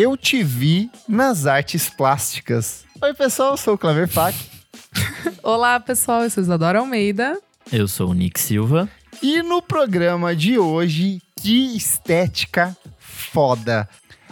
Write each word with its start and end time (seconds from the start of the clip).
Eu 0.00 0.16
te 0.16 0.44
vi 0.44 0.88
nas 1.08 1.44
artes 1.44 1.90
plásticas. 1.90 2.84
Oi, 3.02 3.12
pessoal, 3.14 3.54
eu 3.54 3.56
sou 3.56 3.74
o 3.74 3.78
Claver 3.78 4.06
Fac. 4.06 4.32
Olá, 5.42 5.80
pessoal, 5.80 6.22
eu 6.22 6.30
sou 6.30 6.40
Isadora 6.40 6.78
Almeida. 6.78 7.36
Eu 7.72 7.88
sou 7.88 8.10
o 8.10 8.14
Nick 8.14 8.38
Silva. 8.38 8.88
E 9.20 9.42
no 9.42 9.60
programa 9.60 10.36
de 10.36 10.56
hoje, 10.56 11.20
que 11.42 11.76
estética 11.76 12.76
foda. 12.96 13.88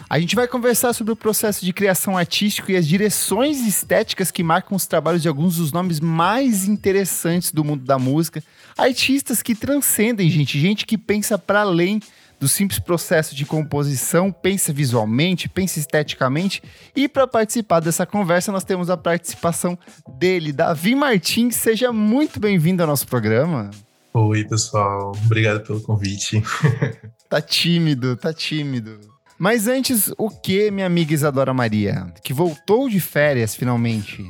A 0.09 0.17
gente 0.17 0.37
vai 0.37 0.47
conversar 0.47 0.93
sobre 0.93 1.11
o 1.11 1.17
processo 1.17 1.65
de 1.65 1.73
criação 1.73 2.17
artístico 2.17 2.71
e 2.71 2.77
as 2.77 2.87
direções 2.87 3.67
estéticas 3.67 4.31
que 4.31 4.41
marcam 4.41 4.73
os 4.73 4.87
trabalhos 4.87 5.21
de 5.21 5.27
alguns 5.27 5.57
dos 5.57 5.73
nomes 5.73 5.99
mais 5.99 6.65
interessantes 6.65 7.51
do 7.51 7.65
mundo 7.65 7.83
da 7.83 7.99
música. 7.99 8.41
Artistas 8.77 9.41
que 9.41 9.53
transcendem, 9.53 10.29
gente, 10.29 10.57
gente 10.57 10.85
que 10.85 10.97
pensa 10.97 11.37
para 11.37 11.59
além 11.59 11.99
do 12.39 12.47
simples 12.47 12.79
processo 12.79 13.35
de 13.35 13.45
composição, 13.45 14.31
pensa 14.31 14.71
visualmente, 14.71 15.49
pensa 15.49 15.79
esteticamente. 15.79 16.61
E 16.95 17.07
para 17.07 17.27
participar 17.27 17.79
dessa 17.79 18.05
conversa, 18.05 18.51
nós 18.51 18.63
temos 18.63 18.89
a 18.89 18.97
participação 18.97 19.77
dele, 20.17 20.51
Davi 20.51 20.95
Martins. 20.95 21.55
Seja 21.55 21.91
muito 21.91 22.39
bem-vindo 22.39 22.83
ao 22.83 22.87
nosso 22.87 23.07
programa. 23.07 23.71
Oi, 24.13 24.43
pessoal. 24.45 25.11
Obrigado 25.25 25.65
pelo 25.65 25.81
convite. 25.81 26.41
tá 27.29 27.41
tímido, 27.41 28.15
tá 28.15 28.33
tímido. 28.33 28.99
Mas 29.37 29.67
antes, 29.67 30.11
o 30.17 30.29
que, 30.29 30.71
minha 30.71 30.87
amiga 30.87 31.13
Isadora 31.13 31.53
Maria? 31.53 32.11
Que 32.23 32.33
voltou 32.33 32.89
de 32.89 32.99
férias 32.99 33.55
finalmente. 33.55 34.27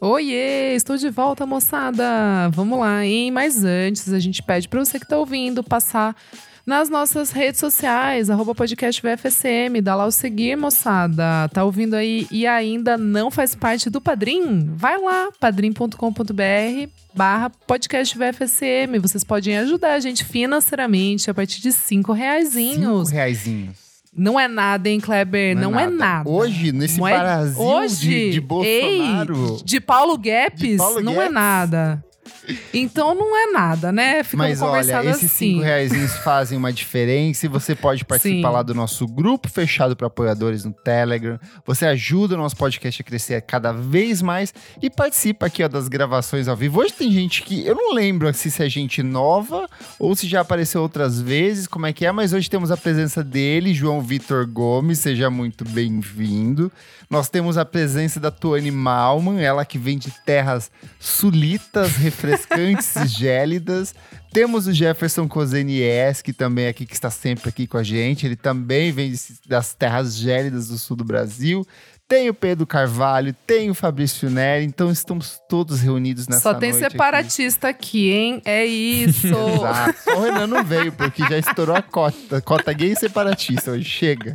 Oiê, 0.00 0.74
estou 0.74 0.96
de 0.96 1.10
volta, 1.10 1.44
moçada. 1.44 2.48
Vamos 2.52 2.78
lá, 2.78 3.04
hein? 3.04 3.30
Mas 3.30 3.64
antes, 3.64 4.12
a 4.12 4.18
gente 4.18 4.42
pede 4.42 4.68
para 4.68 4.82
você 4.82 4.98
que 4.98 5.04
está 5.04 5.18
ouvindo 5.18 5.62
passar 5.62 6.16
nas 6.68 6.90
nossas 6.90 7.30
redes 7.30 7.58
sociais, 7.58 8.28
arroba 8.28 8.54
podcast 8.54 9.00
VFSM, 9.00 9.80
dá 9.82 9.94
lá 9.94 10.04
o 10.04 10.10
seguir, 10.10 10.54
moçada. 10.54 11.48
Tá 11.48 11.64
ouvindo 11.64 11.94
aí 11.94 12.26
e 12.30 12.46
ainda 12.46 12.98
não 12.98 13.30
faz 13.30 13.54
parte 13.54 13.88
do 13.88 14.02
Padrim? 14.02 14.70
Vai 14.76 15.00
lá, 15.00 15.30
padrim.com.br 15.40 15.94
barra 17.14 17.48
podcast 17.66 18.18
VFSM. 18.18 18.98
Vocês 19.00 19.24
podem 19.24 19.56
ajudar 19.56 19.94
a 19.94 20.00
gente 20.00 20.22
financeiramente 20.26 21.30
a 21.30 21.34
partir 21.34 21.62
de 21.62 21.72
cinco 21.72 22.12
reaisinhos. 22.12 23.08
Cinco 23.08 23.16
reaisinhos. 23.16 23.76
Não 24.14 24.38
é 24.38 24.46
nada, 24.46 24.90
hein, 24.90 25.00
Kleber? 25.00 25.56
Não, 25.56 25.70
é 25.70 25.72
não 25.72 25.80
é, 25.80 25.86
nada. 25.86 25.94
é, 25.94 25.98
nada. 25.98 26.30
Hoje, 26.30 26.70
nesse 26.72 27.02
é... 27.02 27.18
Brasil 27.18 27.62
Hoje, 27.62 28.08
de, 28.08 28.30
de 28.32 28.40
Bolsonaro... 28.42 29.56
Ei, 29.56 29.64
de 29.64 29.80
Paulo 29.80 30.18
Guedes, 30.18 30.76
não 31.02 31.14
é 31.14 31.16
Guedes. 31.16 31.16
é 31.16 31.28
nada. 31.30 32.04
Então 32.72 33.14
não 33.14 33.36
é 33.36 33.52
nada, 33.52 33.92
né? 33.92 34.22
Ficou 34.22 34.38
Mas 34.38 34.62
olha, 34.62 34.80
esses 34.80 35.24
assim. 35.24 35.28
cinco 35.28 35.62
reais 35.62 35.92
fazem 36.18 36.56
uma 36.56 36.72
diferença 36.72 37.46
e 37.46 37.48
você 37.48 37.74
pode 37.74 38.04
participar 38.06 38.48
Sim. 38.48 38.54
lá 38.54 38.62
do 38.62 38.74
nosso 38.74 39.06
grupo 39.06 39.48
fechado 39.48 39.94
para 39.94 40.06
apoiadores 40.06 40.64
no 40.64 40.72
Telegram. 40.72 41.38
Você 41.66 41.86
ajuda 41.86 42.34
o 42.34 42.38
nosso 42.38 42.56
podcast 42.56 43.02
a 43.02 43.04
crescer 43.04 43.42
cada 43.42 43.72
vez 43.72 44.22
mais 44.22 44.54
e 44.80 44.88
participa 44.88 45.46
aqui 45.46 45.62
ó, 45.62 45.68
das 45.68 45.88
gravações 45.88 46.48
ao 46.48 46.56
vivo. 46.56 46.80
Hoje 46.80 46.92
tem 46.92 47.10
gente 47.10 47.42
que 47.42 47.66
eu 47.66 47.74
não 47.74 47.92
lembro 47.92 48.32
se 48.32 48.62
é 48.62 48.68
gente 48.68 49.02
nova 49.02 49.68
ou 49.98 50.14
se 50.16 50.26
já 50.26 50.40
apareceu 50.40 50.82
outras 50.82 51.20
vezes, 51.20 51.66
como 51.66 51.86
é 51.86 51.92
que 51.92 52.06
é, 52.06 52.12
mas 52.12 52.32
hoje 52.32 52.48
temos 52.48 52.70
a 52.70 52.76
presença 52.76 53.22
dele, 53.22 53.74
João 53.74 54.00
Vitor 54.00 54.46
Gomes, 54.46 54.98
seja 54.98 55.30
muito 55.30 55.64
bem-vindo. 55.64 56.72
Nós 57.10 57.28
temos 57.28 57.56
a 57.56 57.64
presença 57.64 58.20
da 58.20 58.30
Tuane 58.30 58.70
Malman, 58.70 59.40
ela 59.40 59.64
que 59.64 59.78
vem 59.78 59.96
de 59.98 60.10
terras 60.24 60.70
sulitas, 60.98 61.96
refrescantes 61.96 62.37
e 62.96 63.06
gélidas. 63.08 63.94
Temos 64.32 64.66
o 64.66 64.72
Jefferson 64.72 65.26
Cozenies, 65.26 66.22
que 66.22 66.32
também 66.32 66.66
é 66.66 66.68
aqui 66.68 66.84
que 66.84 66.94
está 66.94 67.10
sempre 67.10 67.48
aqui 67.48 67.66
com 67.66 67.78
a 67.78 67.82
gente. 67.82 68.26
Ele 68.26 68.36
também 68.36 68.92
vem 68.92 69.12
das 69.46 69.74
terras 69.74 70.16
gélidas 70.16 70.68
do 70.68 70.78
sul 70.78 70.96
do 70.96 71.04
Brasil. 71.04 71.66
Tem 72.06 72.30
o 72.30 72.34
Pedro 72.34 72.66
Carvalho, 72.66 73.34
tem 73.46 73.70
o 73.70 73.74
Fabrício 73.74 74.30
Neri, 74.30 74.64
então 74.64 74.90
estamos 74.90 75.40
todos 75.48 75.80
reunidos 75.80 76.28
nessa 76.28 76.42
Só 76.42 76.54
tem 76.54 76.72
separatista 76.72 77.68
aqui. 77.68 78.10
aqui. 78.10 78.10
hein? 78.12 78.42
É 78.44 78.66
isso. 78.66 79.26
Exato. 79.56 79.98
Só 80.04 80.18
o 80.18 80.22
Renan 80.22 80.46
não 80.46 80.62
veio, 80.62 80.92
porque 80.92 81.22
já 81.22 81.38
estourou 81.38 81.74
a 81.74 81.82
cota. 81.82 82.40
Cota 82.42 82.72
gay 82.72 82.92
e 82.92 82.96
separatista 82.96 83.70
hoje. 83.70 83.84
Chega. 83.84 84.34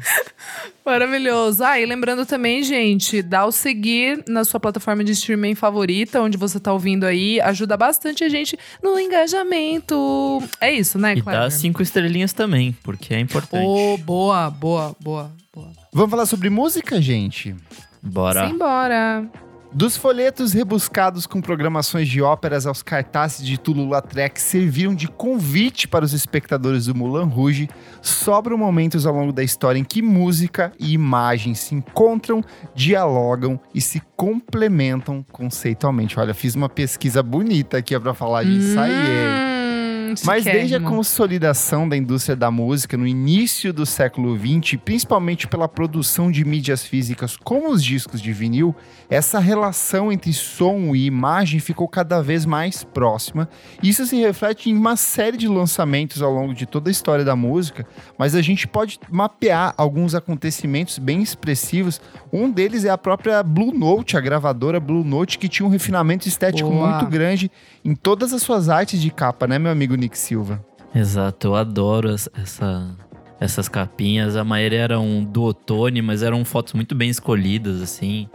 Maravilhoso. 0.86 1.64
Ah, 1.64 1.80
e 1.80 1.86
lembrando 1.86 2.26
também, 2.26 2.64
gente, 2.64 3.22
dá 3.22 3.46
o 3.46 3.52
seguir 3.52 4.24
na 4.28 4.44
sua 4.44 4.60
plataforma 4.60 5.04
de 5.04 5.12
streaming 5.12 5.56
favorita, 5.56 6.22
onde 6.22 6.38
você 6.38 6.60
tá 6.60 6.74
ouvindo 6.74 7.06
aí. 7.06 7.40
Ajuda 7.40 7.78
bastante 7.78 8.24
a 8.24 8.30
gente 8.30 8.58
no 8.82 9.00
engajamento. 9.00 10.44
É 10.60 10.72
isso, 10.72 10.98
né, 10.98 11.14
Cleber? 11.14 11.34
E 11.34 11.38
dá 11.38 11.50
cinco 11.50 11.82
estrelinhas 11.82 12.34
também, 12.34 12.76
porque 12.84 13.14
é 13.14 13.20
importante. 13.20 13.66
Oh, 13.66 13.98
boa, 13.98 14.50
boa, 14.50 14.96
boa, 15.00 15.32
boa. 15.54 15.72
Vamos 15.94 16.10
falar 16.10 16.26
sobre 16.26 16.50
música, 16.50 17.02
gente? 17.02 17.56
Bora. 18.02 18.48
Simbora. 18.50 19.30
Dos 19.74 19.98
folhetos 19.98 20.54
rebuscados 20.54 21.26
com 21.26 21.42
programações 21.42 22.08
de 22.08 22.22
óperas 22.22 22.68
aos 22.68 22.84
cartazes 22.84 23.44
de 23.44 23.58
Tulu-Lautrec 23.58 24.40
serviram 24.40 24.94
de 24.94 25.08
convite 25.08 25.88
para 25.88 26.06
os 26.06 26.14
espectadores 26.14 26.86
do 26.86 26.94
Moulin 26.94 27.28
Rouge, 27.28 27.68
sobram 28.00 28.56
momentos 28.56 29.08
ao 29.08 29.16
longo 29.16 29.34
da 29.34 29.44
história 29.44 29.80
em 29.80 29.84
que 29.84 30.00
música 30.00 30.72
e 30.80 30.94
imagem 30.94 31.56
se 31.56 31.74
encontram, 31.74 32.44
dialogam 32.76 33.60
e 33.74 33.82
se 33.82 34.00
complementam 34.16 35.26
conceitualmente. 35.32 36.20
Olha, 36.20 36.36
fiz 36.36 36.54
uma 36.54 36.70
pesquisa 36.70 37.24
bonita 37.24 37.78
aqui 37.78 38.00
para 38.00 38.14
falar 38.14 38.44
disso 38.44 38.78
hum. 38.78 38.82
aí. 38.82 39.53
Mas 40.24 40.44
desde 40.44 40.76
a 40.76 40.80
consolidação 40.80 41.88
da 41.88 41.98
indústria 41.98 42.36
da 42.36 42.52
música 42.52 42.98
no 42.98 43.08
início 43.08 43.74
do 43.74 43.86
século 43.86 44.38
XX, 44.38 44.80
principalmente 44.84 45.48
pela 45.48 45.68
produção 45.68 46.32
de 46.32 46.44
mídias 46.46 46.84
físicas 46.84 47.38
como 47.38 47.72
os 47.72 47.84
discos 47.84 48.22
de 48.22 48.32
vinil, 48.34 48.76
essa 49.10 49.40
relação 49.40 50.12
entre 50.12 50.34
som 50.34 50.96
e 50.96 51.06
imagem 51.06 51.60
ficou 51.60 51.88
cada 51.88 52.22
vez 52.22 52.46
mais 52.46 52.84
próxima. 52.84 53.50
Isso 53.82 54.06
se 54.06 54.16
reflete 54.18 54.70
em 54.70 54.76
uma 54.76 54.96
série 54.96 55.38
de 55.38 55.48
lançamentos 55.48 56.22
ao 56.22 56.32
longo 56.32 56.54
de 56.54 56.66
toda 56.66 56.90
a 56.90 56.92
história 56.92 57.24
da 57.24 57.36
música, 57.36 57.86
mas 58.18 58.36
a 58.36 58.42
gente 58.42 58.68
pode 58.68 59.00
mapear 59.10 59.74
alguns 59.78 60.16
acontecimentos 60.16 60.98
bem 60.98 61.22
expressivos. 61.22 62.02
Um 62.32 62.50
deles 62.50 62.86
é 62.86 62.90
a 62.90 62.98
própria 62.98 63.42
Blue 63.44 63.74
Note, 63.74 64.18
a 64.18 64.22
gravadora 64.22 64.80
Blue 64.80 65.04
Note, 65.04 65.38
que 65.38 65.48
tinha 65.48 65.66
um 65.66 65.70
refinamento 65.70 66.28
estético 66.28 66.70
Boa. 66.70 66.90
muito 66.90 67.08
grande 67.08 67.52
em 67.86 67.96
todas 67.96 68.34
as 68.34 68.42
suas 68.42 68.70
artes 68.70 69.02
de 69.02 69.12
capa, 69.12 69.46
né, 69.46 69.60
meu 69.60 69.72
amigo 69.72 69.96
Nick 70.04 70.18
Silva. 70.18 70.64
Exato, 70.94 71.48
eu 71.48 71.56
adoro 71.56 72.10
essa, 72.10 72.96
essas 73.40 73.68
capinhas. 73.68 74.36
A 74.36 74.44
maioria 74.44 74.80
eram 74.80 75.24
do 75.24 75.44
Otone, 75.44 76.02
mas 76.02 76.22
eram 76.22 76.44
fotos 76.46 76.74
muito 76.74 76.94
bem 76.94 77.10
escolhidas, 77.10 77.82
assim. 77.82 78.30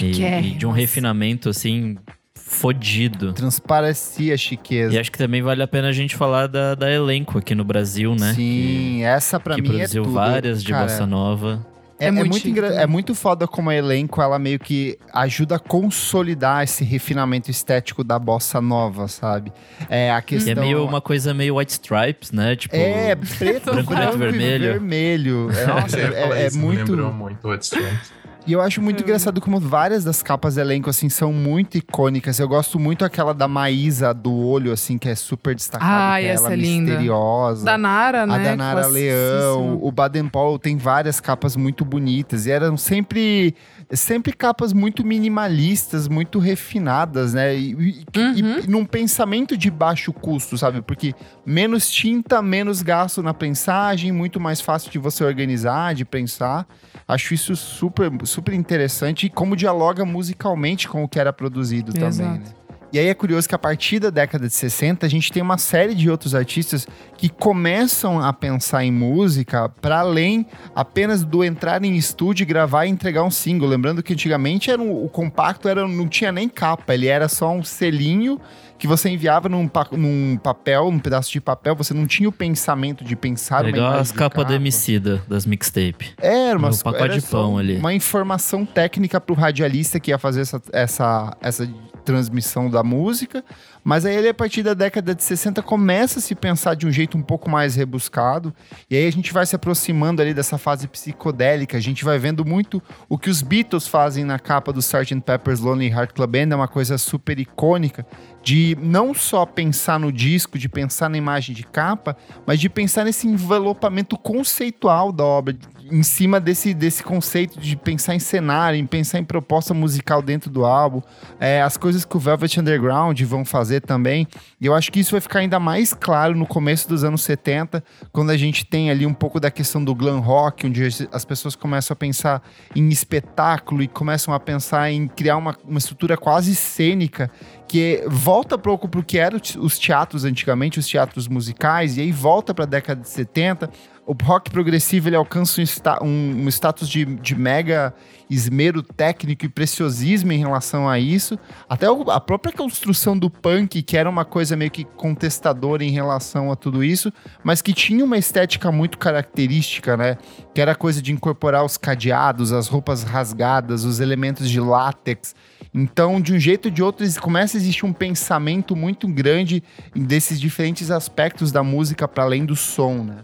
E, 0.00 0.22
e, 0.22 0.50
de 0.52 0.66
um 0.66 0.70
refinamento, 0.70 1.48
assim, 1.48 1.96
fodido. 2.34 3.32
Transparecia 3.32 4.36
chiqueza. 4.36 4.94
E 4.94 4.98
acho 4.98 5.10
que 5.10 5.18
também 5.18 5.42
vale 5.42 5.62
a 5.62 5.68
pena 5.68 5.88
a 5.88 5.92
gente 5.92 6.14
falar 6.14 6.46
da, 6.46 6.74
da 6.74 6.90
elenco 6.90 7.38
aqui 7.38 7.54
no 7.54 7.64
Brasil, 7.64 8.14
né? 8.14 8.34
Sim, 8.34 8.96
que, 8.98 9.02
essa 9.02 9.40
pra 9.40 9.56
mim 9.56 9.62
é 9.62 9.68
produziu 9.68 10.04
várias 10.04 10.62
de 10.62 10.70
Cara, 10.70 10.84
bossa 10.84 11.06
nova. 11.06 11.66
É, 11.98 12.06
é, 12.06 12.10
muito, 12.10 12.36
é, 12.36 12.50
muito 12.50 12.64
é 12.64 12.86
muito 12.86 13.14
foda 13.14 13.48
como 13.48 13.70
a 13.70 13.74
elenco 13.74 14.20
ela 14.20 14.38
meio 14.38 14.58
que 14.58 14.98
ajuda 15.12 15.56
a 15.56 15.58
consolidar 15.58 16.62
esse 16.62 16.84
refinamento 16.84 17.50
estético 17.50 18.04
da 18.04 18.18
bossa 18.18 18.60
nova, 18.60 19.08
sabe? 19.08 19.52
É 19.88 20.10
a 20.10 20.20
questão. 20.20 20.52
E 20.54 20.56
é 20.56 20.60
meio 20.60 20.84
uma 20.84 21.00
coisa 21.00 21.32
meio 21.32 21.56
White 21.56 21.72
Stripes, 21.72 22.32
né? 22.32 22.54
Tipo, 22.54 22.76
é, 22.76 23.14
preto, 23.16 23.72
branco, 23.72 23.94
branco, 23.94 24.18
vermelho. 24.18 24.72
vermelho. 24.72 25.50
É, 25.50 25.66
nossa, 25.66 25.96
é, 25.98 26.46
é, 26.46 26.50
muito. 26.50 26.92
lembrou 26.92 27.12
muito 27.12 27.48
White 27.48 27.64
Stripes. 27.64 28.12
E 28.46 28.52
eu 28.52 28.60
acho 28.60 28.80
muito 28.80 29.00
hum. 29.00 29.02
engraçado 29.02 29.40
como 29.40 29.58
várias 29.58 30.04
das 30.04 30.22
capas 30.22 30.54
do 30.54 30.60
elenco, 30.60 30.88
assim, 30.88 31.08
são 31.08 31.32
muito 31.32 31.76
icônicas. 31.76 32.38
Eu 32.38 32.46
gosto 32.46 32.78
muito 32.78 33.04
aquela 33.04 33.34
da 33.34 33.48
Maísa 33.48 34.14
do 34.14 34.32
olho, 34.32 34.72
assim, 34.72 34.98
que 34.98 35.08
é 35.08 35.14
super 35.14 35.54
destacada. 35.54 36.12
Ah, 36.12 36.22
essa 36.22 36.46
ela 36.46 36.52
é 36.52 36.56
linda. 36.56 36.90
misteriosa. 36.92 37.64
Da 37.64 37.76
Nara, 37.76 38.26
né? 38.26 38.34
A 38.34 38.38
da 38.38 38.56
Nara 38.56 38.86
Leão. 38.86 39.78
O 39.82 39.90
Baden 39.90 40.28
Paul 40.28 40.58
tem 40.58 40.76
várias 40.76 41.20
capas 41.20 41.56
muito 41.56 41.84
bonitas. 41.84 42.46
E 42.46 42.50
eram 42.52 42.76
sempre 42.76 43.54
sempre 43.92 44.32
capas 44.32 44.72
muito 44.72 45.04
minimalistas, 45.04 46.08
muito 46.08 46.38
refinadas, 46.38 47.34
né? 47.34 47.56
E, 47.56 47.70
e, 47.70 48.18
uhum. 48.18 48.58
e, 48.58 48.66
num 48.66 48.84
pensamento 48.84 49.56
de 49.56 49.70
baixo 49.70 50.12
custo, 50.12 50.58
sabe? 50.58 50.82
Porque 50.82 51.14
menos 51.44 51.90
tinta, 51.90 52.42
menos 52.42 52.82
gasto 52.82 53.22
na 53.22 53.32
prensagem, 53.32 54.10
muito 54.10 54.40
mais 54.40 54.60
fácil 54.60 54.90
de 54.90 54.98
você 54.98 55.22
organizar, 55.24 55.94
de 55.94 56.04
pensar. 56.04 56.66
Acho 57.06 57.34
isso 57.34 57.54
super, 57.54 58.10
super 58.24 58.54
interessante 58.54 59.26
e 59.26 59.30
como 59.30 59.54
dialoga 59.54 60.04
musicalmente 60.04 60.88
com 60.88 61.04
o 61.04 61.08
que 61.08 61.20
era 61.20 61.32
produzido 61.32 61.96
Exato. 61.96 62.16
também, 62.16 62.40
né? 62.40 62.65
E 62.92 62.98
aí 62.98 63.08
é 63.08 63.14
curioso 63.14 63.48
que 63.48 63.54
a 63.54 63.58
partir 63.58 63.98
da 63.98 64.10
década 64.10 64.46
de 64.46 64.54
60 64.54 65.04
a 65.04 65.08
gente 65.08 65.32
tem 65.32 65.42
uma 65.42 65.58
série 65.58 65.94
de 65.94 66.10
outros 66.10 66.34
artistas 66.34 66.86
que 67.16 67.28
começam 67.28 68.20
a 68.20 68.32
pensar 68.32 68.84
em 68.84 68.92
música 68.92 69.68
para 69.68 70.00
além 70.00 70.46
apenas 70.74 71.24
do 71.24 71.42
entrar 71.42 71.82
em 71.84 71.96
estúdio, 71.96 72.46
gravar 72.46 72.86
e 72.86 72.90
entregar 72.90 73.22
um 73.22 73.30
single. 73.30 73.68
Lembrando 73.68 74.02
que 74.02 74.12
antigamente 74.12 74.70
era 74.70 74.80
um, 74.80 75.04
o 75.04 75.08
compacto 75.08 75.68
era, 75.68 75.86
não 75.86 76.08
tinha 76.08 76.30
nem 76.30 76.48
capa, 76.48 76.94
ele 76.94 77.06
era 77.06 77.28
só 77.28 77.50
um 77.52 77.62
selinho 77.62 78.40
que 78.78 78.86
você 78.86 79.08
enviava 79.08 79.48
num, 79.48 79.70
num 79.92 80.36
papel, 80.36 80.90
num 80.90 80.98
pedaço 80.98 81.32
de 81.32 81.40
papel, 81.40 81.74
você 81.74 81.94
não 81.94 82.06
tinha 82.06 82.28
o 82.28 82.32
pensamento 82.32 83.04
de 83.04 83.16
pensar 83.16 83.64
é 83.64 83.70
igual 83.70 83.94
as 83.94 84.12
capas 84.12 84.46
do 84.46 84.52
Emicida, 84.52 85.22
das 85.28 85.46
mixtape. 85.46 86.14
Era, 86.18 86.58
uma 86.58 86.68
um 86.68 86.76
pacote 86.76 87.04
era 87.04 87.18
de 87.18 87.22
pão 87.22 87.58
ali. 87.58 87.76
Uma 87.76 87.94
informação 87.94 88.66
técnica 88.66 89.20
pro 89.20 89.34
radialista 89.34 89.98
que 89.98 90.10
ia 90.10 90.18
fazer 90.18 90.42
essa, 90.42 90.62
essa, 90.72 91.36
essa 91.40 91.68
transmissão 92.06 92.70
da 92.70 92.84
música, 92.84 93.44
mas 93.82 94.06
aí 94.06 94.14
ele, 94.14 94.28
a 94.28 94.34
partir 94.34 94.62
da 94.62 94.74
década 94.74 95.12
de 95.14 95.22
60, 95.22 95.60
começa 95.60 96.20
a 96.20 96.22
se 96.22 96.34
pensar 96.34 96.74
de 96.74 96.86
um 96.86 96.92
jeito 96.92 97.18
um 97.18 97.22
pouco 97.22 97.50
mais 97.50 97.74
rebuscado, 97.74 98.54
e 98.88 98.96
aí 98.96 99.06
a 99.06 99.10
gente 99.10 99.32
vai 99.32 99.44
se 99.44 99.56
aproximando 99.56 100.22
ali 100.22 100.32
dessa 100.32 100.56
fase 100.56 100.86
psicodélica, 100.86 101.76
a 101.76 101.80
gente 101.80 102.04
vai 102.04 102.16
vendo 102.18 102.44
muito 102.44 102.80
o 103.08 103.18
que 103.18 103.28
os 103.28 103.42
Beatles 103.42 103.88
fazem 103.88 104.24
na 104.24 104.38
capa 104.38 104.72
do 104.72 104.78
Sgt. 104.78 105.20
Pepper's 105.20 105.60
Lonely 105.60 105.88
Heart 105.88 106.12
Club 106.14 106.30
Band, 106.30 106.52
é 106.52 106.56
uma 106.56 106.68
coisa 106.68 106.96
super 106.96 107.38
icônica, 107.40 108.06
de 108.46 108.78
não 108.80 109.12
só 109.12 109.44
pensar 109.44 109.98
no 109.98 110.12
disco, 110.12 110.56
de 110.56 110.68
pensar 110.68 111.10
na 111.10 111.18
imagem 111.18 111.52
de 111.52 111.64
capa, 111.64 112.16
mas 112.46 112.60
de 112.60 112.68
pensar 112.68 113.02
nesse 113.02 113.26
envelopamento 113.26 114.16
conceitual 114.16 115.10
da 115.10 115.24
obra, 115.24 115.56
em 115.90 116.04
cima 116.04 116.38
desse, 116.38 116.72
desse 116.72 117.02
conceito 117.02 117.58
de 117.58 117.76
pensar 117.76 118.14
em 118.14 118.20
cenário, 118.20 118.78
em 118.78 118.86
pensar 118.86 119.18
em 119.18 119.24
proposta 119.24 119.74
musical 119.74 120.22
dentro 120.22 120.48
do 120.48 120.64
álbum, 120.64 121.02
é, 121.40 121.60
as 121.60 121.76
coisas 121.76 122.04
que 122.04 122.16
o 122.16 122.20
Velvet 122.20 122.60
Underground 122.60 123.20
vão 123.22 123.44
fazer 123.44 123.80
também. 123.80 124.28
E 124.60 124.66
eu 124.66 124.74
acho 124.74 124.92
que 124.92 125.00
isso 125.00 125.10
vai 125.10 125.20
ficar 125.20 125.40
ainda 125.40 125.58
mais 125.58 125.92
claro 125.92 126.36
no 126.36 126.46
começo 126.46 126.88
dos 126.88 127.02
anos 127.02 127.22
70, 127.22 127.82
quando 128.12 128.30
a 128.30 128.36
gente 128.36 128.64
tem 128.64 128.92
ali 128.92 129.04
um 129.06 129.14
pouco 129.14 129.40
da 129.40 129.50
questão 129.50 129.82
do 129.82 129.92
glam 129.92 130.20
rock, 130.20 130.68
onde 130.68 130.86
as 131.10 131.24
pessoas 131.24 131.56
começam 131.56 131.92
a 131.94 131.96
pensar 131.96 132.40
em 132.76 132.88
espetáculo 132.90 133.82
e 133.82 133.88
começam 133.88 134.32
a 134.32 134.38
pensar 134.38 134.88
em 134.92 135.08
criar 135.08 135.36
uma, 135.36 135.56
uma 135.64 135.78
estrutura 135.78 136.16
quase 136.16 136.54
cênica 136.54 137.28
que 137.68 138.04
volta 138.06 138.56
pouco 138.56 138.88
para 138.88 139.00
o 139.00 139.02
que 139.02 139.18
eram 139.18 139.40
os 139.58 139.78
teatros 139.78 140.24
antigamente, 140.24 140.78
os 140.78 140.86
teatros 140.86 141.28
musicais, 141.28 141.96
e 141.96 142.00
aí 142.00 142.12
volta 142.12 142.54
para 142.54 142.64
a 142.64 142.68
década 142.68 143.00
de 143.00 143.08
70 143.08 143.70
o 144.06 144.14
rock 144.22 144.50
progressivo 144.50 145.08
ele 145.08 145.16
alcança 145.16 145.60
um, 145.60 146.06
um, 146.06 146.44
um 146.44 146.48
status 146.48 146.88
de, 146.88 147.04
de, 147.04 147.34
mega 147.34 147.92
esmero 148.30 148.80
técnico 148.80 149.44
e 149.44 149.48
preciosismo 149.48 150.32
em 150.32 150.38
relação 150.38 150.88
a 150.88 150.98
isso. 150.98 151.36
Até 151.68 151.86
a 151.86 152.20
própria 152.20 152.52
construção 152.52 153.18
do 153.18 153.28
punk, 153.28 153.82
que 153.82 153.96
era 153.96 154.08
uma 154.08 154.24
coisa 154.24 154.56
meio 154.56 154.70
que 154.70 154.84
contestadora 154.84 155.82
em 155.82 155.90
relação 155.90 156.52
a 156.52 156.56
tudo 156.56 156.84
isso, 156.84 157.12
mas 157.42 157.60
que 157.60 157.72
tinha 157.72 158.04
uma 158.04 158.16
estética 158.16 158.70
muito 158.70 158.96
característica, 158.96 159.96
né? 159.96 160.16
Que 160.54 160.60
era 160.60 160.72
a 160.72 160.76
coisa 160.76 161.02
de 161.02 161.12
incorporar 161.12 161.64
os 161.64 161.76
cadeados, 161.76 162.52
as 162.52 162.68
roupas 162.68 163.02
rasgadas, 163.02 163.84
os 163.84 163.98
elementos 163.98 164.48
de 164.48 164.60
látex. 164.60 165.34
Então, 165.74 166.20
de 166.20 166.32
um 166.32 166.38
jeito 166.38 166.66
ou 166.66 166.70
de 166.70 166.82
outro, 166.82 167.04
começa 167.20 167.56
a 167.56 167.58
existir 167.58 167.84
um 167.84 167.92
pensamento 167.92 168.76
muito 168.76 169.08
grande 169.08 169.62
desses 169.94 170.40
diferentes 170.40 170.92
aspectos 170.92 171.50
da 171.50 171.62
música 171.62 172.06
para 172.06 172.22
além 172.22 172.44
do 172.44 172.54
som, 172.54 173.02
né? 173.02 173.16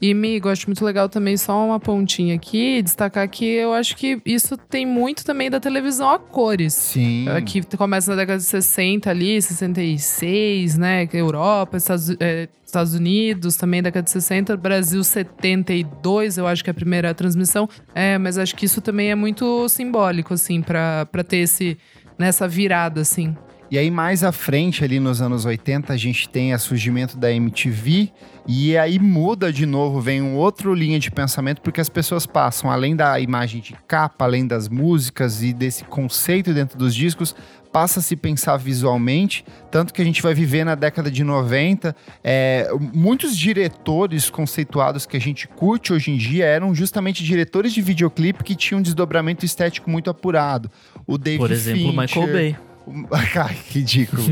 E, 0.00 0.12
amigo, 0.12 0.50
acho 0.50 0.66
muito 0.66 0.84
legal 0.84 1.08
também, 1.08 1.38
só 1.38 1.64
uma 1.64 1.80
pontinha 1.80 2.34
aqui, 2.34 2.82
destacar 2.82 3.26
que 3.28 3.46
eu 3.46 3.72
acho 3.72 3.96
que 3.96 4.20
isso 4.26 4.56
tem 4.56 4.84
muito 4.84 5.24
também 5.24 5.50
da 5.50 5.58
televisão 5.58 6.10
a 6.10 6.18
cores. 6.18 6.74
Sim. 6.74 7.26
É, 7.28 7.40
que 7.40 7.62
começa 7.76 8.10
na 8.10 8.16
década 8.18 8.38
de 8.38 8.44
60 8.44 9.08
ali, 9.08 9.40
66, 9.40 10.76
né? 10.76 11.08
Europa, 11.14 11.78
Estados, 11.78 12.14
é, 12.20 12.46
Estados 12.64 12.94
Unidos, 12.94 13.56
também 13.56 13.82
década 13.82 14.04
de 14.04 14.10
60, 14.10 14.54
Brasil 14.58 15.02
72, 15.02 16.36
eu 16.36 16.46
acho 16.46 16.62
que 16.62 16.68
é 16.68 16.72
a 16.72 16.74
primeira 16.74 17.14
transmissão. 17.14 17.66
É, 17.94 18.18
mas 18.18 18.36
acho 18.36 18.54
que 18.54 18.66
isso 18.66 18.82
também 18.82 19.10
é 19.10 19.14
muito 19.14 19.66
simbólico, 19.70 20.34
assim, 20.34 20.60
para 20.60 21.06
ter 21.26 21.38
esse, 21.38 21.78
nessa 22.18 22.46
virada, 22.46 23.00
assim. 23.00 23.34
E 23.70 23.76
aí, 23.76 23.90
mais 23.90 24.22
à 24.22 24.30
frente, 24.30 24.84
ali 24.84 25.00
nos 25.00 25.20
anos 25.20 25.44
80, 25.44 25.92
a 25.92 25.96
gente 25.96 26.28
tem 26.28 26.54
o 26.54 26.58
surgimento 26.58 27.16
da 27.16 27.32
MTV. 27.32 28.12
E 28.46 28.78
aí 28.78 28.98
muda 29.00 29.52
de 29.52 29.66
novo, 29.66 30.00
vem 30.00 30.22
um 30.22 30.36
outro 30.36 30.72
linha 30.72 31.00
de 31.00 31.10
pensamento, 31.10 31.60
porque 31.60 31.80
as 31.80 31.88
pessoas 31.88 32.26
passam, 32.26 32.70
além 32.70 32.94
da 32.94 33.18
imagem 33.18 33.60
de 33.60 33.74
capa, 33.88 34.24
além 34.24 34.46
das 34.46 34.68
músicas 34.68 35.42
e 35.42 35.52
desse 35.52 35.82
conceito 35.84 36.54
dentro 36.54 36.78
dos 36.78 36.94
discos, 36.94 37.34
passa 37.72 37.98
a 37.98 38.02
se 38.02 38.14
pensar 38.16 38.56
visualmente, 38.56 39.44
tanto 39.70 39.92
que 39.92 40.00
a 40.00 40.04
gente 40.04 40.22
vai 40.22 40.32
viver 40.32 40.64
na 40.64 40.74
década 40.74 41.10
de 41.10 41.24
90. 41.24 41.94
É, 42.22 42.70
muitos 42.94 43.36
diretores 43.36 44.30
conceituados 44.30 45.04
que 45.04 45.16
a 45.16 45.20
gente 45.20 45.48
curte 45.48 45.92
hoje 45.92 46.12
em 46.12 46.16
dia 46.16 46.46
eram 46.46 46.74
justamente 46.74 47.24
diretores 47.24 47.74
de 47.74 47.82
videoclipe 47.82 48.44
que 48.44 48.54
tinham 48.54 48.78
um 48.78 48.82
desdobramento 48.82 49.44
estético 49.44 49.90
muito 49.90 50.08
apurado. 50.08 50.70
O 51.06 51.18
David 51.18 51.40
Por 51.40 51.50
exemplo, 51.50 51.82
Fincher, 51.82 52.00
Michael 52.00 52.32
Bay. 52.32 52.56
Ai, 53.10 53.56
que 53.68 53.78
ridículo. 53.80 54.22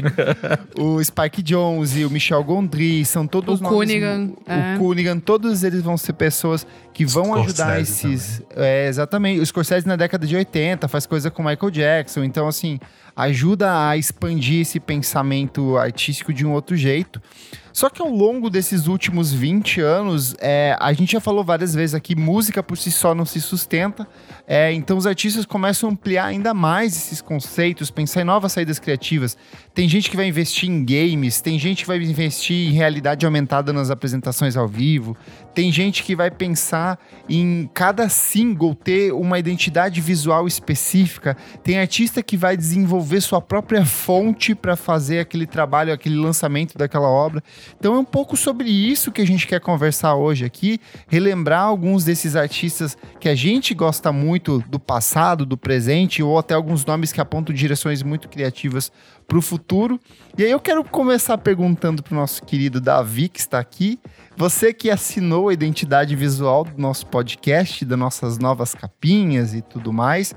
o 0.78 1.02
Spike 1.02 1.42
Jones 1.42 1.96
e 1.96 2.04
o 2.04 2.10
Michel 2.10 2.42
Gondry 2.44 3.04
são 3.04 3.26
todos 3.26 3.60
o 3.60 3.64
Cunningham, 3.64 4.32
o 4.46 4.50
é. 4.50 4.78
Cunningham, 4.78 5.18
todos 5.18 5.64
eles 5.64 5.82
vão 5.82 5.96
ser 5.96 6.12
pessoas 6.12 6.66
que 6.94 7.04
vão 7.04 7.24
Scorsese 7.24 7.62
ajudar 7.62 7.80
esses. 7.80 8.42
É, 8.54 8.86
exatamente. 8.86 9.40
O 9.40 9.46
Scorsese 9.46 9.86
na 9.86 9.96
década 9.96 10.26
de 10.26 10.36
80 10.36 10.86
faz 10.86 11.04
coisa 11.04 11.30
com 11.30 11.42
Michael 11.42 11.70
Jackson, 11.70 12.22
então 12.22 12.46
assim 12.46 12.78
ajuda 13.16 13.88
a 13.88 13.96
expandir 13.96 14.62
esse 14.62 14.80
pensamento 14.80 15.76
artístico 15.76 16.32
de 16.32 16.46
um 16.46 16.52
outro 16.52 16.76
jeito. 16.76 17.20
Só 17.72 17.90
que 17.90 18.00
ao 18.00 18.08
longo 18.08 18.48
desses 18.48 18.86
últimos 18.86 19.32
20 19.32 19.80
anos, 19.80 20.36
é, 20.40 20.76
a 20.78 20.92
gente 20.92 21.12
já 21.12 21.20
falou 21.20 21.42
várias 21.42 21.74
vezes 21.74 21.92
aqui, 21.92 22.14
música 22.14 22.62
por 22.62 22.78
si 22.78 22.92
só 22.92 23.16
não 23.16 23.24
se 23.24 23.40
sustenta. 23.40 24.06
É, 24.46 24.72
então 24.72 24.96
os 24.96 25.08
artistas 25.08 25.44
começam 25.44 25.88
a 25.88 25.92
ampliar 25.92 26.26
ainda 26.26 26.54
mais 26.54 26.96
esses 26.96 27.20
conceitos, 27.20 27.90
pensar 27.90 28.20
em 28.20 28.24
novas 28.24 28.52
saídas 28.52 28.78
criativas. 28.78 29.36
Tem 29.74 29.88
gente 29.88 30.08
que 30.08 30.16
vai 30.16 30.28
investir 30.28 30.70
em 30.70 30.84
games, 30.84 31.40
tem 31.40 31.58
gente 31.58 31.82
que 31.82 31.88
vai 31.88 31.96
investir 31.98 32.68
em 32.68 32.72
realidade 32.72 33.26
aumentada 33.26 33.72
nas 33.72 33.90
apresentações 33.90 34.56
ao 34.56 34.68
vivo, 34.68 35.16
tem 35.52 35.72
gente 35.72 36.04
que 36.04 36.14
vai 36.14 36.30
pensar 36.30 36.83
em 37.28 37.68
cada 37.72 38.08
single 38.08 38.74
ter 38.74 39.12
uma 39.12 39.38
identidade 39.38 40.00
visual 40.00 40.46
específica, 40.46 41.36
tem 41.62 41.78
artista 41.78 42.22
que 42.22 42.36
vai 42.36 42.56
desenvolver 42.56 43.20
sua 43.20 43.40
própria 43.40 43.84
fonte 43.84 44.54
para 44.54 44.76
fazer 44.76 45.20
aquele 45.20 45.46
trabalho, 45.46 45.92
aquele 45.92 46.16
lançamento 46.16 46.76
daquela 46.76 47.08
obra. 47.08 47.42
Então 47.78 47.94
é 47.94 47.98
um 47.98 48.04
pouco 48.04 48.36
sobre 48.36 48.68
isso 48.68 49.12
que 49.12 49.22
a 49.22 49.26
gente 49.26 49.46
quer 49.46 49.60
conversar 49.60 50.14
hoje 50.14 50.44
aqui, 50.44 50.80
relembrar 51.08 51.62
alguns 51.62 52.04
desses 52.04 52.36
artistas 52.36 52.96
que 53.18 53.28
a 53.28 53.34
gente 53.34 53.74
gosta 53.74 54.12
muito 54.12 54.62
do 54.68 54.78
passado, 54.78 55.46
do 55.46 55.56
presente, 55.56 56.22
ou 56.22 56.38
até 56.38 56.54
alguns 56.54 56.84
nomes 56.84 57.12
que 57.12 57.20
apontam 57.20 57.54
direções 57.54 58.02
muito 58.02 58.28
criativas 58.28 58.92
para 59.26 59.38
o 59.38 59.42
futuro. 59.42 59.98
E 60.36 60.44
aí 60.44 60.50
eu 60.50 60.60
quero 60.60 60.84
começar 60.84 61.38
perguntando 61.38 62.02
para 62.02 62.14
o 62.14 62.16
nosso 62.16 62.42
querido 62.44 62.80
Davi, 62.80 63.28
que 63.28 63.40
está 63.40 63.58
aqui. 63.58 63.98
Você 64.36 64.72
que 64.72 64.90
assinou 64.90 65.48
a 65.48 65.52
identidade 65.52 66.14
visual 66.16 66.64
do 66.64 66.80
nosso 66.80 67.06
podcast, 67.06 67.84
das 67.84 67.98
nossas 67.98 68.38
novas 68.38 68.74
capinhas 68.74 69.54
e 69.54 69.62
tudo 69.62 69.92
mais. 69.92 70.34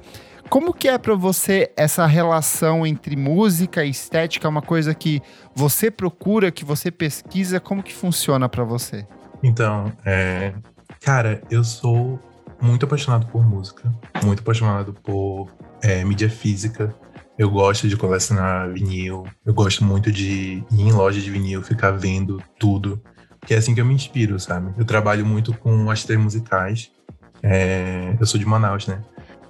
Como 0.50 0.74
que 0.74 0.88
é 0.88 0.98
para 0.98 1.14
você 1.14 1.72
essa 1.76 2.06
relação 2.06 2.88
entre 2.88 3.18
música 3.18 3.84
e 3.84 3.90
estética? 3.90 4.48
É 4.48 4.50
uma 4.50 4.62
coisa 4.62 4.94
que 4.94 5.22
você 5.54 5.92
procura, 5.92 6.52
que 6.52 6.64
você 6.64 6.90
pesquisa? 6.90 7.60
Como 7.60 7.84
que 7.84 7.94
funciona 7.94 8.48
para 8.48 8.64
você? 8.64 9.06
Então, 9.44 9.92
é... 10.06 10.54
cara, 11.02 11.42
eu 11.52 11.64
sou 11.64 12.20
muito 12.62 12.86
apaixonado 12.86 13.28
por 13.28 13.46
música, 13.46 13.94
muito 14.24 14.40
apaixonado 14.40 14.94
por 14.94 15.50
é, 15.82 16.04
mídia 16.04 16.30
física. 16.30 16.96
Eu 17.38 17.50
gosto 17.50 17.88
de 17.88 17.96
colecionar 17.96 18.72
vinil, 18.72 19.26
eu 19.46 19.54
gosto 19.54 19.84
muito 19.84 20.12
de 20.12 20.64
ir 20.72 20.82
em 20.82 20.92
loja 20.92 21.22
de 21.22 21.30
vinil, 21.30 21.62
ficar 21.62 21.92
vendo 21.92 22.42
tudo, 22.60 23.02
que 23.46 23.54
é 23.54 23.58
assim 23.58 23.76
que 23.76 23.82
eu 23.82 23.86
me 23.86 23.94
inspiro, 23.94 24.40
sabe? 24.40 24.74
Eu 24.78 24.86
trabalho 24.86 25.26
muito 25.26 25.54
com 25.54 25.90
as 25.92 26.04
três 26.04 26.20
musicais. 26.20 26.92
É... 27.44 28.16
eu 28.20 28.26
sou 28.26 28.40
de 28.40 28.46
Manaus, 28.46 28.88
né? 28.88 29.02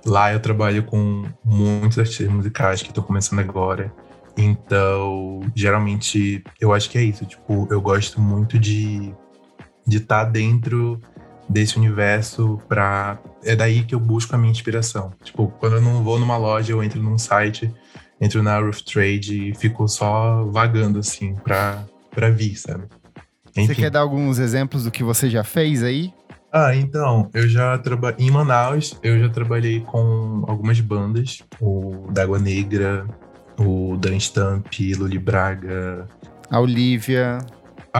Lá 0.06 0.34
eu 0.34 0.40
trabalho 0.40 0.84
com 0.84 1.24
muitos 1.44 1.98
artistas 1.98 2.28
musicais 2.28 2.82
que 2.82 2.90
estão 2.90 3.04
começando 3.04 3.40
agora. 3.40 3.92
Então, 4.38 5.42
geralmente, 5.56 6.44
eu 6.60 6.74
acho 6.74 6.90
que 6.90 6.98
é 6.98 7.04
isso. 7.04 7.26
Tipo, 7.26 7.68
eu 7.72 7.82
gosto 7.82 8.22
muito 8.22 8.60
de 8.60 9.14
de 9.88 9.98
estar 9.98 10.26
tá 10.26 10.30
dentro 10.32 11.02
desse 11.50 11.78
universo 11.78 12.62
para 12.68 13.18
é 13.44 13.56
daí 13.56 13.84
que 13.84 13.96
eu 13.96 14.00
busco 14.00 14.36
a 14.36 14.38
minha 14.38 14.52
inspiração. 14.52 15.14
Tipo, 15.24 15.48
quando 15.60 15.78
eu 15.78 15.82
não 15.82 16.04
vou 16.04 16.20
numa 16.20 16.38
loja, 16.38 16.74
eu 16.74 16.84
entro 16.84 17.02
num 17.02 17.18
site, 17.18 17.74
entro 18.20 18.44
na 18.44 18.60
Roof 18.60 18.82
Trade 18.84 19.50
e 19.50 19.56
fico 19.56 19.88
só 19.88 20.44
vagando 20.46 21.00
assim 21.00 21.36
para 21.36 21.84
para 22.12 22.32
vir, 22.32 22.56
sabe? 22.56 22.86
Enfim. 23.56 23.68
Você 23.68 23.76
quer 23.76 23.92
dar 23.92 24.00
alguns 24.00 24.40
exemplos 24.40 24.84
do 24.84 24.92
que 24.92 25.04
você 25.04 25.30
já 25.30 25.44
fez 25.44 25.84
aí? 25.84 26.12
Ah, 26.52 26.76
então, 26.76 27.30
eu 27.34 27.48
já 27.48 27.78
trabalhei 27.78 28.26
em 28.26 28.32
Manaus, 28.32 28.98
eu 29.04 29.20
já 29.20 29.30
trabalhei 29.30 29.82
com 29.82 30.44
algumas 30.48 30.80
bandas, 30.80 31.44
o 31.62 32.08
D'Água 32.12 32.40
Negra, 32.40 33.06
o 33.60 33.98
Dan 33.98 34.18
Stamp, 34.20 34.68
Luli 34.98 35.20
Braga. 35.20 36.08
A 36.50 36.60
Olivia. 36.60 37.40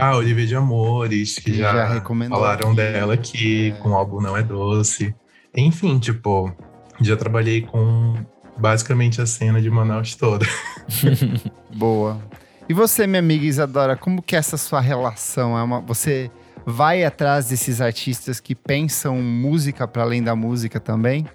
Ah, 0.00 0.16
Olivia 0.16 0.46
de 0.46 0.54
Amores, 0.54 1.40
que, 1.40 1.54
já, 1.54 1.72
já 1.72 2.00
falaram 2.28 2.68
aqui. 2.68 2.76
dela 2.76 3.14
aqui, 3.14 3.74
é. 3.76 3.82
com 3.82 3.90
o 3.90 3.94
álbum 3.94 4.20
Não 4.20 4.36
É 4.36 4.44
Doce. 4.44 5.12
Enfim, 5.56 5.98
tipo, 5.98 6.54
já 7.00 7.16
trabalhei 7.16 7.62
com 7.62 8.14
basicamente 8.56 9.20
a 9.20 9.26
cena 9.26 9.60
de 9.60 9.68
Manaus 9.68 10.14
toda. 10.14 10.46
Boa. 11.74 12.20
E 12.68 12.72
você, 12.72 13.08
minha 13.08 13.18
amiga 13.18 13.44
Isadora, 13.44 13.96
como 13.96 14.22
que 14.22 14.36
é 14.36 14.38
essa 14.38 14.56
sua 14.56 14.80
relação? 14.80 15.58
É 15.58 15.62
uma, 15.64 15.80
você 15.80 16.30
vai 16.64 17.02
atrás 17.02 17.48
desses 17.48 17.80
artistas 17.80 18.38
que 18.38 18.54
pensam 18.54 19.16
música 19.20 19.88
para 19.88 20.02
além 20.02 20.22
da 20.22 20.36
música 20.36 20.78
também? 20.78 21.26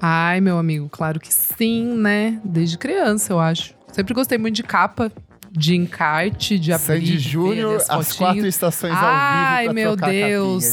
Ai, 0.00 0.40
meu 0.40 0.56
amigo, 0.56 0.88
claro 0.88 1.18
que 1.18 1.34
sim, 1.34 1.96
né? 1.96 2.40
Desde 2.44 2.78
criança, 2.78 3.32
eu 3.32 3.40
acho. 3.40 3.74
Sempre 3.90 4.14
gostei 4.14 4.38
muito 4.38 4.54
de 4.54 4.62
capa, 4.62 5.10
de 5.56 5.76
encarte, 5.76 6.58
de 6.58 6.72
abrir. 6.72 6.86
Sandy 6.86 7.18
Júnior, 7.18 7.80
as 7.88 8.12
quatro 8.12 8.46
estações 8.46 8.92
Ai, 8.96 9.68
ao 9.68 9.74
vivo 9.74 9.80
Ai, 9.80 9.84
meu 9.84 9.96
Deus. 9.96 10.64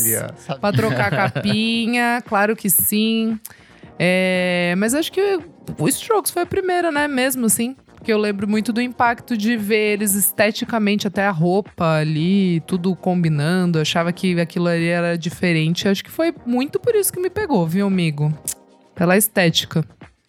Pra 0.59 0.71
trocar 0.71 1.11
capinha, 1.11 2.21
claro 2.27 2.55
que 2.55 2.69
sim. 2.69 3.39
É, 3.99 4.73
mas 4.77 4.95
acho 4.95 5.11
que 5.11 5.39
o 5.77 5.87
Strokes 5.87 6.31
foi 6.31 6.41
a 6.41 6.45
primeira, 6.45 6.91
né? 6.91 7.07
Mesmo 7.07 7.45
assim. 7.45 7.75
Porque 7.95 8.11
eu 8.11 8.17
lembro 8.17 8.47
muito 8.47 8.73
do 8.73 8.81
impacto 8.81 9.37
de 9.37 9.55
ver 9.55 9.93
eles 9.93 10.15
esteticamente, 10.15 11.07
até 11.07 11.27
a 11.27 11.29
roupa 11.29 11.97
ali, 11.97 12.59
tudo 12.61 12.95
combinando. 12.95 13.77
Eu 13.77 13.83
achava 13.83 14.11
que 14.11 14.39
aquilo 14.39 14.67
ali 14.67 14.87
era 14.87 15.15
diferente. 15.15 15.87
Acho 15.87 16.03
que 16.03 16.09
foi 16.09 16.33
muito 16.43 16.79
por 16.79 16.95
isso 16.95 17.13
que 17.13 17.19
me 17.19 17.29
pegou, 17.29 17.67
viu, 17.67 17.85
amigo? 17.85 18.33
Pela 18.95 19.15
estética. 19.15 19.85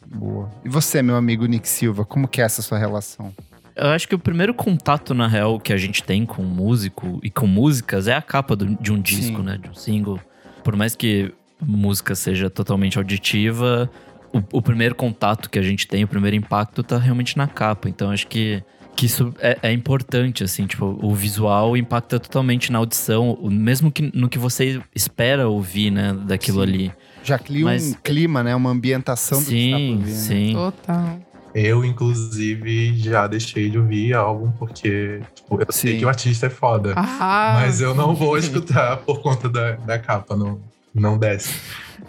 Boa. 0.07 0.51
E 0.63 0.69
você, 0.69 1.01
meu 1.01 1.17
amigo 1.17 1.47
Nick 1.47 1.67
Silva, 1.67 2.05
como 2.05 2.29
que 2.29 2.43
é 2.43 2.45
essa 2.45 2.61
sua 2.61 2.77
relação? 2.77 3.33
Eu 3.75 3.88
acho 3.88 4.07
que 4.07 4.14
o 4.14 4.19
primeiro 4.19 4.52
contato, 4.52 5.14
na 5.14 5.26
real, 5.26 5.59
que 5.59 5.73
a 5.73 5.76
gente 5.76 6.02
tem 6.02 6.26
com 6.26 6.43
músico 6.43 7.19
e 7.23 7.31
com 7.31 7.47
músicas 7.47 8.07
é 8.07 8.14
a 8.14 8.23
capa 8.23 8.55
do, 8.55 8.67
de 8.67 8.93
um 8.93 9.00
disco, 9.00 9.38
Sim. 9.38 9.43
né? 9.43 9.59
De 9.59 9.71
um 9.71 9.75
single. 9.75 10.21
Por 10.62 10.76
mais 10.76 10.95
que 10.95 11.33
música 11.61 12.14
seja 12.14 12.50
totalmente 12.50 12.99
auditiva, 12.99 13.91
o, 14.33 14.59
o, 14.59 14.62
primeiro 14.62 14.95
contato 14.95 15.49
que 15.49 15.59
a 15.59 15.62
gente 15.62 15.87
tem, 15.87 16.05
o 16.05 16.09
primeiro 16.09 16.37
impacto, 16.37 16.83
tá 16.83 16.99
realmente 16.99 17.37
na 17.37 17.47
capa. 17.47 17.88
Então 17.88 18.11
acho 18.11 18.26
que, 18.26 18.62
que 18.97 19.07
isso 19.07 19.35
é, 19.38 19.59
é 19.62 19.73
importante, 19.73 20.45
assim, 20.45 20.67
tipo, 20.67 20.99
o 21.00 21.14
visual 21.14 21.76
impacta 21.76 22.19
totalmente 22.19 22.71
na 22.73 22.79
audição, 22.79 23.38
mesmo 23.43 23.91
que 23.91 24.11
no 24.14 24.29
que 24.29 24.38
você 24.38 24.81
espera 24.95 25.49
ouvir, 25.49 25.91
né, 25.91 26.12
daquilo 26.26 26.59
sim. 26.59 26.69
ali. 26.69 26.93
Já 27.25 27.38
cria 27.38 27.64
Mas, 27.64 27.93
um 27.93 27.95
clima, 28.02 28.43
né? 28.43 28.55
Uma 28.55 28.71
ambientação 28.71 29.41
sim, 29.41 29.45
do 29.45 29.49
que 29.49 29.71
tá 29.71 29.76
por 29.76 29.99
ouvir, 29.99 30.12
Sim, 30.12 30.47
né? 30.47 30.52
Total. 30.55 31.32
Eu, 31.55 31.85
inclusive, 31.85 32.97
já 32.97 33.27
deixei 33.27 33.69
de 33.69 33.79
ouvir 33.79 34.15
álbum 34.15 34.51
porque 34.53 35.21
tipo, 35.35 35.61
eu 35.61 35.67
Sim. 35.71 35.89
sei 35.89 35.99
que 35.99 36.05
o 36.05 36.09
artista 36.09 36.47
é 36.47 36.51
foda. 36.51 36.95
Ah. 36.97 37.59
Mas 37.61 37.81
eu 37.81 37.95
não 37.95 38.15
vou 38.15 38.39
escutar 38.39 38.97
por 38.99 39.21
conta 39.21 39.49
da, 39.49 39.73
da 39.73 39.99
capa, 39.99 40.35
não, 40.35 40.61
não 40.95 41.19
desce. 41.19 41.55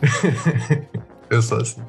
eu 1.29 1.41
sou 1.41 1.59
assim. 1.59 1.81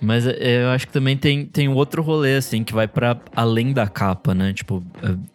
Mas 0.00 0.26
é, 0.26 0.64
eu 0.64 0.68
acho 0.70 0.86
que 0.86 0.92
também 0.92 1.16
tem, 1.16 1.44
tem 1.44 1.68
outro 1.68 2.00
rolê, 2.00 2.36
assim, 2.36 2.64
que 2.64 2.72
vai 2.72 2.88
para 2.88 3.20
além 3.36 3.72
da 3.72 3.86
capa, 3.86 4.34
né? 4.34 4.52
Tipo, 4.52 4.82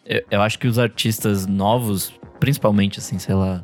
é, 0.05 0.23
eu 0.31 0.41
acho 0.41 0.57
que 0.57 0.67
os 0.67 0.79
artistas 0.79 1.45
novos, 1.45 2.13
principalmente, 2.39 2.97
assim, 2.97 3.19
sei 3.19 3.35
lá, 3.35 3.63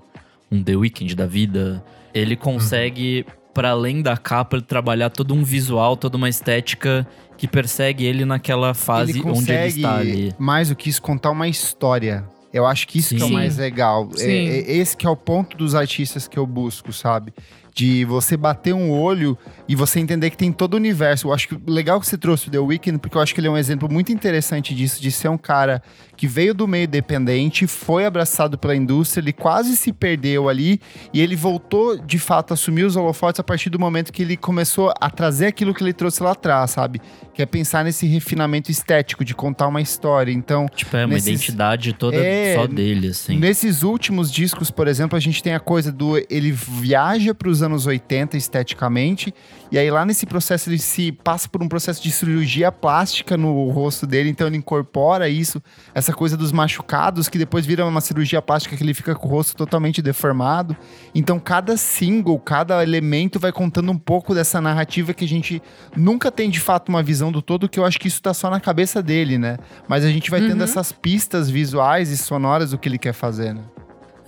um 0.51 0.61
The 0.61 0.75
Weeknd 0.75 1.15
da 1.15 1.25
vida, 1.25 1.83
ele 2.13 2.35
consegue, 2.35 3.25
uhum. 3.27 3.33
para 3.53 3.71
além 3.71 4.01
da 4.03 4.15
capa, 4.15 4.61
trabalhar 4.61 5.09
todo 5.09 5.33
um 5.33 5.43
visual, 5.43 5.97
toda 5.97 6.17
uma 6.17 6.29
estética 6.29 7.07
que 7.41 7.47
persegue 7.47 8.05
ele 8.05 8.23
naquela 8.23 8.71
fase 8.75 9.13
ele 9.13 9.23
onde 9.25 9.51
ele 9.51 9.65
está 9.65 9.95
ali. 9.95 10.31
Mais 10.37 10.69
do 10.69 10.75
que 10.75 10.87
isso, 10.87 11.01
contar 11.01 11.31
uma 11.31 11.47
história. 11.47 12.23
Eu 12.53 12.67
acho 12.67 12.87
que 12.87 12.99
isso 12.99 13.15
que 13.15 13.21
é 13.23 13.25
o 13.25 13.31
mais 13.31 13.57
legal. 13.57 14.07
É, 14.19 14.31
é, 14.31 14.71
esse 14.73 14.95
que 14.95 15.07
é 15.07 15.09
o 15.09 15.15
ponto 15.15 15.57
dos 15.57 15.73
artistas 15.73 16.27
que 16.27 16.37
eu 16.37 16.45
busco, 16.45 16.93
sabe? 16.93 17.33
De 17.73 18.05
você 18.05 18.35
bater 18.35 18.73
um 18.73 18.91
olho 18.91 19.37
e 19.67 19.75
você 19.75 19.99
entender 19.99 20.29
que 20.29 20.37
tem 20.37 20.51
todo 20.51 20.73
o 20.73 20.77
universo. 20.77 21.27
Eu 21.27 21.33
acho 21.33 21.47
que 21.47 21.57
legal 21.65 21.99
que 21.99 22.07
você 22.07 22.17
trouxe 22.17 22.47
o 22.47 22.51
The 22.51 22.59
Weeknd, 22.59 22.99
porque 22.99 23.17
eu 23.17 23.21
acho 23.21 23.33
que 23.33 23.39
ele 23.39 23.47
é 23.47 23.51
um 23.51 23.57
exemplo 23.57 23.91
muito 23.91 24.11
interessante 24.11 24.75
disso, 24.75 25.01
de 25.01 25.11
ser 25.11 25.29
um 25.29 25.37
cara 25.37 25.81
que 26.17 26.27
veio 26.27 26.53
do 26.53 26.67
meio 26.67 26.87
dependente, 26.87 27.65
foi 27.65 28.05
abraçado 28.05 28.57
pela 28.57 28.75
indústria, 28.75 29.23
ele 29.23 29.33
quase 29.33 29.75
se 29.75 29.91
perdeu 29.91 30.49
ali 30.49 30.79
e 31.11 31.19
ele 31.19 31.35
voltou 31.35 31.97
de 31.97 32.19
fato 32.19 32.51
a 32.51 32.53
assumir 32.53 32.83
os 32.83 32.95
holofotes 32.95 33.39
a 33.39 33.43
partir 33.43 33.71
do 33.71 33.79
momento 33.79 34.11
que 34.11 34.21
ele 34.21 34.37
começou 34.37 34.93
a 35.01 35.09
trazer 35.09 35.47
aquilo 35.47 35.73
que 35.73 35.83
ele 35.83 35.93
trouxe 35.93 36.21
lá 36.21 36.31
atrás, 36.31 36.71
sabe? 36.71 37.01
Que 37.33 37.41
é 37.41 37.45
pensar 37.45 37.83
nesse 37.83 38.05
refinamento 38.05 38.69
estético, 38.69 39.25
de 39.25 39.33
contar 39.33 39.67
uma 39.67 39.81
história. 39.81 40.31
Então. 40.31 40.67
Tipo, 40.75 40.97
é 40.97 41.05
uma 41.05 41.15
nesses, 41.15 41.27
identidade 41.27 41.93
toda 41.93 42.17
é, 42.17 42.55
só 42.55 42.67
dele, 42.67 43.07
assim. 43.07 43.37
Nesses 43.37 43.81
últimos 43.81 44.31
discos, 44.31 44.69
por 44.69 44.87
exemplo, 44.87 45.17
a 45.17 45.19
gente 45.19 45.41
tem 45.41 45.55
a 45.55 45.59
coisa 45.59 45.91
do. 45.91 46.17
Ele 46.29 46.51
viaja 46.51 47.33
para 47.33 47.49
os 47.49 47.60
anos 47.61 47.85
80 47.85 48.37
esteticamente, 48.37 49.33
e 49.71 49.77
aí 49.77 49.89
lá 49.89 50.05
nesse 50.05 50.25
processo 50.25 50.69
ele 50.69 50.77
se 50.77 51.11
passa 51.11 51.47
por 51.47 51.63
um 51.63 51.67
processo 51.67 52.01
de 52.01 52.11
cirurgia 52.11 52.71
plástica 52.71 53.37
no 53.37 53.69
rosto 53.69 54.05
dele, 54.05 54.29
então 54.29 54.47
ele 54.47 54.57
incorpora 54.57 55.29
isso, 55.29 55.61
essa 55.93 56.13
coisa 56.13 56.35
dos 56.35 56.51
machucados, 56.51 57.29
que 57.29 57.37
depois 57.37 57.65
vira 57.65 57.85
uma 57.85 58.01
cirurgia 58.01 58.41
plástica 58.41 58.75
que 58.75 58.83
ele 58.83 58.93
fica 58.93 59.15
com 59.15 59.27
o 59.27 59.31
rosto 59.31 59.55
totalmente 59.55 60.01
deformado. 60.01 60.75
Então 61.13 61.39
cada 61.39 61.77
single, 61.77 62.39
cada 62.39 62.83
elemento 62.83 63.39
vai 63.39 63.51
contando 63.51 63.91
um 63.91 63.97
pouco 63.97 64.33
dessa 64.33 64.59
narrativa 64.59 65.13
que 65.13 65.25
a 65.25 65.27
gente 65.27 65.61
nunca 65.95 66.31
tem 66.31 66.49
de 66.49 66.59
fato 66.59 66.89
uma 66.89 67.01
visão 67.01 67.31
do 67.31 67.41
todo, 67.41 67.69
que 67.69 67.79
eu 67.79 67.85
acho 67.85 67.99
que 67.99 68.07
isso 68.07 68.21
tá 68.21 68.33
só 68.33 68.49
na 68.49 68.59
cabeça 68.59 69.01
dele, 69.01 69.37
né? 69.37 69.57
Mas 69.87 70.03
a 70.03 70.09
gente 70.09 70.29
vai 70.29 70.41
uhum. 70.41 70.49
tendo 70.49 70.63
essas 70.63 70.91
pistas 70.91 71.49
visuais 71.49 72.09
e 72.09 72.17
sonoras 72.17 72.71
do 72.71 72.77
que 72.77 72.89
ele 72.89 72.97
quer 72.97 73.13
fazer, 73.13 73.53
né? 73.53 73.61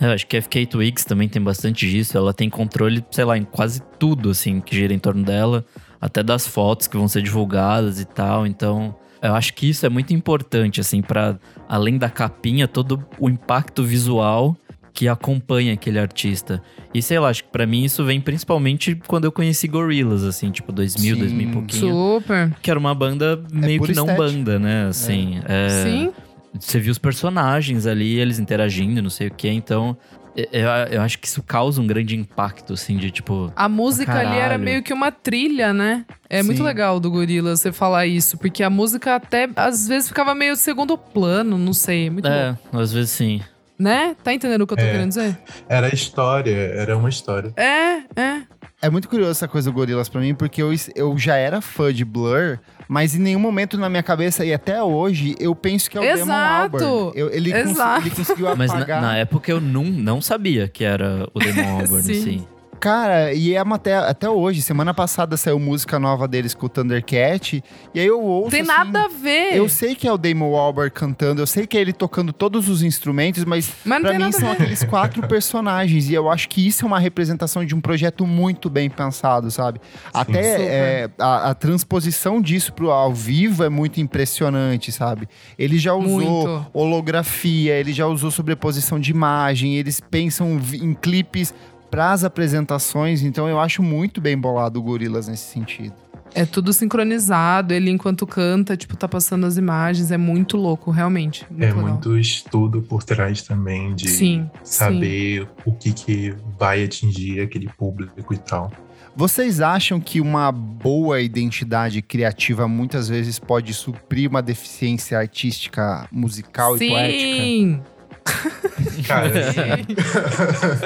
Eu 0.00 0.10
acho 0.10 0.26
que 0.26 0.36
a 0.36 0.42
FK 0.42 0.66
Twigs 0.66 1.04
também 1.04 1.28
tem 1.28 1.40
bastante 1.40 1.88
disso. 1.88 2.16
Ela 2.16 2.34
tem 2.34 2.50
controle, 2.50 3.04
sei 3.10 3.24
lá, 3.24 3.38
em 3.38 3.44
quase 3.44 3.80
tudo, 3.98 4.30
assim, 4.30 4.60
que 4.60 4.74
gira 4.74 4.92
em 4.92 4.98
torno 4.98 5.24
dela. 5.24 5.64
Até 6.00 6.22
das 6.22 6.46
fotos 6.46 6.86
que 6.86 6.96
vão 6.96 7.08
ser 7.08 7.22
divulgadas 7.22 8.00
e 8.00 8.04
tal. 8.04 8.46
Então, 8.46 8.94
eu 9.22 9.34
acho 9.34 9.54
que 9.54 9.68
isso 9.68 9.86
é 9.86 9.88
muito 9.88 10.12
importante, 10.12 10.80
assim, 10.80 11.00
para 11.00 11.38
além 11.68 11.96
da 11.96 12.10
capinha, 12.10 12.68
todo 12.68 13.04
o 13.18 13.28
impacto 13.28 13.82
visual 13.82 14.56
que 14.92 15.08
acompanha 15.08 15.72
aquele 15.72 15.98
artista. 15.98 16.62
E 16.92 17.02
sei 17.02 17.18
lá, 17.18 17.28
acho 17.28 17.42
que 17.42 17.50
pra 17.50 17.66
mim 17.66 17.84
isso 17.84 18.04
vem 18.04 18.20
principalmente 18.20 18.94
quando 19.08 19.24
eu 19.24 19.32
conheci 19.32 19.66
Gorillaz, 19.66 20.22
assim, 20.22 20.52
tipo 20.52 20.70
2000, 20.70 21.14
Sim, 21.14 21.20
2000 21.20 21.48
e 21.48 21.52
pouquinho. 21.52 21.92
Super. 21.92 22.52
Que 22.62 22.70
era 22.70 22.78
uma 22.78 22.94
banda 22.94 23.42
é 23.52 23.56
meio 23.56 23.82
é 23.82 23.86
que 23.86 23.92
não 23.92 24.04
estética. 24.04 24.14
banda, 24.14 24.58
né? 24.58 24.86
Assim, 24.86 25.40
é. 25.48 25.66
É... 25.66 25.68
Sim 25.68 26.12
você 26.58 26.78
viu 26.78 26.92
os 26.92 26.98
personagens 26.98 27.86
ali, 27.86 28.18
eles 28.18 28.38
interagindo, 28.38 29.02
não 29.02 29.10
sei 29.10 29.28
o 29.28 29.30
que, 29.30 29.48
então. 29.48 29.96
Eu, 30.36 30.68
eu 30.90 31.00
acho 31.00 31.20
que 31.20 31.28
isso 31.28 31.40
causa 31.44 31.80
um 31.80 31.86
grande 31.86 32.16
impacto, 32.16 32.72
assim, 32.72 32.96
de 32.96 33.10
tipo. 33.10 33.52
A 33.54 33.68
música 33.68 34.18
ali 34.18 34.36
era 34.36 34.58
meio 34.58 34.82
que 34.82 34.92
uma 34.92 35.12
trilha, 35.12 35.72
né? 35.72 36.04
É 36.28 36.42
Sim. 36.42 36.48
muito 36.48 36.62
legal 36.62 36.98
do 36.98 37.08
Gorila 37.08 37.56
você 37.56 37.70
falar 37.70 38.06
isso, 38.06 38.36
porque 38.36 38.64
a 38.64 38.70
música 38.70 39.14
até 39.14 39.48
às 39.54 39.86
vezes 39.86 40.08
ficava 40.08 40.34
meio 40.34 40.56
segundo 40.56 40.98
plano, 40.98 41.56
não 41.56 41.72
sei. 41.72 42.10
Muito 42.10 42.26
é, 42.26 42.56
bom. 42.72 42.80
às 42.80 42.92
vezes 42.92 43.10
sim. 43.10 43.40
Né? 43.78 44.16
Tá 44.22 44.32
entendendo 44.32 44.62
o 44.62 44.66
que 44.66 44.72
eu 44.72 44.78
tô 44.78 44.84
é, 44.84 44.90
querendo 44.90 45.08
dizer? 45.08 45.38
Era 45.68 45.92
história, 45.92 46.52
era 46.52 46.96
uma 46.96 47.08
história. 47.08 47.52
É, 47.56 47.98
é. 48.20 48.42
É 48.84 48.90
muito 48.90 49.08
curioso 49.08 49.30
essa 49.30 49.48
coisa 49.48 49.70
do 49.70 49.74
Gorillaz 49.74 50.10
pra 50.10 50.20
mim, 50.20 50.34
porque 50.34 50.60
eu, 50.60 50.70
eu 50.94 51.16
já 51.16 51.36
era 51.36 51.62
fã 51.62 51.90
de 51.90 52.04
Blur, 52.04 52.58
mas 52.86 53.14
em 53.14 53.18
nenhum 53.18 53.40
momento 53.40 53.78
na 53.78 53.88
minha 53.88 54.02
cabeça, 54.02 54.44
e 54.44 54.52
até 54.52 54.82
hoje, 54.82 55.34
eu 55.40 55.54
penso 55.54 55.90
que 55.90 55.96
é 55.96 56.02
o 56.02 56.04
Exato. 56.04 56.26
Damon 56.26 56.34
Albarn. 56.34 57.12
Eu, 57.18 57.30
ele, 57.30 57.50
Exato. 57.50 58.02
Cons 58.02 58.06
ele 58.06 58.14
conseguiu 58.14 58.48
apagar. 58.48 58.58
Mas 58.58 58.86
na, 58.86 59.00
na, 59.00 59.16
época 59.16 59.50
eu 59.50 59.58
não, 59.58 59.84
não 59.84 60.20
sabia 60.20 60.68
que 60.68 60.84
era 60.84 61.26
o 61.32 61.38
Damon 61.38 61.80
Albarn, 61.80 62.02
Sim. 62.02 62.12
assim. 62.12 62.46
Cara, 62.80 63.32
e 63.32 63.54
é 63.54 63.58
até, 63.58 63.96
até 63.96 64.28
hoje. 64.28 64.62
Semana 64.62 64.92
passada 64.92 65.36
saiu 65.36 65.58
música 65.58 65.98
nova 65.98 66.28
deles 66.28 66.54
com 66.54 66.66
o 66.66 66.68
Thundercat. 66.68 67.62
E 67.94 68.00
aí 68.00 68.06
eu 68.06 68.20
ouço. 68.20 68.50
Tem 68.50 68.60
assim, 68.60 68.68
nada 68.68 69.04
a 69.04 69.08
ver. 69.08 69.56
Eu 69.56 69.68
sei 69.68 69.94
que 69.94 70.06
é 70.06 70.12
o 70.12 70.18
Damon 70.18 70.54
Albarn 70.56 70.90
cantando, 70.90 71.40
eu 71.40 71.46
sei 71.46 71.66
que 71.66 71.76
é 71.76 71.80
ele 71.80 71.92
tocando 71.92 72.32
todos 72.32 72.68
os 72.68 72.82
instrumentos, 72.82 73.44
mas, 73.44 73.70
mas 73.84 74.02
pra 74.02 74.18
mim 74.18 74.32
são 74.32 74.50
aqueles 74.50 74.84
quatro 74.84 75.22
personagens. 75.28 76.08
E 76.08 76.14
eu 76.14 76.30
acho 76.30 76.48
que 76.48 76.66
isso 76.66 76.84
é 76.84 76.86
uma 76.86 76.98
representação 76.98 77.64
de 77.64 77.74
um 77.74 77.80
projeto 77.80 78.26
muito 78.26 78.68
bem 78.70 78.88
pensado, 78.90 79.50
sabe? 79.50 79.80
Sim, 79.82 80.10
até 80.12 80.62
é, 80.62 81.10
a, 81.18 81.50
a, 81.50 81.54
transposição 81.54 82.40
disso 82.40 82.72
pro 82.72 82.90
ao 82.90 83.12
vivo 83.12 83.64
é 83.64 83.68
muito 83.68 84.00
impressionante, 84.00 84.92
sabe? 84.92 85.28
Ele 85.58 85.78
já 85.78 85.94
usou 85.94 86.20
muito. 86.20 86.66
holografia, 86.72 87.74
ele 87.74 87.92
já 87.92 88.06
usou 88.06 88.30
sobreposição 88.30 88.98
de 88.98 89.10
imagem, 89.10 89.76
eles 89.76 90.00
pensam 90.00 90.60
em 90.72 90.94
clipes 90.94 91.54
para 91.94 92.10
as 92.10 92.24
apresentações, 92.24 93.22
então 93.22 93.48
eu 93.48 93.60
acho 93.60 93.80
muito 93.80 94.20
bem 94.20 94.36
bolado 94.36 94.80
o 94.80 94.82
Gorilas 94.82 95.28
nesse 95.28 95.44
sentido. 95.44 95.94
É 96.34 96.44
tudo 96.44 96.72
sincronizado, 96.72 97.72
ele 97.72 97.88
enquanto 97.88 98.26
canta, 98.26 98.76
tipo, 98.76 98.96
tá 98.96 99.06
passando 99.06 99.46
as 99.46 99.56
imagens, 99.56 100.10
é 100.10 100.16
muito 100.16 100.56
louco, 100.56 100.90
realmente. 100.90 101.46
Muito 101.48 101.62
é 101.62 101.66
legal. 101.68 101.82
muito 101.82 102.18
estudo 102.18 102.82
por 102.82 103.04
trás 103.04 103.42
também 103.42 103.94
de 103.94 104.08
sim, 104.08 104.50
saber 104.64 105.42
sim. 105.42 105.48
o 105.64 105.72
que, 105.72 105.92
que 105.92 106.34
vai 106.58 106.82
atingir 106.82 107.40
aquele 107.40 107.68
público 107.68 108.34
e 108.34 108.38
tal. 108.38 108.72
Vocês 109.14 109.60
acham 109.60 110.00
que 110.00 110.20
uma 110.20 110.50
boa 110.50 111.20
identidade 111.20 112.02
criativa 112.02 112.66
muitas 112.66 113.08
vezes 113.08 113.38
pode 113.38 113.72
suprir 113.72 114.28
uma 114.28 114.42
deficiência 114.42 115.16
artística, 115.16 116.08
musical 116.10 116.76
Sim. 116.76 116.86
e 116.86 116.88
poética? 116.88 117.42
Sim! 117.44 117.80
Cara, 119.06 119.30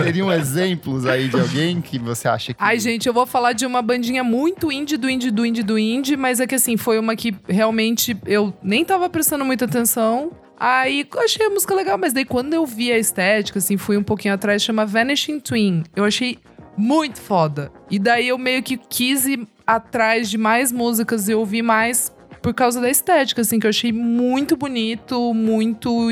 Teriam 0.02 0.30
exemplos 0.32 1.06
aí 1.06 1.28
de 1.28 1.38
alguém 1.38 1.80
que 1.80 1.98
você 1.98 2.28
acha 2.28 2.52
que. 2.52 2.62
Ai, 2.62 2.78
gente, 2.78 3.06
eu 3.06 3.14
vou 3.14 3.26
falar 3.26 3.52
de 3.52 3.64
uma 3.64 3.80
bandinha 3.80 4.24
muito 4.24 4.72
indie 4.72 4.96
do 4.96 5.08
indie 5.08 5.30
do 5.30 5.46
indie 5.46 5.62
do 5.62 5.78
indie, 5.78 6.16
mas 6.16 6.40
é 6.40 6.46
que 6.46 6.54
assim, 6.54 6.76
foi 6.76 6.98
uma 6.98 7.14
que 7.14 7.34
realmente 7.48 8.16
eu 8.26 8.52
nem 8.62 8.84
tava 8.84 9.08
prestando 9.08 9.44
muita 9.44 9.66
atenção. 9.66 10.32
Aí 10.58 11.06
eu 11.14 11.20
achei 11.20 11.46
a 11.46 11.50
música 11.50 11.74
legal, 11.74 11.96
mas 11.96 12.12
daí 12.12 12.24
quando 12.24 12.52
eu 12.52 12.66
vi 12.66 12.90
a 12.90 12.98
estética, 12.98 13.60
assim, 13.60 13.76
fui 13.76 13.96
um 13.96 14.02
pouquinho 14.02 14.34
atrás, 14.34 14.62
chama 14.62 14.84
Vanishing 14.84 15.38
Twin. 15.38 15.84
Eu 15.94 16.04
achei 16.04 16.38
muito 16.76 17.20
foda. 17.20 17.70
E 17.88 17.98
daí 17.98 18.28
eu 18.28 18.38
meio 18.38 18.62
que 18.62 18.76
quis 18.76 19.26
ir 19.26 19.46
atrás 19.64 20.28
de 20.28 20.36
mais 20.36 20.72
músicas 20.72 21.28
e 21.28 21.34
ouvir 21.34 21.62
mais 21.62 22.12
por 22.42 22.54
causa 22.54 22.80
da 22.80 22.88
estética, 22.88 23.42
assim, 23.42 23.58
que 23.58 23.66
eu 23.66 23.70
achei 23.70 23.92
muito 23.92 24.56
bonito, 24.56 25.34
muito 25.34 26.10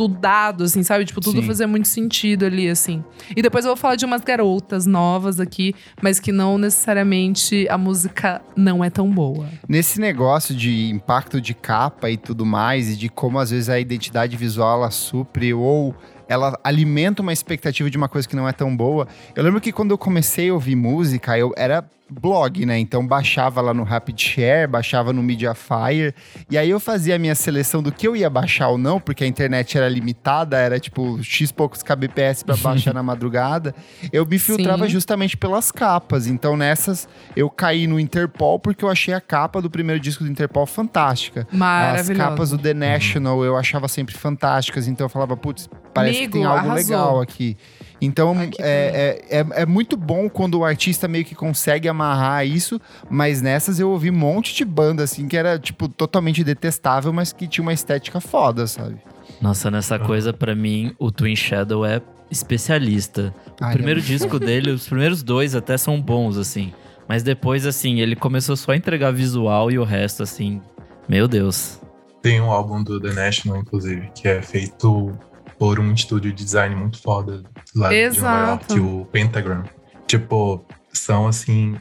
estudado, 0.00 0.64
assim, 0.64 0.82
sabe? 0.82 1.04
Tipo, 1.04 1.20
tudo 1.20 1.40
Sim. 1.40 1.46
fazia 1.46 1.68
muito 1.68 1.88
sentido 1.88 2.46
ali, 2.46 2.68
assim. 2.68 3.04
E 3.36 3.42
depois 3.42 3.64
eu 3.64 3.70
vou 3.70 3.76
falar 3.76 3.96
de 3.96 4.04
umas 4.04 4.22
garotas 4.22 4.86
novas 4.86 5.38
aqui, 5.38 5.74
mas 6.00 6.18
que 6.18 6.32
não 6.32 6.56
necessariamente 6.56 7.66
a 7.68 7.76
música 7.76 8.40
não 8.56 8.82
é 8.82 8.88
tão 8.88 9.10
boa. 9.10 9.46
Nesse 9.68 10.00
negócio 10.00 10.54
de 10.54 10.88
impacto 10.90 11.40
de 11.40 11.52
capa 11.54 12.10
e 12.10 12.16
tudo 12.16 12.46
mais, 12.46 12.90
e 12.90 12.96
de 12.96 13.08
como 13.08 13.38
às 13.38 13.50
vezes 13.50 13.68
a 13.68 13.78
identidade 13.78 14.36
visual 14.36 14.78
ela 14.78 14.90
supre 14.90 15.52
ou 15.52 15.94
ela 16.28 16.56
alimenta 16.62 17.22
uma 17.22 17.32
expectativa 17.32 17.90
de 17.90 17.96
uma 17.96 18.08
coisa 18.08 18.28
que 18.28 18.36
não 18.36 18.48
é 18.48 18.52
tão 18.52 18.74
boa. 18.74 19.08
Eu 19.34 19.42
lembro 19.42 19.60
que 19.60 19.72
quando 19.72 19.90
eu 19.90 19.98
comecei 19.98 20.48
a 20.48 20.54
ouvir 20.54 20.76
música, 20.76 21.36
eu 21.36 21.52
era 21.56 21.84
blog, 22.10 22.66
né? 22.66 22.78
Então 22.78 23.06
baixava 23.06 23.60
lá 23.60 23.72
no 23.72 23.82
Rapid 23.82 24.18
Share, 24.18 24.66
baixava 24.66 25.12
no 25.12 25.22
Mediafire, 25.22 26.14
e 26.50 26.58
aí 26.58 26.70
eu 26.70 26.80
fazia 26.80 27.16
a 27.16 27.18
minha 27.18 27.34
seleção 27.34 27.82
do 27.82 27.92
que 27.92 28.06
eu 28.06 28.16
ia 28.16 28.28
baixar 28.28 28.68
ou 28.68 28.78
não, 28.78 29.00
porque 29.00 29.24
a 29.24 29.26
internet 29.26 29.76
era 29.76 29.88
limitada, 29.88 30.56
era 30.56 30.78
tipo 30.78 31.22
X 31.22 31.52
poucos 31.52 31.82
kbps 31.82 32.42
para 32.42 32.56
baixar 32.56 32.92
na 32.94 33.02
madrugada. 33.02 33.74
Eu 34.12 34.26
me 34.26 34.38
filtrava 34.38 34.84
Sim. 34.84 34.90
justamente 34.90 35.36
pelas 35.36 35.70
capas. 35.70 36.26
Então 36.26 36.56
nessas 36.56 37.08
eu 37.36 37.48
caí 37.50 37.86
no 37.86 37.98
Interpol 38.00 38.58
porque 38.58 38.84
eu 38.84 38.88
achei 38.88 39.14
a 39.14 39.20
capa 39.20 39.60
do 39.60 39.70
primeiro 39.70 40.00
disco 40.00 40.24
do 40.24 40.30
Interpol 40.30 40.66
fantástica. 40.66 41.46
As 41.94 42.08
capas 42.10 42.50
do 42.50 42.58
The 42.58 42.74
National 42.74 43.44
eu 43.44 43.56
achava 43.56 43.88
sempre 43.88 44.16
fantásticas, 44.16 44.88
então 44.88 45.04
eu 45.04 45.08
falava, 45.08 45.36
putz, 45.36 45.68
parece 45.94 46.18
Amigo, 46.18 46.32
que 46.32 46.38
tem 46.38 46.46
algo 46.46 46.58
arrasou. 46.58 46.76
legal 46.76 47.20
aqui. 47.20 47.56
Então 48.00 48.34
Ai, 48.36 48.50
é, 48.58 49.20
é, 49.30 49.38
é, 49.40 49.46
é 49.62 49.66
muito 49.66 49.96
bom 49.96 50.28
quando 50.28 50.58
o 50.58 50.64
artista 50.64 51.06
meio 51.06 51.24
que 51.24 51.34
consegue 51.34 51.88
amarrar 51.88 52.46
isso, 52.46 52.80
mas 53.10 53.42
nessas 53.42 53.78
eu 53.78 53.90
ouvi 53.90 54.10
um 54.10 54.16
monte 54.16 54.54
de 54.54 54.64
banda 54.64 55.02
assim 55.02 55.28
que 55.28 55.36
era 55.36 55.58
tipo 55.58 55.88
totalmente 55.88 56.42
detestável, 56.42 57.12
mas 57.12 57.32
que 57.32 57.46
tinha 57.46 57.62
uma 57.62 57.72
estética 57.74 58.20
foda, 58.20 58.66
sabe? 58.66 58.96
Nossa, 59.40 59.70
nessa 59.70 59.98
coisa, 59.98 60.32
pra 60.32 60.54
mim, 60.54 60.94
o 60.98 61.10
Twin 61.12 61.36
Shadow 61.36 61.84
é 61.84 62.00
especialista. 62.30 63.34
O 63.60 63.64
Ai, 63.64 63.72
primeiro 63.74 64.00
é- 64.00 64.02
disco 64.02 64.38
dele, 64.40 64.70
os 64.70 64.86
primeiros 64.88 65.22
dois 65.22 65.54
até 65.54 65.76
são 65.76 66.00
bons, 66.00 66.36
assim. 66.36 66.72
Mas 67.08 67.22
depois, 67.22 67.66
assim, 67.66 68.00
ele 68.00 68.14
começou 68.14 68.56
só 68.56 68.72
a 68.72 68.76
entregar 68.76 69.12
visual 69.12 69.70
e 69.70 69.78
o 69.78 69.84
resto, 69.84 70.22
assim. 70.22 70.60
Meu 71.08 71.26
Deus. 71.26 71.80
tem 72.22 72.40
um 72.40 72.50
álbum 72.50 72.82
do 72.84 73.00
The 73.00 73.12
National, 73.14 73.58
inclusive, 73.60 74.10
que 74.14 74.28
é 74.28 74.40
feito 74.42 75.10
por 75.60 75.78
um 75.78 75.92
estúdio 75.92 76.32
de 76.32 76.42
design 76.42 76.74
muito 76.74 77.02
foda 77.02 77.42
lá 77.76 77.90
de 77.90 77.94
Nova 77.94 77.94
Exato. 77.94 78.78
York, 78.78 78.80
o 78.80 79.04
Pentagram. 79.04 79.64
Tipo, 80.06 80.64
são 80.90 81.28
assim 81.28 81.76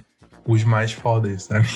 os 0.46 0.66
mais 0.66 0.92
fodas, 0.92 1.44
sabe? 1.44 1.70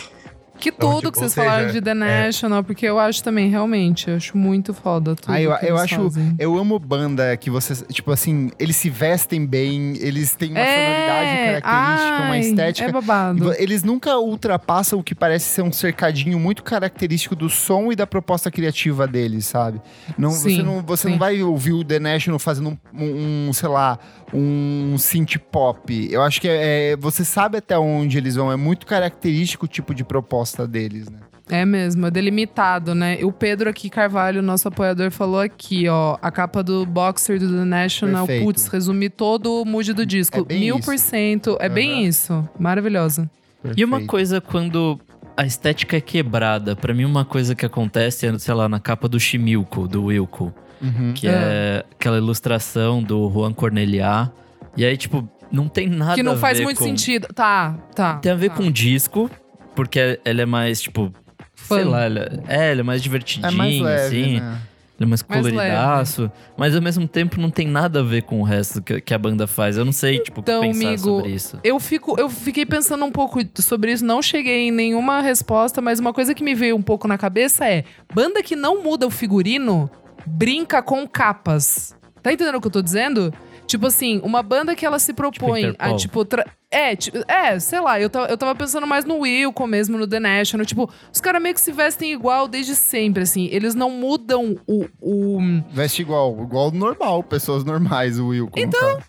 Que 0.63 0.69
Então, 0.69 0.91
tudo 0.91 0.99
tipo, 0.99 1.11
que 1.11 1.17
vocês 1.19 1.31
ou 1.37 1.43
seja, 1.43 1.49
falaram 1.49 1.71
de 1.73 1.81
The 1.81 1.91
é- 1.91 1.93
National, 1.93 2.63
porque 2.63 2.85
eu 2.85 2.97
acho 2.97 3.21
também, 3.21 3.49
realmente, 3.49 4.09
eu 4.09 4.15
acho 4.15 4.37
muito 4.37 4.73
foda 4.73 5.13
tudo 5.13 5.33
Ah, 5.33 5.41
eu, 5.41 5.51
eu 5.61 5.77
acho. 5.77 6.01
fazem. 6.03 6.35
Eu 6.39 6.57
amo 6.57 6.79
banda 6.79 7.35
que 7.35 7.49
vocês. 7.49 7.83
Tipo 7.91 8.11
assim, 8.11 8.49
eles 8.57 8.77
se 8.77 8.89
vestem 8.89 9.45
bem, 9.45 9.97
eles 9.99 10.35
têm 10.35 10.51
uma 10.51 10.59
sonoridade 10.59 11.61
característica, 11.63 12.21
uma 12.23 12.33
ai, 12.33 12.39
estética. 12.39 12.89
É 12.89 12.91
babado. 12.93 13.53
Eles 13.57 13.83
nunca 13.83 14.17
ultrapassam 14.17 14.99
o 14.99 15.03
que 15.03 15.13
parece 15.13 15.45
ser 15.47 15.63
um 15.63 15.71
cercadinho 15.71 16.39
muito 16.39 16.63
característico 16.63 17.35
do 17.35 17.49
som 17.49 17.91
e 17.91 17.95
da 17.95 18.07
proposta 18.07 18.49
criativa 18.49 19.05
deles, 19.07 19.45
sabe? 19.45 19.81
Não, 20.17 20.31
você 20.31 20.49
Sim, 20.49 20.61
não, 20.63 20.81
você 20.81 21.07
sim. 21.07 21.11
não 21.11 21.17
vai 21.19 21.41
ouvir 21.43 21.73
o 21.73 21.83
The 21.83 21.99
National 21.99 22.39
fazendo 22.39 22.69
um, 22.69 22.77
um, 23.03 23.47
um, 23.49 23.53
sei 23.53 23.67
lá, 23.69 23.97
um 24.33 24.95
synth 24.97 25.37
pop. 25.51 26.07
Eu 26.11 26.21
acho 26.21 26.39
que 26.39 26.47
é, 26.47 26.91
é- 26.91 26.95
você 26.97 27.25
sabe 27.25 27.57
até 27.57 27.77
onde 27.77 28.17
eles 28.17 28.35
vão. 28.35 28.51
É 28.51 28.55
muito 28.55 28.85
característico 28.85 29.65
o 29.65 29.67
tipo 29.67 29.93
de 29.93 30.03
proposta 30.03 30.52
deles, 30.67 31.09
né? 31.09 31.19
É 31.49 31.65
mesmo, 31.65 32.07
é 32.07 32.11
delimitado, 32.11 32.95
né? 32.95 33.19
E 33.19 33.25
o 33.25 33.31
Pedro 33.31 33.69
aqui, 33.69 33.89
Carvalho, 33.89 34.41
nosso 34.41 34.67
apoiador, 34.67 35.11
falou 35.11 35.41
aqui, 35.41 35.89
ó. 35.89 36.17
A 36.21 36.31
capa 36.31 36.63
do 36.63 36.85
Boxer 36.85 37.37
do 37.37 37.49
The 37.49 37.65
National, 37.65 38.25
Perfeito. 38.25 38.45
putz, 38.45 38.67
resumir 38.67 39.09
todo 39.09 39.61
o 39.61 39.65
mood 39.65 39.91
do 39.93 40.05
disco. 40.05 40.39
É 40.39 40.43
bem 40.43 40.59
Mil 40.61 40.79
por 40.79 40.97
cento. 40.97 41.57
É 41.59 41.67
bem 41.67 42.05
isso. 42.05 42.47
Maravilhosa. 42.57 43.29
E 43.75 43.83
uma 43.83 44.05
coisa 44.05 44.39
quando 44.39 44.99
a 45.35 45.45
estética 45.45 45.97
é 45.97 46.01
quebrada, 46.01 46.75
pra 46.75 46.93
mim 46.93 47.03
uma 47.05 47.25
coisa 47.25 47.53
que 47.55 47.65
acontece 47.65 48.25
é, 48.25 48.39
sei 48.39 48.53
lá, 48.53 48.69
na 48.69 48.79
capa 48.79 49.09
do 49.09 49.19
Chimilco, 49.19 49.87
do 49.87 50.05
Wilco, 50.05 50.53
Uhum. 50.81 51.13
que 51.13 51.27
é 51.27 51.85
aquela 51.91 52.17
ilustração 52.17 53.01
do 53.01 53.29
Juan 53.29 53.53
Corneliá. 53.53 54.29
E 54.75 54.83
aí, 54.83 54.97
tipo, 54.97 55.27
não 55.49 55.69
tem 55.69 55.87
nada 55.87 56.15
que 56.15 56.23
não 56.23 56.33
a 56.33 56.37
faz 56.37 56.57
ver 56.57 56.65
muito 56.65 56.79
com... 56.79 56.83
sentido. 56.83 57.27
Tá, 57.33 57.73
tá. 57.95 58.15
Tem 58.15 58.31
a 58.31 58.35
ver 58.35 58.49
tá. 58.49 58.55
com 58.55 58.63
o 58.63 58.71
disco, 58.71 59.29
porque 59.75 60.19
ela 60.23 60.41
é 60.41 60.45
mais, 60.45 60.81
tipo, 60.81 61.11
sei 61.55 61.83
Fã. 61.83 61.89
lá, 61.89 62.03
ela, 62.03 62.43
é, 62.47 62.71
ela 62.71 62.79
é 62.81 62.83
mais 62.83 63.01
divertidinha, 63.01 63.47
É 63.47 63.51
mais 63.51 63.79
leve, 63.81 64.05
assim. 64.23 64.39
né? 64.39 64.61
Ele 64.99 65.05
é 65.05 65.09
mais 65.09 65.23
Mais 65.27 65.41
coloridaço. 65.41 66.31
Mas 66.55 66.75
ao 66.75 66.81
mesmo 66.81 67.07
tempo 67.07 67.41
não 67.41 67.49
tem 67.49 67.67
nada 67.67 68.01
a 68.01 68.03
ver 68.03 68.21
com 68.21 68.39
o 68.39 68.43
resto 68.43 68.79
que, 68.81 69.01
que 69.01 69.11
a 69.13 69.17
banda 69.17 69.47
faz. 69.47 69.75
Eu 69.75 69.83
não 69.83 69.91
sei, 69.91 70.19
tipo, 70.19 70.39
o 70.39 70.43
que 70.43 70.51
Então, 70.51 70.61
pensar 70.61 70.87
amigo, 70.87 71.03
sobre 71.03 71.31
isso. 71.31 71.59
Eu, 71.63 71.79
fico, 71.79 72.15
eu 72.19 72.29
fiquei 72.29 72.63
pensando 72.65 73.03
um 73.03 73.11
pouco 73.11 73.39
sobre 73.59 73.91
isso, 73.91 74.05
não 74.05 74.21
cheguei 74.21 74.67
em 74.67 74.71
nenhuma 74.71 75.19
resposta, 75.21 75.81
mas 75.81 75.99
uma 75.99 76.13
coisa 76.13 76.35
que 76.35 76.43
me 76.43 76.53
veio 76.53 76.75
um 76.75 76.81
pouco 76.81 77.07
na 77.07 77.17
cabeça 77.17 77.67
é: 77.67 77.83
banda 78.13 78.43
que 78.43 78.55
não 78.55 78.83
muda 78.83 79.07
o 79.07 79.09
figurino 79.09 79.89
brinca 80.27 80.81
com 80.81 81.07
capas. 81.07 81.95
Tá 82.21 82.31
entendendo 82.31 82.55
o 82.55 82.61
que 82.61 82.67
eu 82.67 82.71
tô 82.71 82.81
dizendo? 82.81 83.33
Tipo 83.65 83.87
assim, 83.87 84.21
uma 84.23 84.43
banda 84.43 84.75
que 84.75 84.85
ela 84.85 84.99
se 84.99 85.11
propõe 85.13 85.65
a, 85.65 85.69
Interpol. 85.69 85.95
tipo, 85.97 86.23
tra- 86.25 86.45
é, 86.73 86.95
tipo, 86.95 87.17
é, 87.27 87.59
sei 87.59 87.79
lá, 87.79 87.99
eu, 88.01 88.09
ta- 88.09 88.25
eu 88.29 88.37
tava 88.37 88.55
pensando 88.55 88.85
mais 88.87 89.05
no 89.05 89.19
Wilco 89.19 89.65
mesmo, 89.67 89.97
no 89.97 90.07
The 90.07 90.19
National. 90.19 90.65
Tipo, 90.65 90.89
os 91.11 91.21
caras 91.21 91.41
meio 91.41 91.53
que 91.55 91.61
se 91.61 91.71
vestem 91.71 92.11
igual 92.11 92.47
desde 92.47 92.75
sempre, 92.75 93.23
assim. 93.23 93.47
Eles 93.51 93.75
não 93.75 93.89
mudam 93.89 94.55
o- 94.67 94.85
o 95.01 95.37
Veste 95.71 96.01
igual, 96.01 96.37
igual 96.41 96.71
normal, 96.71 97.23
pessoas 97.23 97.63
normais, 97.63 98.19
o 98.19 98.27
Will. 98.27 98.49
Então. 98.55 98.99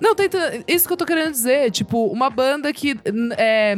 Não, 0.00 0.14
tá 0.14 0.24
entendendo? 0.24 0.64
Isso 0.68 0.86
que 0.86 0.92
eu 0.92 0.96
tô 0.96 1.04
querendo 1.04 1.32
dizer. 1.32 1.70
Tipo, 1.72 2.06
uma 2.06 2.30
banda 2.30 2.72
que, 2.72 2.96
é, 3.36 3.74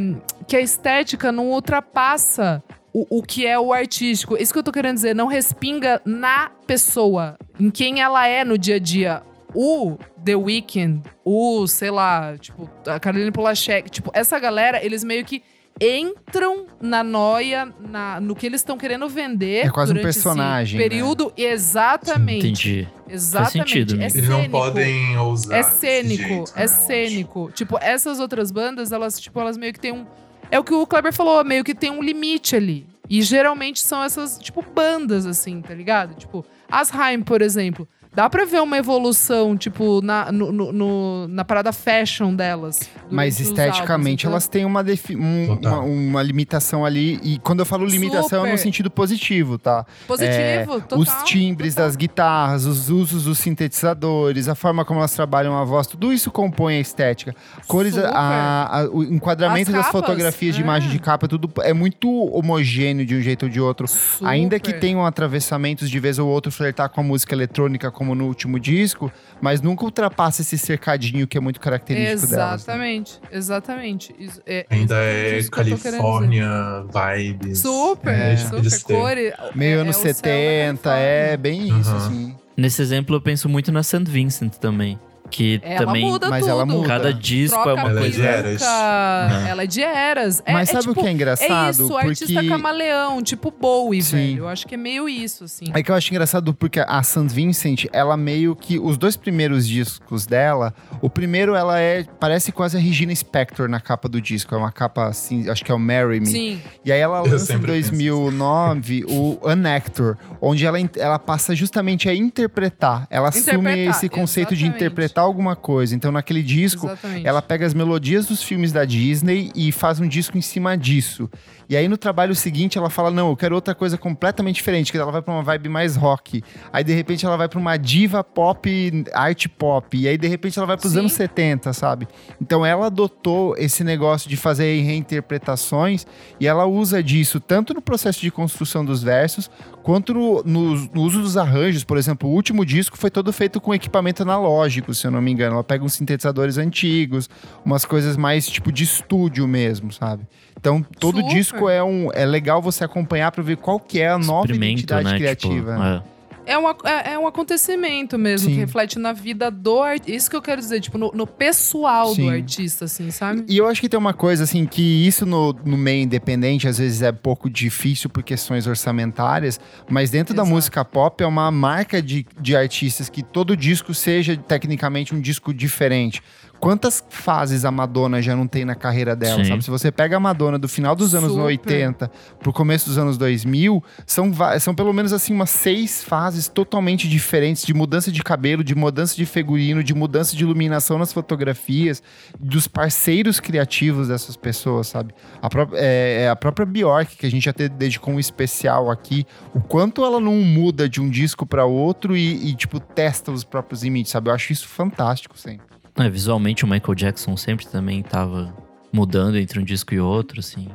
que 0.47 0.55
a 0.55 0.61
estética 0.61 1.31
não 1.31 1.49
ultrapassa 1.49 2.63
o, 2.93 3.17
o 3.19 3.23
que 3.23 3.45
é 3.47 3.59
o 3.59 3.73
artístico. 3.73 4.37
Isso 4.37 4.53
que 4.53 4.59
eu 4.59 4.63
tô 4.63 4.71
querendo 4.71 4.95
dizer. 4.95 5.15
Não 5.15 5.25
respinga 5.25 5.99
na 6.05 6.51
pessoa, 6.67 7.37
em 7.59 7.71
quem 7.71 8.01
ela 8.01 8.27
é 8.27 8.45
no 8.45 8.55
dia 8.57 8.75
a 8.75 8.79
dia. 8.79 9.23
O 9.55 9.97
The 10.23 10.35
Weeknd, 10.35 11.01
o, 11.23 11.67
sei 11.67 11.91
lá, 11.91 12.35
tipo, 12.37 12.69
a 12.87 12.99
Caroline 12.99 13.31
Polachek, 13.31 13.89
tipo, 13.89 14.11
essa 14.13 14.39
galera, 14.39 14.83
eles 14.83 15.03
meio 15.03 15.23
que 15.23 15.43
entram 15.81 16.67
na 16.81 17.03
noia, 17.03 17.73
na, 17.79 18.19
no 18.19 18.35
que 18.35 18.45
eles 18.45 18.61
estão 18.61 18.77
querendo 18.77 19.07
vender. 19.09 19.65
É 19.65 19.69
quase 19.69 19.93
um 19.93 20.01
personagem, 20.01 20.79
né? 20.79 20.87
Período, 20.87 21.33
exatamente. 21.35 22.47
Entendi. 22.47 22.87
Exatamente. 23.09 23.51
sentido, 23.51 23.93
é 23.93 24.05
amigo. 24.05 24.17
Eles 24.17 24.29
não 24.29 24.49
podem 24.49 25.17
ousar. 25.17 25.57
É 25.57 25.63
desse 25.63 25.79
cênico, 25.79 26.23
jeito, 26.23 26.53
é 26.55 26.61
né, 26.61 26.67
cênico. 26.67 27.51
Tipo, 27.53 27.77
essas 27.81 28.19
outras 28.19 28.51
bandas, 28.51 28.91
elas, 28.91 29.19
tipo, 29.19 29.39
elas 29.39 29.57
meio 29.57 29.73
que 29.73 29.79
têm 29.79 29.91
um. 29.91 30.05
É 30.49 30.59
o 30.59 30.63
que 30.63 30.73
o 30.73 30.85
Kleber 30.85 31.13
falou, 31.13 31.43
meio 31.43 31.63
que 31.63 31.73
tem 31.73 31.89
um 31.89 32.01
limite 32.01 32.55
ali. 32.55 32.85
E 33.09 33.21
geralmente 33.21 33.81
são 33.81 34.03
essas, 34.03 34.37
tipo, 34.37 34.61
bandas, 34.61 35.25
assim, 35.25 35.61
tá 35.61 35.73
ligado? 35.73 36.15
Tipo, 36.15 36.45
as 36.69 36.93
Haim, 36.93 37.21
por 37.21 37.41
exemplo. 37.41 37.87
Dá 38.15 38.29
pra 38.29 38.45
ver 38.45 38.61
uma 38.61 38.77
evolução, 38.77 39.57
tipo, 39.57 39.99
na, 40.03 40.31
no, 40.31 40.51
no- 40.51 40.71
no- 40.71 41.27
na 41.27 41.43
parada 41.43 41.73
fashion 41.73 42.35
delas. 42.35 42.79
Mas 43.09 43.39
esteticamente 43.39 44.25
álbuns, 44.27 44.33
elas 44.43 44.47
têm 44.47 44.65
uma, 44.65 44.83
defi- 44.83 45.15
um- 45.15 45.53
uma, 45.59 45.79
uma 45.79 46.21
limitação 46.23 46.85
ali. 46.85 47.19
E 47.23 47.39
quando 47.39 47.59
eu 47.61 47.65
falo 47.65 47.85
limitação, 47.85 48.39
é 48.45 48.51
no 48.51 48.57
Super. 48.57 48.57
sentido 48.63 48.91
positivo, 48.91 49.57
tá? 49.57 49.83
então. 49.87 50.07
Positivo, 50.07 50.81
total. 50.81 50.99
os 50.99 51.09
timbres 51.23 51.73
total. 51.73 51.87
das 51.87 51.95
guitarras, 51.95 52.65
os 52.65 52.89
usos 52.89 53.23
dos 53.23 53.39
sintetizadores, 53.39 54.47
a 54.47 54.55
forma 54.55 54.85
como 54.85 54.99
elas 54.99 55.13
trabalham 55.13 55.57
a 55.57 55.63
voz, 55.63 55.87
tudo 55.87 56.13
isso 56.13 56.29
compõe 56.31 56.77
a 56.77 56.79
estética. 56.79 57.35
Cores, 57.67 57.95
Super. 57.95 58.09
a- 58.13 58.79
a- 58.81 58.89
o 58.91 59.03
enquadramento 59.03 59.69
As 59.71 59.75
das 59.77 59.85
capas, 59.87 60.01
fotografias 60.01 60.55
de 60.55 60.61
é. 60.61 60.63
imagem 60.63 60.89
de 60.89 60.99
capa, 60.99 61.27
tudo 61.27 61.49
é 61.61 61.73
muito 61.73 62.09
homogêneo 62.31 63.05
de 63.05 63.15
um 63.15 63.21
jeito 63.21 63.43
ou 63.43 63.49
de 63.49 63.59
outro. 63.59 63.87
Super. 63.87 64.27
Ainda 64.27 64.59
que 64.59 64.73
tenham 64.73 65.05
atravessamentos 65.05 65.89
de 65.89 65.99
vez 65.99 66.19
ou 66.19 66.27
outro 66.29 66.51
flertar 66.51 66.89
com 66.89 67.01
a 67.01 67.03
música 67.03 67.33
eletrônica, 67.33 67.89
como 68.03 68.13
no 68.13 68.25
último 68.27 68.59
disco, 68.59 69.09
mas 69.41 69.61
nunca 69.61 69.85
ultrapassa 69.85 70.41
esse 70.41 70.57
cercadinho 70.57 71.25
que 71.25 71.37
é 71.37 71.41
muito 71.41 71.59
característico 71.59 72.27
delas. 72.27 72.49
né? 72.49 72.55
Exatamente, 72.73 73.19
exatamente. 73.31 74.15
Isso- 74.19 74.41
é- 74.45 74.65
Ainda 74.69 74.95
exatamente 74.95 75.33
é 75.33 75.39
isso 75.39 75.51
Califórnia, 75.51 76.49
vibes. 76.93 77.59
Super, 77.59 78.13
É, 78.13 78.37
super. 78.37 78.59
eles 78.59 78.83
têm. 78.83 78.97
Cores. 78.99 79.33
Meio 79.55 79.77
é- 79.77 79.81
anos 79.81 79.95
é 79.95 79.99
da 79.99 80.13
70, 80.13 80.81
Califórnia. 80.89 80.93
é 80.93 81.37
bem 81.37 81.79
isso, 81.79 81.89
Uhum. 81.91 81.97
assim. 81.97 82.35
Nesse 82.57 82.81
exemplo, 82.81 83.15
eu 83.15 83.21
penso 83.21 83.47
muito 83.49 83.71
na 83.71 83.81
St. 83.81 84.03
Vincent 84.05 84.53
também. 84.57 84.99
Que 85.33 85.59
Ela 85.63 85.87
também. 85.87 86.05
muda 86.05 86.29
Mas 86.29 86.41
tudo. 86.41 86.49
ela 86.51 86.63
muda. 86.65 86.87
Cada 86.87 87.11
disco 87.11 87.55
Troca 87.55 87.69
é 87.71 87.73
uma 87.73 87.89
Ela 87.89 87.99
é 87.99 88.03
coisa. 88.03 88.21
de 88.21 88.27
eras. 88.27 88.61
Né? 88.61 89.45
Ela 89.49 89.63
é 89.63 89.65
de 89.65 89.81
eras. 89.81 90.43
É, 90.45 90.53
Mas 90.53 90.69
é 90.69 90.71
sabe 90.73 90.85
o 90.85 90.89
tipo- 90.89 91.01
que 91.01 91.07
é 91.07 91.09
É 91.09 91.13
engraçado? 91.13 91.71
isso, 91.71 91.97
artista 91.97 92.33
porque... 92.33 92.47
camaleão, 92.49 93.23
tipo 93.23 93.49
Bowie, 93.51 94.03
Sim. 94.03 94.15
velho. 94.15 94.37
Eu 94.43 94.47
acho 94.47 94.67
que 94.67 94.75
é 94.75 94.77
meio 94.77 95.09
isso, 95.09 95.45
assim. 95.45 95.65
É 95.73 95.81
que 95.81 95.89
eu 95.89 95.95
acho 95.95 96.11
engraçado 96.11 96.53
porque 96.53 96.79
a 96.79 97.01
St. 97.01 97.27
Vincent, 97.29 97.85
ela 97.91 98.15
meio 98.15 98.55
que. 98.55 98.77
Os 98.77 98.95
dois 98.95 99.17
primeiros 99.17 99.67
discos 99.67 100.27
dela, 100.27 100.71
o 101.01 101.09
primeiro 101.09 101.55
ela 101.55 101.79
é. 101.79 102.05
Parece 102.19 102.51
quase 102.51 102.77
a 102.77 102.79
Regina 102.79 103.13
Spector 103.15 103.67
na 103.67 103.79
capa 103.79 104.07
do 104.07 104.21
disco. 104.21 104.53
É 104.53 104.57
uma 104.59 104.71
capa 104.71 105.07
assim, 105.07 105.49
acho 105.49 105.65
que 105.65 105.71
é 105.71 105.75
o 105.75 105.79
Marry 105.79 106.19
Me. 106.19 106.27
Sim. 106.27 106.61
E 106.85 106.91
aí 106.91 106.99
ela 106.99 107.21
lança 107.21 107.35
em 107.35 107.39
sempre 107.57 107.71
penso 107.71 107.89
2009 107.89 109.05
o 109.09 109.39
Unactor, 109.43 110.15
onde 110.41 110.65
ela, 110.65 110.77
ela 110.97 111.17
passa 111.17 111.55
justamente 111.55 112.07
a 112.07 112.13
interpretar. 112.13 113.07
Ela 113.09 113.29
assume 113.29 113.43
Interpretar, 113.57 113.89
esse 113.95 114.09
conceito 114.09 114.49
de 114.55 114.65
exatamente. 114.65 114.83
Alguma 115.23 115.55
coisa. 115.55 115.95
Então, 115.95 116.11
naquele 116.11 116.43
disco, 116.43 116.85
Exatamente. 116.87 117.27
ela 117.27 117.41
pega 117.41 117.65
as 117.65 117.73
melodias 117.73 118.25
dos 118.27 118.41
filmes 118.43 118.71
da 118.71 118.85
Disney 118.85 119.51
e 119.55 119.71
faz 119.71 119.99
um 119.99 120.07
disco 120.07 120.37
em 120.37 120.41
cima 120.41 120.77
disso. 120.77 121.29
E 121.69 121.77
aí 121.77 121.87
no 121.87 121.97
trabalho 121.97 122.35
seguinte 122.35 122.77
ela 122.77 122.89
fala: 122.89 123.09
"Não, 123.09 123.29
eu 123.29 123.37
quero 123.37 123.55
outra 123.55 123.73
coisa 123.73 123.97
completamente 123.97 124.55
diferente", 124.55 124.91
que 124.91 124.97
ela 124.97 125.11
vai 125.11 125.21
pra 125.21 125.33
uma 125.33 125.41
vibe 125.41 125.69
mais 125.69 125.95
rock. 125.95 126.43
Aí 126.71 126.83
de 126.83 126.93
repente 126.93 127.25
ela 127.25 127.37
vai 127.37 127.47
pra 127.47 127.57
uma 127.57 127.77
diva 127.77 128.21
pop, 128.23 129.03
art 129.13 129.47
pop. 129.57 129.97
E 129.97 130.07
aí 130.07 130.17
de 130.17 130.27
repente 130.27 130.59
ela 130.59 130.67
vai 130.67 130.77
pros 130.77 130.91
Sim. 130.91 130.99
anos 130.99 131.13
70, 131.13 131.71
sabe? 131.73 132.07
Então 132.39 132.65
ela 132.65 132.87
adotou 132.87 133.55
esse 133.57 133.83
negócio 133.83 134.29
de 134.29 134.35
fazer 134.37 134.81
reinterpretações 134.81 136.05
e 136.39 136.47
ela 136.47 136.65
usa 136.65 137.01
disso 137.01 137.39
tanto 137.39 137.73
no 137.73 137.81
processo 137.81 138.21
de 138.21 138.29
construção 138.29 138.83
dos 138.85 139.01
versos 139.01 139.49
quanto 139.83 140.13
no, 140.13 140.43
no- 140.43 140.75
no 140.93 141.01
uso 141.01 141.21
dos 141.21 141.37
arranjos. 141.37 141.83
Por 141.83 141.97
exemplo, 141.97 142.29
o 142.29 142.33
último 142.33 142.65
disco 142.65 142.97
foi 142.97 143.09
todo 143.09 143.31
feito 143.33 143.59
com 143.59 143.73
equipamento 143.73 144.21
analógico, 144.21 144.93
se 144.93 145.07
eu 145.07 145.11
não 145.13 145.21
me 145.21 145.31
engano. 145.31 145.55
Ela 145.55 145.63
pega 145.63 145.83
uns 145.83 145.93
sintetizadores 145.93 146.57
antigos, 146.57 147.29
umas 147.63 147.85
coisas 147.85 148.17
mais 148.17 148.47
tipo 148.47 148.71
de 148.71 148.83
estúdio 148.83 149.47
mesmo, 149.47 149.91
sabe? 149.91 150.27
Então, 150.59 150.83
todo 150.99 151.19
Super. 151.19 151.33
disco 151.33 151.69
é 151.69 151.83
um 151.83 152.09
é 152.13 152.25
legal 152.25 152.61
você 152.61 152.83
acompanhar 152.83 153.31
para 153.31 153.43
ver 153.43 153.57
qual 153.57 153.79
que 153.79 153.99
é 153.99 154.09
a 154.09 154.17
nova 154.17 154.53
identidade 154.53 155.05
né? 155.05 155.17
criativa. 155.17 155.73
Tipo, 155.73 156.09
é. 156.09 156.12
É 156.45 156.57
um, 156.57 156.69
é, 156.69 157.13
é 157.13 157.19
um 157.19 157.27
acontecimento 157.27 158.17
mesmo, 158.17 158.49
Sim. 158.49 158.55
que 158.55 158.59
reflete 158.59 158.99
na 158.99 159.13
vida 159.13 159.49
do 159.49 159.81
artista. 159.81 160.11
Isso 160.11 160.29
que 160.29 160.35
eu 160.35 160.41
quero 160.41 160.59
dizer, 160.59 160.81
tipo, 160.81 160.97
no, 160.97 161.11
no 161.13 161.25
pessoal 161.25 162.13
Sim. 162.13 162.23
do 162.23 162.29
artista, 162.29 162.85
assim, 162.85 163.11
sabe? 163.11 163.45
E 163.47 163.57
eu 163.57 163.67
acho 163.67 163.79
que 163.79 163.89
tem 163.89 163.97
uma 163.97 164.13
coisa, 164.13 164.43
assim, 164.43 164.65
que 164.65 165.07
isso 165.07 165.25
no, 165.25 165.53
no 165.65 165.77
meio 165.77 166.03
independente 166.03 166.67
às 166.67 166.77
vezes 166.77 167.01
é 167.01 167.11
pouco 167.11 167.49
difícil 167.49 168.09
por 168.09 168.23
questões 168.23 168.67
orçamentárias, 168.67 169.59
mas 169.89 170.09
dentro 170.09 170.33
da 170.33 170.41
Exato. 170.43 170.55
música 170.55 170.85
pop 170.85 171.23
é 171.23 171.27
uma 171.27 171.49
marca 171.51 172.01
de, 172.01 172.25
de 172.39 172.55
artistas 172.55 173.09
que 173.09 173.23
todo 173.23 173.55
disco 173.55 173.93
seja 173.93 174.35
tecnicamente 174.37 175.15
um 175.15 175.21
disco 175.21 175.53
diferente. 175.53 176.21
Quantas 176.63 177.03
fases 177.09 177.65
a 177.65 177.71
Madonna 177.71 178.21
já 178.21 178.35
não 178.35 178.47
tem 178.47 178.63
na 178.63 178.73
carreira 178.73 179.15
dela, 179.15 179.43
Sim. 179.43 179.49
sabe? 179.49 179.63
Se 179.63 179.69
você 179.69 179.91
pega 179.91 180.15
a 180.15 180.19
Madonna 180.19 180.57
do 180.57 180.69
final 180.69 180.95
dos 180.95 181.13
anos 181.13 181.31
Super. 181.31 181.43
80 181.43 182.09
pro 182.39 182.53
começo 182.53 182.87
dos 182.87 182.97
anos 182.97 183.17
2000, 183.17 183.83
são, 184.05 184.31
são 184.61 184.73
pelo 184.73 184.93
menos 184.93 185.11
assim 185.11 185.33
umas 185.33 185.49
seis 185.49 186.01
fases 186.03 186.47
totalmente 186.47 187.07
diferentes 187.09 187.65
de 187.65 187.73
mudança 187.73 188.11
de 188.11 188.23
cabelo, 188.23 188.63
de 188.63 188.73
mudança 188.75 189.13
de 189.15 189.25
figurino, 189.25 189.83
de 189.83 189.93
mudança 189.93 190.35
de 190.37 190.43
iluminação 190.43 190.97
nas 190.97 191.11
fotografias, 191.11 192.01
dos 192.39 192.65
parceiros 192.65 193.41
criativos 193.41 194.07
dessas 194.07 194.37
pessoas, 194.37 194.87
sabe? 194.87 195.13
A, 195.41 195.49
pró- 195.49 195.67
é, 195.73 196.23
é 196.23 196.29
a 196.29 196.35
própria 196.35 196.65
Bjork, 196.65 197.17
que 197.17 197.25
a 197.25 197.31
gente 197.31 197.49
até 197.49 197.67
dedicou 197.67 198.13
um 198.13 198.19
especial 198.19 198.89
aqui, 198.89 199.25
o 199.53 199.59
quanto 199.59 200.05
ela 200.05 200.19
não 200.19 200.35
muda 200.35 200.87
de 200.87 201.01
um 201.01 201.09
disco 201.09 201.45
para 201.45 201.65
outro 201.65 202.15
e, 202.15 202.51
e, 202.51 202.55
tipo, 202.55 202.79
testa 202.79 203.31
os 203.31 203.43
próprios 203.43 203.83
limites, 203.83 204.11
sabe? 204.13 204.29
Eu 204.29 204.33
acho 204.33 204.53
isso 204.53 204.67
fantástico 204.67 205.37
sempre. 205.37 205.72
É, 205.95 206.09
visualmente 206.09 206.65
o 206.65 206.67
Michael 206.67 206.95
Jackson 206.95 207.37
sempre 207.37 207.67
também 207.67 208.01
tava 208.01 208.53
mudando 208.91 209.37
entre 209.37 209.59
um 209.59 209.63
disco 209.63 209.93
e 209.93 209.99
outro, 209.99 210.39
assim. 210.39 210.67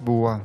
Boa. 0.00 0.42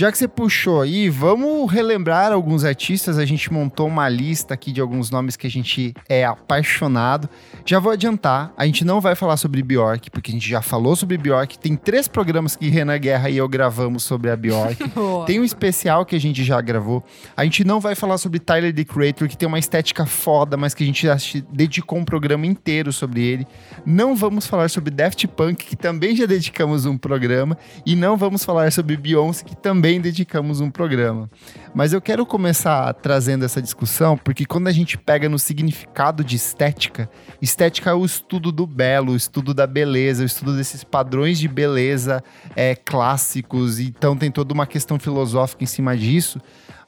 Já 0.00 0.10
que 0.10 0.16
você 0.16 0.26
puxou 0.26 0.80
aí, 0.80 1.10
vamos 1.10 1.70
relembrar 1.70 2.32
alguns 2.32 2.64
artistas. 2.64 3.18
A 3.18 3.26
gente 3.26 3.52
montou 3.52 3.86
uma 3.86 4.08
lista 4.08 4.54
aqui 4.54 4.72
de 4.72 4.80
alguns 4.80 5.10
nomes 5.10 5.36
que 5.36 5.46
a 5.46 5.50
gente 5.50 5.92
é 6.08 6.24
apaixonado. 6.24 7.28
Já 7.66 7.78
vou 7.78 7.92
adiantar, 7.92 8.50
a 8.56 8.64
gente 8.64 8.82
não 8.82 8.98
vai 8.98 9.14
falar 9.14 9.36
sobre 9.36 9.62
Bjork, 9.62 10.10
porque 10.10 10.30
a 10.30 10.32
gente 10.32 10.48
já 10.48 10.62
falou 10.62 10.96
sobre 10.96 11.18
Bjork. 11.18 11.58
Tem 11.58 11.76
três 11.76 12.08
programas 12.08 12.56
que 12.56 12.70
Renan 12.70 12.96
Guerra 12.96 13.28
e 13.28 13.36
eu 13.36 13.46
gravamos 13.46 14.02
sobre 14.02 14.30
a 14.30 14.36
Bjork. 14.36 14.78
Tem 15.26 15.38
um 15.38 15.44
especial 15.44 16.06
que 16.06 16.16
a 16.16 16.18
gente 16.18 16.42
já 16.44 16.58
gravou. 16.62 17.04
A 17.36 17.44
gente 17.44 17.62
não 17.62 17.78
vai 17.78 17.94
falar 17.94 18.16
sobre 18.16 18.38
Tyler 18.38 18.74
The 18.74 18.84
Creator, 18.84 19.28
que 19.28 19.36
tem 19.36 19.46
uma 19.46 19.58
estética 19.58 20.06
foda, 20.06 20.56
mas 20.56 20.72
que 20.72 20.82
a 20.82 20.86
gente 20.86 21.06
já 21.06 21.18
dedicou 21.52 21.98
um 21.98 22.06
programa 22.06 22.46
inteiro 22.46 22.90
sobre 22.90 23.22
ele. 23.22 23.46
Não 23.84 24.16
vamos 24.16 24.46
falar 24.46 24.70
sobre 24.70 24.90
Daft 24.90 25.26
Punk, 25.28 25.66
que 25.66 25.76
também 25.76 26.16
já 26.16 26.24
dedicamos 26.24 26.86
um 26.86 26.96
programa. 26.96 27.58
E 27.84 27.94
não 27.94 28.16
vamos 28.16 28.42
falar 28.42 28.72
sobre 28.72 28.96
Beyoncé, 28.96 29.44
que 29.44 29.54
também 29.54 29.89
dedicamos 29.98 30.60
um 30.60 30.70
programa. 30.70 31.30
Mas 31.74 31.94
eu 31.94 32.02
quero 32.02 32.26
começar 32.26 32.92
trazendo 32.92 33.46
essa 33.46 33.62
discussão, 33.62 34.18
porque 34.18 34.44
quando 34.44 34.68
a 34.68 34.72
gente 34.72 34.98
pega 34.98 35.26
no 35.26 35.38
significado 35.38 36.22
de 36.22 36.36
estética, 36.36 37.08
estética 37.40 37.88
é 37.88 37.94
o 37.94 38.04
estudo 38.04 38.52
do 38.52 38.66
belo, 38.66 39.12
o 39.12 39.16
estudo 39.16 39.54
da 39.54 39.66
beleza, 39.66 40.22
o 40.22 40.26
estudo 40.26 40.54
desses 40.54 40.84
padrões 40.84 41.38
de 41.38 41.48
beleza 41.48 42.22
é, 42.54 42.74
clássicos, 42.74 43.78
então 43.78 44.14
tem 44.14 44.30
toda 44.30 44.52
uma 44.52 44.66
questão 44.66 44.98
filosófica 44.98 45.64
em 45.64 45.66
cima 45.66 45.96
disso. 45.96 46.38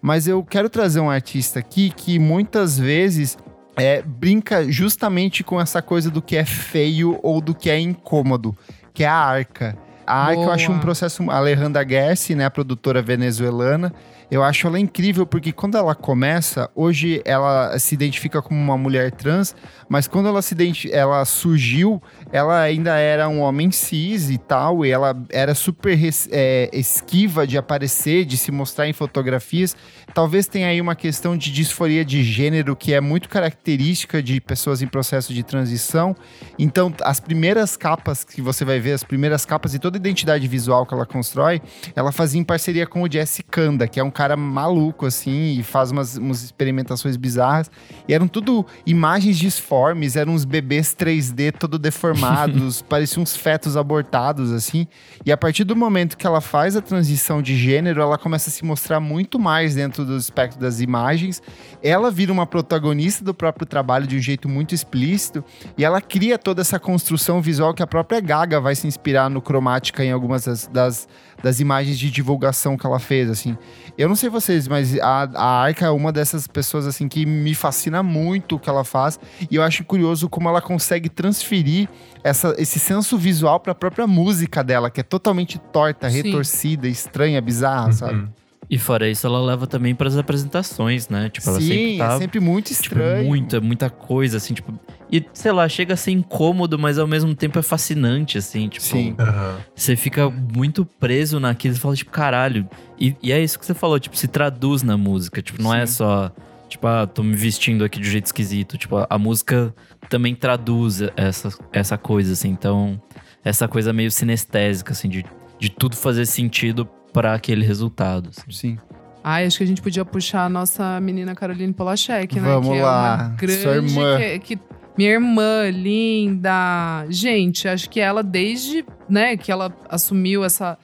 Mas 0.03 0.27
eu 0.27 0.45
quero 0.45 0.69
trazer 0.69 1.01
um 1.01 1.09
artista 1.09 1.61
aqui 1.61 1.91
que 1.97 2.19
muitas 2.19 2.79
vezes 2.79 3.39
é, 3.77 4.03
brinca 4.03 4.71
justamente 4.71 5.43
com 5.43 5.61
essa 5.61 5.81
coisa 5.81 6.11
do 6.11 6.21
que 6.21 6.37
é 6.37 6.45
feio 6.45 7.19
ou 7.23 7.41
do 7.41 7.55
que 7.55 7.71
é 7.71 7.79
incômodo, 7.79 8.55
que 8.93 9.05
é 9.05 9.09
a 9.09 9.15
arca. 9.15 9.79
A 10.13 10.25
arca 10.27 10.35
eu 10.35 10.45
Boa. 10.45 10.55
acho 10.55 10.71
um 10.71 10.79
processo. 10.79 11.31
Alejandra 11.31 11.83
Guerci, 11.83 12.35
né, 12.35 12.45
a 12.45 12.51
produtora 12.51 13.01
venezuelana, 13.01 13.95
eu 14.33 14.43
acho 14.43 14.67
ela 14.67 14.81
incrível 14.81 15.27
porque 15.27 15.53
quando 15.53 15.77
ela 15.77 15.95
começa, 15.95 16.71
hoje 16.75 17.21
ela 17.23 17.79
se 17.79 17.95
identifica 17.95 18.41
como 18.41 18.59
uma 18.59 18.79
mulher 18.79 19.13
trans, 19.13 19.55
mas 19.91 20.09
quando 20.09 20.27
ela 20.27 20.41
se 20.41 20.57
ela 20.91 21.23
surgiu, 21.27 22.03
ela 22.33 22.63
ainda 22.63 22.97
era 22.97 23.29
um 23.29 23.41
homem 23.41 23.71
cis 23.71 24.31
e 24.31 24.39
tal, 24.39 24.87
e 24.87 24.91
ela 24.91 25.15
era 25.29 25.55
super 25.55 25.99
é, 26.31 26.71
esquiva 26.73 27.47
de 27.47 27.59
aparecer, 27.59 28.25
de 28.25 28.39
se 28.39 28.51
mostrar 28.51 28.89
em 28.89 28.95
fotografias. 28.95 29.77
Talvez 30.15 30.47
tenha 30.47 30.69
aí 30.69 30.81
uma 30.81 30.97
questão 30.97 31.37
de 31.37 31.53
disforia 31.53 32.03
de 32.03 32.25
gênero 32.25 32.75
que 32.75 32.95
é 32.95 33.03
muito 33.03 33.29
característica 33.29 34.23
de 34.23 34.41
pessoas 34.41 34.81
em 34.81 34.87
processo 34.87 35.35
de 35.35 35.43
transição. 35.43 36.17
Então, 36.59 36.91
as 37.03 37.21
primeiras 37.21 37.77
capas 37.77 38.25
que 38.25 38.41
você 38.41 38.65
vai 38.65 38.81
ver, 38.81 38.93
as 38.93 39.05
primeiras 39.05 39.45
capas 39.45 39.75
e 39.75 39.79
toda 39.79 39.99
a 39.99 40.01
identidade 40.01 40.49
visual 40.49 40.87
que 40.87 40.95
ela 40.95 41.05
constrói, 41.05 41.61
ela 41.95 42.13
fazia 42.13 42.41
em 42.41 42.45
parceria 42.45 42.87
com 42.87 43.03
o 43.03 43.13
Jesse 43.13 43.43
Kanda, 43.43 43.87
que 43.87 44.01
é 44.01 44.03
um 44.03 44.11
cara 44.11 44.22
maluco, 44.37 45.07
assim, 45.07 45.59
e 45.59 45.63
faz 45.63 45.91
umas, 45.91 46.17
umas 46.17 46.43
experimentações 46.43 47.17
bizarras. 47.17 47.71
E 48.09 48.15
eram 48.15 48.29
tudo 48.29 48.65
imagens 48.87 49.39
disformes, 49.39 50.17
eram 50.17 50.33
uns 50.33 50.45
bebês 50.45 50.95
3D 50.95 51.53
todo 51.53 51.79
deformados, 51.79 52.83
pareciam 52.89 53.23
uns 53.23 53.37
fetos 53.37 53.77
abortados, 53.77 54.53
assim. 54.53 54.87
E 55.25 55.33
a 55.33 55.37
partir 55.37 55.65
do 55.65 55.75
momento 55.75 56.17
que 56.17 56.27
ela 56.27 56.41
faz 56.41 56.77
a 56.77 56.81
transição 56.81 57.43
de 57.43 57.57
gênero, 57.57 58.01
ela 58.01 58.19
começa 58.19 58.51
a 58.51 58.53
se 58.53 58.65
mostrar 58.65 59.01
muito 59.01 59.39
mais 59.39 59.75
dentro 59.75 60.05
do 60.05 60.17
espectro 60.17 60.61
das 60.61 60.81
imagens. 60.81 61.43
Ela 61.83 62.11
vira 62.11 62.33
uma 62.33 62.47
protagonista 62.47 63.25
do 63.25 63.35
próprio 63.35 63.67
trabalho 63.67 64.07
de 64.07 64.17
um 64.17 64.21
jeito 64.21 64.49
muito 64.49 64.75
explícito. 64.75 65.45
E 65.77 65.85
ela 65.85 66.01
cria 66.01 66.39
toda 66.39 66.61
essa 66.61 66.79
construção 66.79 67.41
visual 67.41 67.75
que 67.75 67.83
a 67.83 67.87
própria 67.87 68.21
Gaga 68.21 68.61
vai 68.61 68.75
se 68.75 68.87
inspirar 68.87 69.31
no 69.31 69.41
Cromática 69.41 70.05
em 70.05 70.13
algumas 70.13 70.45
das, 70.45 70.67
das, 70.67 71.09
das 71.43 71.61
imagens 71.61 71.99
de 71.99 72.11
divulgação 72.11 72.77
que 72.77 72.87
ela 72.87 72.99
fez, 72.99 73.29
assim. 73.29 73.57
Eu 73.99 74.09
não 74.09 74.17
sei 74.17 74.31
vocês, 74.31 74.69
mas 74.69 74.99
a, 74.99 75.29
a 75.35 75.63
Arca 75.63 75.87
é 75.87 75.91
uma 75.91 76.13
dessas 76.13 76.47
pessoas, 76.47 76.87
assim, 76.87 77.09
que 77.09 77.27
me 77.27 77.55
fascina 77.55 78.03
muito 78.03 78.57
o 78.57 78.59
que 78.59 78.71
ela 78.71 78.85
faz. 78.85 79.19
E 79.51 79.57
eu 79.57 79.63
acho 79.63 79.85
curioso 79.85 80.29
como 80.29 80.49
ela 80.49 80.61
consegue 80.61 81.09
transferir 81.09 81.89
essa, 82.25 82.55
esse 82.59 82.79
senso 82.79 83.19
visual 83.19 83.61
para 83.61 83.73
a 83.73 83.75
própria 83.75 84.07
música 84.07 84.63
dela, 84.63 84.91
que 84.91 85.01
é 85.01 85.05
totalmente 85.05 85.59
torta, 85.59 86.09
Sim. 86.09 86.23
retorcida, 86.23 86.89
estranha, 86.89 87.41
bizarra, 87.41 87.93
sabe? 87.93 88.29
Uhum. 88.63 88.69
E 88.71 88.79
fora 88.79 89.09
isso, 89.09 89.27
ela 89.27 89.41
leva 89.41 89.67
também 89.67 89.95
para 89.95 90.09
as 90.09 90.17
apresentações, 90.17 91.09
né? 91.09 91.29
Tipo, 91.29 91.51
ela 91.51 91.61
Sim, 91.61 91.69
sempre 91.69 91.99
tá, 91.99 92.15
é 92.15 92.19
sempre 92.19 92.41
muito 92.41 92.67
tipo, 92.67 92.83
estranho. 92.83 93.25
muita, 93.27 93.61
muita 93.61 93.91
coisa, 93.91 94.37
assim, 94.37 94.55
tipo. 94.55 94.73
E, 95.11 95.23
sei 95.35 95.53
lá, 95.53 95.69
chega 95.69 95.95
a 95.95 95.97
ser 95.97 96.13
incômodo, 96.13 96.79
mas 96.79 96.99
ao 96.99 97.07
mesmo 97.07 97.35
tempo 97.35 97.59
é 97.59 97.63
fascinante, 97.63 98.39
assim, 98.39 98.69
tipo. 98.69 98.85
Sim. 98.85 99.15
Aham. 99.19 99.59
Você 99.75 99.97
fica 99.97 100.31
muito 100.31 100.87
preso 100.87 101.39
naquilo 101.39 101.75
e 101.75 101.79
fala, 101.79 101.95
tipo, 101.95 102.11
caralho. 102.11 102.67
E, 102.99 103.15
e 103.23 103.33
é 103.33 103.43
isso 103.43 103.59
que 103.59 103.67
você 103.67 103.75
falou, 103.75 103.99
tipo, 103.99 104.17
se 104.17 104.29
traduz 104.29 104.83
na 104.83 104.97
música. 104.97 105.43
Tipo, 105.43 105.61
não 105.63 105.75
é 105.75 105.85
Sim. 105.85 105.95
só, 105.95 106.33
tipo, 106.69 106.87
ah, 106.87 107.07
tô 107.07 107.23
me 107.23 107.35
vestindo 107.35 107.85
aqui 107.85 108.01
de 108.01 108.09
um 108.09 108.13
jeito 108.13 108.27
esquisito. 108.27 108.79
Tipo, 108.79 108.97
a, 108.97 109.07
a 109.11 109.19
música 109.19 109.75
também 110.09 110.35
traduz 110.35 111.01
essa, 111.17 111.51
essa 111.73 111.99
coisa, 111.99 112.33
assim. 112.33 112.49
Então, 112.49 113.01
essa 113.45 113.69
coisa 113.69 113.93
meio 113.93 114.11
sinestésica, 114.11 114.93
assim, 114.93 115.09
de, 115.09 115.27
de 115.59 115.69
tudo 115.69 115.95
fazer 115.97 116.25
sentido 116.27 116.89
para 117.13 117.35
aquele 117.35 117.65
resultado. 117.65 118.31
assim. 118.31 118.51
Sim. 118.51 118.79
Ai, 119.25 119.47
acho 119.47 119.59
que 119.59 119.65
a 119.65 119.67
gente 119.67 119.81
podia 119.83 120.05
puxar 120.05 120.47
a 120.47 120.49
nossa 120.49 121.01
menina 121.01 121.35
Caroline 121.35 121.73
Polachek, 121.73 122.41
né? 122.41 122.49
Vamos 122.49 122.71
que 122.71 122.77
É 122.79 122.83
lá, 122.83 123.15
uma 123.15 123.37
grande, 123.37 123.63
sua 123.63 123.75
irmã. 123.77 124.19
Que, 124.19 124.39
que- 124.57 124.59
minha 124.99 125.11
irmã, 125.11 125.71
linda. 125.71 127.07
Gente, 127.09 127.69
acho 127.69 127.89
que 127.89 128.01
ela, 128.01 128.23
desde 128.23 128.85
né, 129.09 129.37
que 129.37 129.51
ela 129.53 129.73
assumiu 129.89 130.45
essa. 130.45 130.77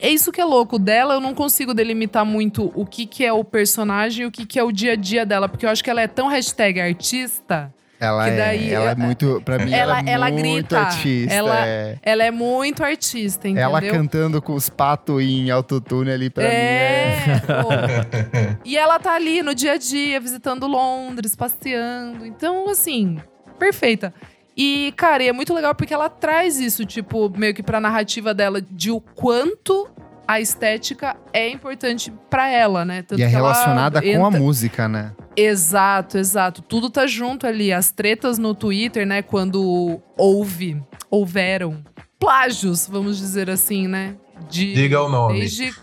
É 0.00 0.10
isso 0.10 0.32
que 0.32 0.40
é 0.40 0.44
louco. 0.44 0.78
Dela, 0.78 1.14
eu 1.14 1.20
não 1.20 1.34
consigo 1.34 1.72
delimitar 1.72 2.24
muito 2.26 2.70
o 2.74 2.84
que, 2.84 3.06
que 3.06 3.24
é 3.24 3.32
o 3.32 3.44
personagem 3.44 4.24
e 4.24 4.26
o 4.26 4.30
que, 4.30 4.44
que 4.44 4.58
é 4.58 4.62
o 4.64 4.72
dia 4.72 4.92
a 4.92 4.96
dia 4.96 5.24
dela. 5.24 5.48
Porque 5.48 5.64
eu 5.64 5.70
acho 5.70 5.82
que 5.84 5.88
ela 5.88 6.00
é 6.02 6.06
tão 6.08 6.26
hashtag 6.28 6.80
artista. 6.80 7.72
Ela, 8.00 8.24
Que 8.30 8.36
daí- 8.36 8.70
é, 8.70 8.74
ela 8.74 8.90
é 8.90 8.94
muito. 8.94 9.40
Pra 9.44 9.58
mim, 9.58 9.72
ela, 9.72 9.98
Ela- 10.00 10.08
é 10.08 10.12
ela 10.12 10.30
muito 10.30 10.42
grita. 10.42 10.78
artista. 10.80 11.32
Ela- 11.34 11.66
é. 11.66 11.98
Ela 12.02 12.24
é 12.24 12.30
muito 12.30 12.82
artista, 12.84 13.48
entendeu? 13.48 13.62
Ela 13.64 13.80
cantando 13.80 14.42
com 14.42 14.52
os 14.54 14.68
patos 14.68 15.22
em 15.22 15.50
autotune 15.50 16.10
ali 16.10 16.28
pra 16.28 16.44
mim 16.44 16.50
é. 16.50 17.24
É. 17.28 18.56
E 18.64 18.76
ela 18.76 18.98
tá 18.98 19.14
ali 19.14 19.42
no 19.42 19.54
dia 19.54 19.72
a 19.72 19.76
dia, 19.76 20.20
visitando 20.20 20.66
Londres, 20.66 21.34
passeando. 21.36 22.26
Então, 22.26 22.68
assim, 22.68 23.18
perfeita. 23.58 24.12
E, 24.56 24.92
cara, 24.96 25.22
e 25.22 25.28
é 25.28 25.32
muito 25.32 25.52
legal 25.52 25.74
porque 25.74 25.92
ela 25.92 26.08
traz 26.08 26.58
isso, 26.60 26.84
tipo, 26.84 27.32
meio 27.36 27.54
que 27.54 27.62
pra 27.62 27.80
narrativa 27.80 28.32
dela, 28.32 28.60
de 28.60 28.90
o 28.90 29.00
quanto 29.00 29.88
a 30.26 30.40
estética 30.40 31.16
é 31.32 31.48
importante 31.48 32.12
pra 32.30 32.48
ela, 32.48 32.84
né? 32.84 33.02
Tanto 33.02 33.20
E 33.20 33.22
é 33.22 33.28
que 33.28 33.34
ela 33.34 33.52
relacionada 33.52 34.00
com 34.00 34.08
a 34.08 34.28
entra- 34.28 34.30
música, 34.40 34.88
né? 34.88 35.12
Exato, 35.36 36.16
exato. 36.18 36.62
Tudo 36.62 36.88
tá 36.90 37.06
junto 37.06 37.46
ali. 37.46 37.72
As 37.72 37.90
tretas 37.90 38.38
no 38.38 38.54
Twitter, 38.54 39.06
né? 39.06 39.20
Quando 39.22 40.00
houve, 40.16 40.80
houveram 41.10 41.82
plágios, 42.18 42.86
vamos 42.88 43.18
dizer 43.18 43.50
assim, 43.50 43.86
né? 43.88 44.16
De, 44.48 44.72
Diga 44.74 45.02
o 45.02 45.08
nome. 45.08 45.40
Desde, 45.40 45.74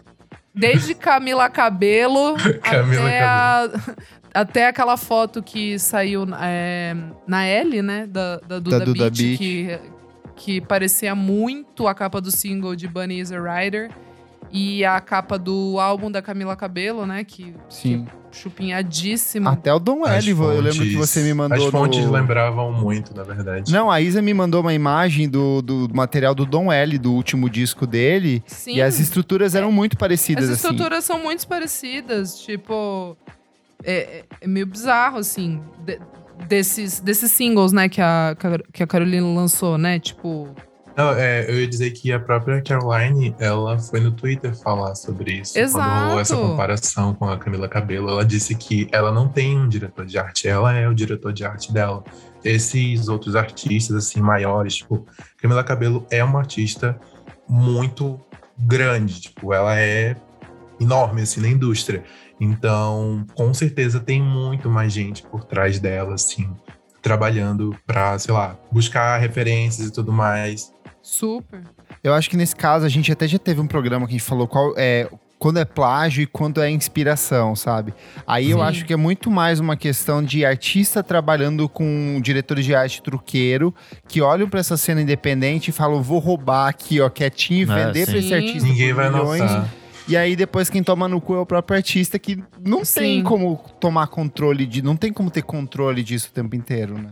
desde 0.56 0.96
Camila 0.96 1.50
Cabelo 1.50 2.36
Camila 2.64 3.06
até, 3.08 3.22
a- 3.24 3.70
até 4.34 4.68
aquela 4.68 4.98
foto 4.98 5.44
que 5.44 5.78
saiu 5.78 6.26
é, 6.42 6.96
na 7.28 7.46
L, 7.46 7.82
né? 7.82 8.08
Da, 8.08 8.38
da 8.38 8.60
Duda, 8.60 8.80
Duda 8.86 9.10
Beat, 9.10 9.18
Beat. 9.18 9.38
Que, 9.38 9.80
que 10.36 10.62
parecia 10.62 11.14
muito 11.14 11.88
a 11.88 11.94
capa 11.94 12.20
do 12.22 12.32
single 12.32 12.76
de 12.76 12.88
Bunny 12.88 13.20
is 13.20 13.32
a 13.32 13.38
Rider. 13.40 13.92
E 14.54 14.84
a 14.84 15.00
capa 15.00 15.40
do 15.40 15.80
álbum 15.80 16.12
da 16.12 16.22
Camila 16.22 16.56
Cabelo, 16.56 17.06
né? 17.06 17.24
Que, 17.24 17.56
Sim. 17.70 18.06
que 18.32 18.38
chupinhadíssimo. 18.40 19.48
Até 19.48 19.74
o 19.74 19.80
Dom 19.80 20.04
As 20.06 20.26
L, 20.28 20.32
eu 20.32 20.48
lembro 20.62 20.72
que 20.72 20.78
fontes- 20.80 20.96
você 20.96 21.22
me 21.24 21.34
mandou. 21.34 21.66
As 21.68 21.72
fontes 21.72 22.06
no... 22.06 22.12
lembravam 22.12 22.72
muito, 22.74 23.16
na 23.16 23.24
verdade. 23.24 23.72
Não, 23.72 23.90
a 23.90 24.02
Isa 24.02 24.22
me 24.22 24.34
mandou 24.34 24.62
uma 24.62 24.74
imagem 24.74 25.30
do, 25.30 25.62
do 25.62 25.88
material 25.94 26.36
do 26.36 26.46
Dom 26.46 26.72
L, 26.72 26.98
do 26.98 27.14
último 27.14 27.50
disco 27.50 27.88
dele. 27.88 28.44
Sim. 28.46 28.76
E 28.76 28.82
as 28.82 29.00
estruturas 29.00 29.56
eram 29.56 29.72
muito 29.72 29.98
parecidas, 29.98 30.46
As 30.50 30.52
assim. 30.58 30.68
estruturas 30.68 31.04
são 31.06 31.22
muito 31.24 31.48
parecidas, 31.48 32.40
tipo. 32.40 33.16
É, 33.84 33.94
é- 33.94 34.26
é 34.42 34.48
meio 34.48 34.66
bizarro, 34.68 35.18
assim. 35.18 35.62
de- 35.86 36.00
desses, 36.48 37.00
desses 37.00 37.32
singles, 37.32 37.72
né, 37.72 37.88
que 37.88 38.02
a, 38.02 38.36
que 38.74 38.82
a 38.84 38.88
Carolina 38.88 39.26
lançou, 39.28 39.78
né? 39.78 40.00
Tipo. 40.00 40.50
Não, 41.02 41.14
é, 41.14 41.50
eu 41.50 41.60
ia 41.60 41.68
dizer 41.68 41.90
que 41.90 42.14
a 42.14 42.20
própria 42.20 42.62
Caroline, 42.62 43.36
ela 43.40 43.80
foi 43.80 44.00
no 44.00 44.12
Twitter 44.12 44.56
falar 44.56 44.94
sobre 44.94 45.40
isso. 45.40 45.58
Exato. 45.58 46.10
Quando 46.10 46.20
essa 46.20 46.36
comparação 46.38 47.16
com 47.16 47.28
a 47.28 47.40
Camila 47.40 47.68
Cabello, 47.68 48.08
ela 48.08 48.24
disse 48.24 48.54
que 48.54 48.88
ela 48.92 49.12
não 49.12 49.28
tem 49.28 49.58
um 49.58 49.68
diretor 49.68 50.06
de 50.06 50.20
arte, 50.20 50.48
ela 50.48 50.72
é 50.74 50.88
o 50.88 50.94
diretor 50.94 51.34
de 51.34 51.44
arte 51.44 51.74
dela. 51.74 52.04
Esses 52.44 53.08
outros 53.08 53.36
artistas, 53.36 53.96
assim, 53.98 54.22
maiores, 54.22 54.76
tipo, 54.76 55.08
Camila 55.42 55.64
Cabello 55.64 56.06
é 56.12 56.24
uma 56.24 56.38
artista 56.38 56.96
muito 57.50 58.20
grande, 58.56 59.22
tipo, 59.22 59.56
ela 59.56 59.76
é 59.80 60.16
enorme, 60.80 61.24
assim, 61.24 61.42
na 61.42 61.48
indústria. 61.48 62.04
Então, 62.40 63.26
com 63.34 63.52
certeza 63.56 64.00
tem 64.00 64.22
muito 64.22 64.70
mais 64.70 64.94
gente 64.94 65.24
por 65.24 65.46
trás 65.46 65.80
dela, 65.80 66.14
assim, 66.14 66.48
trabalhando 67.02 67.76
pra, 67.88 68.20
sei 68.20 68.32
lá, 68.36 68.56
buscar 68.72 69.18
referências 69.18 69.88
e 69.88 69.92
tudo 69.92 70.14
mais. 70.14 70.72
Super. 71.02 71.62
Eu 72.04 72.14
acho 72.14 72.30
que 72.30 72.38
nesse 72.38 72.56
caso 72.56 72.86
a 72.86 72.90
gente 72.90 73.12
até 73.12 73.28
já 73.28 73.38
teve 73.40 73.60
um 73.62 73.68
programa 73.68 74.06
que 74.08 74.14
a 74.14 74.18
gente 74.18 74.28
falou 74.28 74.48
qual 74.48 74.74
é 74.78 75.10
quando 75.40 75.58
é 75.58 75.66
plágio 75.66 76.22
e 76.22 76.28
quando 76.28 76.62
é 76.62 76.70
inspiração, 76.70 77.56
sabe? 77.56 77.96
Aí 78.28 78.52
eu 78.52 78.58
Sim. 78.60 78.64
acho 78.64 78.86
que 78.86 78.94
é 78.94 78.96
muito 78.96 79.32
mais 79.32 79.60
uma 79.60 79.76
questão 79.76 80.24
de 80.24 80.46
artista 80.46 81.02
trabalhando 81.02 81.68
com 81.68 82.20
diretores 82.22 82.64
de 82.64 82.76
arte 82.76 83.02
truqueiro 83.02 83.74
que 84.08 84.22
olham 84.22 84.48
pra 84.48 84.60
essa 84.60 84.78
cena 84.78 85.02
independente 85.02 85.70
e 85.70 85.72
falam: 85.72 86.00
vou 86.04 86.20
roubar 86.20 86.68
aqui, 86.68 87.02
ó, 87.02 87.10
quietinho, 87.10 87.68
e 87.68 87.72
Ah, 87.72 87.86
vender 87.88 88.06
pra 88.06 88.18
esse 88.20 88.28
sim. 88.28 88.34
artista 88.36 88.68
Ninguém 88.70 88.90
por 88.90 88.96
vai 88.98 89.10
milhões. 89.10 89.42
notar. 89.42 89.70
E 90.08 90.16
aí 90.18 90.36
depois 90.36 90.70
quem 90.70 90.84
toma 90.84 91.08
no 91.08 91.20
cu 91.22 91.34
é 91.36 91.40
o 91.40 91.46
próprio 91.46 91.78
artista 91.78 92.20
que 92.20 92.36
não 92.64 92.80
tem 92.80 92.86
Sim. 93.20 93.24
como 93.24 93.56
tomar 93.80 94.08
controle 94.08 94.66
de, 94.68 94.82
não 94.82 94.96
tem 94.96 95.12
como 95.14 95.32
ter 95.32 95.42
controle 95.44 96.04
disso 96.04 96.30
o 96.30 96.34
tempo 96.34 96.56
inteiro, 96.56 96.98
né? 97.00 97.12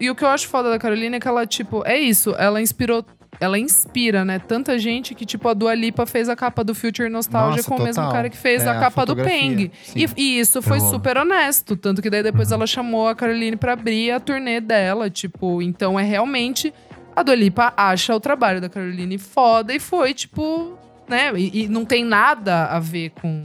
E 0.00 0.08
o 0.10 0.14
que 0.14 0.24
eu 0.24 0.28
acho 0.28 0.48
foda 0.48 0.70
da 0.70 0.78
Carolina 0.78 1.16
é 1.16 1.20
que 1.20 1.28
ela, 1.28 1.46
tipo, 1.46 1.82
é 1.86 1.98
isso, 1.98 2.34
ela 2.38 2.60
inspirou. 2.60 3.04
Ela 3.38 3.58
inspira, 3.58 4.22
né? 4.24 4.38
Tanta 4.38 4.78
gente 4.78 5.14
que, 5.14 5.24
tipo, 5.24 5.48
a 5.48 5.54
Dua 5.54 5.74
Lipa 5.74 6.04
fez 6.04 6.28
a 6.28 6.36
capa 6.36 6.62
do 6.62 6.74
Future 6.74 7.08
Nostalgia 7.08 7.56
Nossa, 7.58 7.68
com 7.70 7.76
o 7.76 7.82
mesmo 7.82 8.02
total. 8.02 8.12
cara 8.12 8.28
que 8.28 8.36
fez 8.36 8.64
É, 8.64 8.68
a 8.68 8.72
a 8.72 8.80
capa 8.80 9.06
do 9.06 9.12
fotografia, 9.16 9.40
Peng. 9.40 9.70
E, 9.96 10.06
e 10.16 10.38
isso 10.40 10.60
foi 10.60 10.76
Eu 10.76 10.82
super 10.82 11.16
honesto. 11.16 11.74
Tanto 11.74 12.02
que 12.02 12.10
daí 12.10 12.22
depois 12.22 12.48
Uhum. 12.50 12.56
ela 12.56 12.66
chamou 12.66 13.08
a 13.08 13.14
Caroline 13.14 13.56
pra 13.56 13.72
abrir 13.72 14.10
a 14.10 14.20
turnê 14.20 14.60
dela. 14.60 15.08
Tipo, 15.08 15.62
então 15.62 15.98
é 15.98 16.02
realmente. 16.02 16.74
A 17.16 17.22
Dua 17.22 17.34
Lipa 17.34 17.72
acha 17.76 18.14
o 18.14 18.20
trabalho 18.20 18.60
da 18.60 18.68
Caroline 18.68 19.16
foda 19.16 19.72
e 19.74 19.80
foi, 19.80 20.12
tipo, 20.12 20.76
né? 21.08 21.32
E, 21.34 21.62
e 21.64 21.68
não 21.68 21.84
tem 21.86 22.04
nada 22.04 22.66
a 22.66 22.78
ver 22.78 23.10
com, 23.22 23.44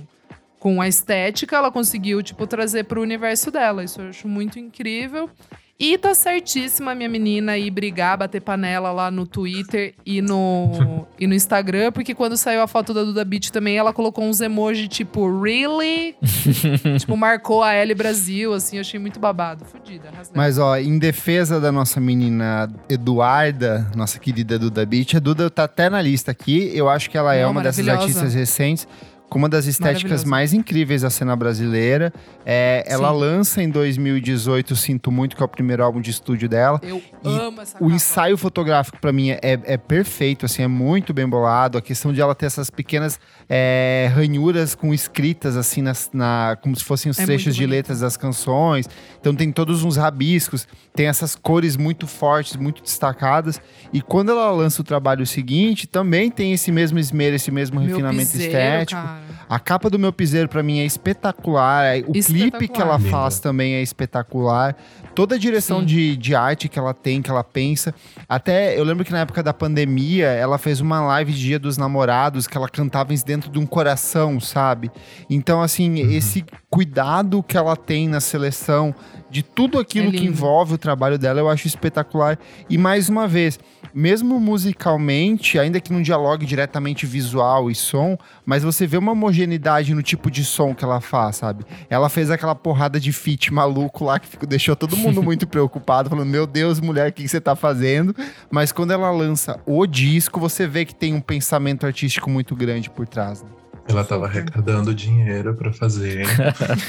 com 0.60 0.82
a 0.82 0.90
estética. 0.90 1.56
Ela 1.56 1.72
conseguiu, 1.72 2.22
tipo, 2.22 2.46
trazer 2.46 2.84
pro 2.84 3.02
universo 3.02 3.50
dela. 3.50 3.82
Isso 3.82 4.02
eu 4.02 4.10
acho 4.10 4.28
muito 4.28 4.60
incrível. 4.60 5.30
E 5.78 5.98
tá 5.98 6.16
certíssima, 6.16 6.96
minha 6.96 7.10
menina, 7.10 7.58
ir 7.58 7.70
brigar, 7.70 8.18
bater 8.18 8.40
panela 8.40 8.94
lá 8.94 9.12
no 9.12 9.28
Twitter 9.28 9.94
e 10.06 10.22
no, 10.22 11.06
e 11.20 11.28
no 11.28 11.34
Instagram, 11.34 11.92
porque 11.92 12.16
quando 12.16 12.38
saiu 12.38 12.62
a 12.62 12.68
foto 12.68 12.94
da 12.94 13.04
Duda 13.04 13.26
Beat 13.26 13.50
também, 13.50 13.78
ela 13.78 13.92
colocou 13.92 14.24
uns 14.24 14.40
emojis 14.40 14.88
tipo, 14.88 15.42
really? 15.42 16.16
tipo, 16.98 17.18
marcou 17.18 17.62
a 17.62 17.74
L 17.74 17.94
Brasil, 17.94 18.54
assim, 18.54 18.78
eu 18.78 18.82
achei 18.82 18.98
muito 18.98 19.20
babado. 19.20 19.66
Fudida. 19.66 20.10
Mas, 20.34 20.58
ó, 20.58 20.78
em 20.78 20.98
defesa 20.98 21.60
da 21.60 21.74
nossa 21.74 22.00
menina 22.00 22.72
Eduarda, 22.88 23.86
nossa 23.96 24.18
querida 24.18 24.58
Duda 24.58 24.86
Beat, 24.86 25.16
a 25.16 25.20
Duda 25.20 25.50
tá 25.50 25.66
até 25.66 25.90
na 25.90 26.02
lista 26.02 26.32
aqui. 26.32 26.72
Eu 26.74 26.88
acho 26.88 27.10
que 27.10 27.18
ela 27.18 27.36
é 27.36 27.44
Não, 27.44 27.52
uma 27.52 27.62
dessas 27.62 27.86
artistas 27.90 28.34
recentes 28.34 28.88
com 29.36 29.40
uma 29.40 29.50
das 29.50 29.66
estéticas 29.66 30.24
mais 30.24 30.54
incríveis 30.54 31.02
da 31.02 31.10
cena 31.10 31.36
brasileira. 31.36 32.14
É, 32.46 32.86
ela 32.88 33.12
lança 33.12 33.62
em 33.62 33.70
2018 33.70 34.74
Sinto 34.78 35.12
Muito, 35.12 35.36
que 35.36 35.44
é 35.44 35.46
o 35.46 35.48
primeiro 35.50 35.84
álbum 35.84 36.00
de 36.00 36.10
estúdio 36.10 36.48
dela. 36.48 36.80
Eu 36.82 37.04
e 37.22 37.28
amo 37.38 37.60
essa 37.60 37.76
O 37.76 37.82
capa. 37.82 37.94
ensaio 37.94 38.38
fotográfico, 38.38 38.98
pra 38.98 39.12
mim, 39.12 39.32
é, 39.32 39.40
é 39.42 39.76
perfeito, 39.76 40.46
assim, 40.46 40.64
é 40.64 40.70
muito 40.70 41.14
bem 41.14 41.28
bolado. 41.28 41.78
A 41.78 41.82
questão 41.82 42.14
de 42.14 42.22
ela 42.22 42.34
ter 42.34 42.46
essas 42.46 42.70
pequenas 42.70 43.20
é, 43.50 44.10
ranhuras 44.16 44.74
com 44.74 44.94
escritas, 44.94 45.58
assim, 45.58 45.82
nas, 45.82 46.10
na, 46.14 46.58
como 46.62 46.74
se 46.74 46.86
fossem 46.86 47.10
os 47.12 47.20
É 47.20 47.26
trechos 47.26 47.54
de 47.56 47.64
bonito. 47.64 47.76
letras 47.76 48.00
das 48.00 48.16
canções. 48.16 48.88
Então 49.20 49.36
tem 49.36 49.52
todos 49.52 49.84
uns 49.84 49.98
rabiscos, 49.98 50.66
tem 50.96 51.08
essas 51.08 51.36
cores 51.36 51.76
muito 51.76 52.08
fortes, 52.08 52.56
muito 52.56 52.82
destacadas. 52.82 53.60
E 53.92 54.02
quando 54.02 54.32
ela 54.32 54.50
lança 54.52 54.80
o 54.82 54.86
trabalho 54.86 55.28
seguinte, 55.28 55.88
também 55.88 56.32
tem 56.32 56.54
esse 56.54 56.72
mesmo 56.72 56.98
esmero, 57.00 57.36
esse 57.36 57.52
mesmo 57.52 57.82
Meu 57.82 57.90
refinamento 57.90 58.32
piseiro, 58.32 58.54
estético. 58.54 59.02
cara. 59.02 59.25
A 59.48 59.60
capa 59.60 59.90
do 59.90 60.00
meu 60.00 60.12
piseiro, 60.12 60.48
pra 60.50 60.64
mim, 60.64 60.80
é 60.80 60.86
espetacular. 60.86 61.86
É- 61.98 62.00
O 62.08 62.12
clipe 62.12 62.68
que 62.68 62.82
ela 62.82 62.98
Lindo. 62.98 63.10
faz 63.10 63.40
também 63.40 63.76
é 63.76 63.82
espetacular. 63.82 64.76
Toda 65.14 65.36
a 65.36 65.38
direção 65.38 65.80
Sim. 65.80 65.86
de, 65.86 66.18
de 66.18 66.36
arte 66.36 66.68
que 66.68 66.78
ela 66.80 66.94
tem, 66.94 67.22
que 67.22 67.30
ela 67.30 67.44
pensa. 67.44 67.94
Até 68.28 68.78
eu 68.78 68.84
lembro 68.84 69.06
que 69.06 69.12
na 69.12 69.20
época 69.20 69.42
da 69.44 69.54
pandemia, 69.54 70.28
ela 70.28 70.58
fez 70.58 70.82
uma 70.82 71.00
live 71.02 71.32
de 71.32 71.40
Dia 71.40 71.60
dos 71.60 71.78
Namorados 71.78 72.48
que 72.48 72.58
ela 72.58 72.68
cantava 72.68 73.14
isso 73.14 73.26
dentro 73.26 73.50
de 73.50 73.60
um 73.60 73.66
coração, 73.66 74.40
sabe? 74.40 74.92
Então, 75.30 75.62
assim, 75.62 76.02
Uhum. 76.04 76.12
esse 76.12 76.44
cuidado 76.70 77.42
que 77.44 77.56
ela 77.56 77.76
tem 77.76 78.08
na 78.10 78.20
seleção 78.20 78.94
de 79.30 79.42
tudo 79.44 79.80
aquilo 79.80 80.10
É 80.10 80.12
que 80.12 80.26
envolve 80.26 80.74
o 80.74 80.78
trabalho 80.78 81.18
dela, 81.18 81.40
eu 81.40 81.50
acho 81.50 81.68
espetacular. 81.68 82.38
E 82.70 82.78
mais 82.78 83.08
uma 83.10 83.28
vez, 83.28 83.60
mesmo 83.96 84.38
musicalmente, 84.42 85.58
ainda 85.58 85.80
que 85.80 85.94
não 85.94 86.02
dialogue 86.02 86.46
diretamente 86.46 87.06
visual 87.06 87.72
e 87.72 87.76
som, 87.76 88.18
mas 88.46 88.62
você 88.62 88.86
vê 88.86 88.98
uma 88.98 89.14
homogeneidade 89.14 89.94
no 89.94 90.04
tipo 90.04 90.30
de 90.30 90.44
som 90.44 90.76
que 90.76 90.84
ela 90.84 91.00
faz, 91.00 91.38
sabe? 91.38 91.66
Ela 91.90 92.10
fez 92.10 92.30
aquela 92.30 92.54
porrada 92.54 93.00
de 93.00 93.14
feat 93.14 93.54
maluco 93.54 94.04
lá 94.04 94.20
que 94.20 94.46
deixou 94.46 94.76
todo 94.76 94.98
mundo 94.98 95.24
muito 95.24 95.48
preocupado, 95.48 96.10
falando: 96.10 96.28
Meu 96.28 96.46
Deus, 96.46 96.82
mulher, 96.82 97.10
o 97.10 97.14
que 97.14 97.26
você 97.26 97.40
tá 97.40 97.56
fazendo? 97.56 98.14
Mas 98.52 98.74
quando 98.74 98.92
ela 98.92 99.10
lança 99.12 99.62
o 99.66 99.88
disco, 99.88 100.42
você 100.42 100.68
vê 100.68 100.84
que 100.84 100.94
tem 100.94 101.14
um 101.14 101.22
pensamento 101.22 101.86
artístico 101.86 102.30
muito 102.30 102.54
grande 102.54 102.90
por 102.90 103.08
trás. 103.08 103.44
Né? 103.44 103.50
Ela 103.88 104.04
tava 104.04 104.26
arrecadando 104.26 104.94
dinheiro 104.94 105.56
para 105.56 105.72
fazer. 105.72 106.26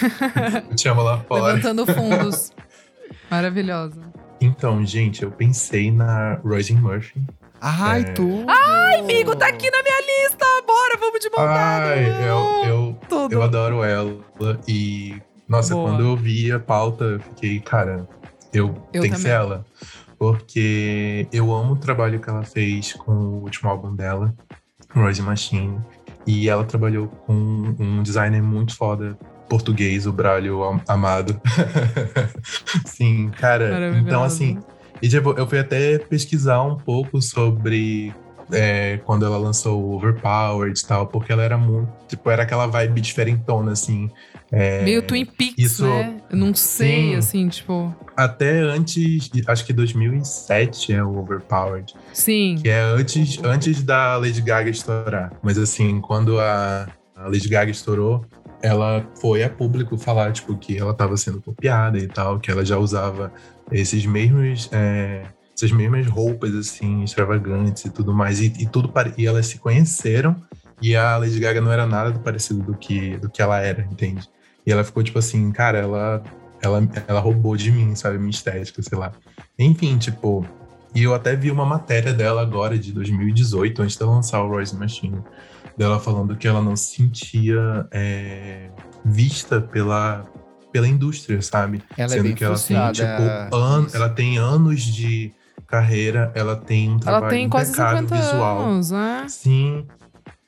Te 0.75 0.89
amo 0.89 1.03
lá 1.03 1.19
fora. 1.21 1.55
Levantando 1.55 1.87
fundos. 1.87 2.51
Maravilhosa. 3.31 4.01
Então, 4.41 4.85
gente, 4.85 5.23
eu 5.23 5.31
pensei 5.31 5.91
na 5.91 6.35
Roisin 6.45 6.77
Murphy. 6.77 7.21
Ai, 7.61 8.01
é... 8.01 8.05
tu! 8.13 8.45
Ai, 8.47 9.01
amigo, 9.01 9.35
tá 9.35 9.49
aqui 9.49 9.71
na 9.71 9.83
minha 9.83 10.01
lista! 10.01 10.45
Bora, 10.67 10.97
vamos 10.99 11.21
de 11.21 11.31
montada! 11.31 11.87
Ai, 11.87 12.29
eu, 12.29 12.69
eu, 12.69 12.99
Tudo. 13.09 13.33
eu 13.33 13.43
adoro 13.43 13.83
ela. 13.83 14.17
E, 14.69 15.21
nossa, 15.49 15.75
Boa. 15.75 15.91
quando 15.91 16.05
eu 16.05 16.17
vi 16.17 16.53
a 16.53 16.61
pauta, 16.61 17.05
eu 17.05 17.21
fiquei, 17.21 17.61
cara, 17.61 18.07
eu, 18.53 18.75
eu 18.93 19.03
tenho 19.03 19.15
que 19.15 19.21
ser 19.21 19.31
ela. 19.31 19.65
Porque 20.19 21.29
eu 21.33 21.55
amo 21.55 21.75
o 21.75 21.77
trabalho 21.77 22.21
que 22.21 22.29
ela 22.29 22.43
fez 22.43 22.93
com 22.95 23.13
o 23.13 23.43
último 23.43 23.69
álbum 23.71 23.95
dela, 23.95 24.35
Rosie 24.95 25.23
Machine. 25.23 25.79
E 26.27 26.49
ela 26.49 26.65
trabalhou 26.65 27.07
com 27.09 27.33
um 27.79 28.03
designer 28.03 28.43
muito 28.43 28.75
foda 28.75 29.17
português, 29.49 30.07
o 30.07 30.13
Bralho 30.13 30.81
amado. 30.87 31.41
Sim, 32.85 33.31
cara. 33.31 33.97
Então, 33.99 34.23
assim, 34.23 34.59
e 35.01 35.09
tipo, 35.09 35.33
eu 35.33 35.47
fui 35.47 35.59
até 35.59 35.99
pesquisar 35.99 36.63
um 36.63 36.77
pouco 36.77 37.21
sobre 37.21 38.15
é, 38.53 38.99
quando 39.05 39.25
ela 39.25 39.37
lançou 39.39 39.83
o 39.83 39.97
Overpowered 39.97 40.79
e 40.79 40.87
tal, 40.87 41.07
porque 41.07 41.33
ela 41.33 41.43
era 41.43 41.59
muito, 41.59 41.91
tipo, 42.09 42.31
era 42.31 42.43
aquela 42.43 42.67
vibe 42.67 43.01
diferentona, 43.01 43.73
assim. 43.73 44.11
É, 44.51 44.85
Meio 44.85 45.03
Twin 45.03 45.25
Peaks, 45.25 45.55
isso, 45.59 45.85
né? 45.85 46.21
Eu 46.31 46.37
não 46.37 46.55
sei, 46.55 47.11
sim, 47.11 47.15
assim, 47.17 47.49
tipo... 47.49 47.95
Até 48.17 48.61
antes, 48.61 49.29
acho 49.47 49.67
que 49.67 49.73
2007 49.73 50.93
é 50.93 51.03
o 51.03 51.19
Overpowered. 51.19 51.93
Sim. 52.13 52.59
Que 52.63 52.69
é 52.69 52.81
antes, 52.81 53.39
antes 53.43 53.83
da 53.83 54.17
Lady 54.17 54.41
Gaga 54.41 54.71
estourar. 54.71 55.33
Mas 55.43 55.59
assim, 55.59 56.01
quando 56.01 56.39
a, 56.41 56.89
a 57.15 57.25
Lady 57.25 57.49
Gaga 57.49 57.71
estourou, 57.71 58.25
ela 58.63 59.07
foi 59.21 59.43
a 59.43 59.51
público 59.51 59.97
falar, 59.97 60.33
tipo, 60.33 60.57
que 60.57 60.79
ela 60.79 60.93
estava 60.93 61.17
sendo 61.17 61.41
copiada 61.41 61.99
e 61.99 62.07
tal, 62.07 62.39
que 62.39 62.51
ela 62.51 62.65
já 62.65 62.79
usava 62.79 63.33
esses 63.71 64.05
mesmos... 64.07 64.69
É, 64.73 65.23
essas 65.57 65.73
mesmas 65.73 66.07
roupas, 66.07 66.55
assim, 66.55 67.03
extravagantes 67.03 67.87
e 67.87 67.91
tudo 67.91 68.13
mais. 68.13 68.43
E, 68.43 68.53
e 68.59 68.67
tudo 68.67 68.93
e 69.17 69.27
elas 69.27 69.47
se 69.47 69.59
conheceram 69.59 70.37
e 70.81 70.95
a 70.95 71.17
Lady 71.17 71.39
Gaga 71.39 71.61
não 71.61 71.73
era 71.73 71.87
nada 71.87 72.11
do 72.11 72.21
parecido 72.21 72.63
do 72.63 72.75
que, 72.75 73.17
do 73.17 73.31
que 73.31 73.41
ela 73.41 73.59
era, 73.61 73.83
entende? 73.91 74.29
E 74.67 74.73
ela 74.73 74.85
ficou 74.85 75.03
tipo 75.03 75.19
assim, 75.19 75.51
cara, 75.51 75.79
ela, 75.79 76.23
ela, 76.61 76.89
ela 77.07 77.21
roubou 77.21 77.57
de 77.57 77.71
mim, 77.71 77.95
sabe? 77.95 78.19
Minha 78.19 78.31
estética, 78.31 78.83
sei 78.83 78.99
lá. 78.99 79.13
Enfim, 79.59 79.97
tipo. 79.97 80.45
E 80.95 81.03
eu 81.03 81.15
até 81.15 81.37
vi 81.37 81.51
uma 81.51 81.65
matéria 81.67 82.13
dela 82.13 82.41
agora, 82.41 82.79
de 82.79 82.91
2018, 82.93 83.83
antes 83.83 83.97
de 83.97 84.05
lançar 84.05 84.43
o 84.43 84.49
Royce 84.49 84.75
Machine, 84.75 85.23
dela 85.77 86.01
falando 86.01 86.37
que 86.37 86.49
ela 86.49 86.63
não 86.63 86.75
se 86.75 86.97
sentia 86.97 87.87
é, 87.91 88.71
vista 89.05 89.61
pela, 89.61 90.25
pela 90.73 90.89
indústria, 90.89 91.41
sabe? 91.43 91.83
Ela 91.97 92.15
é 92.15 92.17
Sendo 92.17 92.29
é 92.29 92.33
que 92.33 92.45
ela 92.45 92.59
tem, 92.59 92.93
tipo, 92.93 93.55
an 93.57 93.87
ela 93.93 94.09
tem 94.09 94.39
anos 94.39 94.83
de 94.83 95.33
carreira, 95.67 96.33
ela 96.35 96.57
tem 96.57 96.91
um 96.91 96.99
trabalho 96.99 97.25
ela 97.25 97.31
tem 97.31 97.49
quase 97.49 97.73
50 97.73 98.15
visual. 98.15 98.61
Anos, 98.61 98.91
né? 98.91 99.27
Sim. 99.29 99.87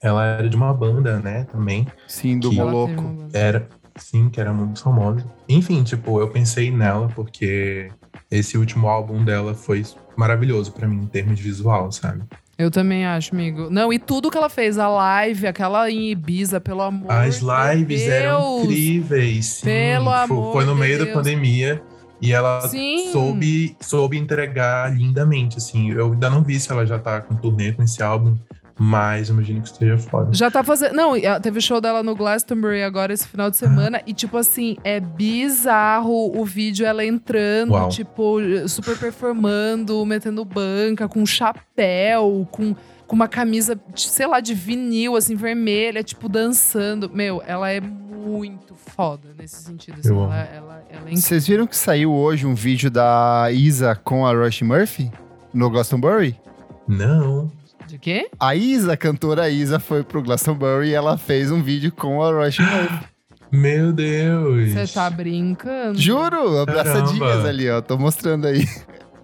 Ela 0.01 0.25
era 0.25 0.49
de 0.49 0.57
uma 0.57 0.73
banda, 0.73 1.19
né, 1.19 1.45
também. 1.45 1.87
Sim, 2.07 2.39
do 2.39 2.53
Moloco. 2.53 3.29
Era, 3.33 3.69
sim, 3.97 4.29
que 4.31 4.41
era 4.41 4.53
muito 4.53 4.81
famosa. 4.81 5.25
Enfim, 5.49 5.83
tipo, 5.83 6.21
eu 6.21 6.31
pensei 6.31 6.71
nela 6.71 7.09
porque 7.09 7.91
esse 8.31 8.57
último 8.57 8.89
álbum 8.89 9.25
dela 9.25 9.55
foi 9.55 9.85
maravilhoso 10.17 10.73
para 10.73 10.87
mim 10.87 11.03
em 11.03 11.07
termos 11.07 11.37
de 11.37 11.43
visual, 11.43 11.91
sabe? 11.91 12.23
Eu 12.59 12.73
também 12.73 13.07
acho, 13.07 13.33
amigo. 13.33 13.71
Não, 13.71 13.93
e 13.93 14.01
tudo 14.01 14.31
que 14.31 14.37
ela 14.37 14.49
fez, 14.49 14.79
a 14.79 14.89
live, 14.89 15.47
aquela 15.47 15.89
em 15.89 16.11
Ibiza, 16.11 16.61
pelo 16.61 16.83
amor 16.83 17.09
As 17.09 17.41
lives 17.41 18.01
de 18.01 18.11
eram 18.11 18.65
incríveis, 18.65 19.47
sim. 19.47 19.67
Pelo 19.67 20.11
amor 20.11 20.53
Foi 20.53 20.65
no 20.65 20.75
meio 20.75 20.99
de 20.99 21.05
da 21.05 21.13
pandemia 21.13 21.81
e 22.21 22.33
ela 22.33 22.69
soube, 23.13 23.77
soube 23.81 24.19
entregar 24.19 24.93
lindamente, 24.93 25.57
assim. 25.57 25.93
Eu 25.93 26.13
ainda 26.13 26.29
não 26.29 26.43
vi 26.43 26.59
se 26.59 26.73
ela 26.73 26.85
já 26.85 26.99
tá 26.99 27.21
com 27.21 27.37
turnê 27.37 27.73
com 27.73 27.83
esse 27.85 28.03
álbum, 28.03 28.37
mas 28.79 29.29
imagino 29.29 29.61
que 29.61 29.67
esteja 29.69 29.99
foda. 29.99 30.33
Já 30.33 30.49
tá 30.51 30.63
fazendo. 30.63 30.95
Não, 30.95 31.15
teve 31.43 31.61
show 31.61 31.81
dela 31.81 32.01
no 32.01 32.15
Glastonbury 32.15 32.85
agora 32.85 33.13
esse 33.13 33.27
final 33.27 33.51
de 33.51 33.57
semana. 33.57 33.99
Ah. 33.99 34.03
E, 34.07 34.15
tipo 34.15 34.37
assim, 34.37 34.77
é 34.85 35.01
bizarro 35.01 36.39
o 36.39 36.45
vídeo 36.45 36.87
ela 36.87 37.05
entrando, 37.05 37.73
Uau. 37.73 37.89
tipo, 37.89 38.37
super 38.69 38.97
performando, 38.97 40.07
metendo 40.07 40.45
banca, 40.45 41.09
com 41.09 41.27
chapéu, 41.27 42.47
com, 42.53 42.77
com 43.05 43.17
uma 43.17 43.27
camisa, 43.27 43.79
sei 43.97 44.29
lá, 44.29 44.39
de 44.39 44.55
vinil, 44.55 45.17
assim, 45.17 45.35
vermelha, 45.35 46.05
tipo, 46.05 46.29
dançando. 46.29 47.11
Meu, 47.13 47.43
ela 47.45 47.73
é 47.73 47.81
muito 47.81 48.77
foda 48.77 49.35
nesse 49.37 49.61
sentido. 49.63 49.99
Assim, 49.99 50.15
ela, 50.15 50.37
ela, 50.37 50.83
ela 50.89 51.11
é 51.11 51.17
Vocês 51.17 51.49
viram 51.49 51.67
que 51.67 51.77
saiu 51.77 52.13
hoje 52.13 52.47
um 52.47 52.55
vídeo 52.55 52.93
da 52.93 53.49
Isa 53.51 53.97
com 53.97 54.25
a 54.25 54.33
Rush 54.33 54.63
Murphy 54.63 55.11
no 55.53 55.69
Glastonbury? 55.69 56.39
Não. 56.87 57.58
De 57.99 58.01
quê? 58.01 58.31
A 58.39 58.55
Isa, 58.55 58.93
a 58.93 58.97
cantora 58.97 59.51
Isa, 59.51 59.81
foi 59.81 60.05
pro 60.05 60.23
Glastonbury 60.23 60.91
e 60.91 60.95
ela 60.95 61.19
fez 61.19 61.51
um 61.51 61.61
vídeo 61.61 61.91
com 61.91 62.23
a 62.23 62.31
Rush. 62.31 62.59
Meu 63.51 63.93
Deus! 63.93 64.71
Você 64.71 64.87
tá 64.87 65.11
brincando? 65.11 65.99
Juro, 65.99 66.59
abraçadinhas 66.59 67.19
Caramba. 67.19 67.49
ali, 67.49 67.69
ó. 67.69 67.81
Tô 67.81 67.99
mostrando 67.99 68.47
aí. 68.47 68.65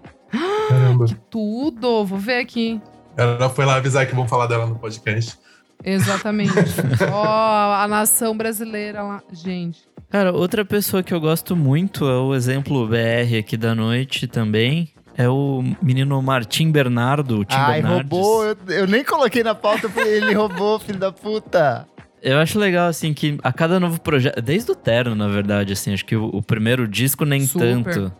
Caramba. 0.67 1.05
Que 1.05 1.15
tudo! 1.31 2.03
Vou 2.03 2.19
ver 2.19 2.41
aqui. 2.41 2.81
Ela 3.15 3.49
foi 3.49 3.63
lá 3.63 3.75
avisar 3.75 4.05
que 4.07 4.13
vão 4.13 4.27
falar 4.27 4.47
dela 4.47 4.65
no 4.65 4.77
podcast. 4.77 5.37
Exatamente. 5.81 6.51
Ó, 7.13 7.23
oh, 7.23 7.73
a 7.81 7.87
nação 7.87 8.35
brasileira 8.35 9.03
lá. 9.03 9.23
Gente. 9.31 9.83
Cara, 10.09 10.33
outra 10.33 10.65
pessoa 10.65 11.01
que 11.01 11.13
eu 11.13 11.21
gosto 11.21 11.55
muito 11.55 12.05
é 12.05 12.17
o 12.17 12.35
exemplo 12.35 12.85
BR 12.87 13.37
aqui 13.39 13.55
da 13.55 13.73
noite 13.73 14.27
também, 14.27 14.91
é 15.17 15.29
o 15.29 15.63
menino 15.81 16.21
Martim 16.21 16.71
Bernardo, 16.71 17.39
o 17.39 17.45
Tim 17.45 17.55
Ai, 17.55 17.81
Bernardes. 17.81 18.11
roubou. 18.11 18.45
Eu, 18.45 18.57
eu, 18.69 18.87
nem 18.87 19.03
coloquei 19.03 19.43
na 19.43 19.55
pauta 19.55 19.89
porque 19.89 20.07
ele 20.07 20.33
roubou, 20.33 20.79
filho 20.79 20.99
da 20.99 21.11
puta. 21.11 21.87
Eu 22.21 22.39
acho 22.39 22.57
legal, 22.57 22.87
assim, 22.87 23.13
que 23.13 23.37
a 23.43 23.53
cada 23.53 23.79
novo 23.79 24.01
projeto... 24.01 24.41
Desde 24.41 24.71
o 24.71 24.75
Terno, 24.75 25.15
na 25.15 25.27
verdade, 25.27 25.71
assim. 25.73 25.93
Acho 25.93 26.03
que 26.03 26.15
o, 26.15 26.25
o 26.25 26.41
primeiro 26.41 26.87
disco 26.87 27.23
nem 27.23 27.45
Super. 27.45 27.83
tanto. 27.83 28.11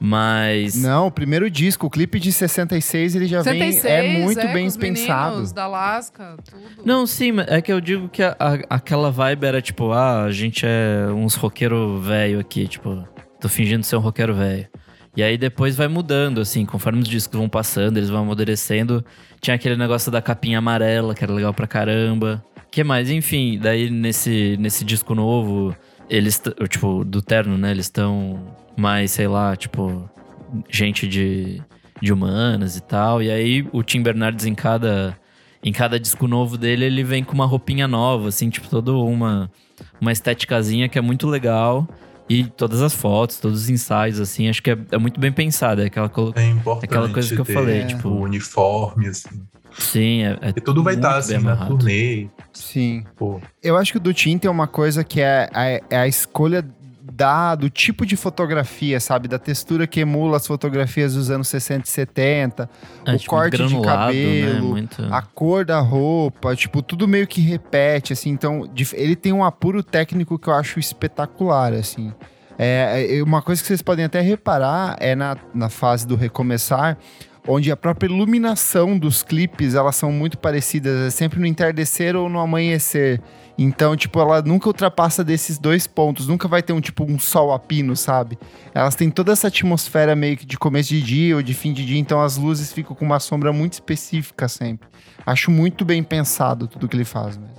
Mas. 0.00 0.82
Não, 0.82 1.08
o 1.08 1.10
primeiro 1.10 1.50
disco, 1.50 1.86
o 1.86 1.90
clipe 1.90 2.18
de 2.18 2.32
66, 2.32 3.14
ele 3.14 3.26
já 3.26 3.44
66, 3.44 3.82
vem. 3.82 3.92
É 3.92 4.18
muito 4.18 4.40
é, 4.40 4.52
bem 4.52 4.70
pensado. 4.70 5.52
da 5.52 5.64
Alaska, 5.64 6.36
tudo. 6.50 6.86
Não, 6.86 7.06
sim, 7.06 7.32
é 7.46 7.60
que 7.60 7.70
eu 7.70 7.82
digo 7.82 8.08
que 8.08 8.22
a, 8.22 8.34
a, 8.38 8.76
aquela 8.76 9.10
vibe 9.10 9.44
era 9.44 9.60
tipo, 9.60 9.92
ah, 9.92 10.22
a 10.22 10.32
gente 10.32 10.64
é 10.64 11.06
uns 11.12 11.34
roqueiro 11.34 12.00
velho 12.00 12.40
aqui, 12.40 12.66
tipo, 12.66 13.06
tô 13.38 13.46
fingindo 13.46 13.84
ser 13.84 13.96
um 13.96 14.00
roqueiro 14.00 14.34
velho. 14.34 14.66
E 15.16 15.22
aí 15.22 15.36
depois 15.36 15.74
vai 15.76 15.88
mudando, 15.88 16.40
assim, 16.40 16.64
conforme 16.64 17.00
os 17.00 17.08
discos 17.08 17.38
vão 17.38 17.48
passando, 17.48 17.96
eles 17.96 18.08
vão 18.08 18.22
amadurecendo. 18.22 19.04
Tinha 19.40 19.56
aquele 19.56 19.76
negócio 19.76 20.10
da 20.10 20.22
capinha 20.22 20.58
amarela, 20.58 21.14
que 21.14 21.24
era 21.24 21.32
legal 21.32 21.52
pra 21.52 21.66
caramba. 21.66 22.44
que 22.70 22.84
mais? 22.84 23.10
Enfim, 23.10 23.58
daí 23.60 23.90
nesse, 23.90 24.56
nesse 24.60 24.84
disco 24.84 25.14
novo, 25.14 25.74
eles, 26.08 26.40
tipo, 26.68 27.04
do 27.04 27.20
terno, 27.20 27.58
né? 27.58 27.72
Eles 27.72 27.86
estão 27.86 28.56
mais, 28.76 29.10
sei 29.10 29.26
lá, 29.26 29.56
tipo, 29.56 30.08
gente 30.68 31.08
de, 31.08 31.60
de 32.00 32.12
humanas 32.12 32.76
e 32.76 32.80
tal. 32.80 33.20
E 33.22 33.30
aí 33.30 33.66
o 33.72 33.82
Tim 33.82 34.02
Bernardes 34.02 34.46
em 34.46 34.54
cada, 34.54 35.16
em 35.62 35.72
cada 35.72 35.98
disco 35.98 36.28
novo 36.28 36.56
dele, 36.56 36.84
ele 36.84 37.02
vem 37.02 37.24
com 37.24 37.34
uma 37.34 37.46
roupinha 37.46 37.88
nova, 37.88 38.28
assim, 38.28 38.48
tipo, 38.48 38.68
toda 38.68 38.92
uma, 38.92 39.50
uma 40.00 40.12
estéticazinha 40.12 40.88
que 40.88 40.98
é 40.98 41.02
muito 41.02 41.26
legal. 41.26 41.88
E 42.30 42.44
todas 42.44 42.80
as 42.80 42.94
fotos, 42.94 43.40
todos 43.40 43.62
os 43.62 43.68
ensaios, 43.68 44.20
assim, 44.20 44.48
acho 44.48 44.62
que 44.62 44.70
é, 44.70 44.78
é 44.92 44.98
muito 44.98 45.18
bem 45.18 45.32
pensado. 45.32 45.82
É 45.82 45.86
aquela, 45.86 46.08
é 46.36 46.46
importante 46.46 46.84
aquela 46.84 47.08
coisa 47.08 47.34
que 47.34 47.40
eu 47.40 47.44
falei, 47.44 47.84
tipo. 47.86 48.08
O 48.08 48.20
uniforme, 48.20 49.08
assim. 49.08 49.42
Sim, 49.76 50.22
é. 50.22 50.38
é 50.40 50.48
e 50.50 50.60
tudo 50.60 50.80
vai 50.80 50.94
estar, 50.94 51.16
assim, 51.16 51.38
na 51.38 51.56
turnê. 51.66 52.28
Sim. 52.52 53.04
Pô. 53.16 53.40
Eu 53.60 53.76
acho 53.76 53.90
que 53.90 53.98
o 53.98 54.00
do 54.00 54.14
Tim 54.14 54.38
tem 54.38 54.48
uma 54.48 54.68
coisa 54.68 55.02
que 55.02 55.20
é, 55.20 55.50
é, 55.52 55.82
é 55.90 55.96
a 55.96 56.06
escolha 56.06 56.64
da, 57.20 57.54
do 57.54 57.68
tipo 57.68 58.06
de 58.06 58.16
fotografia, 58.16 58.98
sabe? 58.98 59.28
Da 59.28 59.38
textura 59.38 59.86
que 59.86 60.00
emula 60.00 60.38
as 60.38 60.46
fotografias 60.46 61.12
dos 61.12 61.30
anos 61.30 61.48
60 61.48 61.86
e 61.86 61.90
70, 61.90 62.70
é, 63.04 63.12
o 63.12 63.18
tipo, 63.18 63.28
corte 63.28 63.58
de 63.58 63.76
né? 63.76 63.84
cabelo, 63.84 64.54
né? 64.54 64.60
muito... 64.60 65.02
a 65.10 65.20
cor 65.20 65.62
da 65.62 65.80
roupa, 65.80 66.56
tipo, 66.56 66.80
tudo 66.80 67.06
meio 67.06 67.26
que 67.26 67.42
repete, 67.42 68.14
assim. 68.14 68.30
Então, 68.30 68.66
ele 68.94 69.14
tem 69.14 69.34
um 69.34 69.44
apuro 69.44 69.82
técnico 69.82 70.38
que 70.38 70.48
eu 70.48 70.54
acho 70.54 70.80
espetacular, 70.80 71.74
assim. 71.74 72.10
É, 72.58 73.18
é, 73.18 73.22
uma 73.22 73.42
coisa 73.42 73.60
que 73.60 73.68
vocês 73.68 73.82
podem 73.82 74.06
até 74.06 74.22
reparar 74.22 74.96
é 74.98 75.14
na, 75.14 75.36
na 75.52 75.68
fase 75.68 76.06
do 76.06 76.16
recomeçar, 76.16 76.96
onde 77.46 77.70
a 77.70 77.76
própria 77.76 78.08
iluminação 78.08 78.98
dos 78.98 79.22
clipes, 79.22 79.74
elas 79.74 79.94
são 79.94 80.10
muito 80.10 80.38
parecidas, 80.38 81.06
é 81.06 81.10
sempre 81.10 81.38
no 81.38 81.44
entardecer 81.44 82.16
ou 82.16 82.30
no 82.30 82.38
amanhecer. 82.38 83.20
Então, 83.62 83.94
tipo, 83.94 84.18
ela 84.18 84.40
nunca 84.40 84.68
ultrapassa 84.68 85.22
desses 85.22 85.58
dois 85.58 85.86
pontos, 85.86 86.26
nunca 86.26 86.48
vai 86.48 86.62
ter 86.62 86.72
um 86.72 86.80
tipo 86.80 87.04
um 87.04 87.18
sol 87.18 87.52
a 87.52 87.58
pino, 87.58 87.94
sabe? 87.94 88.38
Elas 88.72 88.94
têm 88.94 89.10
toda 89.10 89.32
essa 89.32 89.48
atmosfera 89.48 90.16
meio 90.16 90.34
que 90.34 90.46
de 90.46 90.56
começo 90.56 90.88
de 90.88 91.02
dia 91.02 91.36
ou 91.36 91.42
de 91.42 91.52
fim 91.52 91.74
de 91.74 91.84
dia, 91.84 91.98
então 91.98 92.22
as 92.22 92.38
luzes 92.38 92.72
ficam 92.72 92.96
com 92.96 93.04
uma 93.04 93.20
sombra 93.20 93.52
muito 93.52 93.74
específica 93.74 94.48
sempre. 94.48 94.88
Acho 95.26 95.50
muito 95.50 95.84
bem 95.84 96.02
pensado 96.02 96.66
tudo 96.66 96.88
que 96.88 96.96
ele 96.96 97.04
faz 97.04 97.36
mesmo. 97.36 97.54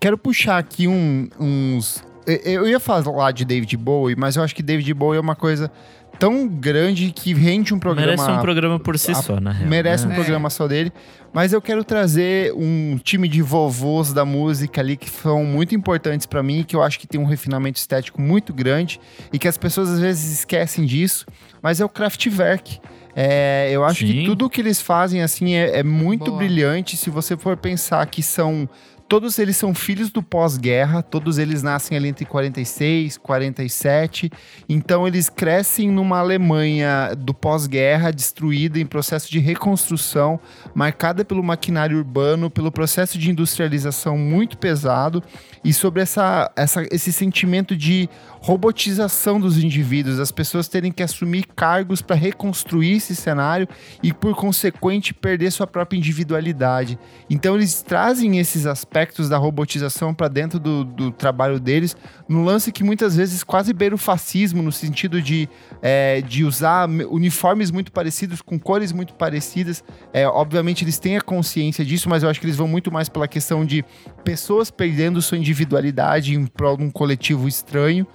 Quero 0.00 0.18
puxar 0.18 0.58
aqui 0.58 0.88
um, 0.88 1.28
uns. 1.38 2.02
Eu 2.26 2.66
ia 2.66 2.80
falar 2.80 3.30
de 3.30 3.44
David 3.44 3.76
Bowie, 3.76 4.16
mas 4.16 4.34
eu 4.34 4.42
acho 4.42 4.52
que 4.52 4.64
David 4.64 4.92
Bowie 4.94 5.18
é 5.18 5.20
uma 5.20 5.36
coisa 5.36 5.70
tão 6.18 6.46
grande 6.48 7.10
que 7.12 7.34
rende 7.34 7.74
um 7.74 7.78
programa. 7.78 8.12
Merece 8.12 8.30
um 8.30 8.40
programa 8.40 8.78
por 8.78 8.98
si 8.98 9.12
a, 9.12 9.14
só, 9.14 9.40
na 9.40 9.52
real. 9.52 9.68
Merece 9.68 10.06
né? 10.06 10.10
um 10.10 10.12
é. 10.12 10.14
programa 10.16 10.50
só 10.50 10.66
dele. 10.66 10.92
Mas 11.32 11.52
eu 11.52 11.60
quero 11.60 11.82
trazer 11.82 12.52
um 12.54 12.96
time 13.02 13.26
de 13.26 13.42
vovôs 13.42 14.12
da 14.12 14.24
música 14.24 14.80
ali 14.80 14.96
que 14.96 15.10
são 15.10 15.44
muito 15.44 15.74
importantes 15.74 16.26
para 16.26 16.42
mim, 16.42 16.62
que 16.62 16.76
eu 16.76 16.82
acho 16.82 16.98
que 16.98 17.06
tem 17.08 17.20
um 17.20 17.24
refinamento 17.24 17.78
estético 17.78 18.22
muito 18.22 18.54
grande 18.54 19.00
e 19.32 19.38
que 19.38 19.48
as 19.48 19.58
pessoas 19.58 19.90
às 19.90 19.98
vezes 19.98 20.38
esquecem 20.38 20.86
disso. 20.86 21.26
Mas 21.60 21.80
é 21.80 21.84
o 21.84 21.88
Kraftwerk. 21.88 22.78
É, 23.16 23.68
eu 23.72 23.84
acho 23.84 24.06
Sim. 24.06 24.12
que 24.12 24.24
tudo 24.24 24.50
que 24.50 24.60
eles 24.60 24.80
fazem 24.80 25.22
assim 25.22 25.54
é, 25.54 25.78
é 25.78 25.82
muito 25.82 26.26
Boa. 26.26 26.38
brilhante. 26.38 26.96
Se 26.96 27.10
você 27.10 27.36
for 27.36 27.56
pensar 27.56 28.04
que 28.06 28.22
são 28.22 28.68
Todos 29.06 29.38
eles 29.38 29.56
são 29.56 29.74
filhos 29.74 30.10
do 30.10 30.22
pós-guerra, 30.22 31.02
todos 31.02 31.36
eles 31.36 31.62
nascem 31.62 31.96
ali 31.96 32.08
entre 32.08 32.24
46 32.24 33.14
e 33.14 33.20
47. 33.20 34.30
Então 34.68 35.06
eles 35.06 35.28
crescem 35.28 35.90
numa 35.90 36.18
Alemanha 36.18 37.14
do 37.16 37.34
pós-guerra, 37.34 38.10
destruída 38.10 38.78
em 38.78 38.86
processo 38.86 39.30
de 39.30 39.38
reconstrução, 39.38 40.40
marcada 40.74 41.24
pelo 41.24 41.42
maquinário 41.42 41.98
urbano, 41.98 42.50
pelo 42.50 42.72
processo 42.72 43.18
de 43.18 43.30
industrialização 43.30 44.16
muito 44.16 44.56
pesado 44.56 45.22
e 45.64 45.72
sobre 45.72 46.02
essa, 46.02 46.52
essa, 46.54 46.86
esse 46.90 47.10
sentimento 47.10 47.74
de 47.74 48.08
robotização 48.40 49.40
dos 49.40 49.56
indivíduos, 49.56 50.20
as 50.20 50.30
pessoas 50.30 50.68
terem 50.68 50.92
que 50.92 51.02
assumir 51.02 51.46
cargos 51.56 52.02
para 52.02 52.14
reconstruir 52.14 52.96
esse 52.96 53.16
cenário 53.16 53.66
e, 54.02 54.12
por 54.12 54.36
consequente, 54.36 55.14
perder 55.14 55.50
sua 55.50 55.66
própria 55.66 55.96
individualidade. 55.96 56.98
Então, 57.30 57.54
eles 57.54 57.80
trazem 57.80 58.38
esses 58.38 58.66
aspectos 58.66 59.30
da 59.30 59.38
robotização 59.38 60.12
para 60.12 60.28
dentro 60.28 60.58
do, 60.58 60.84
do, 60.84 61.10
trabalho 61.10 61.58
deles, 61.58 61.96
no 62.28 62.44
lance 62.44 62.70
que 62.70 62.84
muitas 62.84 63.16
vezes 63.16 63.42
quase 63.42 63.72
beira 63.72 63.94
o 63.94 63.98
fascismo, 63.98 64.62
no 64.62 64.72
sentido 64.72 65.22
de, 65.22 65.48
é, 65.86 66.22
de 66.22 66.44
usar 66.44 66.88
uniformes 66.88 67.70
muito 67.70 67.92
parecidos, 67.92 68.40
com 68.40 68.58
cores 68.58 68.90
muito 68.90 69.12
parecidas. 69.12 69.84
É, 70.14 70.26
obviamente, 70.26 70.82
eles 70.82 70.98
têm 70.98 71.18
a 71.18 71.20
consciência 71.20 71.84
disso, 71.84 72.08
mas 72.08 72.22
eu 72.22 72.30
acho 72.30 72.40
que 72.40 72.46
eles 72.46 72.56
vão 72.56 72.66
muito 72.66 72.90
mais 72.90 73.10
pela 73.10 73.28
questão 73.28 73.66
de 73.66 73.84
pessoas 74.24 74.70
perdendo 74.70 75.20
sua 75.20 75.36
individualidade 75.36 76.34
em 76.34 76.46
prol 76.46 76.78
de 76.78 76.84
um 76.84 76.90
coletivo 76.90 77.46
estranho. 77.46 78.06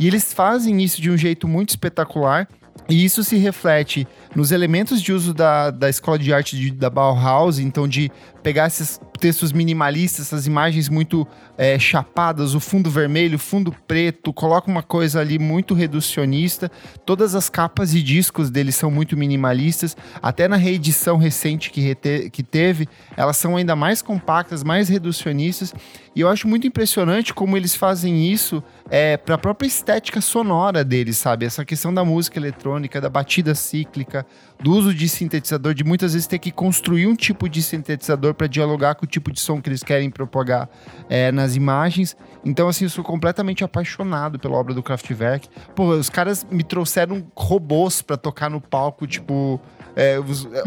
E 0.00 0.08
eles 0.08 0.32
fazem 0.32 0.82
isso 0.82 1.00
de 1.00 1.12
um 1.12 1.16
jeito 1.16 1.46
muito 1.46 1.70
espetacular. 1.70 2.48
E 2.88 3.04
isso 3.04 3.22
se 3.22 3.36
reflete 3.36 4.08
nos 4.34 4.50
elementos 4.50 5.00
de 5.00 5.12
uso 5.12 5.32
da, 5.32 5.70
da 5.70 5.88
escola 5.88 6.18
de 6.18 6.32
arte 6.32 6.56
de, 6.56 6.72
da 6.72 6.90
Bauhaus, 6.90 7.60
então 7.60 7.86
de 7.86 8.10
pegar 8.42 8.66
esses 8.66 8.98
textos 9.22 9.52
minimalistas, 9.52 10.26
essas 10.26 10.48
imagens 10.48 10.88
muito 10.88 11.24
é, 11.56 11.78
chapadas, 11.78 12.56
o 12.56 12.60
fundo 12.60 12.90
vermelho, 12.90 13.38
fundo 13.38 13.72
preto, 13.86 14.32
coloca 14.32 14.68
uma 14.68 14.82
coisa 14.82 15.20
ali 15.20 15.38
muito 15.38 15.74
reducionista. 15.74 16.68
Todas 17.06 17.36
as 17.36 17.48
capas 17.48 17.94
e 17.94 18.02
discos 18.02 18.50
deles 18.50 18.74
são 18.74 18.90
muito 18.90 19.16
minimalistas. 19.16 19.96
Até 20.20 20.48
na 20.48 20.56
reedição 20.56 21.18
recente 21.18 21.70
que, 21.70 21.94
que 22.32 22.42
teve, 22.42 22.88
elas 23.16 23.36
são 23.36 23.56
ainda 23.56 23.76
mais 23.76 24.02
compactas, 24.02 24.64
mais 24.64 24.88
reducionistas. 24.88 25.72
E 26.16 26.20
eu 26.20 26.28
acho 26.28 26.48
muito 26.48 26.66
impressionante 26.66 27.32
como 27.32 27.56
eles 27.56 27.76
fazem 27.76 28.26
isso 28.26 28.60
é, 28.90 29.16
para 29.16 29.36
a 29.36 29.38
própria 29.38 29.68
estética 29.68 30.20
sonora 30.20 30.84
deles, 30.84 31.16
sabe? 31.16 31.46
Essa 31.46 31.64
questão 31.64 31.94
da 31.94 32.04
música 32.04 32.40
eletrônica, 32.40 33.00
da 33.00 33.08
batida 33.08 33.54
cíclica, 33.54 34.26
do 34.60 34.72
uso 34.72 34.92
de 34.92 35.08
sintetizador, 35.08 35.74
de 35.74 35.84
muitas 35.84 36.12
vezes 36.12 36.26
ter 36.26 36.38
que 36.38 36.50
construir 36.50 37.06
um 37.06 37.16
tipo 37.16 37.48
de 37.48 37.62
sintetizador 37.62 38.34
para 38.34 38.46
dialogar 38.46 38.94
com 38.94 39.06
tipo 39.12 39.30
de 39.30 39.38
som 39.38 39.60
que 39.60 39.68
eles 39.68 39.82
querem 39.82 40.10
propagar 40.10 40.68
é, 41.08 41.30
nas 41.30 41.54
imagens. 41.54 42.16
Então, 42.44 42.68
assim, 42.68 42.84
eu 42.84 42.90
sou 42.90 43.04
completamente 43.04 43.62
apaixonado 43.62 44.38
pela 44.38 44.56
obra 44.56 44.74
do 44.74 44.82
Kraftwerk. 44.82 45.48
Pô, 45.74 45.90
os 45.90 46.10
caras 46.10 46.46
me 46.50 46.64
trouxeram 46.64 47.24
robôs 47.36 48.02
para 48.02 48.16
tocar 48.16 48.50
no 48.50 48.60
palco, 48.60 49.06
tipo. 49.06 49.60
É, 49.94 50.18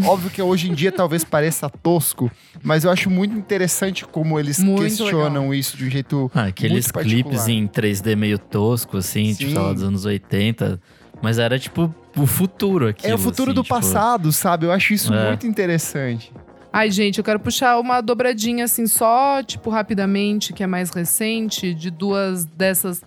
óbvio 0.06 0.30
que 0.30 0.39
hoje 0.39 0.70
em 0.70 0.74
dia 0.76 0.91
talvez 0.91 1.24
pareça 1.26 1.68
tosco, 1.68 2.30
mas 2.62 2.84
eu 2.84 2.91
acho 2.91 3.10
muito 3.10 3.36
interessante 3.36 4.06
como 4.06 4.39
eles 4.39 4.60
muito 4.60 4.84
questionam 4.84 5.41
legal. 5.41 5.54
isso 5.56 5.76
de 5.76 5.86
um 5.86 5.89
jeito. 5.89 6.32
Ah, 6.34 6.43
aqueles 6.43 6.91
clipes 6.91 7.48
em 7.48 7.68
3D 7.68 8.16
meio 8.16 8.38
tosco, 8.38 8.98
assim, 8.98 9.34
Sim. 9.34 9.48
tipo, 9.48 9.60
lá 9.60 9.74
dos 9.74 9.82
anos 9.82 10.06
80. 10.06 10.80
Mas 11.22 11.39
era 11.39 11.58
tipo 11.58 11.93
o 12.16 12.28
futuro 12.28 12.88
aqui. 12.88 13.08
É 13.08 13.16
o 13.16 13.18
futuro 13.18 13.52
assim, 13.52 13.56
do 13.56 13.64
tipo... 13.64 13.74
passado, 13.74 14.32
sabe? 14.32 14.66
Eu 14.66 14.72
acho 14.72 14.93
isso 14.93 15.14
é. 15.14 15.28
muito 15.30 15.48
interessante. 15.48 16.32
Ai, 16.76 16.91
gente, 16.91 17.19
eu 17.19 17.23
quero 17.23 17.39
puxar 17.39 17.80
uma 17.80 18.01
dobradinha 18.01 18.65
assim, 18.65 18.86
só, 18.86 19.41
tipo, 19.41 19.69
rapidamente, 19.69 20.51
que 20.51 20.61
é 20.61 20.67
mais 20.67 20.89
recente, 20.89 21.73
de 21.73 21.89
duas 21.89 22.43
dessas 22.43 23.01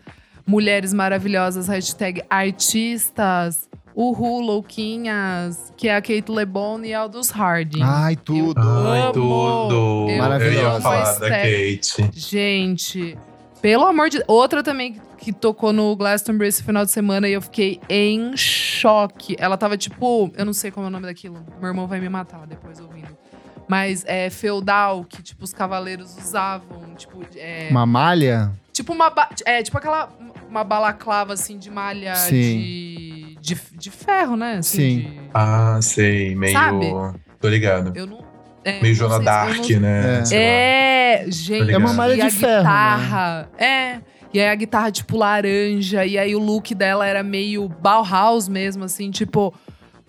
mulheres 0.47 0.95
maravilhosas, 0.95 1.69
hashtag 1.69 2.23
artistas. 2.31 3.69
Uhul, 3.95 4.41
louquinhas, 4.41 5.71
que 5.77 5.87
é 5.87 5.95
a 5.95 6.01
Kate 6.01 6.31
LeBon 6.31 6.83
e 6.83 6.95
Aldous 6.95 7.29
Harding. 7.29 7.83
Ai, 7.83 8.17
tudo. 8.17 8.59
Eu 8.59 8.91
Ai, 8.91 9.01
amo. 9.03 9.13
tudo. 9.13 10.07
Maravilhosa. 10.17 10.61
Eu 10.61 10.73
ia 10.73 10.81
falar 10.81 11.19
da 11.19 11.29
Kate. 11.29 12.11
Gente, 12.15 13.19
pelo 13.61 13.85
amor 13.85 14.09
de... 14.09 14.25
Outra 14.27 14.63
também 14.63 14.99
que 15.19 15.31
tocou 15.31 15.75
no 15.75 15.95
Glastonbury 15.95 16.49
esse 16.49 16.63
final 16.63 16.87
de 16.87 16.91
semana 16.91 17.29
e 17.29 17.35
eu 17.35 17.43
fiquei 17.43 17.81
em 17.87 18.35
choque. 18.35 19.37
Ela 19.39 19.59
tava 19.59 19.77
tipo, 19.77 20.33
eu 20.39 20.47
não 20.47 20.55
sei 20.55 20.71
como 20.71 20.87
é 20.87 20.89
o 20.89 20.91
nome 20.91 21.05
daquilo. 21.05 21.45
Meu 21.61 21.69
irmão 21.69 21.87
vai 21.87 22.01
me 22.01 22.09
matar 22.09 22.47
depois 22.47 22.81
ouvindo. 22.81 23.28
Mas 23.69 24.05
é 24.07 24.31
feudal, 24.31 25.05
que 25.05 25.23
tipo 25.23 25.45
os 25.45 25.53
cavaleiros 25.53 26.17
usavam, 26.17 26.95
tipo, 26.97 27.23
é, 27.37 27.69
uma 27.71 27.85
malha? 27.85 28.51
Tipo 28.73 28.93
uma 28.93 29.13
é, 29.45 29.63
tipo 29.63 29.77
aquela 29.77 30.09
uma 30.49 30.65
balaclava 30.65 31.35
assim 31.35 31.59
de 31.59 31.71
malha 31.71 32.15
de, 32.15 33.37
de, 33.41 33.61
de 33.75 33.91
ferro, 33.91 34.37
né? 34.37 34.57
Assim, 34.59 34.79
Sim. 34.79 35.01
De... 35.01 35.21
Ah, 35.35 35.79
sei, 35.83 36.35
meio 36.35 36.53
Sabe? 36.53 36.87
Tô 37.41 37.49
ligado. 37.49 37.93
Eu 37.95 38.07
não 38.07 38.27
é, 38.65 38.81
meio 38.83 38.95
Joana 38.95 39.21
Dark, 39.21 39.71
não... 39.71 39.81
né? 39.81 40.23
É, 40.33 41.25
é 41.25 41.31
gente, 41.31 41.71
é 41.71 41.79
uma 41.79 41.93
malha 41.93 42.17
de 42.17 42.31
ferro, 42.31 42.59
guitarra, 42.59 43.49
né? 43.59 43.67
é 43.67 44.01
e 44.33 44.39
aí 44.39 44.49
a 44.49 44.55
guitarra, 44.55 44.91
tipo, 44.91 45.17
laranja. 45.17 46.05
E 46.05 46.19
aí 46.19 46.37
o 46.37 46.39
look 46.39 46.75
dela 46.75 47.07
era 47.07 47.23
meio 47.23 47.69
Bauhaus 47.69 48.49
mesmo, 48.49 48.85
assim, 48.85 49.11
tipo, 49.11 49.55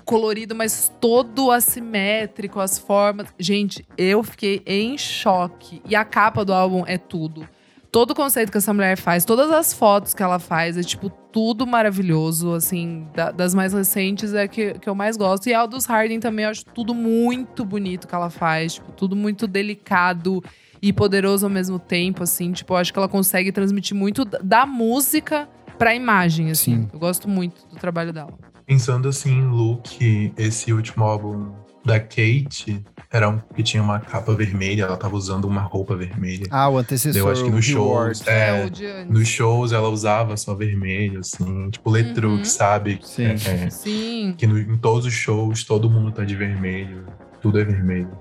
colorido, 0.10 0.56
mas 0.56 0.92
todo 1.00 1.52
assimétrico, 1.52 2.60
as 2.60 2.80
formas. 2.80 3.28
Gente, 3.38 3.86
eu 3.96 4.24
fiquei 4.24 4.64
em 4.66 4.98
choque. 4.98 5.84
E 5.88 5.96
a 5.96 6.04
capa 6.04 6.44
do 6.44 6.52
álbum 6.52 6.84
é 6.88 6.98
tudo. 6.98 7.48
Todo 7.92 8.12
o 8.12 8.16
conceito 8.16 8.52
que 8.52 8.58
essa 8.58 8.74
mulher 8.74 8.98
faz, 8.98 9.24
todas 9.24 9.52
as 9.52 9.72
fotos 9.72 10.16
que 10.16 10.24
ela 10.24 10.40
faz, 10.40 10.78
é 10.78 10.82
tipo 10.82 11.12
tudo 11.32 11.68
maravilhoso, 11.68 12.54
assim, 12.54 13.08
da, 13.14 13.30
das 13.30 13.54
mais 13.54 13.72
recentes 13.72 14.34
é 14.34 14.48
que, 14.48 14.74
que 14.80 14.90
eu 14.90 14.96
mais 14.96 15.16
gosto. 15.16 15.48
E 15.48 15.54
a 15.54 15.60
Aldous 15.60 15.86
Harding 15.86 16.20
também, 16.20 16.46
eu 16.46 16.52
acho 16.52 16.66
tudo 16.66 16.96
muito 16.96 17.64
bonito 17.64 18.08
que 18.08 18.16
ela 18.16 18.32
faz, 18.32 18.76
tipo, 18.76 18.92
tudo 18.94 19.16
muito 19.16 19.46
delicado 19.46 20.44
e 20.82 20.92
poderoso 20.92 21.46
ao 21.46 21.52
mesmo 21.52 21.78
tempo, 21.78 22.24
assim. 22.24 22.52
Tipo, 22.52 22.74
eu 22.74 22.78
acho 22.78 22.92
que 22.92 22.98
ela 22.98 23.08
consegue 23.08 23.52
transmitir 23.52 23.96
muito 23.96 24.26
da 24.26 24.66
música 24.66 25.48
pra 25.78 25.94
imagem, 25.94 26.50
assim. 26.50 26.78
Sim. 26.78 26.90
Eu 26.92 26.98
gosto 26.98 27.30
muito 27.30 27.68
do 27.68 27.76
trabalho 27.76 28.12
dela. 28.12 28.50
Pensando 28.70 29.10
assim 29.10 29.32
em 29.32 29.48
look, 29.48 30.32
esse 30.38 30.72
último 30.72 31.04
álbum 31.04 31.52
da 31.84 32.00
Kate 32.00 32.86
era 33.12 33.28
um 33.28 33.40
que 33.40 33.64
tinha 33.64 33.82
uma 33.82 34.00
capa 34.00 34.32
vermelha, 34.36 34.84
ela 34.84 34.96
tava 34.96 35.16
usando 35.16 35.46
uma 35.46 35.62
roupa 35.62 35.96
vermelha. 35.96 36.46
Ah, 36.52 36.70
o 36.70 36.78
antecessor. 36.78 37.20
Eu 37.20 37.32
acho 37.32 37.44
que 37.46 37.50
nos 37.50 37.66
shows, 37.66 38.28
é, 38.28 38.70
é 38.80 39.06
nos 39.06 39.28
shows 39.28 39.72
ela 39.72 39.90
usava 39.90 40.38
só 40.38 40.54
vermelho, 40.54 41.22
assim, 41.22 41.72
tipo 41.72 41.90
Letrux, 41.90 42.38
uhum. 42.38 42.46
sabe? 42.46 43.00
Sim. 43.02 43.24
É, 43.24 43.34
é, 43.34 43.70
Sim. 43.72 44.36
Que 44.38 44.46
no, 44.46 44.60
em 44.60 44.78
todos 44.78 45.08
os 45.08 45.14
shows 45.14 45.64
todo 45.64 45.90
mundo 45.90 46.12
tá 46.12 46.24
de 46.24 46.36
vermelho, 46.36 47.08
tudo 47.42 47.60
é 47.60 47.64
vermelho. 47.64 48.12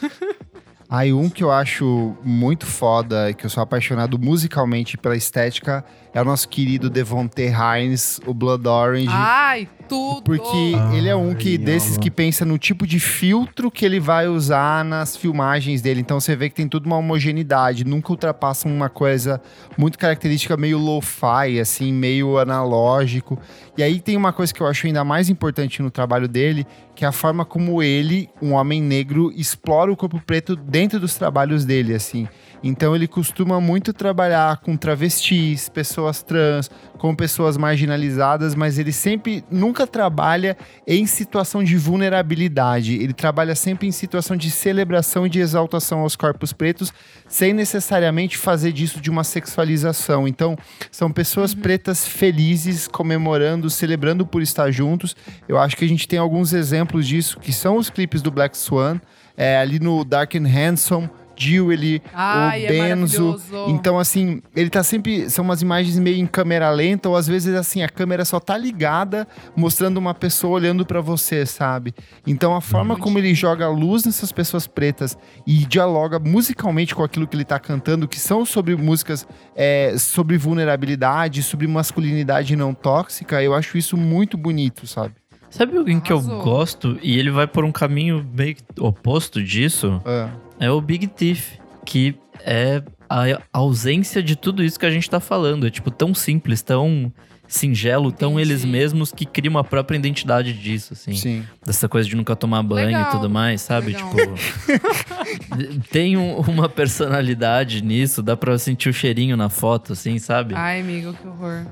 Aí 0.92 1.10
um 1.10 1.30
que 1.30 1.42
eu 1.42 1.50
acho 1.50 2.14
muito 2.22 2.66
foda, 2.66 3.32
que 3.32 3.46
eu 3.46 3.48
sou 3.48 3.62
apaixonado 3.62 4.18
musicalmente 4.18 4.98
pela 4.98 5.16
estética, 5.16 5.82
é 6.12 6.20
o 6.20 6.24
nosso 6.26 6.46
querido 6.46 6.90
Devonte 6.90 7.44
Hines, 7.46 8.20
o 8.26 8.34
Blood 8.34 8.68
Orange. 8.68 9.08
Ai, 9.08 9.66
tudo! 9.88 10.22
Porque 10.22 10.74
Ai, 10.76 10.98
ele 10.98 11.08
é 11.08 11.16
um 11.16 11.34
que 11.34 11.56
desses 11.56 11.96
que 11.96 12.10
pensa 12.10 12.44
no 12.44 12.58
tipo 12.58 12.86
de 12.86 13.00
filtro 13.00 13.70
que 13.70 13.86
ele 13.86 13.98
vai 13.98 14.28
usar 14.28 14.84
nas 14.84 15.16
filmagens 15.16 15.80
dele. 15.80 16.02
Então 16.02 16.20
você 16.20 16.36
vê 16.36 16.50
que 16.50 16.56
tem 16.56 16.68
tudo 16.68 16.84
uma 16.84 16.98
homogeneidade, 16.98 17.86
nunca 17.86 18.10
ultrapassa 18.10 18.68
uma 18.68 18.90
coisa 18.90 19.40
muito 19.78 19.98
característica 19.98 20.58
meio 20.58 20.76
lo-fi, 20.76 21.58
assim, 21.58 21.90
meio 21.90 22.36
analógico. 22.36 23.38
E 23.76 23.82
aí 23.82 24.00
tem 24.00 24.16
uma 24.16 24.32
coisa 24.32 24.52
que 24.52 24.60
eu 24.60 24.66
acho 24.66 24.86
ainda 24.86 25.02
mais 25.02 25.30
importante 25.30 25.80
no 25.80 25.90
trabalho 25.90 26.28
dele, 26.28 26.66
que 26.94 27.04
é 27.04 27.08
a 27.08 27.12
forma 27.12 27.44
como 27.44 27.82
ele, 27.82 28.28
um 28.40 28.52
homem 28.52 28.82
negro, 28.82 29.32
explora 29.34 29.90
o 29.90 29.96
corpo 29.96 30.20
preto 30.20 30.54
dentro 30.54 31.00
dos 31.00 31.14
trabalhos 31.14 31.64
dele, 31.64 31.94
assim. 31.94 32.28
Então 32.62 32.94
ele 32.94 33.08
costuma 33.08 33.60
muito 33.60 33.92
trabalhar 33.92 34.58
com 34.58 34.76
travestis, 34.76 35.68
pessoas 35.68 36.22
trans, 36.22 36.70
com 37.02 37.16
pessoas 37.16 37.56
marginalizadas, 37.56 38.54
mas 38.54 38.78
ele 38.78 38.92
sempre 38.92 39.44
nunca 39.50 39.86
trabalha 39.88 40.56
em 40.86 41.04
situação 41.04 41.64
de 41.64 41.76
vulnerabilidade. 41.76 42.94
Ele 42.94 43.12
trabalha 43.12 43.56
sempre 43.56 43.88
em 43.88 43.90
situação 43.90 44.36
de 44.36 44.50
celebração 44.50 45.26
e 45.26 45.30
de 45.30 45.40
exaltação 45.40 46.00
aos 46.00 46.14
corpos 46.14 46.52
pretos, 46.52 46.92
sem 47.26 47.52
necessariamente 47.52 48.38
fazer 48.38 48.70
disso 48.70 49.00
de 49.00 49.10
uma 49.10 49.24
sexualização. 49.24 50.28
Então, 50.28 50.56
são 50.92 51.10
pessoas 51.10 51.52
uhum. 51.54 51.60
pretas 51.60 52.06
felizes, 52.06 52.86
comemorando, 52.86 53.68
celebrando 53.68 54.24
por 54.24 54.40
estar 54.40 54.70
juntos. 54.70 55.16
Eu 55.48 55.58
acho 55.58 55.76
que 55.76 55.84
a 55.84 55.88
gente 55.88 56.06
tem 56.06 56.20
alguns 56.20 56.52
exemplos 56.52 57.08
disso, 57.08 57.40
que 57.40 57.52
são 57.52 57.78
os 57.78 57.90
clipes 57.90 58.22
do 58.22 58.30
Black 58.30 58.56
Swan, 58.56 59.00
é, 59.36 59.56
ali 59.58 59.80
no 59.80 60.04
Dark 60.04 60.36
and 60.36 60.46
Handsome 60.46 61.10
Dewey, 61.44 62.02
Ai, 62.12 62.62
o 62.62 62.66
é 62.66 62.68
Benzo. 62.68 63.40
É 63.52 63.70
então, 63.70 63.98
assim, 63.98 64.42
ele 64.54 64.70
tá 64.70 64.82
sempre. 64.82 65.28
São 65.30 65.44
umas 65.44 65.62
imagens 65.62 65.98
meio 65.98 66.16
em 66.16 66.26
câmera 66.26 66.70
lenta, 66.70 67.08
ou 67.08 67.16
às 67.16 67.26
vezes, 67.26 67.54
assim, 67.54 67.82
a 67.82 67.88
câmera 67.88 68.24
só 68.24 68.38
tá 68.38 68.56
ligada, 68.56 69.26
mostrando 69.56 69.98
uma 69.98 70.14
pessoa 70.14 70.54
olhando 70.54 70.84
para 70.86 71.00
você, 71.00 71.44
sabe? 71.46 71.94
Então, 72.26 72.54
a 72.54 72.60
forma 72.60 72.96
como 72.96 73.18
ele 73.18 73.34
joga 73.34 73.68
luz 73.68 74.04
nessas 74.04 74.32
pessoas 74.32 74.66
pretas 74.66 75.16
e 75.46 75.64
dialoga 75.66 76.18
musicalmente 76.18 76.94
com 76.94 77.02
aquilo 77.02 77.26
que 77.26 77.36
ele 77.36 77.44
tá 77.44 77.58
cantando, 77.58 78.08
que 78.08 78.18
são 78.18 78.44
sobre 78.44 78.76
músicas 78.76 79.26
é, 79.56 79.94
sobre 79.98 80.36
vulnerabilidade, 80.36 81.42
sobre 81.42 81.66
masculinidade 81.66 82.56
não 82.56 82.74
tóxica, 82.74 83.42
eu 83.42 83.54
acho 83.54 83.76
isso 83.78 83.96
muito 83.96 84.36
bonito, 84.36 84.86
sabe? 84.86 85.21
Sabe 85.52 85.76
alguém 85.76 86.00
que 86.00 86.12
eu 86.12 86.20
gosto 86.20 86.98
e 87.02 87.16
ele 87.18 87.30
vai 87.30 87.46
por 87.46 87.64
um 87.64 87.70
caminho 87.70 88.26
meio 88.34 88.56
oposto 88.80 89.40
disso? 89.42 90.02
É 90.04 90.52
é 90.62 90.70
o 90.70 90.80
Big 90.80 91.08
Thief, 91.08 91.58
que 91.84 92.14
é 92.38 92.80
a 93.10 93.42
ausência 93.52 94.22
de 94.22 94.36
tudo 94.36 94.62
isso 94.62 94.78
que 94.78 94.86
a 94.86 94.90
gente 94.90 95.10
tá 95.10 95.18
falando. 95.18 95.66
É 95.66 95.70
tipo 95.70 95.90
tão 95.90 96.14
simples, 96.14 96.62
tão 96.62 97.12
singelo, 97.48 98.06
Entendi. 98.06 98.20
tão 98.20 98.38
eles 98.38 98.64
mesmos 98.64 99.10
que 99.10 99.26
cria 99.26 99.50
uma 99.50 99.64
própria 99.64 99.98
identidade 99.98 100.52
disso, 100.52 100.92
assim. 100.92 101.14
Sim. 101.14 101.44
Dessa 101.66 101.88
coisa 101.88 102.08
de 102.08 102.14
nunca 102.14 102.36
tomar 102.36 102.62
banho 102.62 102.86
Legal. 102.86 103.08
e 103.08 103.10
tudo 103.10 103.28
mais, 103.28 103.60
sabe? 103.60 103.92
Legal. 103.92 104.14
Tipo. 104.14 105.82
tem 105.90 106.16
um, 106.16 106.36
uma 106.42 106.68
personalidade 106.68 107.82
nisso, 107.82 108.22
dá 108.22 108.36
pra 108.36 108.56
sentir 108.56 108.88
o 108.88 108.92
cheirinho 108.92 109.36
na 109.36 109.48
foto, 109.48 109.94
assim, 109.94 110.20
sabe? 110.20 110.54
Ai, 110.54 110.80
amigo, 110.80 111.12
que 111.12 111.26
horror. 111.26 111.66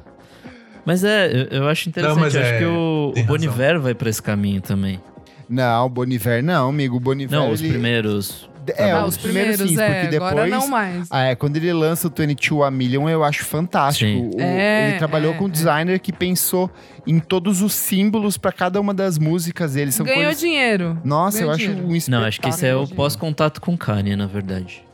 Mas 0.85 1.05
é, 1.05 1.31
eu, 1.31 1.62
eu 1.62 1.68
acho 1.68 1.89
interessante. 1.89 2.18
Não, 2.18 2.28
eu 2.28 2.41
é... 2.41 2.51
acho 2.51 2.59
que 2.59 2.64
o, 2.64 3.12
o 3.16 3.24
Boniver 3.24 3.81
vai 3.81 3.95
pra 3.95 4.09
esse 4.09 4.22
caminho 4.22 4.61
também. 4.61 5.01
Não, 5.49 5.87
o 5.87 5.89
Boniver 5.89 6.43
não, 6.43 6.68
amigo. 6.68 6.97
O 6.97 7.01
Boniver. 7.01 7.39
Não, 7.39 7.51
os 7.51 7.61
primeiros. 7.61 8.49
É, 8.76 8.93
ah, 8.93 9.05
os, 9.05 9.16
os 9.16 9.16
primeiros, 9.16 9.57
primeiros 9.57 9.76
sim, 9.76 9.83
é, 9.83 9.95
porque 9.95 10.11
depois. 10.12 10.31
Agora 10.31 10.47
não 10.49 10.68
mais. 10.68 11.09
Ah, 11.11 11.24
é, 11.24 11.35
quando 11.35 11.57
ele 11.57 11.72
lança 11.72 12.07
o 12.07 12.11
22 12.11 12.62
a 12.62 12.70
Million, 12.70 13.09
eu 13.09 13.24
acho 13.24 13.45
fantástico. 13.45 14.37
O, 14.37 14.41
é, 14.41 14.91
ele 14.91 14.99
trabalhou 14.99 15.35
é, 15.35 15.37
com 15.37 15.45
um 15.45 15.49
é. 15.49 15.51
designer 15.51 15.99
que 15.99 16.12
pensou 16.12 16.70
em 17.07 17.18
todos 17.18 17.62
os 17.62 17.72
símbolos 17.72 18.39
para 18.39 18.53
cada 18.53 18.81
uma 18.81 18.95
das 18.95 19.18
músicas 19.18 19.74
dele. 19.74 19.91
São 19.91 20.07
Ganhou 20.07 20.24
coisas... 20.24 20.41
dinheiro. 20.41 21.01
Nossa, 21.05 21.39
Ganhou 21.39 21.53
eu 21.53 21.57
dinheiro. 21.57 21.81
acho 21.81 21.89
um 21.89 21.97
espetáculo. 21.97 22.20
Não, 22.20 22.28
acho 22.28 22.41
que 22.41 22.49
esse 22.49 22.66
é 22.66 22.76
o 22.76 22.87
pós-contato 22.87 23.61
com 23.61 23.76
Kanye, 23.76 24.14
na 24.14 24.26
verdade. 24.26 24.85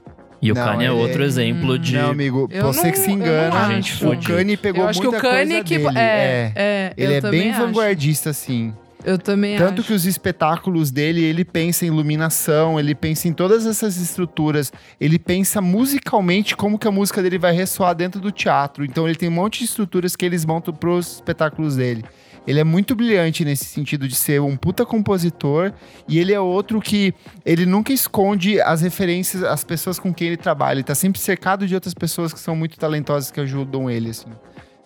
E 0.40 0.52
o 0.52 0.54
não, 0.54 0.64
Kanye 0.64 0.86
é 0.86 0.92
outro 0.92 1.22
é... 1.22 1.26
exemplo 1.26 1.78
de. 1.78 1.96
Não, 1.96 2.10
amigo, 2.10 2.48
eu 2.50 2.64
você 2.64 2.84
não, 2.84 2.90
que 2.92 2.98
se 2.98 3.10
engana. 3.10 3.68
Gente, 3.68 4.04
o 4.04 4.20
Kanye 4.20 4.56
pegou 4.56 4.82
eu 4.84 4.88
acho 4.88 5.02
muita 5.02 5.20
que 5.20 5.26
o 5.26 5.30
Kanye 5.30 5.64
que... 5.64 5.78
dele. 5.78 5.98
É, 5.98 6.52
é, 6.54 6.94
ele 6.96 7.14
é 7.14 7.20
bem 7.20 7.50
acho. 7.50 7.60
vanguardista, 7.60 8.30
assim. 8.30 8.72
Eu 9.04 9.18
também 9.18 9.56
Tanto 9.56 9.80
acho. 9.80 9.88
que 9.88 9.94
os 9.94 10.04
espetáculos 10.04 10.90
dele, 10.90 11.22
ele 11.22 11.44
pensa 11.44 11.84
em 11.84 11.88
iluminação, 11.88 12.78
ele 12.78 12.92
pensa 12.92 13.28
em 13.28 13.32
todas 13.32 13.64
essas 13.64 13.96
estruturas, 13.98 14.72
ele 15.00 15.16
pensa 15.16 15.60
musicalmente 15.60 16.56
como 16.56 16.76
que 16.76 16.88
a 16.88 16.90
música 16.90 17.22
dele 17.22 17.38
vai 17.38 17.52
ressoar 17.52 17.94
dentro 17.94 18.20
do 18.20 18.32
teatro. 18.32 18.84
Então 18.84 19.06
ele 19.06 19.14
tem 19.14 19.28
um 19.28 19.32
monte 19.32 19.60
de 19.60 19.66
estruturas 19.66 20.16
que 20.16 20.24
eles 20.26 20.44
montam 20.44 20.74
pros 20.74 21.14
espetáculos 21.14 21.76
dele. 21.76 22.04
Ele 22.46 22.60
é 22.60 22.64
muito 22.64 22.94
brilhante 22.94 23.44
nesse 23.44 23.64
sentido 23.64 24.06
de 24.06 24.14
ser 24.14 24.40
um 24.40 24.56
puta 24.56 24.86
compositor 24.86 25.72
e 26.08 26.18
ele 26.18 26.32
é 26.32 26.40
outro 26.40 26.80
que 26.80 27.12
ele 27.44 27.66
nunca 27.66 27.92
esconde 27.92 28.60
as 28.60 28.80
referências, 28.82 29.42
as 29.42 29.64
pessoas 29.64 29.98
com 29.98 30.14
quem 30.14 30.28
ele 30.28 30.36
trabalha. 30.36 30.76
Ele 30.76 30.84
tá 30.84 30.94
sempre 30.94 31.20
cercado 31.20 31.66
de 31.66 31.74
outras 31.74 31.94
pessoas 31.94 32.32
que 32.32 32.38
são 32.38 32.54
muito 32.54 32.78
talentosas 32.78 33.30
que 33.30 33.40
ajudam 33.40 33.90
ele, 33.90 34.10
assim. 34.10 34.30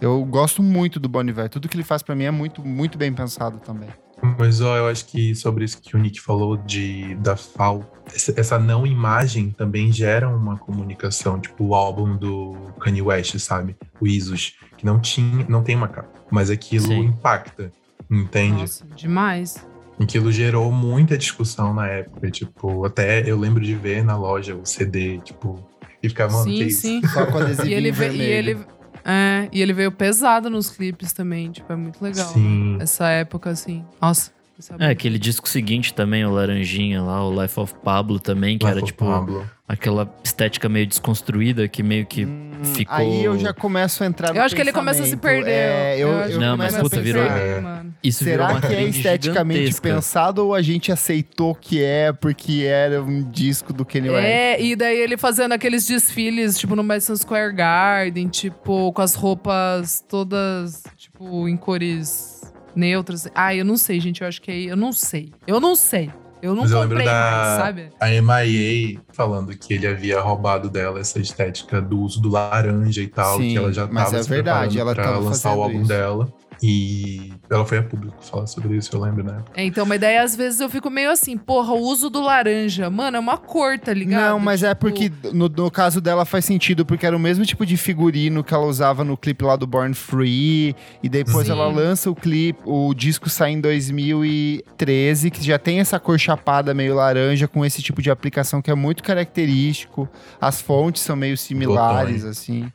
Eu 0.01 0.25
gosto 0.25 0.63
muito 0.63 0.99
do 0.99 1.09
Boniver. 1.09 1.51
Tudo 1.51 1.69
que 1.69 1.77
ele 1.77 1.85
faz 1.85 2.03
para 2.03 2.15
mim 2.15 2.25
é 2.25 2.31
muito, 2.31 2.67
muito 2.67 2.97
bem 2.97 3.13
pensado 3.13 3.59
também. 3.59 3.91
Mas 4.39 4.61
ó, 4.61 4.77
eu 4.77 4.87
acho 4.87 5.07
que 5.07 5.35
sobre 5.35 5.65
isso 5.65 5.81
que 5.81 5.97
o 5.97 5.99
Nick 5.99 6.21
falou 6.21 6.57
de 6.57 7.15
da 7.17 7.37
FAO, 7.37 7.85
essa 8.15 8.59
não 8.59 8.87
imagem 8.87 9.51
também 9.51 9.93
gera 9.93 10.29
uma 10.29 10.57
comunicação, 10.57 11.41
tipo 11.41 11.65
o 11.65 11.75
álbum 11.75 12.17
do 12.17 12.55
Kanye 12.81 13.03
West, 13.03 13.39
sabe? 13.39 13.77
O 14.01 14.07
Isus, 14.07 14.55
que 14.77 14.85
não 14.85 15.01
tinha, 15.01 15.47
não 15.49 15.63
tem 15.63 15.77
uma 15.77 15.89
capa, 15.89 16.11
mas 16.31 16.51
aquilo 16.51 16.87
Sim. 16.87 17.05
impacta, 17.05 17.73
entende? 18.11 18.61
Nossa, 18.61 18.85
demais. 18.87 19.67
Aquilo 20.01 20.33
gerou 20.33 20.73
muita 20.73 21.17
discussão 21.17 21.75
na 21.75 21.87
época, 21.87 22.31
tipo, 22.31 22.85
até 22.85 23.29
eu 23.31 23.39
lembro 23.39 23.63
de 23.63 23.75
ver 23.75 24.03
na 24.03 24.17
loja 24.17 24.55
o 24.55 24.65
CD, 24.65 25.19
tipo, 25.19 25.63
e 26.03 26.09
ficava, 26.09 26.33
mano, 26.33 26.45
sim, 26.45 26.57
que 26.59 26.71
sim. 26.71 27.03
Só 27.09 27.27
com 27.27 27.39
adesivinho 27.39 27.73
e 27.73 27.75
ele, 27.75 27.93
vermelho. 27.93 28.23
E 28.23 28.33
ele 28.33 28.67
é, 29.05 29.49
e 29.53 29.61
ele 29.61 29.73
veio 29.73 29.93
pesado 29.93 30.51
nos 30.51 30.71
clipes 30.71 31.13
também, 31.13 31.51
tipo, 31.51 31.73
é 31.73 31.77
muito 31.77 32.03
legal. 32.03 32.29
Sim. 32.29 32.77
Né? 32.77 32.85
Essa 32.85 33.09
época, 33.09 33.51
assim. 33.51 33.85
Nossa. 34.01 34.33
É, 34.79 34.87
é, 34.87 34.91
aquele 34.91 35.19
disco 35.19 35.49
seguinte 35.49 35.95
também, 35.95 36.25
o 36.25 36.31
Laranjinha 36.31 37.03
lá, 37.03 37.27
o 37.27 37.43
Life 37.43 37.59
of 37.59 37.75
Pablo 37.83 38.21
também, 38.21 38.59
que 38.59 38.67
Life 38.67 38.77
era 38.77 38.87
tipo 38.87 39.07
Pablo. 39.07 39.49
Aquela 39.71 40.13
estética 40.25 40.69
meio 40.69 40.85
desconstruída 40.85 41.69
que 41.69 41.81
meio 41.81 42.05
que 42.05 42.25
hum, 42.25 42.51
ficou. 42.75 42.97
Aí 42.97 43.25
eu 43.25 43.39
já 43.39 43.55
começo 43.55 44.03
a 44.03 44.07
entrar 44.07 44.35
Eu 44.35 44.43
acho 44.43 44.53
que 44.53 44.61
ele 44.61 44.73
começa 44.73 45.05
a 45.05 45.07
se 45.07 45.17
perder. 45.17 45.49
É, 45.49 45.95
eu, 45.97 46.09
eu, 46.09 46.31
eu 46.31 46.41
não, 46.41 46.57
mas 46.57 46.77
puta, 46.77 47.01
virou. 47.01 47.23
É. 47.23 47.85
Isso 48.03 48.25
Será 48.25 48.49
virou 48.49 48.61
uma 48.61 48.69
que 48.69 48.75
é 48.75 48.83
esteticamente 48.83 49.61
gigantesca. 49.61 49.89
pensado 49.89 50.45
ou 50.45 50.55
a 50.57 50.61
gente 50.61 50.91
aceitou 50.91 51.55
que 51.55 51.81
é 51.81 52.13
porque 52.13 52.65
era 52.65 53.01
um 53.01 53.23
disco 53.31 53.73
do 53.73 53.85
Kanye 53.85 54.11
West? 54.11 54.27
É, 54.27 54.61
e 54.61 54.75
daí 54.75 54.99
ele 54.99 55.17
fazendo 55.17 55.53
aqueles 55.53 55.87
desfiles, 55.87 56.59
tipo, 56.59 56.75
no 56.75 56.83
Madison 56.83 57.15
Square 57.15 57.55
Garden, 57.55 58.27
tipo, 58.27 58.93
com 58.93 59.03
as 59.03 59.15
roupas 59.15 60.05
todas, 60.09 60.83
tipo, 60.97 61.49
em 61.49 61.57
cores 61.57 62.41
neutras. 62.75 63.29
Ah, 63.37 63.55
eu 63.55 63.65
não 63.65 63.77
sei, 63.77 64.01
gente. 64.01 64.23
Eu 64.23 64.27
acho 64.27 64.43
que 64.43 64.51
é. 64.51 64.59
Eu 64.63 64.77
não 64.77 64.93
sei. 64.93 65.33
Eu 65.47 65.61
não 65.61 65.77
sei. 65.77 66.11
Eu 66.43 66.55
não 66.55 66.63
Mas 66.63 66.73
eu 66.73 66.81
lembro 66.81 66.99
da 66.99 67.05
mais, 67.05 67.63
sabe? 67.63 67.89
A 68.01 68.09
MIA 68.09 69.01
falando 69.13 69.57
que 69.57 69.75
ele 69.75 69.87
havia 69.87 70.21
roubado 70.21 70.69
dela 70.71 71.01
essa 71.01 71.19
estética 71.19 71.81
do 71.81 72.01
uso 72.01 72.21
do 72.21 72.31
laranja 72.31 73.03
e 73.03 73.09
tal, 73.09 73.39
Sim, 73.39 73.51
que 73.51 73.57
ela 73.59 73.73
já 73.73 73.85
estava 73.85 74.17
é 74.17 74.23
se 74.23 74.29
verdade, 74.29 74.79
ela 74.79 74.95
pra 74.95 75.19
lançar 75.19 75.55
o 75.55 75.63
álbum 75.63 75.81
isso. 75.81 75.89
dela. 75.89 76.33
E 76.63 77.33
ela 77.49 77.65
foi 77.65 77.79
a 77.79 77.83
público 77.83 78.17
falar 78.23 78.47
sobre 78.47 78.77
isso, 78.77 78.95
eu 78.95 79.01
lembro, 79.01 79.25
né? 79.25 79.39
É, 79.55 79.65
então, 79.65 79.87
mas 79.87 79.99
daí 79.99 80.19
às 80.19 80.37
vezes 80.37 80.61
eu 80.61 80.69
fico 80.69 80.91
meio 80.91 81.11
assim, 81.11 81.37
porra, 81.37 81.73
o 81.73 81.79
uso 81.79 82.11
do 82.11 82.21
laranja, 82.21 82.91
mano, 82.91 83.17
é 83.17 83.21
uma 83.21 83.39
cor, 83.39 83.79
tá 83.79 83.95
ligado? 83.95 84.33
Não, 84.33 84.39
mas 84.39 84.63
é 84.63 84.69
tipo... 84.75 84.89
é 84.89 84.91
porque 84.91 85.13
no, 85.33 85.49
no, 85.49 85.71
caso 85.71 86.01
dela 86.01 86.25
faz 86.27 86.45
sentido, 86.45 86.85
porque 86.85 87.07
era 87.07 87.17
o 87.17 87.21
mesmo 87.21 87.47
tipo 87.47 87.65
de 87.65 87.77
figurino 87.79 88.45
que 88.45 88.53
ela 88.53 88.67
usava 88.67 89.03
no 89.03 89.17
clipe 89.17 89.43
lá 89.43 89.57
do 89.57 89.67
Born 89.67 89.95
Free, 89.95 90.77
e 91.03 91.09
depois 91.09 91.47
Sim. 91.47 91.53
ela 91.53 91.67
lança 91.67 92.11
o 92.11 92.15
clipe, 92.15 92.61
o 92.67 92.93
disco 92.93 93.31
sai 93.31 93.53
em 93.53 93.61
2013, 93.61 95.31
que 95.31 95.43
já 95.43 95.59
tem 95.59 95.81
essa 95.81 95.99
cor 95.99 96.19
chapada 96.19 96.75
meio 96.75 96.95
laranja, 96.95 97.49
com 97.49 97.65
esse 97.65 97.83
tipo 97.83 98.03
de 98.03 98.11
aplicação 98.11 98.61
que 98.61 98.71
é 98.71 98.75
muito 98.75 99.03
característico. 99.03 100.09
As 100.39 100.61
fontes 100.61 101.03
são 101.03 101.17
meio 101.17 101.37
similares, 101.39 102.25
assim. 102.25 102.71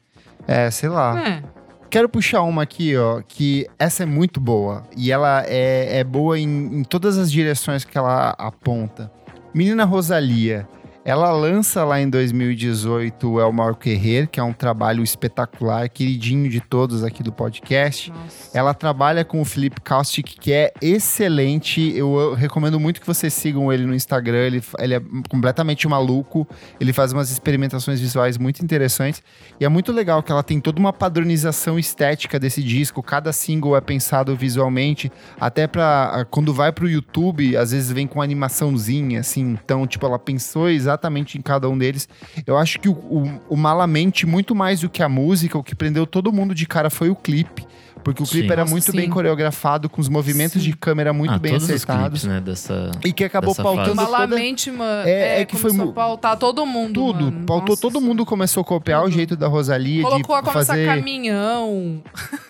É, 0.48 0.72
sei 0.72 0.90
lá. 0.90 1.20
É. 1.20 1.65
Quero 1.90 2.10
puxar 2.10 2.42
uma 2.42 2.64
aqui, 2.64 2.96
ó, 2.98 3.22
que 3.22 3.68
essa 3.80 4.04
é 4.04 4.06
muito 4.06 4.40
boa. 4.40 4.84
E 4.98 5.12
ela 5.12 5.44
é, 5.48 6.00
é 6.00 6.04
boa 6.04 6.38
em, 6.38 6.80
em 6.80 6.84
todas 6.84 7.18
as 7.18 7.32
direções 7.32 7.86
que 7.86 7.98
ela 7.98 8.36
aponta. 8.38 9.12
Menina 9.54 9.86
Rosalia. 9.86 10.68
Ela 11.08 11.32
lança 11.32 11.84
lá 11.84 12.02
em 12.02 12.10
2018 12.10 13.30
o 13.30 13.40
El 13.40 13.52
Maior 13.52 13.76
Guerreiro, 13.76 14.28
que 14.28 14.40
é 14.40 14.44
um 14.44 14.52
trabalho 14.52 15.04
espetacular, 15.04 15.88
queridinho 15.88 16.50
de 16.50 16.60
todos 16.60 17.04
aqui 17.04 17.22
do 17.22 17.32
podcast. 17.32 18.10
Nossa. 18.10 18.58
Ela 18.58 18.74
trabalha 18.74 19.24
com 19.24 19.40
o 19.40 19.46
Felipe 19.46 19.80
Kaustic, 19.82 20.26
que 20.40 20.52
é 20.52 20.74
excelente. 20.82 21.96
Eu, 21.96 22.34
recomendo 22.34 22.80
muito 22.80 23.00
que 23.00 23.06
vocês 23.06 23.32
sigam 23.36 23.72
ele 23.72 23.86
no 23.86 23.94
Instagram. 23.94 24.48
Ele, 24.48 24.64
ele 24.80 24.96
é 24.96 25.02
completamente 25.30 25.88
maluco. 25.88 26.48
Ele 26.80 26.92
faz 26.92 27.14
umas 27.14 27.30
experimentações 27.30 28.00
visuais 28.00 28.36
muito 28.40 28.64
interessantes. 28.64 29.22
E 29.60 29.66
é 29.66 29.70
muito 29.70 29.92
legal 29.92 30.24
que 30.24 30.32
ela 30.32 30.42
tem 30.42 30.60
toda 30.60 30.80
uma 30.80 30.92
padronização 30.92 31.78
estética 31.78 32.40
desse 32.40 32.64
disco. 32.64 33.04
Cada 33.04 33.32
single 33.32 33.78
é 33.78 33.82
pensado 33.82 34.36
visualmente, 34.36 35.12
até 35.40 35.68
para 35.68 36.26
quando 36.32 36.52
vai 36.52 36.72
pro 36.72 36.90
YouTube, 36.90 37.56
às 37.56 37.70
vezes 37.70 37.92
vem 37.92 38.08
com 38.08 38.24
animaçãozinha, 38.24 39.20
assim. 39.20 39.56
Então, 39.64 39.86
tipo, 39.86 40.04
ela 40.04 40.18
pensou 40.18 40.68
exatamente 40.68 40.95
exatamente 40.96 41.38
em 41.38 41.42
cada 41.42 41.70
um 41.70 41.78
deles. 41.78 42.10
Eu 42.48 42.58
acho 42.58 42.80
que 42.80 42.90
o, 42.90 42.94
o, 42.94 43.42
o 43.50 43.58
Malamente, 43.58 44.26
muito 44.26 44.56
mais 44.56 44.82
do 44.82 44.90
que 44.90 45.04
a 45.04 45.10
música, 45.10 45.58
o 45.58 45.64
que 45.64 45.76
prendeu 45.76 46.08
todo 46.08 46.32
mundo 46.32 46.56
de 46.56 46.66
cara 46.66 46.90
foi 46.90 47.10
o 47.10 47.16
clipe. 47.16 47.66
Porque 48.06 48.22
o 48.22 48.26
clipe 48.28 48.46
sim. 48.46 48.54
era 48.54 48.62
Nossa, 48.62 48.72
muito 48.72 48.92
sim. 48.92 48.98
bem 48.98 49.10
coreografado, 49.10 49.90
com 49.90 50.00
os 50.00 50.08
movimentos 50.08 50.62
sim. 50.62 50.70
de 50.70 50.78
câmera 50.78 51.12
muito 51.12 51.34
ah, 51.34 51.40
bem 51.40 51.56
acertados. 51.56 52.22
Clipes, 52.22 52.24
né, 52.26 52.40
dessa, 52.40 52.92
e 53.04 53.12
que 53.12 53.24
acabou 53.24 53.56
pautando 53.56 53.96
Malamente, 53.96 54.70
toda... 54.70 54.78
mano. 54.78 55.08
É, 55.10 55.12
é, 55.12 55.42
é 55.42 55.46
que 55.46 55.58
foi 55.58 55.76
pautar 55.92 56.38
todo 56.38 56.64
mundo. 56.68 56.94
Tudo. 56.94 57.26
Mano. 57.26 57.46
Pautou 57.48 57.70
Nossa, 57.70 57.82
todo 57.82 58.00
mundo 58.00 58.24
começou 58.24 58.62
a 58.62 58.64
copiar 58.64 59.02
tudo. 59.02 59.10
o 59.10 59.12
jeito 59.12 59.36
da 59.36 59.48
Rosalia. 59.48 60.04
Colocou 60.04 60.40
de 60.40 60.50
a 60.50 60.54
fazer 60.54 60.86
caminhão. 60.86 62.04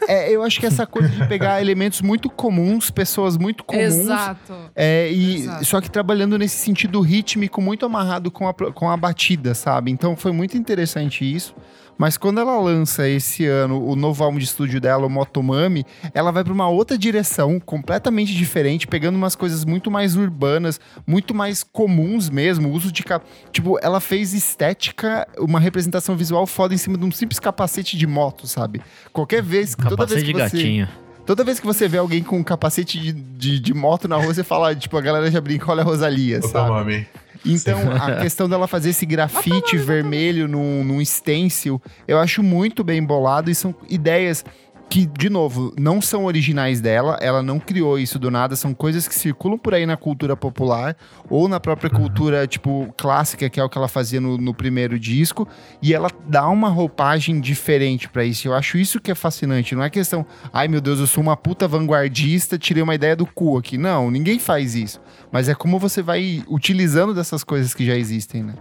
É, 0.10 0.30
eu 0.30 0.44
acho 0.44 0.60
que 0.60 0.66
essa 0.66 0.86
coisa 0.86 1.08
de 1.08 1.26
pegar 1.26 1.60
elementos 1.64 2.02
muito 2.02 2.30
comuns, 2.30 2.92
pessoas 2.92 3.38
muito 3.38 3.64
comuns. 3.64 3.96
Exato. 3.96 4.54
É, 4.76 5.10
e 5.10 5.36
Exato. 5.38 5.66
Só 5.66 5.80
que 5.80 5.90
trabalhando 5.90 6.38
nesse 6.38 6.58
sentido 6.58 7.00
rítmico, 7.00 7.62
muito 7.62 7.86
amarrado 7.86 8.30
com 8.30 8.46
a, 8.46 8.54
com 8.54 8.90
a 8.90 8.98
batida, 8.98 9.56
sabe? 9.56 9.90
Então 9.90 10.18
foi 10.18 10.34
muito 10.34 10.58
interessante 10.58 11.24
isso. 11.24 11.56
Mas 11.98 12.18
quando 12.18 12.40
ela 12.40 12.60
lança 12.60 13.08
esse 13.08 13.46
ano 13.46 13.84
o 13.86 13.96
novo 13.96 14.24
álbum 14.24 14.38
de 14.38 14.46
estúdio 14.46 14.82
dela, 14.82 15.06
o 15.06 15.10
Motomami, 15.10 15.86
ela 16.14 16.32
vai 16.32 16.44
para 16.44 16.54
uma 16.54 16.68
outra 16.68 16.98
direção, 16.98 17.60
completamente 17.60 18.34
diferente, 18.34 18.88
pegando 18.88 19.16
umas 19.16 19.36
coisas 19.36 19.64
muito 19.64 19.90
mais 19.90 20.16
urbanas, 20.16 20.80
muito 21.08 21.34
mais 21.34 21.64
comuns 21.64 22.30
mesmo, 22.30 22.72
uso 22.72 22.92
de 22.92 23.06
tipo, 23.52 23.78
ela 23.82 24.00
fez 24.00 24.34
estética, 24.34 25.28
uma 25.38 25.60
representação 25.60 26.16
visual 26.16 26.46
foda 26.46 26.74
em 26.74 26.78
cima 26.78 26.98
de 26.98 27.06
um 27.06 27.12
simples 27.12 27.40
capacete 27.40 27.98
de 27.98 28.08
moto, 28.08 28.48
sabe? 28.48 28.82
Qualquer 29.14 29.42
vez, 29.42 29.76
capacete 29.76 29.96
toda 29.96 30.08
vez 30.08 30.24
que 30.24 30.34
de 30.34 30.34
você 30.34 30.58
gatinho. 30.58 30.90
Toda 31.26 31.44
vez 31.44 31.60
que 31.60 31.66
você 31.66 31.88
vê 31.88 31.98
alguém 31.98 32.22
com 32.22 32.38
um 32.38 32.44
capacete 32.44 33.00
de, 33.00 33.12
de, 33.12 33.60
de, 33.60 33.74
moto 33.74 34.08
na 34.08 34.16
rua, 34.16 34.32
você 34.32 34.44
fala, 34.44 34.76
tipo, 34.76 34.96
a 34.96 35.02
galera 35.02 35.30
já 35.32 35.42
brinca, 35.42 35.72
olha 35.72 35.82
a 35.82 35.84
Rosalia, 35.84 36.40
sabe? 36.42 37.08
Então, 37.46 37.92
a 37.92 38.18
questão 38.18 38.50
dela 38.50 38.68
fazer 38.68 38.90
esse 38.90 39.06
grafite 39.06 39.78
vermelho 39.78 40.48
num, 40.48 40.84
num 40.84 41.04
stencil, 41.04 41.82
eu 42.08 42.20
acho 42.20 42.42
muito 42.42 42.84
bem 42.84 43.04
bolado 43.04 43.52
e 43.52 43.56
são 43.56 43.74
ideias 43.90 44.44
que, 44.96 45.06
de 45.06 45.30
novo, 45.30 45.74
não 45.78 46.00
são 46.00 46.24
originais 46.24 46.80
dela, 46.80 47.18
ela 47.20 47.44
não 47.44 47.60
criou 47.60 48.00
isso 48.00 48.18
do 48.18 48.32
nada, 48.32 48.56
são 48.56 48.74
coisas 48.74 49.10
que 49.10 49.14
circulam 49.14 49.58
por 49.58 49.74
aí 49.74 49.86
na 49.86 49.98
cultura 49.98 50.38
popular 50.38 50.96
ou 51.30 51.50
na 51.50 51.60
própria 51.60 51.92
uhum. 51.92 52.00
cultura, 52.00 52.48
tipo, 52.48 52.88
clássica, 52.96 53.50
que 53.50 53.60
é 53.60 53.64
o 53.66 53.68
que 53.68 53.78
ela 53.78 53.90
fazia 53.90 54.22
no, 54.22 54.38
no 54.38 54.54
primeiro 54.54 54.98
disco, 54.98 55.46
e 55.82 55.94
ela 55.94 56.10
dá 56.30 56.48
uma 56.48 56.70
roupagem 56.70 57.42
diferente 57.42 58.08
para 58.08 58.24
isso. 58.24 58.48
Eu 58.48 58.54
acho 58.54 58.78
isso 58.78 59.02
que 59.02 59.12
é 59.12 59.16
fascinante, 59.16 59.76
não 59.76 59.84
é 59.84 59.90
questão, 59.90 60.26
ai 60.54 60.70
meu 60.70 60.80
Deus, 60.80 61.02
eu 61.02 61.08
sou 61.08 61.22
uma 61.22 61.36
puta 61.36 61.68
vanguardista, 61.68 62.58
tirei 62.58 62.82
uma 62.82 62.96
ideia 62.96 63.18
do 63.18 63.26
cu 63.26 63.58
aqui. 63.58 63.78
Não, 63.78 64.10
ninguém 64.10 64.40
faz 64.40 64.76
isso. 64.76 65.02
Mas 65.30 65.50
é 65.50 65.54
como 65.54 65.78
você 65.78 66.02
vai 66.02 66.42
utilizando 66.48 67.14
dessas 67.14 67.44
coisas 67.44 67.74
que 67.74 67.86
já 67.86 67.98
existem, 67.98 68.44
né? 68.44 68.54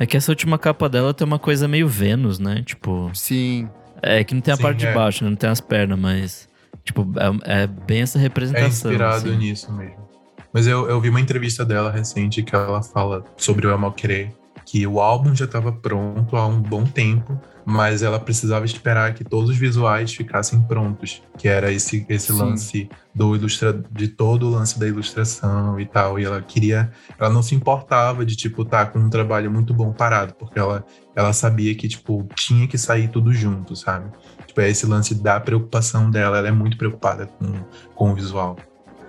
É 0.00 0.06
que 0.06 0.16
essa 0.16 0.32
última 0.32 0.58
capa 0.58 0.88
dela 0.88 1.12
tem 1.12 1.26
uma 1.26 1.38
coisa 1.38 1.68
meio 1.68 1.86
Vênus, 1.86 2.38
né? 2.38 2.62
Tipo. 2.64 3.10
Sim. 3.12 3.68
É 4.04 4.24
que 4.24 4.34
não 4.34 4.40
tem 4.40 4.52
a 4.52 4.56
Sim, 4.56 4.62
parte 4.62 4.84
é. 4.84 4.88
de 4.88 4.94
baixo, 4.94 5.24
né? 5.24 5.30
não 5.30 5.36
tem 5.36 5.50
as 5.50 5.60
pernas, 5.60 5.98
mas. 5.98 6.48
Tipo, 6.84 7.06
é, 7.44 7.62
é 7.62 7.66
bem 7.66 8.02
essa 8.02 8.18
representação. 8.18 8.66
É 8.66 8.94
inspirado 8.94 9.28
assim. 9.30 9.38
nisso 9.38 9.72
mesmo. 9.72 10.04
Mas 10.52 10.68
eu, 10.68 10.88
eu 10.88 11.00
vi 11.00 11.08
uma 11.08 11.20
entrevista 11.20 11.64
dela 11.64 11.90
recente 11.90 12.42
que 12.42 12.54
ela 12.54 12.80
fala 12.80 13.24
sobre 13.36 13.66
o 13.66 13.70
El 13.70 13.78
Malquerer, 13.78 14.32
que 14.64 14.86
o 14.86 15.00
álbum 15.00 15.34
já 15.34 15.46
estava 15.46 15.72
pronto 15.72 16.36
há 16.36 16.46
um 16.46 16.60
bom 16.60 16.84
tempo, 16.84 17.40
mas 17.64 18.02
ela 18.02 18.20
precisava 18.20 18.64
esperar 18.64 19.14
que 19.14 19.24
todos 19.24 19.50
os 19.50 19.56
visuais 19.56 20.14
ficassem 20.14 20.60
prontos, 20.62 21.22
que 21.38 21.48
era 21.48 21.72
esse, 21.72 22.06
esse 22.08 22.30
lance 22.30 22.88
do 23.14 23.34
ilustra 23.34 23.72
de 23.90 24.08
todo 24.08 24.46
o 24.46 24.50
lance 24.50 24.78
da 24.78 24.86
ilustração 24.86 25.80
e 25.80 25.86
tal. 25.86 26.20
E 26.20 26.24
ela 26.24 26.40
queria, 26.40 26.90
ela 27.18 27.30
não 27.30 27.42
se 27.42 27.54
importava 27.54 28.24
de 28.24 28.36
tipo 28.36 28.62
estar 28.62 28.86
tá 28.86 28.92
com 28.92 28.98
um 28.98 29.10
trabalho 29.10 29.50
muito 29.50 29.74
bom 29.74 29.92
parado, 29.92 30.34
porque 30.34 30.58
ela 30.58 30.84
ela 31.14 31.32
sabia 31.32 31.74
que 31.74 31.88
tipo 31.88 32.26
tinha 32.34 32.66
que 32.66 32.78
sair 32.78 33.08
tudo 33.08 33.32
junto, 33.32 33.76
sabe? 33.76 34.10
Tipo, 34.46 34.60
é 34.60 34.70
esse 34.70 34.86
lance 34.86 35.14
da 35.14 35.38
preocupação 35.40 36.10
dela, 36.10 36.38
ela 36.38 36.48
é 36.48 36.52
muito 36.52 36.76
preocupada 36.76 37.26
com, 37.26 37.52
com 37.94 38.12
o 38.12 38.14
visual. 38.14 38.56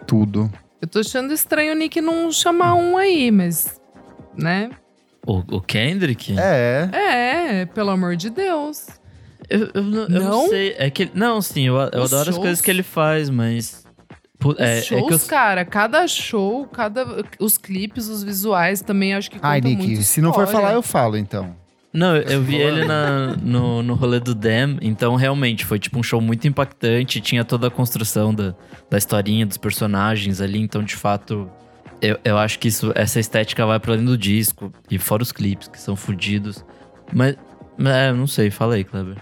Tudo. 0.07 0.51
Eu 0.81 0.87
tô 0.87 0.99
achando 0.99 1.33
estranho 1.33 1.73
o 1.73 1.75
Nick 1.75 1.99
não 2.01 2.31
chamar 2.31 2.75
um 2.75 2.97
aí, 2.97 3.31
mas 3.31 3.79
né? 4.37 4.69
O, 5.25 5.57
o 5.57 5.61
Kendrick? 5.61 6.35
É. 6.37 6.89
É, 6.93 7.65
pelo 7.65 7.89
amor 7.89 8.15
de 8.15 8.29
Deus. 8.29 8.87
Eu, 9.49 9.69
eu, 9.73 9.83
eu 9.83 10.09
não? 10.09 10.19
não? 10.19 10.49
sei. 10.49 10.75
É 10.77 10.89
que, 10.89 11.09
não, 11.13 11.41
sim, 11.41 11.67
eu, 11.67 11.75
eu 11.75 12.03
adoro 12.03 12.09
shows? 12.09 12.27
as 12.29 12.37
coisas 12.37 12.61
que 12.61 12.69
ele 12.69 12.83
faz, 12.83 13.29
mas. 13.29 13.83
É, 14.57 14.81
shows, 14.81 15.11
é 15.11 15.15
eu... 15.15 15.27
cara, 15.27 15.65
cada 15.65 16.07
show, 16.07 16.67
cada 16.67 17.23
os 17.39 17.57
clipes, 17.57 18.07
os 18.07 18.21
visuais 18.21 18.81
também 18.81 19.15
acho 19.15 19.31
que 19.31 19.39
Ai, 19.41 19.59
Nick, 19.61 20.03
se 20.03 20.21
não 20.21 20.31
for 20.33 20.45
falar, 20.45 20.73
eu 20.73 20.83
falo 20.83 21.17
então. 21.17 21.55
Não, 21.95 22.15
eu 22.17 22.41
vi 22.41 22.57
ele 22.57 22.83
na, 22.83 23.35
no, 23.41 23.81
no 23.81 23.93
rolê 23.93 24.19
do 24.19 24.35
Dem, 24.35 24.77
então 24.81 25.15
realmente 25.15 25.65
foi 25.65 25.79
tipo 25.79 25.97
um 25.97 26.03
show 26.03 26.19
muito 26.19 26.47
impactante, 26.47 27.21
tinha 27.21 27.45
toda 27.45 27.67
a 27.67 27.71
construção 27.71 28.33
da, 28.33 28.53
da 28.89 28.97
historinha, 28.97 29.45
dos 29.45 29.57
personagens 29.57 30.41
ali, 30.41 30.59
então 30.59 30.83
de 30.83 30.95
fato 30.95 31.49
eu, 32.01 32.19
eu 32.23 32.37
acho 32.37 32.59
que 32.59 32.67
isso, 32.67 32.91
essa 32.95 33.19
estética 33.19 33.65
vai 33.65 33.79
para 33.79 33.93
além 33.93 34.05
do 34.05 34.17
disco, 34.17 34.71
e 34.89 34.97
fora 34.97 35.23
os 35.23 35.31
clipes, 35.31 35.67
que 35.67 35.79
são 35.79 35.95
fodidos. 35.95 36.63
Mas, 37.13 37.35
é, 37.79 38.11
não 38.11 38.27
sei, 38.27 38.51
fala 38.51 38.75
aí, 38.75 38.83
Kleber. 38.83 39.17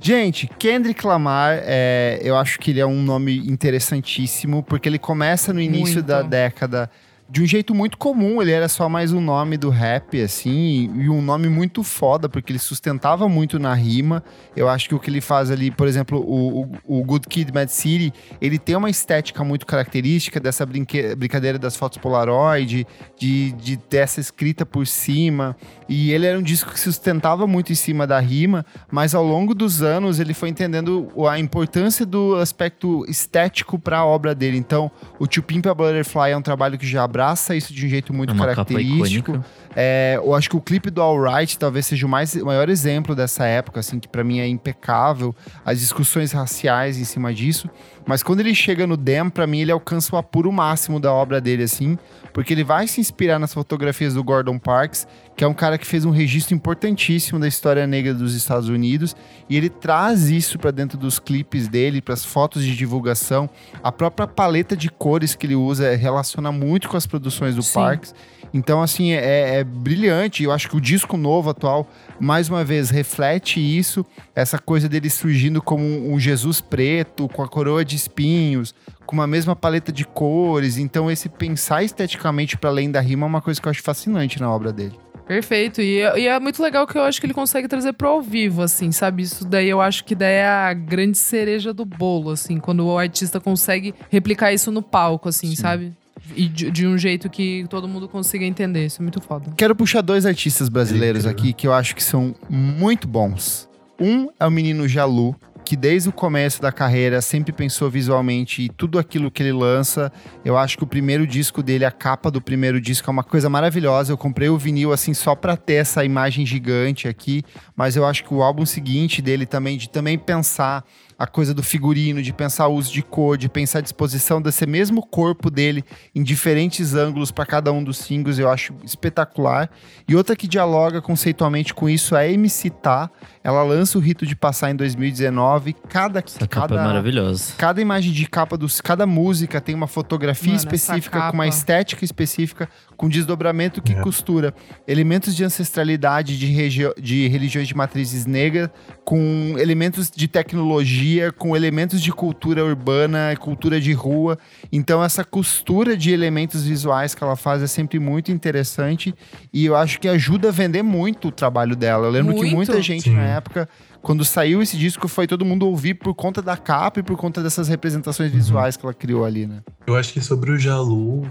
Gente, 0.00 0.48
Kendrick 0.58 1.06
Lamar, 1.06 1.60
é, 1.62 2.20
eu 2.22 2.36
acho 2.36 2.58
que 2.58 2.70
ele 2.70 2.80
é 2.80 2.86
um 2.86 3.02
nome 3.02 3.38
interessantíssimo, 3.48 4.62
porque 4.62 4.88
ele 4.88 4.98
começa 4.98 5.52
no 5.52 5.60
início 5.60 5.96
Muito. 5.96 6.06
da 6.06 6.22
década 6.22 6.90
de 7.34 7.42
um 7.42 7.46
jeito 7.46 7.74
muito 7.74 7.98
comum, 7.98 8.40
ele 8.40 8.52
era 8.52 8.68
só 8.68 8.88
mais 8.88 9.12
um 9.12 9.20
nome 9.20 9.56
do 9.56 9.68
rap, 9.68 10.22
assim, 10.22 10.88
e 10.94 11.10
um 11.10 11.20
nome 11.20 11.48
muito 11.48 11.82
foda, 11.82 12.28
porque 12.28 12.52
ele 12.52 12.60
sustentava 12.60 13.28
muito 13.28 13.58
na 13.58 13.74
rima. 13.74 14.22
Eu 14.54 14.68
acho 14.68 14.88
que 14.88 14.94
o 14.94 15.00
que 15.00 15.10
ele 15.10 15.20
faz 15.20 15.50
ali, 15.50 15.68
por 15.68 15.88
exemplo, 15.88 16.20
o, 16.20 16.62
o, 16.86 17.00
o 17.00 17.04
Good 17.04 17.26
Kid, 17.26 17.52
Mad 17.52 17.68
City, 17.68 18.12
ele 18.40 18.56
tem 18.56 18.76
uma 18.76 18.88
estética 18.88 19.42
muito 19.42 19.66
característica 19.66 20.38
dessa 20.38 20.64
brinque, 20.64 21.16
brincadeira 21.16 21.58
das 21.58 21.74
fotos 21.74 21.98
Polaroid, 21.98 22.86
de, 23.18 23.50
de 23.50 23.78
ter 23.78 23.96
essa 23.96 24.20
escrita 24.20 24.64
por 24.64 24.86
cima. 24.86 25.56
E 25.88 26.12
ele 26.12 26.26
era 26.26 26.38
um 26.38 26.42
disco 26.42 26.70
que 26.70 26.78
sustentava 26.78 27.48
muito 27.48 27.72
em 27.72 27.74
cima 27.74 28.06
da 28.06 28.20
rima, 28.20 28.64
mas 28.92 29.12
ao 29.12 29.24
longo 29.24 29.56
dos 29.56 29.82
anos 29.82 30.20
ele 30.20 30.34
foi 30.34 30.50
entendendo 30.50 31.10
a 31.28 31.36
importância 31.36 32.06
do 32.06 32.36
aspecto 32.36 33.04
estético 33.08 33.76
para 33.76 33.98
a 33.98 34.06
obra 34.06 34.36
dele. 34.36 34.56
Então, 34.56 34.88
o 35.18 35.26
To 35.26 35.42
Pimp 35.42 35.66
a 35.66 35.74
Butterfly 35.74 36.30
é 36.30 36.36
um 36.36 36.42
trabalho 36.42 36.78
que 36.78 36.86
já 36.86 37.02
abraça 37.24 37.56
isso 37.56 37.72
de 37.72 37.86
um 37.86 37.88
jeito 37.88 38.12
muito 38.12 38.32
Uma 38.32 38.46
característico. 38.46 39.42
É, 39.74 40.14
eu 40.16 40.34
acho 40.34 40.48
que 40.48 40.56
o 40.56 40.60
clipe 40.60 40.90
do 40.90 41.00
Alright 41.02 41.58
talvez 41.58 41.86
seja 41.86 42.06
o, 42.06 42.08
mais, 42.08 42.34
o 42.34 42.46
maior 42.46 42.68
exemplo 42.68 43.14
dessa 43.14 43.44
época, 43.44 43.80
assim, 43.80 43.98
que 43.98 44.06
para 44.06 44.22
mim 44.22 44.38
é 44.38 44.46
impecável. 44.46 45.34
As 45.64 45.80
discussões 45.80 46.32
raciais 46.32 46.98
em 46.98 47.04
cima 47.04 47.32
disso. 47.32 47.68
Mas 48.06 48.22
quando 48.22 48.40
ele 48.40 48.54
chega 48.54 48.86
no 48.86 48.96
Dem, 48.96 49.30
para 49.30 49.46
mim 49.46 49.60
ele 49.60 49.72
alcança 49.72 50.14
o 50.14 50.18
apuro 50.18 50.52
máximo 50.52 51.00
da 51.00 51.12
obra 51.12 51.40
dele, 51.40 51.62
assim, 51.62 51.98
porque 52.32 52.52
ele 52.52 52.64
vai 52.64 52.86
se 52.86 53.00
inspirar 53.00 53.38
nas 53.38 53.54
fotografias 53.54 54.14
do 54.14 54.22
Gordon 54.22 54.58
Parks, 54.58 55.06
que 55.36 55.42
é 55.42 55.46
um 55.46 55.54
cara 55.54 55.78
que 55.78 55.86
fez 55.86 56.04
um 56.04 56.10
registro 56.10 56.54
importantíssimo 56.54 57.38
da 57.38 57.48
história 57.48 57.86
negra 57.86 58.12
dos 58.12 58.34
Estados 58.34 58.68
Unidos, 58.68 59.16
e 59.48 59.56
ele 59.56 59.68
traz 59.68 60.28
isso 60.28 60.58
para 60.58 60.70
dentro 60.70 60.98
dos 60.98 61.18
clipes 61.18 61.66
dele, 61.66 62.02
para 62.02 62.14
as 62.14 62.24
fotos 62.24 62.62
de 62.62 62.76
divulgação. 62.76 63.48
A 63.82 63.90
própria 63.90 64.26
paleta 64.26 64.76
de 64.76 64.90
cores 64.90 65.34
que 65.34 65.46
ele 65.46 65.56
usa 65.56 65.96
relaciona 65.96 66.52
muito 66.52 66.88
com 66.88 66.96
as 66.96 67.06
produções 67.06 67.54
do 67.54 67.62
Sim. 67.62 67.74
Parks. 67.74 68.14
Então, 68.54 68.80
assim, 68.80 69.10
é, 69.10 69.58
é 69.58 69.64
brilhante. 69.64 70.44
Eu 70.44 70.52
acho 70.52 70.70
que 70.70 70.76
o 70.76 70.80
disco 70.80 71.16
novo 71.16 71.50
atual, 71.50 71.90
mais 72.20 72.48
uma 72.48 72.64
vez, 72.64 72.88
reflete 72.88 73.58
isso. 73.58 74.06
Essa 74.32 74.60
coisa 74.60 74.88
dele 74.88 75.10
surgindo 75.10 75.60
como 75.60 75.84
um 75.84 76.20
Jesus 76.20 76.60
preto, 76.60 77.28
com 77.28 77.42
a 77.42 77.48
coroa 77.48 77.84
de 77.84 77.96
espinhos, 77.96 78.72
com 79.04 79.16
uma 79.16 79.26
mesma 79.26 79.56
paleta 79.56 79.90
de 79.90 80.04
cores. 80.04 80.78
Então, 80.78 81.10
esse 81.10 81.28
pensar 81.28 81.82
esteticamente 81.82 82.56
para 82.56 82.70
além 82.70 82.92
da 82.92 83.00
rima 83.00 83.26
é 83.26 83.28
uma 83.28 83.42
coisa 83.42 83.60
que 83.60 83.66
eu 83.66 83.70
acho 83.70 83.82
fascinante 83.82 84.40
na 84.40 84.48
obra 84.48 84.72
dele. 84.72 84.94
Perfeito. 85.26 85.80
E, 85.80 85.98
e, 85.98 86.28
é 86.28 86.38
muito 86.38 86.62
legal 86.62 86.86
que 86.86 86.96
eu 86.96 87.02
acho 87.02 87.18
que 87.18 87.26
ele 87.26 87.34
consegue 87.34 87.66
trazer 87.66 87.92
pro 87.94 88.08
ao 88.08 88.22
vivo, 88.22 88.62
assim, 88.62 88.92
sabe? 88.92 89.24
Isso 89.24 89.44
daí 89.44 89.68
eu 89.68 89.80
acho 89.80 90.04
que 90.04 90.14
daí 90.14 90.34
é 90.34 90.46
a 90.46 90.72
grande 90.72 91.18
cereja 91.18 91.72
do 91.72 91.84
bolo, 91.84 92.30
assim, 92.30 92.60
quando 92.60 92.86
o 92.86 92.96
artista 92.96 93.40
consegue 93.40 93.94
replicar 94.10 94.52
isso 94.52 94.70
no 94.70 94.82
palco, 94.82 95.28
assim, 95.28 95.48
Sim. 95.48 95.56
sabe? 95.56 96.03
E 96.34 96.48
de, 96.48 96.70
de, 96.70 96.86
um 96.86 96.96
jeito 96.96 97.28
que 97.28 97.66
todo 97.68 97.88
mundo 97.88 98.08
consiga 98.08 98.44
entender. 98.44 98.86
Isso 98.86 99.00
é 99.00 99.02
muito 99.02 99.20
foda. 99.20 99.52
Quero 99.56 99.74
puxar 99.74 100.00
dois 100.00 100.26
artistas 100.26 100.68
brasileiros 100.68 101.26
aqui 101.26 101.52
que 101.52 101.66
eu 101.66 101.72
acho 101.72 101.94
que 101.94 102.02
são 102.02 102.34
muito 102.48 103.06
bons. 103.06 103.68
Um 103.98 104.28
é 104.40 104.46
o 104.46 104.50
menino 104.50 104.88
Jalu, 104.88 105.36
que 105.64 105.76
desde 105.76 106.08
o 106.08 106.12
começo 106.12 106.60
da 106.60 106.70
carreira 106.70 107.22
sempre 107.22 107.52
pensou 107.52 107.88
visualmente 107.88 108.62
e 108.62 108.68
tudo 108.68 108.98
aquilo 108.98 109.30
que 109.30 109.42
ele 109.42 109.52
lança. 109.52 110.12
Eu 110.44 110.58
acho 110.58 110.76
que 110.76 110.84
o 110.84 110.86
primeiro 110.86 111.26
disco 111.26 111.62
dele, 111.62 111.84
a 111.84 111.90
capa 111.90 112.30
do 112.30 112.40
primeiro 112.40 112.80
disco 112.80 113.08
é 113.08 113.12
uma 113.12 113.24
coisa 113.24 113.48
maravilhosa. 113.48 114.12
Eu 114.12 114.18
comprei 114.18 114.48
o 114.48 114.58
vinil 114.58 114.92
assim 114.92 115.14
só 115.14 115.34
para 115.34 115.56
ter 115.56 115.74
essa 115.74 116.04
imagem 116.04 116.44
gigante 116.44 117.08
aqui, 117.08 117.42
mas 117.74 117.96
eu 117.96 118.04
acho 118.04 118.24
que 118.24 118.34
o 118.34 118.42
álbum 118.42 118.66
seguinte 118.66 119.22
dele 119.22 119.46
também 119.46 119.78
de 119.78 119.88
também 119.88 120.18
pensar 120.18 120.84
a 121.18 121.26
coisa 121.26 121.54
do 121.54 121.62
figurino, 121.62 122.22
de 122.22 122.32
pensar 122.32 122.66
o 122.68 122.74
uso 122.74 122.92
de 122.92 123.02
cor, 123.02 123.36
de 123.36 123.48
pensar 123.48 123.78
a 123.78 123.82
disposição 123.82 124.40
desse 124.40 124.66
mesmo 124.66 125.04
corpo 125.06 125.50
dele 125.50 125.84
em 126.14 126.22
diferentes 126.22 126.94
ângulos 126.94 127.30
para 127.30 127.46
cada 127.46 127.72
um 127.72 127.82
dos 127.82 127.98
singles, 127.98 128.38
eu 128.38 128.48
acho 128.48 128.74
espetacular. 128.84 129.70
E 130.08 130.14
outra 130.14 130.34
que 130.36 130.48
dialoga 130.48 131.00
conceitualmente 131.00 131.72
com 131.72 131.88
isso 131.88 132.16
é 132.16 132.20
a 132.20 132.28
MC 132.28 132.70
Tá. 132.70 133.10
Ela 133.42 133.62
lança 133.62 133.96
o 133.96 134.00
Rito 134.00 134.26
de 134.26 134.34
Passar 134.34 134.70
em 134.70 134.76
2019. 134.76 135.74
Cada, 135.88 136.20
essa 136.20 136.38
cada, 136.40 136.48
capa 136.48 136.74
é 136.74 136.84
maravilhosa. 136.84 137.54
Cada 137.56 137.80
imagem 137.80 138.12
de 138.12 138.26
capa 138.26 138.56
dos 138.56 138.80
cada 138.80 139.06
música 139.06 139.60
tem 139.60 139.74
uma 139.74 139.86
fotografia 139.86 140.52
Mano, 140.52 140.58
específica, 140.58 141.30
com 141.30 141.34
uma 141.34 141.46
estética 141.46 142.04
específica, 142.04 142.68
com 142.96 143.08
desdobramento 143.08 143.82
que 143.82 143.92
é. 143.92 144.00
costura 144.00 144.54
elementos 144.86 145.34
de 145.34 145.44
ancestralidade 145.44 146.38
de, 146.38 146.92
de 147.00 147.28
religiões 147.28 147.68
de 147.68 147.76
matrizes 147.76 148.26
negras 148.26 148.70
com 149.04 149.54
elementos 149.58 150.10
de 150.10 150.26
tecnologia, 150.28 151.32
com 151.32 151.56
elementos 151.56 152.00
de 152.00 152.12
cultura 152.12 152.64
urbana, 152.64 153.34
cultura 153.38 153.80
de 153.80 153.92
rua. 153.92 154.38
Então 154.72 155.02
essa 155.02 155.24
costura 155.24 155.96
de 155.96 156.12
elementos 156.12 156.64
visuais 156.64 157.14
que 157.14 157.22
ela 157.22 157.36
faz 157.36 157.62
é 157.62 157.66
sempre 157.66 157.98
muito 157.98 158.32
interessante 158.32 159.14
e 159.52 159.66
eu 159.66 159.76
acho 159.76 160.00
que 160.00 160.08
ajuda 160.08 160.48
a 160.48 160.52
vender 160.52 160.82
muito 160.82 161.28
o 161.28 161.32
trabalho 161.32 161.76
dela. 161.76 162.06
Eu 162.06 162.10
lembro 162.10 162.34
muito. 162.34 162.48
que 162.48 162.54
muita 162.54 162.80
gente 162.82 163.04
Sim. 163.04 163.16
na 163.16 163.24
época 163.24 163.68
quando 164.04 164.22
saiu 164.22 164.60
esse 164.60 164.76
disco, 164.76 165.08
foi 165.08 165.26
todo 165.26 165.46
mundo 165.46 165.66
ouvir 165.66 165.94
por 165.94 166.14
conta 166.14 166.42
da 166.42 166.58
capa 166.58 167.00
e 167.00 167.02
por 167.02 167.16
conta 167.16 167.42
dessas 167.42 167.68
representações 167.68 168.30
uhum. 168.30 168.36
visuais 168.36 168.76
que 168.76 168.84
ela 168.84 168.92
criou 168.92 169.24
ali, 169.24 169.46
né? 169.46 169.62
Eu 169.86 169.96
acho 169.96 170.12
que 170.12 170.20
sobre 170.20 170.52
o 170.52 170.58
Jalu, 170.58 171.22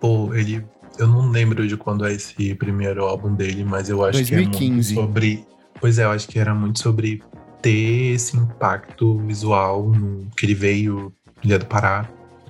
pô, 0.00 0.32
ele 0.32 0.64
eu 1.00 1.08
não 1.08 1.30
lembro 1.30 1.66
de 1.66 1.76
quando 1.76 2.04
é 2.04 2.12
esse 2.12 2.54
primeiro 2.54 3.04
álbum 3.04 3.34
dele, 3.34 3.64
mas 3.64 3.88
eu 3.88 4.04
acho 4.04 4.18
2015. 4.18 4.56
que 4.58 4.64
é 4.64 4.70
muito 4.70 4.84
sobre. 4.84 5.46
Pois 5.80 5.98
é, 5.98 6.04
eu 6.04 6.10
acho 6.10 6.28
que 6.28 6.38
era 6.38 6.54
muito 6.54 6.80
sobre 6.80 7.22
ter 7.62 8.14
esse 8.14 8.36
impacto 8.36 9.18
visual 9.18 9.88
no, 9.88 10.28
que 10.36 10.46
ele 10.46 10.54
veio 10.54 11.12
Ilha 11.42 11.58
do 11.58 11.66
Pará. 11.66 12.08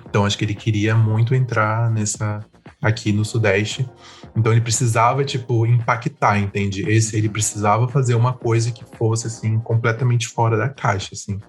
Então 0.09 0.25
acho 0.25 0.37
que 0.37 0.43
ele 0.43 0.53
queria 0.53 0.93
muito 0.93 1.33
entrar 1.33 1.89
nessa 1.89 2.45
aqui 2.81 3.13
no 3.13 3.23
Sudeste. 3.23 3.87
Então 4.35 4.51
ele 4.51 4.61
precisava 4.61 5.23
tipo 5.23 5.65
impactar, 5.65 6.37
entende? 6.37 6.81
Esse 6.89 7.17
ele 7.17 7.29
precisava 7.29 7.87
fazer 7.87 8.15
uma 8.15 8.33
coisa 8.33 8.71
que 8.71 8.83
fosse 8.97 9.27
assim 9.27 9.59
completamente 9.59 10.27
fora 10.27 10.57
da 10.57 10.67
caixa, 10.67 11.09
assim. 11.13 11.39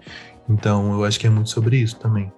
Então 0.49 0.93
eu 0.93 1.03
acho 1.03 1.19
que 1.19 1.27
é 1.27 1.29
muito 1.29 1.49
sobre 1.49 1.77
isso 1.77 1.99
também. 1.99 2.31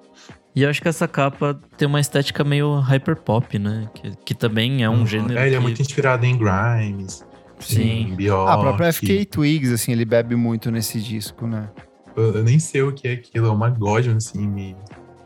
E 0.55 0.63
eu 0.63 0.69
acho 0.69 0.81
que 0.81 0.87
essa 0.87 1.07
capa 1.07 1.59
tem 1.77 1.85
uma 1.85 1.99
estética 1.99 2.43
meio 2.43 2.79
hyperpop, 2.79 3.59
né? 3.59 3.89
Que, 3.93 4.15
que 4.25 4.33
também 4.33 4.83
é 4.83 4.89
um 4.89 4.99
uhum. 4.99 5.07
gênero. 5.07 5.37
É, 5.37 5.41
ele 5.41 5.49
que... 5.51 5.55
é 5.55 5.59
muito 5.59 5.81
inspirado 5.81 6.25
em 6.25 6.37
Grimes. 6.37 7.25
Sim. 7.59 7.81
Em 7.81 8.15
Bjork. 8.15 8.51
A 8.51 8.57
própria 8.57 8.93
FK 8.93 9.25
Twigs, 9.25 9.73
assim, 9.73 9.91
ele 9.91 10.05
bebe 10.05 10.35
muito 10.35 10.71
nesse 10.71 11.01
disco, 11.01 11.45
né? 11.45 11.69
Eu, 12.15 12.35
eu 12.35 12.43
nem 12.43 12.57
sei 12.57 12.81
o 12.81 12.93
que 12.93 13.07
é 13.07 13.11
aquilo, 13.13 13.47
é 13.47 13.51
uma 13.51 13.69
Godwin, 13.69 14.15
assim, 14.15 14.47
me... 14.47 14.75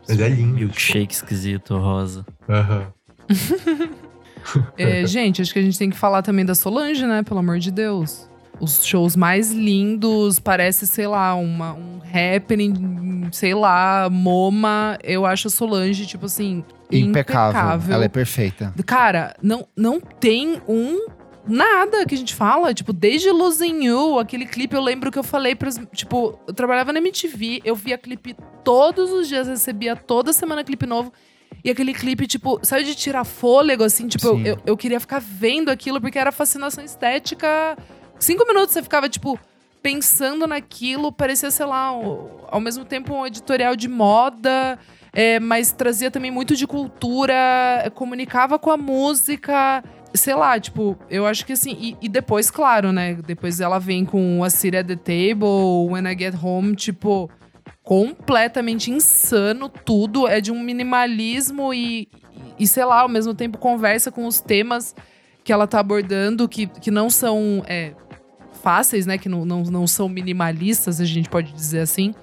mas 0.08 0.18
é 0.18 0.28
lindo. 0.28 0.54
Milkshake 0.54 1.14
esquisito, 1.14 1.76
rosa. 1.76 2.26
Aham. 2.48 2.92
é, 4.76 5.06
gente, 5.06 5.40
acho 5.40 5.52
que 5.52 5.60
a 5.60 5.62
gente 5.62 5.78
tem 5.78 5.90
que 5.90 5.96
falar 5.96 6.22
também 6.22 6.44
da 6.44 6.56
Solange, 6.56 7.06
né? 7.06 7.22
Pelo 7.22 7.38
amor 7.38 7.60
de 7.60 7.70
Deus 7.70 8.29
os 8.60 8.84
shows 8.84 9.16
mais 9.16 9.50
lindos, 9.50 10.38
parece, 10.38 10.86
sei 10.86 11.06
lá, 11.06 11.34
uma, 11.34 11.72
um 11.72 12.00
happening, 12.04 13.28
sei 13.32 13.54
lá, 13.54 14.08
MoMA. 14.10 14.98
Eu 15.02 15.24
acho 15.24 15.48
a 15.48 15.50
Solange, 15.50 16.06
tipo 16.06 16.26
assim, 16.26 16.64
impecável. 16.92 17.60
impecável. 17.60 17.94
Ela 17.94 18.04
é 18.04 18.08
perfeita. 18.08 18.74
Cara, 18.86 19.34
não, 19.42 19.66
não 19.76 20.00
tem 20.00 20.60
um 20.68 21.08
nada 21.48 22.04
que 22.04 22.14
a 22.14 22.18
gente 22.18 22.34
fala, 22.34 22.74
tipo, 22.74 22.92
desde 22.92 23.30
Losing 23.30 23.84
You, 23.84 24.18
aquele 24.18 24.44
clipe, 24.46 24.74
eu 24.74 24.82
lembro 24.82 25.10
que 25.10 25.18
eu 25.18 25.22
falei 25.22 25.54
pros, 25.54 25.80
tipo, 25.94 26.38
eu 26.46 26.52
trabalhava 26.52 26.92
na 26.92 26.98
MTV, 26.98 27.62
eu 27.64 27.74
via 27.74 27.96
clipe 27.96 28.36
todos 28.62 29.10
os 29.10 29.26
dias, 29.26 29.48
recebia 29.48 29.96
toda 29.96 30.32
semana 30.32 30.62
clipe 30.62 30.86
novo. 30.86 31.12
E 31.64 31.70
aquele 31.70 31.92
clipe, 31.92 32.26
tipo, 32.26 32.58
saiu 32.62 32.84
de 32.84 32.94
tirar 32.94 33.24
fôlego, 33.24 33.82
assim, 33.84 34.06
tipo, 34.06 34.28
eu, 34.28 34.40
eu, 34.40 34.58
eu, 34.66 34.76
queria 34.76 35.00
ficar 35.00 35.20
vendo 35.20 35.68
aquilo 35.68 36.00
porque 36.00 36.18
era 36.18 36.32
fascinação 36.32 36.82
estética 36.82 37.76
Cinco 38.20 38.46
minutos 38.46 38.72
você 38.72 38.82
ficava, 38.82 39.08
tipo, 39.08 39.40
pensando 39.82 40.46
naquilo, 40.46 41.10
parecia, 41.10 41.50
sei 41.50 41.64
lá, 41.66 41.86
ao 41.86 42.60
mesmo 42.60 42.84
tempo 42.84 43.14
um 43.14 43.26
editorial 43.26 43.74
de 43.74 43.88
moda, 43.88 44.78
é, 45.12 45.40
mas 45.40 45.72
trazia 45.72 46.10
também 46.10 46.30
muito 46.30 46.54
de 46.54 46.66
cultura, 46.66 47.34
comunicava 47.94 48.58
com 48.58 48.70
a 48.70 48.76
música. 48.76 49.82
Sei 50.12 50.34
lá, 50.34 50.58
tipo, 50.58 50.98
eu 51.08 51.26
acho 51.26 51.46
que 51.46 51.52
assim. 51.52 51.76
E, 51.80 51.96
e 52.02 52.08
depois, 52.08 52.50
claro, 52.50 52.92
né? 52.92 53.14
Depois 53.14 53.60
ela 53.60 53.78
vem 53.78 54.04
com 54.04 54.42
a 54.44 54.50
City 54.50 54.76
at 54.76 54.86
the 54.86 54.96
Table, 54.96 55.88
When 55.88 56.06
I 56.06 56.18
Get 56.18 56.34
Home, 56.42 56.76
tipo, 56.76 57.30
completamente 57.82 58.90
insano 58.90 59.68
tudo. 59.68 60.28
É 60.28 60.40
de 60.40 60.52
um 60.52 60.60
minimalismo 60.60 61.72
e, 61.72 62.08
e, 62.58 62.66
sei 62.66 62.84
lá, 62.84 63.00
ao 63.00 63.08
mesmo 63.08 63.34
tempo 63.34 63.56
conversa 63.58 64.12
com 64.12 64.26
os 64.26 64.40
temas 64.40 64.94
que 65.42 65.52
ela 65.52 65.66
tá 65.66 65.80
abordando, 65.80 66.48
que, 66.48 66.66
que 66.66 66.90
não 66.90 67.08
são. 67.08 67.64
É, 67.66 67.92
fáceis, 68.62 69.06
né? 69.06 69.18
Que 69.18 69.28
não, 69.28 69.44
não, 69.44 69.62
não 69.64 69.86
são 69.86 70.08
minimalistas, 70.08 71.00
a 71.00 71.04
gente 71.04 71.28
pode 71.28 71.52
dizer 71.52 71.80
assim. 71.80 72.14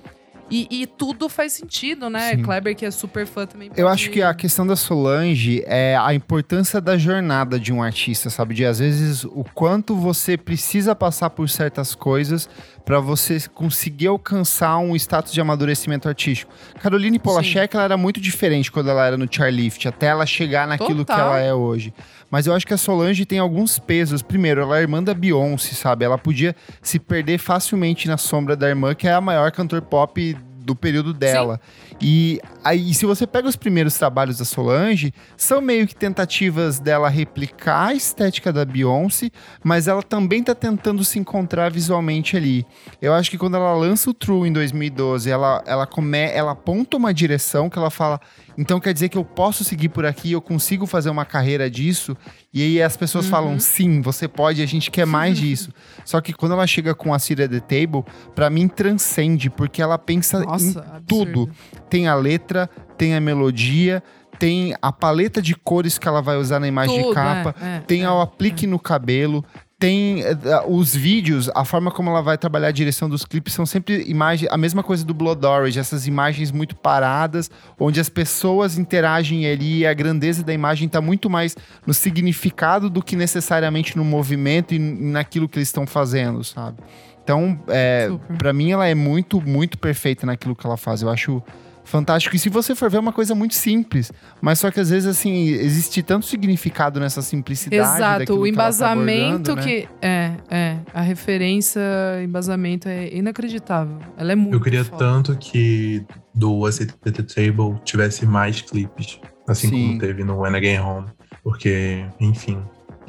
E, 0.49 0.67
e, 0.71 0.87
tudo 0.87 1.27
faz 1.27 1.53
sentido, 1.53 2.09
né? 2.09 2.31
Sim. 2.35 2.43
Kleber, 2.43 2.73
que 2.73 2.85
é 2.85 2.91
super 2.91 3.27
fã 3.27 3.45
também. 3.45 3.69
Eu 3.75 3.87
acho 3.87 4.09
que 4.09 4.21
a 4.21 4.33
questão 4.33 4.65
da 4.65 4.77
Solange 4.77 5.61
é 5.65 5.97
a 5.97 6.13
importância 6.13 6.79
da 6.79 6.97
jornada 6.97 7.59
de 7.59 7.73
um 7.73 7.83
artista, 7.83 8.29
sabe? 8.29 8.55
De 8.55 8.65
às 8.65 8.79
vezes 8.79 9.25
o 9.25 9.43
quanto 9.53 9.93
você 9.93 10.37
precisa 10.37 10.95
passar 10.95 11.31
por 11.31 11.49
certas 11.49 11.93
coisas 11.93 12.49
para 12.87 13.01
você 13.01 13.37
conseguir 13.53 14.07
alcançar 14.07 14.77
um 14.77 14.95
status 14.95 15.33
de 15.33 15.41
amadurecimento 15.41 16.07
artístico. 16.07 16.53
Caroline 16.81 17.19
Polachek, 17.19 17.75
ela 17.75 17.83
era 17.83 17.97
muito 17.97 18.17
diferente 18.21 18.71
quando 18.71 18.89
ela 18.89 19.05
era 19.05 19.17
no 19.17 19.27
Charlift, 19.29 19.85
até 19.89 20.05
ela 20.05 20.25
chegar 20.25 20.65
naquilo 20.65 21.03
Total. 21.03 21.15
que 21.17 21.21
ela 21.21 21.39
é 21.41 21.53
hoje. 21.53 21.93
Mas 22.31 22.47
eu 22.47 22.53
acho 22.53 22.65
que 22.65 22.73
a 22.73 22.77
Solange 22.77 23.25
tem 23.25 23.39
alguns 23.39 23.77
pesos. 23.77 24.21
Primeiro, 24.21 24.61
ela 24.61 24.77
é 24.77 24.81
irmã 24.83 25.03
da 25.03 25.13
Beyoncé, 25.13 25.75
sabe? 25.75 26.05
Ela 26.05 26.17
podia 26.17 26.55
se 26.81 26.97
perder 26.97 27.39
facilmente 27.39 28.07
na 28.07 28.15
sombra 28.15 28.55
da 28.55 28.69
irmã, 28.69 28.95
que 28.95 29.05
é 29.05 29.11
a 29.11 29.19
maior 29.19 29.51
cantor 29.51 29.81
pop 29.81 30.37
do 30.57 30.73
período 30.73 31.13
dela. 31.13 31.59
Sim. 31.86 31.86
E 31.99 32.39
aí, 32.63 32.93
se 32.93 33.05
você 33.05 33.25
pega 33.25 33.47
os 33.47 33.55
primeiros 33.55 33.95
trabalhos 33.97 34.37
da 34.37 34.45
Solange, 34.45 35.11
são 35.35 35.59
meio 35.59 35.87
que 35.87 35.95
tentativas 35.95 36.79
dela 36.79 37.09
replicar 37.09 37.87
a 37.87 37.93
estética 37.93 38.53
da 38.53 38.63
Beyoncé, 38.63 39.31
mas 39.63 39.87
ela 39.87 40.03
também 40.03 40.43
tá 40.43 40.53
tentando 40.53 41.03
se 41.03 41.17
encontrar 41.17 41.71
visualmente 41.71 42.37
ali. 42.37 42.65
Eu 43.01 43.13
acho 43.13 43.31
que 43.31 43.37
quando 43.37 43.55
ela 43.55 43.73
lança 43.75 44.09
o 44.11 44.13
True 44.13 44.47
em 44.47 44.53
2012, 44.53 45.29
ela, 45.29 45.63
ela, 45.65 45.87
come, 45.87 46.19
ela 46.19 46.51
aponta 46.51 46.97
uma 46.97 47.11
direção 47.11 47.67
que 47.67 47.79
ela 47.79 47.89
fala: 47.89 48.21
então 48.57 48.79
quer 48.79 48.93
dizer 48.93 49.09
que 49.09 49.17
eu 49.17 49.25
posso 49.25 49.63
seguir 49.63 49.89
por 49.89 50.05
aqui, 50.05 50.31
eu 50.31 50.41
consigo 50.41 50.85
fazer 50.85 51.09
uma 51.09 51.25
carreira 51.25 51.69
disso. 51.69 52.15
E 52.53 52.61
aí 52.61 52.81
as 52.81 52.95
pessoas 52.95 53.25
uhum. 53.25 53.31
falam: 53.31 53.59
sim, 53.59 54.01
você 54.01 54.27
pode, 54.27 54.61
a 54.61 54.65
gente 54.67 54.91
quer 54.91 55.05
mais 55.07 55.37
disso. 55.39 55.71
Só 56.05 56.21
que 56.21 56.31
quando 56.31 56.51
ela 56.51 56.67
chega 56.67 56.93
com 56.93 57.11
a 57.11 57.17
Cira 57.17 57.47
The 57.47 57.59
Table, 57.59 58.03
para 58.35 58.51
mim 58.51 58.67
transcende, 58.67 59.49
porque 59.49 59.81
ela 59.81 59.97
pensa 59.97 60.41
Nossa, 60.41 60.79
em 60.79 60.95
absurdo. 60.95 61.47
tudo 61.47 61.51
tem 61.89 62.07
a 62.07 62.15
letra, 62.15 62.69
tem 62.97 63.15
a 63.15 63.21
melodia, 63.21 64.03
tem 64.39 64.75
a 64.81 64.91
paleta 64.91 65.41
de 65.41 65.55
cores 65.55 65.97
que 65.97 66.07
ela 66.07 66.21
vai 66.21 66.37
usar 66.37 66.59
na 66.59 66.67
imagem 66.67 66.97
Tudo, 66.97 67.09
de 67.09 67.15
capa, 67.15 67.55
é, 67.61 67.77
é, 67.77 67.79
tem 67.81 68.03
é, 68.03 68.09
o 68.09 68.21
aplique 68.21 68.65
é. 68.65 68.69
no 68.69 68.79
cabelo, 68.79 69.43
tem 69.79 70.23
uh, 70.23 70.25
os 70.67 70.95
vídeos, 70.95 71.51
a 71.53 71.63
forma 71.63 71.91
como 71.91 72.09
ela 72.09 72.21
vai 72.21 72.35
trabalhar 72.37 72.69
a 72.69 72.71
direção 72.71 73.07
dos 73.07 73.23
clipes 73.23 73.53
são 73.53 73.65
sempre 73.65 74.03
imagens, 74.07 74.51
a 74.51 74.57
mesma 74.57 74.81
coisa 74.81 75.05
do 75.05 75.13
Blood 75.13 75.45
Orange, 75.45 75.79
essas 75.79 76.07
imagens 76.07 76.51
muito 76.51 76.75
paradas, 76.75 77.49
onde 77.79 77.99
as 77.99 78.09
pessoas 78.09 78.77
interagem 78.77 79.45
ali 79.47 79.79
e 79.79 79.87
a 79.87 79.93
grandeza 79.93 80.43
da 80.43 80.53
imagem 80.53 80.87
está 80.87 80.99
muito 80.99 81.29
mais 81.29 81.55
no 81.85 81.93
significado 81.93 82.89
do 82.89 83.03
que 83.03 83.15
necessariamente 83.15 83.95
no 83.95 84.03
movimento 84.03 84.73
e 84.73 84.79
naquilo 84.79 85.47
que 85.47 85.59
eles 85.59 85.67
estão 85.67 85.85
fazendo, 85.85 86.43
sabe? 86.43 86.77
Então, 87.23 87.59
é, 87.67 88.09
para 88.37 88.53
mim, 88.53 88.71
ela 88.71 88.87
é 88.87 88.95
muito, 88.95 89.41
muito 89.41 89.77
perfeita 89.77 90.25
naquilo 90.25 90.55
que 90.55 90.65
ela 90.65 90.77
faz. 90.77 91.01
Eu 91.01 91.09
acho 91.09 91.43
fantástico. 91.87 92.35
E 92.35 92.39
se 92.39 92.49
você 92.49 92.75
for 92.75 92.89
ver, 92.89 92.97
é 92.97 92.99
uma 92.99 93.13
coisa 93.13 93.33
muito 93.33 93.55
simpos 93.55 94.11
mas 94.41 94.59
só 94.59 94.69
que 94.71 94.79
às 94.79 94.89
vezes, 94.89 95.07
assim, 95.07 95.47
existe 95.47 96.03
tanto 96.03 96.25
significado 96.25 96.99
nessa 96.99 97.21
simplicidade. 97.21 97.97
Exato, 97.97 98.39
o 98.39 98.47
embasamento 98.47 99.55
que, 99.55 99.81
tá 99.81 99.87
que. 99.87 99.89
É, 100.01 100.31
é. 100.49 100.77
A 100.93 101.01
referência, 101.01 101.81
embasamento 102.23 102.87
é 102.87 103.13
inacreditável. 103.13 103.97
Ela 104.17 104.33
é 104.33 104.35
muito. 104.35 104.53
Eu 104.53 104.61
queria 104.61 104.83
foda. 104.83 104.97
tanto 104.97 105.35
que 105.37 106.05
do 106.33 106.65
A 106.65 106.71
the 106.71 107.23
Table 107.23 107.79
tivesse 107.83 108.25
mais 108.25 108.61
clipes. 108.61 109.19
Assim 109.47 109.69
Sim. 109.69 109.87
como 109.87 109.99
teve 109.99 110.23
no 110.23 110.41
When 110.41 110.55
I 110.55 110.63
Get 110.63 110.81
Home. 110.81 111.07
Porque, 111.43 112.05
enfim. 112.19 112.61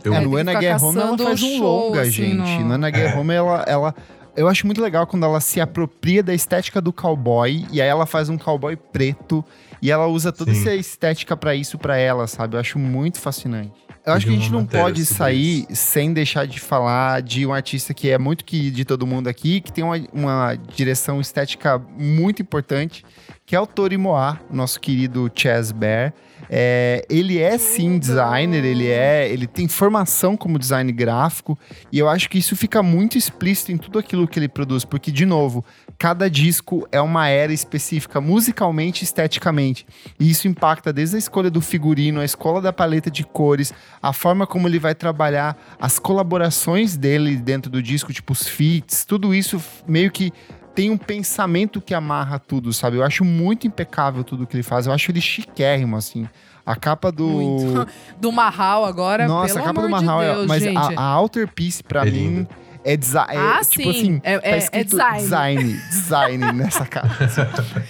Eu... 0.05 0.15
É, 0.15 0.21
no 0.21 0.31
When 0.31 0.49
I 0.49 0.61
Get 0.61 0.81
Home 0.81 1.01
ela 1.01 1.19
faz 1.19 1.43
um 1.43 1.61
longa, 1.61 2.03
assim, 2.03 2.13
gente. 2.13 2.37
No, 2.37 2.61
no 2.61 2.71
When 2.71 2.89
I 2.89 2.95
Get 2.95 3.15
é. 3.15 3.17
Home 3.17 3.35
ela, 3.35 3.65
ela 3.67 3.95
eu 4.39 4.47
acho 4.47 4.65
muito 4.67 4.81
legal 4.81 5.05
quando 5.05 5.25
ela 5.25 5.41
se 5.41 5.61
apropria 5.61 6.23
da 6.23 6.33
estética 6.33 6.81
do 6.81 6.93
cowboy 6.93 7.67
e 7.73 7.83
aí 7.83 7.89
ela 7.89 8.07
faz 8.07 8.29
um 8.29 8.39
cowboy 8.39 8.77
preto 8.77 9.45
e 9.83 9.91
ela 9.91 10.07
usa 10.07 10.33
toda 10.33 10.55
Sim. 10.55 10.61
essa 10.61 10.75
estética 10.75 11.37
para 11.37 11.57
isso 11.57 11.77
para 11.77 11.97
ela, 11.97 12.27
sabe? 12.29 12.55
Eu 12.55 12.61
acho 12.61 12.79
muito 12.79 13.19
fascinante. 13.21 13.73
Eu 14.07 14.13
acho 14.13 14.27
que 14.27 14.33
a 14.33 14.37
gente 14.37 14.51
não 14.51 14.65
pode 14.65 15.05
sair 15.05 15.67
isso. 15.69 15.75
sem 15.75 16.13
deixar 16.13 16.47
de 16.47 16.61
falar 16.61 17.21
de 17.21 17.45
um 17.45 17.53
artista 17.53 17.93
que 17.93 18.09
é 18.09 18.17
muito 18.17 18.45
que 18.45 18.71
de 18.71 18.85
todo 18.85 19.07
mundo 19.07 19.29
aqui, 19.29 19.61
que 19.61 19.73
tem 19.73 19.85
uma, 19.85 19.97
uma 20.13 20.55
direção 20.55 21.21
estética 21.21 21.79
muito 21.99 22.41
importante, 22.41 23.05
que 23.49 23.57
é 23.57 23.61
o 23.61 23.67
Tori 23.67 23.97
Moa, 23.97 24.39
nosso 24.51 24.79
querido 24.79 25.33
Chaz 25.35 25.73
Bear. 25.73 26.13
É, 26.51 27.05
ele 27.09 27.39
é 27.39 27.57
sim 27.57 27.99
designer, 27.99 28.63
ele 28.63 28.89
é, 28.89 29.27
ele 29.31 29.47
tem 29.47 29.67
formação 29.67 30.37
como 30.37 30.59
design 30.59 30.93
gráfico 30.93 31.59
e 31.91 31.99
eu 31.99 32.09
acho 32.09 32.29
que 32.29 32.39
isso 32.39 32.55
fica 32.55 32.83
muito 32.83 33.17
explícito 33.17 33.73
em 33.73 33.79
tudo 33.79 33.99
aquilo 33.99 34.29
que 34.29 34.39
ele 34.39 34.49
produz, 34.49 34.85
porque 34.85 35.11
de 35.11 35.25
novo, 35.25 35.65
cada 35.99 36.29
disco 36.29 36.87
é 36.93 37.01
uma 37.01 37.29
era 37.29 37.53
específica 37.53 38.21
musicalmente, 38.21 39.03
esteticamente. 39.03 39.87
E 40.21 40.31
isso 40.31 40.47
impacta 40.47 40.93
desde 40.93 41.17
a 41.17 41.19
escolha 41.19 41.51
do 41.51 41.63
figurino, 41.63 42.21
a 42.21 42.25
escola 42.27 42.61
da 42.61 42.73
paleta 42.73 43.11
de 43.11 43.25
cores, 43.25 43.73
a 44.03 44.13
forma 44.13 44.47
como 44.47 44.69
ele 44.69 44.79
vai 44.79 44.95
trabalhar, 44.95 45.57
as 45.81 45.99
colaborações 45.99 46.99
dele 46.99 47.37
dentro 47.37 47.71
do 47.71 47.83
disco, 47.83 48.13
tipo 48.13 48.35
os 48.35 48.47
feats, 48.47 49.07
tudo 49.07 49.35
isso 49.35 49.59
meio 49.87 50.11
que 50.11 50.33
tem 50.79 50.93
um 50.93 50.97
pensamento 50.97 51.81
que 51.81 51.93
amarra 51.93 52.39
tudo, 52.39 52.73
sabe? 52.73 52.99
Eu 52.99 53.03
acho 53.03 53.25
muito 53.25 53.67
impecável 53.67 54.23
tudo 54.23 54.47
que 54.47 54.55
ele 54.55 54.63
faz. 54.63 54.87
Eu 54.87 54.93
acho 54.93 55.11
ele 55.11 55.21
chiquérrimo, 55.21 55.97
assim. 55.97 56.29
A 56.65 56.77
capa 56.77 57.11
do. 57.11 57.27
Muito. 57.27 57.89
Do 58.21 58.31
Mahal 58.31 58.85
agora. 58.85 59.27
Nossa, 59.27 59.59
a 59.59 59.63
capa 59.65 59.83
do 59.83 59.89
Mahal 59.89 60.21
de 60.21 60.27
é, 60.27 60.35
Deus, 60.35 60.45
é. 60.45 60.47
Mas 60.47 60.97
a, 60.97 61.01
a 61.01 61.19
Outer 61.19 61.49
Piece, 61.49 61.83
pra 61.83 62.07
é 62.07 62.11
mim. 62.13 62.47
É, 62.85 62.97
design. 62.97 63.35
É, 63.35 63.37
ah, 63.37 63.61
tipo 63.69 63.93
sim. 63.93 63.99
assim, 63.99 64.21
é, 64.23 64.39
tá 64.39 64.49
é, 64.49 64.69
é 64.71 64.85
design. 64.85 65.19
design. 65.19 65.73
Design 65.91 66.53
nessa 66.55 66.87
capa. 66.87 67.25
Assim. 67.25 67.41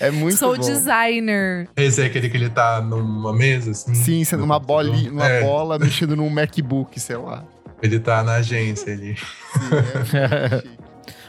É 0.00 0.10
muito 0.10 0.38
Sou 0.38 0.56
bom. 0.56 0.62
designer. 0.62 1.68
Esse 1.76 2.00
é 2.00 2.06
aquele 2.06 2.30
que 2.30 2.38
ele 2.38 2.48
tá 2.48 2.80
numa 2.80 3.34
mesa, 3.34 3.72
assim? 3.72 3.94
Sim, 3.94 4.24
sendo 4.24 4.44
uma 4.44 4.58
bolinha, 4.58 5.12
uma 5.12 5.28
é. 5.28 5.42
bola 5.42 5.78
mexendo 5.78 6.16
num 6.16 6.30
MacBook, 6.30 6.98
sei 6.98 7.16
lá. 7.18 7.44
Ele 7.82 8.00
tá 8.00 8.22
na 8.22 8.36
agência 8.36 8.94
ali. 8.94 9.14
Sim, 9.14 10.16
é 10.16 10.78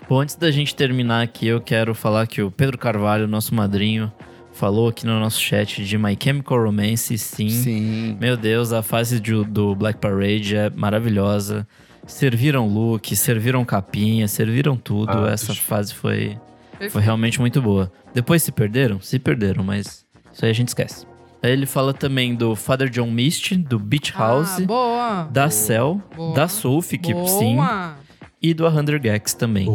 Bom, 0.10 0.22
antes 0.22 0.34
da 0.34 0.50
gente 0.50 0.74
terminar 0.74 1.22
aqui, 1.22 1.46
eu 1.46 1.62
quero 1.62 1.94
falar 1.94 2.26
que 2.26 2.42
o 2.42 2.50
Pedro 2.50 2.80
Carvalho, 2.80 3.28
nosso 3.28 3.54
madrinho, 3.54 4.12
falou 4.52 4.90
aqui 4.90 5.06
no 5.06 5.20
nosso 5.20 5.40
chat 5.40 5.86
de 5.86 5.98
My 6.00 6.18
Chemical 6.20 6.64
Romance, 6.64 7.16
sim. 7.16 7.48
Sim. 7.48 8.18
Meu 8.20 8.36
Deus, 8.36 8.74
a 8.74 8.82
fase 8.82 9.20
de, 9.20 9.44
do 9.44 9.76
Black 9.76 10.00
Parade 10.00 10.56
é 10.56 10.72
maravilhosa. 10.72 11.68
Serviram 12.08 12.68
look, 12.68 13.16
serviram 13.16 13.64
capinha, 13.64 14.28
serviram 14.28 14.76
tudo. 14.76 15.12
Ah, 15.12 15.30
Essa 15.30 15.46
deixa. 15.48 15.62
fase 15.62 15.94
foi, 15.94 16.36
foi 16.90 17.04
realmente 17.04 17.40
muito 17.40 17.62
boa. 17.62 17.92
Depois 18.12 18.42
se 18.42 18.52
perderam? 18.52 19.00
Se 19.00 19.20
perderam, 19.20 19.64
mas 19.64 20.08
isso 20.34 20.44
aí 20.44 20.50
a 20.50 20.56
gente 20.56 20.70
esquece. 20.70 21.06
Aí 21.44 21.52
ele 21.52 21.68
fala 21.68 21.94
também 21.94 22.34
do 22.34 22.56
Father 22.56 22.90
John 22.90 23.12
Mist, 23.12 23.56
do 23.58 23.78
Beach 23.78 24.12
ah, 24.16 24.20
House, 24.20 24.60
ah, 24.60 24.66
boa. 24.66 25.30
da 25.32 25.42
boa. 25.42 25.52
Cell, 25.52 26.02
boa. 26.16 26.34
da 26.34 26.48
Sophie, 26.48 26.98
que 26.98 27.14
boa. 27.14 27.96
E 28.42 28.54
do 28.54 28.64
100 28.70 29.02
Gex 29.04 29.34
também. 29.34 29.68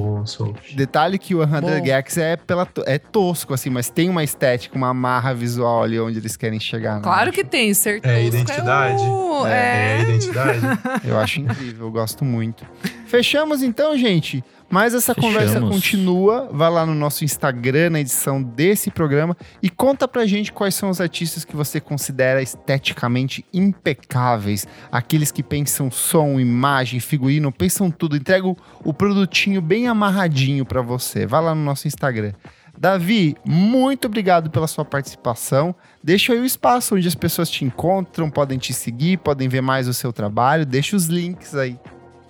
Detalhe 0.74 1.18
que 1.18 1.34
o 1.34 1.40
100 1.46 1.84
Gex 1.84 2.16
é, 2.16 2.36
pela, 2.36 2.66
é 2.86 2.98
tosco, 2.98 3.52
assim, 3.52 3.68
mas 3.68 3.90
tem 3.90 4.08
uma 4.08 4.24
estética, 4.24 4.76
uma 4.76 4.88
amarra 4.88 5.34
visual 5.34 5.82
ali 5.82 6.00
onde 6.00 6.18
eles 6.18 6.36
querem 6.36 6.58
chegar. 6.58 6.96
Né? 6.96 7.02
Claro 7.02 7.30
que 7.30 7.44
tem, 7.44 7.74
certeza. 7.74 8.14
É 8.14 8.24
identidade. 8.24 9.02
É, 9.02 9.06
o... 9.06 9.46
é, 9.46 9.52
é. 9.52 9.98
é 9.98 10.02
identidade. 10.02 10.60
eu 11.04 11.18
acho 11.18 11.40
incrível, 11.40 11.86
eu 11.86 11.90
gosto 11.90 12.24
muito. 12.24 12.64
Fechamos 13.06 13.62
então, 13.62 13.96
gente? 13.98 14.42
Mas 14.74 14.92
essa 14.92 15.14
Fechamos. 15.14 15.36
conversa 15.36 15.60
continua. 15.60 16.48
Vai 16.50 16.68
lá 16.68 16.84
no 16.84 16.96
nosso 16.96 17.24
Instagram, 17.24 17.90
na 17.90 18.00
edição 18.00 18.42
desse 18.42 18.90
programa, 18.90 19.36
e 19.62 19.70
conta 19.70 20.08
pra 20.08 20.26
gente 20.26 20.52
quais 20.52 20.74
são 20.74 20.90
os 20.90 21.00
artistas 21.00 21.44
que 21.44 21.54
você 21.54 21.78
considera 21.78 22.42
esteticamente 22.42 23.44
impecáveis. 23.54 24.66
Aqueles 24.90 25.30
que 25.30 25.44
pensam 25.44 25.92
som, 25.92 26.40
imagem, 26.40 26.98
figurino, 26.98 27.52
pensam 27.52 27.88
tudo. 27.88 28.16
Entregam 28.16 28.56
o 28.82 28.92
produtinho 28.92 29.62
bem 29.62 29.86
amarradinho 29.86 30.64
para 30.64 30.82
você. 30.82 31.24
Vai 31.24 31.40
lá 31.40 31.54
no 31.54 31.62
nosso 31.62 31.86
Instagram. 31.86 32.32
Davi, 32.76 33.36
muito 33.46 34.08
obrigado 34.08 34.50
pela 34.50 34.66
sua 34.66 34.84
participação. 34.84 35.72
Deixa 36.02 36.32
aí 36.32 36.40
o 36.40 36.44
espaço 36.44 36.96
onde 36.96 37.06
as 37.06 37.14
pessoas 37.14 37.48
te 37.48 37.64
encontram, 37.64 38.28
podem 38.28 38.58
te 38.58 38.72
seguir, 38.72 39.18
podem 39.18 39.48
ver 39.48 39.60
mais 39.60 39.86
o 39.86 39.94
seu 39.94 40.12
trabalho. 40.12 40.66
Deixa 40.66 40.96
os 40.96 41.06
links 41.06 41.54
aí. 41.54 41.78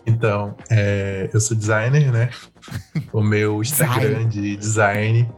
Então, 0.07 0.55
é, 0.71 1.31
eu 1.33 1.41
sou 1.41 1.57
designer, 1.57 2.13
né? 2.13 2.31
O 3.13 3.23
meu 3.23 3.61
Instagram 3.63 4.29
de 4.29 4.57
design 4.57 5.29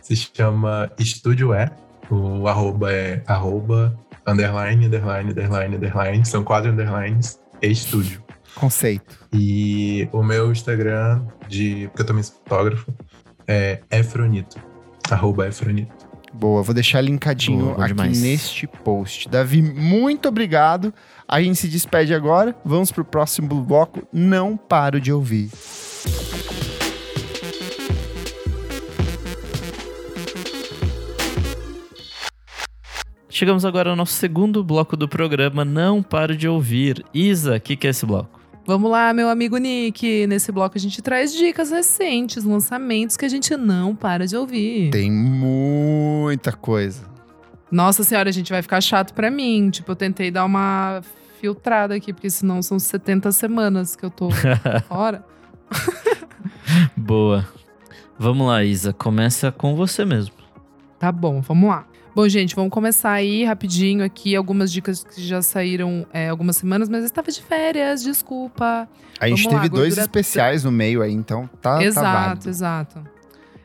se 0.00 0.16
chama 0.16 0.90
Estúdio 0.98 1.52
É. 1.52 1.70
O 2.08 2.46
arroba 2.46 2.92
é 2.92 3.22
arroba 3.26 3.98
underline, 4.26 4.86
underline, 4.86 5.30
underline, 5.30 5.76
underline. 5.76 6.24
São 6.24 6.44
quatro 6.44 6.70
underlines 6.70 7.40
e 7.60 7.68
estúdio. 7.68 8.22
Conceito. 8.54 9.18
E 9.32 10.08
o 10.12 10.22
meu 10.22 10.52
Instagram, 10.52 11.26
de, 11.48 11.88
porque 11.88 12.02
eu 12.02 12.06
também 12.06 12.22
sou 12.22 12.36
fotógrafo, 12.36 12.92
é 13.46 13.80
Efronito. 13.90 14.56
Arroba 15.10 15.48
Efronito. 15.48 16.05
Boa, 16.38 16.62
vou 16.62 16.74
deixar 16.74 17.00
linkadinho 17.00 17.66
Boa, 17.66 17.78
aqui 17.78 17.94
demais. 17.94 18.20
neste 18.20 18.66
post. 18.66 19.26
Davi, 19.28 19.62
muito 19.62 20.28
obrigado. 20.28 20.92
A 21.26 21.40
gente 21.40 21.56
se 21.58 21.66
despede 21.68 22.12
agora. 22.12 22.54
Vamos 22.64 22.92
pro 22.92 23.04
próximo 23.04 23.62
bloco. 23.62 24.06
Não 24.12 24.56
paro 24.56 25.00
de 25.00 25.10
ouvir. 25.12 25.50
Chegamos 33.30 33.64
agora 33.64 33.90
ao 33.90 33.96
nosso 33.96 34.14
segundo 34.14 34.62
bloco 34.64 34.96
do 34.96 35.08
programa 35.08 35.64
Não 35.64 36.02
Paro 36.02 36.36
de 36.36 36.48
Ouvir. 36.48 37.04
Isa, 37.12 37.56
o 37.56 37.60
que, 37.60 37.76
que 37.76 37.86
é 37.86 37.90
esse 37.90 38.06
bloco? 38.06 38.40
Vamos 38.66 38.90
lá, 38.90 39.12
meu 39.12 39.28
amigo 39.28 39.56
Nick. 39.58 40.26
Nesse 40.26 40.50
bloco 40.50 40.76
a 40.76 40.80
gente 40.80 41.00
traz 41.00 41.32
dicas 41.32 41.70
recentes, 41.70 42.42
lançamentos 42.42 43.16
que 43.16 43.24
a 43.24 43.28
gente 43.28 43.56
não 43.56 43.94
para 43.94 44.26
de 44.26 44.36
ouvir. 44.36 44.90
Tem 44.90 45.10
muita 45.10 46.50
coisa. 46.52 47.04
Nossa 47.70 48.02
senhora, 48.02 48.28
a 48.28 48.32
gente 48.32 48.50
vai 48.52 48.62
ficar 48.62 48.80
chato 48.80 49.14
para 49.14 49.30
mim. 49.30 49.70
Tipo, 49.70 49.92
eu 49.92 49.96
tentei 49.96 50.32
dar 50.32 50.44
uma 50.44 51.00
filtrada 51.40 51.94
aqui, 51.94 52.12
porque 52.12 52.28
senão 52.28 52.60
são 52.60 52.76
70 52.78 53.30
semanas 53.30 53.94
que 53.94 54.04
eu 54.04 54.10
tô 54.10 54.30
fora. 54.88 55.24
Boa. 56.96 57.46
Vamos 58.18 58.48
lá, 58.48 58.64
Isa. 58.64 58.92
Começa 58.92 59.52
com 59.52 59.76
você 59.76 60.04
mesmo. 60.04 60.34
Tá 60.98 61.12
bom, 61.12 61.40
vamos 61.40 61.68
lá. 61.68 61.86
Bom, 62.16 62.26
gente, 62.30 62.56
vamos 62.56 62.70
começar 62.70 63.12
aí 63.12 63.44
rapidinho 63.44 64.02
aqui. 64.02 64.34
Algumas 64.34 64.72
dicas 64.72 65.04
que 65.04 65.22
já 65.22 65.42
saíram 65.42 66.06
é, 66.14 66.30
algumas 66.30 66.56
semanas, 66.56 66.88
mas 66.88 67.00
eu 67.00 67.04
estava 67.04 67.30
de 67.30 67.42
férias, 67.42 68.02
desculpa. 68.02 68.88
A 69.20 69.28
gente 69.28 69.44
vamos 69.44 69.60
teve 69.60 69.68
lá, 69.68 69.82
dois 69.82 69.98
especiais 69.98 70.64
no 70.64 70.72
meio 70.72 71.02
aí, 71.02 71.12
então 71.12 71.46
tá 71.60 71.84
Exato, 71.84 72.44
tá 72.44 72.48
exato. 72.48 73.04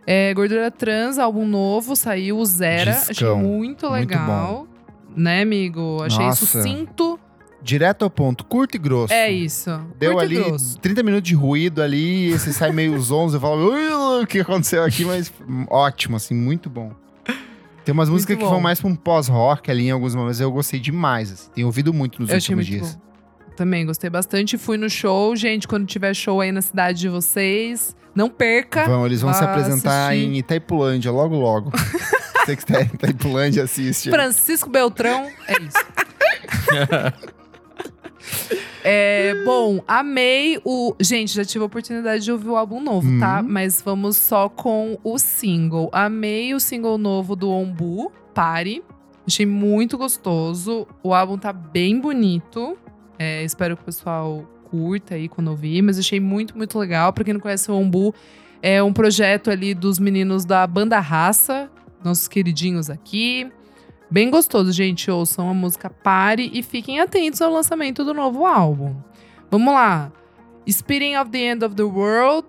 É, 0.06 0.34
Gordura 0.34 0.70
Trans, 0.70 1.18
álbum 1.18 1.48
novo, 1.48 1.96
saiu 1.96 2.40
o 2.40 2.46
Zera. 2.46 2.92
Discão. 2.92 3.38
Achei 3.38 3.48
muito 3.48 3.88
legal. 3.88 4.68
Muito 5.08 5.18
né, 5.18 5.44
amigo? 5.44 6.04
Achei 6.04 6.26
Nossa. 6.26 6.46
sucinto. 6.46 7.18
Direto 7.62 8.04
ao 8.04 8.10
ponto, 8.10 8.44
curto 8.44 8.76
e 8.76 8.78
grosso. 8.78 9.14
É 9.14 9.32
isso. 9.32 9.70
Deu 9.98 10.16
curto 10.16 10.26
ali 10.26 10.58
30 10.82 11.04
minutos 11.04 11.30
de 11.30 11.36
ruído 11.36 11.82
ali, 11.82 12.38
você 12.38 12.52
sai 12.52 12.74
meio 12.74 13.00
zonzo 13.00 13.38
e 13.38 13.40
fala, 13.40 14.20
o 14.22 14.28
que 14.28 14.42
aconteceu 14.42 14.84
aqui, 14.84 15.06
mas 15.06 15.32
ótimo, 15.70 16.18
assim, 16.18 16.36
muito 16.36 16.70
bom. 16.70 16.92
Tem 17.84 17.94
umas 17.94 18.10
músicas 18.10 18.38
que 18.38 18.44
vão 18.44 18.60
mais 18.60 18.80
pra 18.80 18.90
um 18.90 18.96
pós-rock 18.96 19.72
ali 19.72 19.88
em 19.88 19.92
alguns 19.92 20.14
momentos, 20.14 20.40
eu 20.40 20.52
gostei 20.52 20.80
demais, 20.80 21.32
assim, 21.32 21.50
tenho 21.56 21.68
ouvido 21.68 21.94
muito 21.94 22.22
nos 22.22 22.30
eu 22.30 22.36
últimos 22.36 22.66
dias. 22.66 22.96
Bom. 22.96 23.12
Também 23.56 23.86
gostei 23.86 24.10
bastante, 24.10 24.58
fui 24.58 24.78
no 24.78 24.90
show, 24.90 25.36
gente, 25.36 25.68
quando 25.68 25.86
tiver 25.86 26.14
show 26.14 26.42
aí 26.42 26.52
na 26.52 26.62
cidade 26.62 27.00
de 27.00 27.10
vocês, 27.10 27.96
não 28.16 28.30
perca. 28.30 28.86
Vão, 28.86 29.06
eles 29.06 29.22
vão 29.22 29.34
se 29.34 29.44
apresentar 29.44 30.10
assistir. 30.10 30.28
em 30.28 30.38
Itaipulândia 30.38 31.12
logo 31.12 31.36
logo. 31.36 31.72
Você 32.46 32.56
que 32.56 32.64
está 32.64 32.82
em 32.82 32.86
Itaipulândia 32.86 33.64
assiste. 33.64 34.10
Francisco 34.10 34.70
Beltrão, 34.70 35.30
é 35.48 35.54
isso. 35.62 37.32
É, 38.84 39.36
bom, 39.46 39.84
amei 39.88 40.60
o. 40.66 40.96
Gente, 41.00 41.36
já 41.36 41.46
tive 41.46 41.64
a 41.64 41.66
oportunidade 41.68 42.24
de 42.24 42.32
ouvir 42.32 42.50
o 42.50 42.56
álbum 42.56 42.82
novo, 42.82 43.08
tá? 43.08 43.14
uhum. 43.14 43.20
tá? 43.20 43.44
Mas 43.44 43.82
vamos 43.82 44.18
só 44.18 44.50
com 44.50 44.98
o 45.04 45.20
single. 45.20 45.90
Amei 45.92 46.54
o 46.54 46.60
single 46.60 46.98
novo 46.98 47.36
do 47.36 47.50
Ombu, 47.50 48.12
Pare. 48.34 48.84
Achei 49.28 49.46
muito 49.46 49.98
gostoso. 49.98 50.88
O 51.04 51.14
álbum 51.14 51.38
tá 51.38 51.54
bem 51.54 52.00
bonito. 52.00 52.78
É, 53.20 53.44
espero 53.44 53.76
que 53.78 53.84
o 53.84 53.86
pessoal 53.86 54.50
curta 54.64 55.16
aí 55.16 55.30
quando 55.30 55.50
ouvir. 55.50 55.82
Mas 55.82 56.00
achei 56.00 56.20
muito, 56.20 56.58
muito 56.58 56.80
legal. 56.80 57.14
Pra 57.14 57.24
quem 57.24 57.34
não 57.34 57.42
conhece 57.42 57.70
o 57.70 57.76
Ombu, 57.76 58.16
é 58.62 58.82
um 58.82 58.92
projeto 58.92 59.52
ali 59.52 59.76
dos 59.76 60.00
meninos 60.00 60.44
da 60.44 60.66
Banda 60.66 61.00
Raça, 61.00 61.70
nossos 62.04 62.28
queridinhos 62.28 62.90
aqui. 62.90 63.52
Bem 64.12 64.30
gostoso, 64.30 64.72
gente. 64.72 65.10
Ouçam 65.10 65.50
a 65.50 65.54
música 65.54 65.90
Pare 65.90 66.50
e 66.54 66.62
fiquem 66.62 67.00
atentos 67.00 67.42
ao 67.42 67.52
lançamento 67.52 68.04
do 68.04 68.14
novo 68.14 68.46
álbum. 68.46 68.94
Vamos 69.50 69.74
lá. 69.74 70.12
Speeding 70.70 71.16
of 71.18 71.32
the 71.32 71.40
End 71.52 71.64
of 71.66 71.76
the 71.76 71.84
World, 71.84 72.48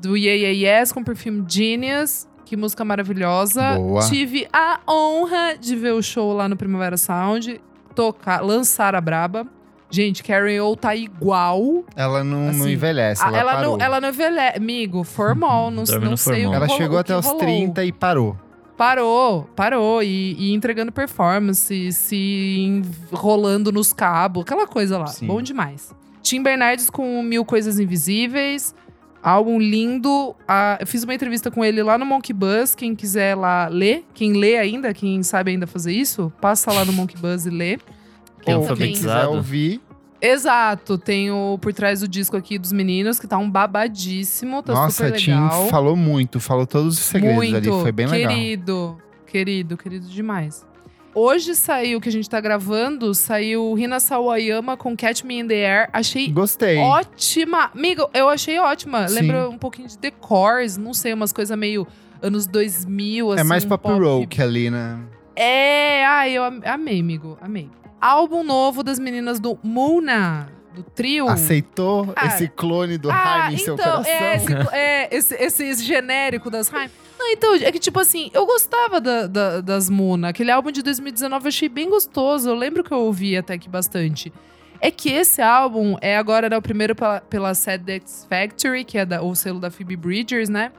do 0.00 0.16
Yeah 0.16 0.40
Yeah 0.48 0.80
Yes, 0.80 0.90
com 0.92 1.04
perfume 1.04 1.44
Genius. 1.46 2.26
Que 2.44 2.56
música 2.56 2.84
maravilhosa. 2.84 3.74
Boa. 3.76 4.02
Tive 4.08 4.46
a 4.52 4.80
honra 4.88 5.56
de 5.58 5.76
ver 5.76 5.92
o 5.92 6.02
show 6.02 6.32
lá 6.34 6.48
no 6.48 6.56
Primavera 6.56 6.96
Sound. 6.96 7.60
Tocar, 7.94 8.40
lançar 8.42 8.94
a 8.94 9.00
Braba. 9.00 9.46
Gente, 9.90 10.22
Karen 10.22 10.60
O 10.62 10.74
tá 10.74 10.96
igual. 10.96 11.84
Ela 11.94 12.24
não, 12.24 12.48
Assim, 12.48 12.58
não 12.60 12.68
envelhece, 12.68 13.22
ela, 13.22 13.38
ela, 13.38 13.52
parou. 13.56 13.76
não, 13.76 13.84
ela 13.84 14.00
não 14.00 14.08
envelhece. 14.08 14.56
Amigo, 14.56 15.04
formal. 15.04 15.70
Não, 15.70 15.84
não 15.84 16.10
no 16.10 16.16
sei 16.16 16.42
formal. 16.44 16.46
o 16.46 16.50
que 16.50 16.56
Ela 16.56 16.66
rolou- 16.66 16.76
chegou 16.82 16.98
até 16.98 17.12
que 17.12 17.20
os 17.20 17.26
rolou. 17.26 17.40
30 17.40 17.84
e 17.84 17.92
parou. 17.92 18.36
Parou, 18.76 19.44
parou. 19.54 20.02
E, 20.02 20.34
e 20.38 20.52
entregando 20.52 20.90
performance, 20.90 21.92
se 21.92 22.82
enrolando 23.12 23.70
nos 23.70 23.92
cabos, 23.92 24.42
aquela 24.42 24.66
coisa 24.66 24.98
lá. 24.98 25.06
Sim. 25.08 25.26
Bom 25.26 25.40
demais. 25.42 25.94
Tim 26.22 26.42
Bernardes 26.42 26.88
com 26.88 27.22
Mil 27.22 27.44
Coisas 27.44 27.78
Invisíveis. 27.78 28.74
Álbum 29.22 29.58
lindo. 29.58 30.34
Ah, 30.48 30.78
eu 30.80 30.86
fiz 30.86 31.04
uma 31.04 31.14
entrevista 31.14 31.48
com 31.50 31.64
ele 31.64 31.80
lá 31.82 31.96
no 31.96 32.04
Monkey 32.04 32.32
Buzz. 32.32 32.74
Quem 32.74 32.94
quiser 32.94 33.36
lá 33.36 33.68
ler, 33.68 34.04
quem 34.14 34.32
lê 34.32 34.56
ainda, 34.58 34.92
quem 34.92 35.22
sabe 35.22 35.52
ainda 35.52 35.66
fazer 35.66 35.92
isso, 35.92 36.32
passa 36.40 36.72
lá 36.72 36.84
no 36.84 36.92
Monkey 36.92 37.16
Buzz 37.16 37.46
e 37.46 37.50
lê. 37.50 37.78
É 38.44 38.56
Ou 38.56 38.66
quem 38.74 38.92
quiser 38.92 39.10
alfabetizado. 39.10 39.30
ouvir, 39.36 39.80
Exato, 40.24 40.96
tem 40.96 41.32
o 41.32 41.58
por 41.60 41.72
trás 41.74 41.98
do 42.00 42.06
disco 42.06 42.36
aqui 42.36 42.56
dos 42.56 42.70
meninos, 42.70 43.18
que 43.18 43.26
tá 43.26 43.36
um 43.38 43.50
babadíssimo, 43.50 44.62
tá 44.62 44.72
Nossa, 44.72 45.06
super 45.08 45.18
Tim 45.18 45.32
legal. 45.32 45.66
falou 45.68 45.96
muito, 45.96 46.38
falou 46.38 46.64
todos 46.64 46.94
os 46.96 47.04
segredos 47.04 47.36
Muito, 47.36 47.56
ali, 47.56 47.66
foi 47.68 47.90
bem 47.90 48.06
legal. 48.06 48.32
querido, 48.32 48.98
querido, 49.26 49.76
querido 49.76 50.06
demais. 50.06 50.64
Hoje 51.14 51.54
saiu, 51.56 52.00
que 52.00 52.08
a 52.08 52.12
gente 52.12 52.30
tá 52.30 52.40
gravando, 52.40 53.12
saiu 53.14 53.74
Rina 53.74 53.98
Sawayama 54.00 54.76
com 54.78 54.96
Catch 54.96 55.24
Me 55.24 55.40
in 55.40 55.46
the 55.48 55.66
Air. 55.66 55.90
Achei 55.92 56.28
Gostei. 56.28 56.78
ótima. 56.78 57.70
Amigo, 57.74 58.08
eu 58.14 58.28
achei 58.30 58.58
ótima. 58.58 59.06
Sim. 59.08 59.16
Lembra 59.16 59.48
um 59.48 59.58
pouquinho 59.58 59.88
de 59.88 59.98
The 59.98 60.10
Cores, 60.12 60.78
não 60.78 60.94
sei, 60.94 61.12
umas 61.12 61.30
coisas 61.32 61.58
meio 61.58 61.86
anos 62.22 62.46
2000, 62.46 63.32
assim. 63.32 63.40
é 63.40 63.44
mais 63.44 63.64
um 63.64 63.68
pop 63.68 63.88
rock 63.88 64.40
ali, 64.40 64.70
né? 64.70 65.00
É, 65.36 66.06
ai, 66.06 66.32
eu 66.32 66.44
am- 66.44 66.62
amei, 66.64 67.00
amigo, 67.00 67.36
amei. 67.42 67.68
Álbum 68.02 68.42
novo 68.42 68.82
das 68.82 68.98
meninas 68.98 69.38
do 69.38 69.56
Muna, 69.62 70.48
do 70.74 70.82
trio. 70.82 71.28
Aceitou 71.28 72.12
Ah. 72.16 72.26
esse 72.26 72.48
clone 72.48 72.98
do 72.98 73.08
Ah, 73.10 73.46
Haim 73.46 73.54
em 73.54 73.58
seu 73.58 73.74
então, 73.74 74.02
coração? 74.02 74.12
é, 74.12 74.36
esse, 74.36 74.54
é 74.72 75.08
esse, 75.44 75.62
esse, 75.64 75.84
genérico 75.84 76.50
das 76.50 76.72
Haim. 76.74 76.90
Não, 77.18 77.28
então, 77.30 77.54
é 77.54 77.70
que 77.70 77.78
tipo 77.78 78.00
assim, 78.00 78.28
eu 78.34 78.44
gostava 78.44 79.00
da- 79.00 79.28
da- 79.28 79.60
das 79.60 79.88
Muna. 79.88 80.30
Aquele 80.30 80.50
álbum 80.50 80.72
de 80.72 80.82
2019 80.82 81.44
eu 81.44 81.48
achei 81.50 81.68
bem 81.68 81.88
gostoso. 81.88 82.48
Eu 82.50 82.54
lembro 82.56 82.82
que 82.82 82.90
eu 82.92 82.98
ouvi 82.98 83.36
até 83.36 83.56
que 83.56 83.68
bastante. 83.68 84.32
É 84.80 84.90
que 84.90 85.08
esse 85.12 85.40
álbum 85.40 85.96
é 86.00 86.16
agora 86.16 86.48
né, 86.50 86.56
o 86.56 86.62
primeiro 86.62 86.96
pela, 86.96 87.20
pela 87.20 87.54
Sad 87.54 87.88
X 87.88 88.26
Factory, 88.28 88.82
que 88.84 88.98
é 88.98 89.06
da- 89.06 89.22
o 89.22 89.32
selo 89.36 89.60
da 89.60 89.70
Phoebe 89.70 89.94
Bridgers, 89.94 90.48
né? 90.48 90.72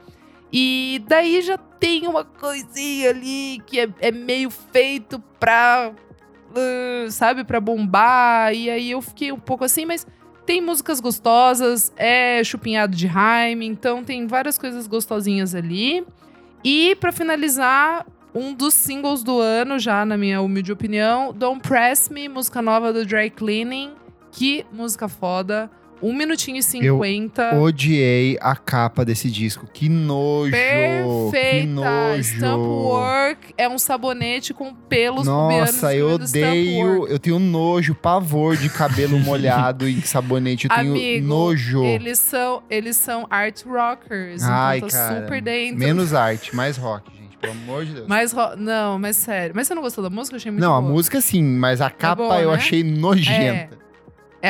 E 0.52 1.02
daí 1.08 1.40
já 1.40 1.56
tem 1.56 2.06
uma 2.06 2.22
coisinha 2.22 3.08
ali 3.10 3.62
que 3.66 3.80
é, 3.80 3.88
é 4.00 4.12
meio 4.12 4.50
feito 4.50 5.18
pra. 5.40 5.90
Ah, 6.54 7.10
sabe, 7.10 7.44
pra 7.44 7.60
bombar. 7.60 8.54
E 8.54 8.70
aí 8.70 8.90
eu 8.90 9.02
fiquei 9.02 9.32
um 9.32 9.38
pouco 9.38 9.64
assim, 9.64 9.84
mas 9.84 10.06
tem 10.46 10.60
músicas 10.60 11.00
gostosas, 11.00 11.92
é 11.96 12.42
chupinhado 12.44 12.94
de 12.94 13.08
Haim, 13.08 13.64
então 13.64 14.04
tem 14.04 14.26
várias 14.26 14.58
coisas 14.58 14.86
gostosinhas 14.86 15.54
ali. 15.54 16.06
E 16.62 16.94
pra 16.96 17.12
finalizar, 17.12 18.06
um 18.34 18.52
dos 18.52 18.74
singles 18.74 19.22
do 19.22 19.38
ano, 19.38 19.78
já 19.78 20.04
na 20.04 20.16
minha 20.16 20.40
humilde 20.40 20.72
opinião, 20.72 21.32
Don't 21.32 21.60
Press 21.60 22.08
Me, 22.08 22.28
música 22.28 22.60
nova 22.60 22.92
do 22.92 23.06
Dry 23.06 23.30
Cleaning. 23.30 23.92
Que 24.32 24.66
música 24.72 25.06
foda. 25.08 25.70
1 26.04 26.12
minutinho 26.14 26.58
e 26.58 26.62
50. 26.62 27.54
Odiei 27.58 28.36
a 28.40 28.54
capa 28.54 29.04
desse 29.04 29.30
disco. 29.30 29.66
Que 29.72 29.88
nojo! 29.88 30.50
Que 30.52 30.56
Perfeita! 31.30 31.66
nojo! 31.66 32.22
Stamp 32.22 32.58
Work 32.60 33.54
é 33.56 33.68
um 33.68 33.78
sabonete 33.78 34.52
com 34.52 34.74
pelos 34.74 35.26
Nossa, 35.26 35.94
eu 35.94 36.10
odeio. 36.12 37.06
Eu 37.06 37.18
tenho 37.18 37.38
nojo, 37.38 37.94
pavor 37.94 38.56
de 38.56 38.68
cabelo 38.68 39.18
molhado 39.18 39.88
em 39.88 40.00
sabonete. 40.02 40.66
Eu 40.68 40.76
tenho 40.76 40.90
Amigo, 40.92 41.26
nojo. 41.26 41.82
Eles 41.84 42.18
são, 42.18 42.62
eles 42.68 42.96
são 42.96 43.26
art 43.30 43.62
rockers, 43.64 44.42
Ai, 44.42 44.78
então 44.78 44.88
cara. 44.90 45.22
super 45.22 45.40
dentro. 45.42 45.78
Menos 45.78 46.12
arte, 46.14 46.54
mais 46.54 46.76
rock, 46.76 47.10
gente. 47.16 47.36
Pelo 47.38 47.52
amor 47.52 47.84
de 47.84 47.92
Deus. 47.94 48.06
Mais 48.08 48.32
ro- 48.32 48.56
Não, 48.56 48.98
mas 48.98 49.16
sério. 49.16 49.52
Mas 49.54 49.66
você 49.66 49.74
não 49.74 49.82
gostou 49.82 50.02
da 50.02 50.10
música? 50.10 50.34
Eu 50.34 50.38
achei 50.38 50.50
muito 50.50 50.62
Não, 50.62 50.76
a 50.76 50.80
boa. 50.80 50.92
música 50.92 51.20
sim, 51.20 51.42
mas 51.42 51.80
a 51.80 51.90
capa 51.90 52.22
boa, 52.22 52.40
eu 52.40 52.48
né? 52.50 52.56
achei 52.56 52.82
nojenta. 52.82 53.74
É 53.80 53.83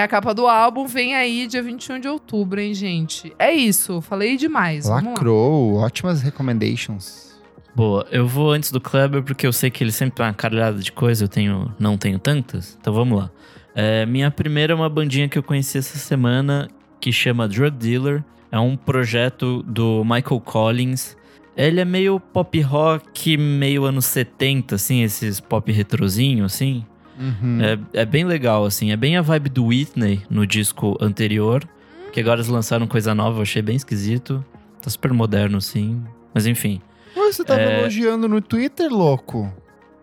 a 0.03 0.09
capa 0.09 0.35
do 0.35 0.47
álbum, 0.47 0.87
vem 0.87 1.15
aí 1.15 1.47
dia 1.47 1.63
21 1.63 2.01
de 2.01 2.09
outubro, 2.09 2.61
hein, 2.61 2.75
gente? 2.75 3.33
É 3.39 3.53
isso, 3.53 4.01
falei 4.01 4.37
demais. 4.37 4.87
Lacrou, 4.87 5.77
ótimas 5.77 6.23
recommendations. 6.23 7.35
Boa, 7.75 8.07
eu 8.11 8.27
vou 8.27 8.53
antes 8.53 8.71
do 8.71 8.81
Kleber 8.81 9.23
porque 9.23 9.47
eu 9.47 9.53
sei 9.53 9.69
que 9.69 9.83
ele 9.83 9.91
sempre 9.91 10.17
tem 10.17 10.27
uma 10.27 10.33
caralhada 10.33 10.79
de 10.79 10.93
coisa, 10.93 11.25
eu 11.25 11.29
tenho, 11.29 11.75
não 11.79 11.99
tenho 11.99 12.19
tantas. 12.19 12.79
Então 12.81 12.93
vamos 12.93 13.19
lá. 13.19 13.31
É, 13.75 14.07
minha 14.07 14.31
primeira 14.31 14.73
é 14.73 14.77
uma 14.77 14.89
bandinha 14.89 15.29
que 15.29 15.37
eu 15.37 15.43
conheci 15.43 15.79
essa 15.79 15.99
semana 15.99 16.69
que 17.01 17.11
chama 17.11 17.49
Drug 17.49 17.77
Dealer. 17.77 18.25
É 18.53 18.59
um 18.59 18.77
projeto 18.77 19.63
do 19.65 20.05
Michael 20.05 20.41
Collins. 20.41 21.17
Ele 21.57 21.81
é 21.81 21.85
meio 21.85 22.21
pop 22.21 22.61
rock, 22.61 23.37
meio 23.37 23.85
anos 23.85 24.07
70, 24.07 24.77
assim, 24.77 25.03
esses 25.03 25.41
pop 25.41 25.71
retrozinho, 25.71 26.45
assim. 26.45 26.85
Uhum. 27.19 27.59
É, 27.93 28.01
é 28.03 28.05
bem 28.05 28.25
legal, 28.25 28.65
assim. 28.65 28.91
É 28.93 28.97
bem 28.97 29.17
a 29.17 29.23
vibe 29.23 29.49
do 29.51 29.67
Whitney 29.67 30.23
no 30.29 30.47
disco 30.47 30.97
anterior. 31.01 31.67
Que 32.13 32.21
agora 32.21 32.37
eles 32.37 32.49
lançaram 32.49 32.87
coisa 32.87 33.15
nova, 33.15 33.39
eu 33.39 33.43
achei 33.43 33.61
bem 33.63 33.77
esquisito. 33.77 34.45
Tá 34.81 34.89
super 34.91 35.13
moderno, 35.13 35.61
sim. 35.61 36.03
Mas 36.33 36.47
enfim. 36.47 36.81
Mas 37.17 37.37
Você 37.37 37.45
tava 37.45 37.61
É. 37.61 37.81
elogiando 37.81 38.29
no 38.29 38.41
Twitter, 38.41 38.89
louco? 38.93 39.53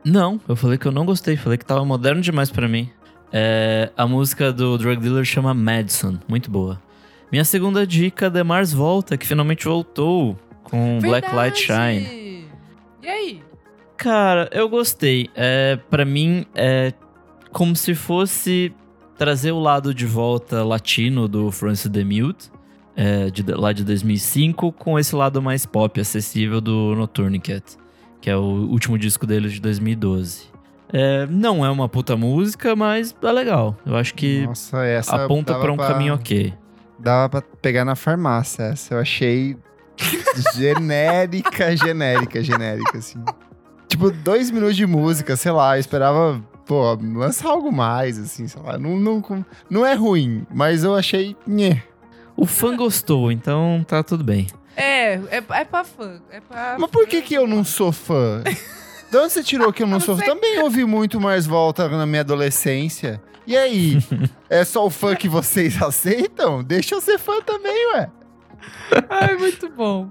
Não, 0.03 0.39
eu 0.47 0.55
falei 0.55 0.77
que 0.77 0.85
eu 0.87 0.91
não 0.91 1.05
gostei. 1.05 1.37
Falei 1.37 1.57
que 1.57 1.65
tava 1.65 1.85
moderno 1.85 2.21
demais 2.21 2.49
pra 2.49 2.67
mim. 2.67 2.89
É, 3.31 3.89
a 3.95 4.05
música 4.07 4.51
do 4.51 4.77
Drug 4.77 5.01
Dealer 5.01 5.23
chama 5.23 5.53
Madison. 5.53 6.17
Muito 6.27 6.49
boa. 6.51 6.81
Minha 7.31 7.45
segunda 7.45 7.87
dica, 7.87 8.29
The 8.29 8.43
Mars 8.43 8.73
Volta, 8.73 9.15
que 9.17 9.25
finalmente 9.25 9.63
voltou 9.65 10.37
com 10.63 10.99
Black 10.99 11.33
Light 11.33 11.57
Shine. 11.59 11.99
Verdade! 12.01 12.45
E 13.03 13.07
aí? 13.07 13.41
Cara, 14.01 14.49
eu 14.51 14.67
gostei. 14.67 15.29
É, 15.35 15.77
para 15.91 16.03
mim, 16.03 16.43
é 16.55 16.91
como 17.51 17.75
se 17.75 17.93
fosse 17.93 18.73
trazer 19.15 19.51
o 19.51 19.59
lado 19.59 19.93
de 19.93 20.07
volta 20.07 20.63
latino 20.63 21.27
do 21.27 21.51
Francis 21.51 21.87
DeMute, 21.87 22.51
é, 22.95 23.29
de, 23.29 23.43
lá 23.53 23.71
de 23.71 23.83
2005, 23.83 24.71
com 24.71 24.97
esse 24.97 25.15
lado 25.15 25.39
mais 25.39 25.67
pop, 25.67 26.01
acessível 26.01 26.59
do 26.59 26.95
Nocturnicat, 26.95 27.77
que 28.19 28.27
é 28.27 28.35
o 28.35 28.41
último 28.41 28.97
disco 28.97 29.27
dele 29.27 29.49
de 29.49 29.61
2012. 29.61 30.49
É, 30.91 31.27
não 31.27 31.63
é 31.63 31.69
uma 31.69 31.87
puta 31.87 32.17
música, 32.17 32.75
mas 32.75 33.15
é 33.21 33.31
legal. 33.31 33.77
Eu 33.85 33.95
acho 33.95 34.15
que 34.15 34.47
Nossa, 34.47 34.79
aponta 35.09 35.59
pra 35.59 35.71
um 35.71 35.77
caminho 35.77 36.15
ok. 36.15 36.51
Dava 36.97 37.29
pra 37.29 37.41
pegar 37.61 37.85
na 37.85 37.95
farmácia. 37.95 38.63
Essa 38.63 38.95
eu 38.95 38.99
achei 38.99 39.55
genérica, 40.57 41.77
genérica, 41.77 42.41
genérica, 42.41 42.97
assim. 42.97 43.23
Tipo, 43.91 44.09
dois 44.09 44.49
minutos 44.49 44.77
de 44.77 44.85
música, 44.85 45.35
sei 45.35 45.51
lá, 45.51 45.75
eu 45.75 45.81
esperava, 45.81 46.41
pô, 46.65 46.97
lançar 47.13 47.49
algo 47.49 47.73
mais, 47.73 48.17
assim, 48.17 48.47
sei 48.47 48.61
lá. 48.61 48.77
Não, 48.77 48.95
não, 48.95 49.45
não 49.69 49.85
é 49.85 49.93
ruim, 49.93 50.47
mas 50.49 50.85
eu 50.85 50.95
achei. 50.95 51.35
Nhê. 51.45 51.81
O 52.37 52.45
fã 52.45 52.73
gostou, 52.77 53.29
então 53.29 53.83
tá 53.85 54.01
tudo 54.01 54.23
bem. 54.23 54.47
É, 54.77 55.15
é, 55.15 55.43
é 55.49 55.65
pra 55.65 55.83
fã. 55.83 56.21
É 56.31 56.39
pra 56.39 56.77
Mas 56.79 56.89
por 56.89 57.05
que 57.05 57.21
que 57.21 57.33
eu 57.33 57.45
não 57.45 57.65
sou 57.65 57.91
fã? 57.91 58.41
De 59.11 59.17
onde 59.17 59.33
você 59.33 59.43
tirou 59.43 59.73
que 59.73 59.83
eu 59.83 59.87
não 59.87 59.99
sou 59.99 60.15
fã? 60.15 60.23
Também 60.23 60.59
ouvi 60.61 60.85
muito 60.85 61.19
mais 61.19 61.45
volta 61.45 61.89
na 61.89 62.05
minha 62.05 62.21
adolescência. 62.21 63.21
E 63.45 63.57
aí? 63.57 63.97
É 64.49 64.63
só 64.63 64.85
o 64.85 64.89
fã 64.89 65.15
que 65.15 65.27
vocês 65.27 65.79
aceitam? 65.83 66.63
Deixa 66.63 66.95
eu 66.95 67.01
ser 67.01 67.19
fã 67.19 67.41
também, 67.41 67.93
ué. 67.93 68.09
Ai, 69.09 69.35
muito 69.35 69.69
bom. 69.69 70.09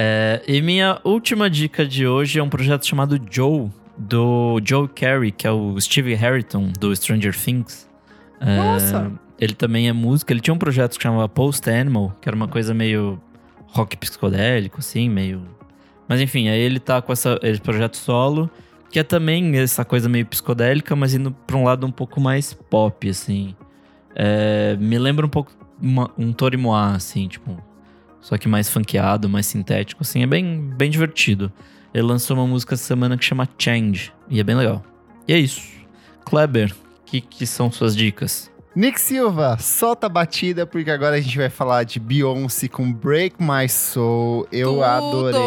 É, 0.00 0.40
e 0.46 0.62
minha 0.62 1.00
última 1.02 1.50
dica 1.50 1.84
de 1.84 2.06
hoje 2.06 2.38
é 2.38 2.42
um 2.42 2.48
projeto 2.48 2.86
chamado 2.86 3.20
Joe, 3.28 3.68
do 3.96 4.60
Joe 4.64 4.86
Carey, 4.86 5.32
que 5.32 5.44
é 5.44 5.50
o 5.50 5.76
Steve 5.80 6.14
Harrington 6.14 6.70
do 6.78 6.94
Stranger 6.94 7.36
Things. 7.36 7.88
É, 8.40 8.56
Nossa. 8.56 9.10
Ele 9.40 9.54
também 9.54 9.88
é 9.88 9.92
músico. 9.92 10.32
Ele 10.32 10.40
tinha 10.40 10.54
um 10.54 10.58
projeto 10.58 10.96
que 10.96 11.02
chamava 11.02 11.28
Post 11.28 11.68
Animal, 11.68 12.16
que 12.20 12.28
era 12.28 12.36
uma 12.36 12.46
coisa 12.46 12.72
meio 12.72 13.20
rock 13.72 13.96
psicodélico, 13.96 14.78
assim, 14.78 15.08
meio. 15.08 15.42
Mas 16.06 16.20
enfim, 16.20 16.46
aí 16.48 16.60
ele 16.60 16.78
tá 16.78 17.02
com 17.02 17.12
essa, 17.12 17.36
esse 17.42 17.60
projeto 17.60 17.96
solo, 17.96 18.48
que 18.92 19.00
é 19.00 19.02
também 19.02 19.56
essa 19.58 19.84
coisa 19.84 20.08
meio 20.08 20.26
psicodélica, 20.26 20.94
mas 20.94 21.12
indo 21.12 21.32
pra 21.44 21.56
um 21.56 21.64
lado 21.64 21.84
um 21.84 21.90
pouco 21.90 22.20
mais 22.20 22.52
pop, 22.54 23.08
assim. 23.08 23.52
É, 24.14 24.76
me 24.78 24.96
lembra 24.96 25.26
um 25.26 25.28
pouco 25.28 25.50
uma- 25.82 26.10
um 26.16 26.32
Torimoa, 26.32 26.92
assim, 26.94 27.26
tipo. 27.26 27.56
Só 28.20 28.36
que 28.36 28.48
mais 28.48 28.68
funkeado, 28.68 29.28
mais 29.28 29.46
sintético, 29.46 30.02
assim. 30.02 30.22
É 30.22 30.26
bem, 30.26 30.60
bem 30.76 30.90
divertido. 30.90 31.52
Ele 31.94 32.02
lançou 32.02 32.36
uma 32.36 32.46
música 32.46 32.74
essa 32.74 32.84
semana 32.84 33.16
que 33.16 33.24
chama 33.24 33.48
Change. 33.58 34.12
E 34.28 34.40
é 34.40 34.44
bem 34.44 34.56
legal. 34.56 34.84
E 35.26 35.32
é 35.32 35.38
isso. 35.38 35.62
Kleber, 36.24 36.72
o 36.72 37.04
que, 37.06 37.20
que 37.20 37.46
são 37.46 37.72
suas 37.72 37.96
dicas? 37.96 38.50
Nick 38.76 39.00
Silva, 39.00 39.56
solta 39.58 40.06
a 40.06 40.10
batida, 40.10 40.66
porque 40.66 40.90
agora 40.90 41.16
a 41.16 41.20
gente 41.20 41.36
vai 41.36 41.48
falar 41.48 41.84
de 41.84 41.98
Beyoncé 41.98 42.68
com 42.68 42.92
Break 42.92 43.36
My 43.40 43.68
Soul. 43.68 44.46
Eu 44.52 44.74
Tudo! 44.74 44.84
adorei. 44.84 45.40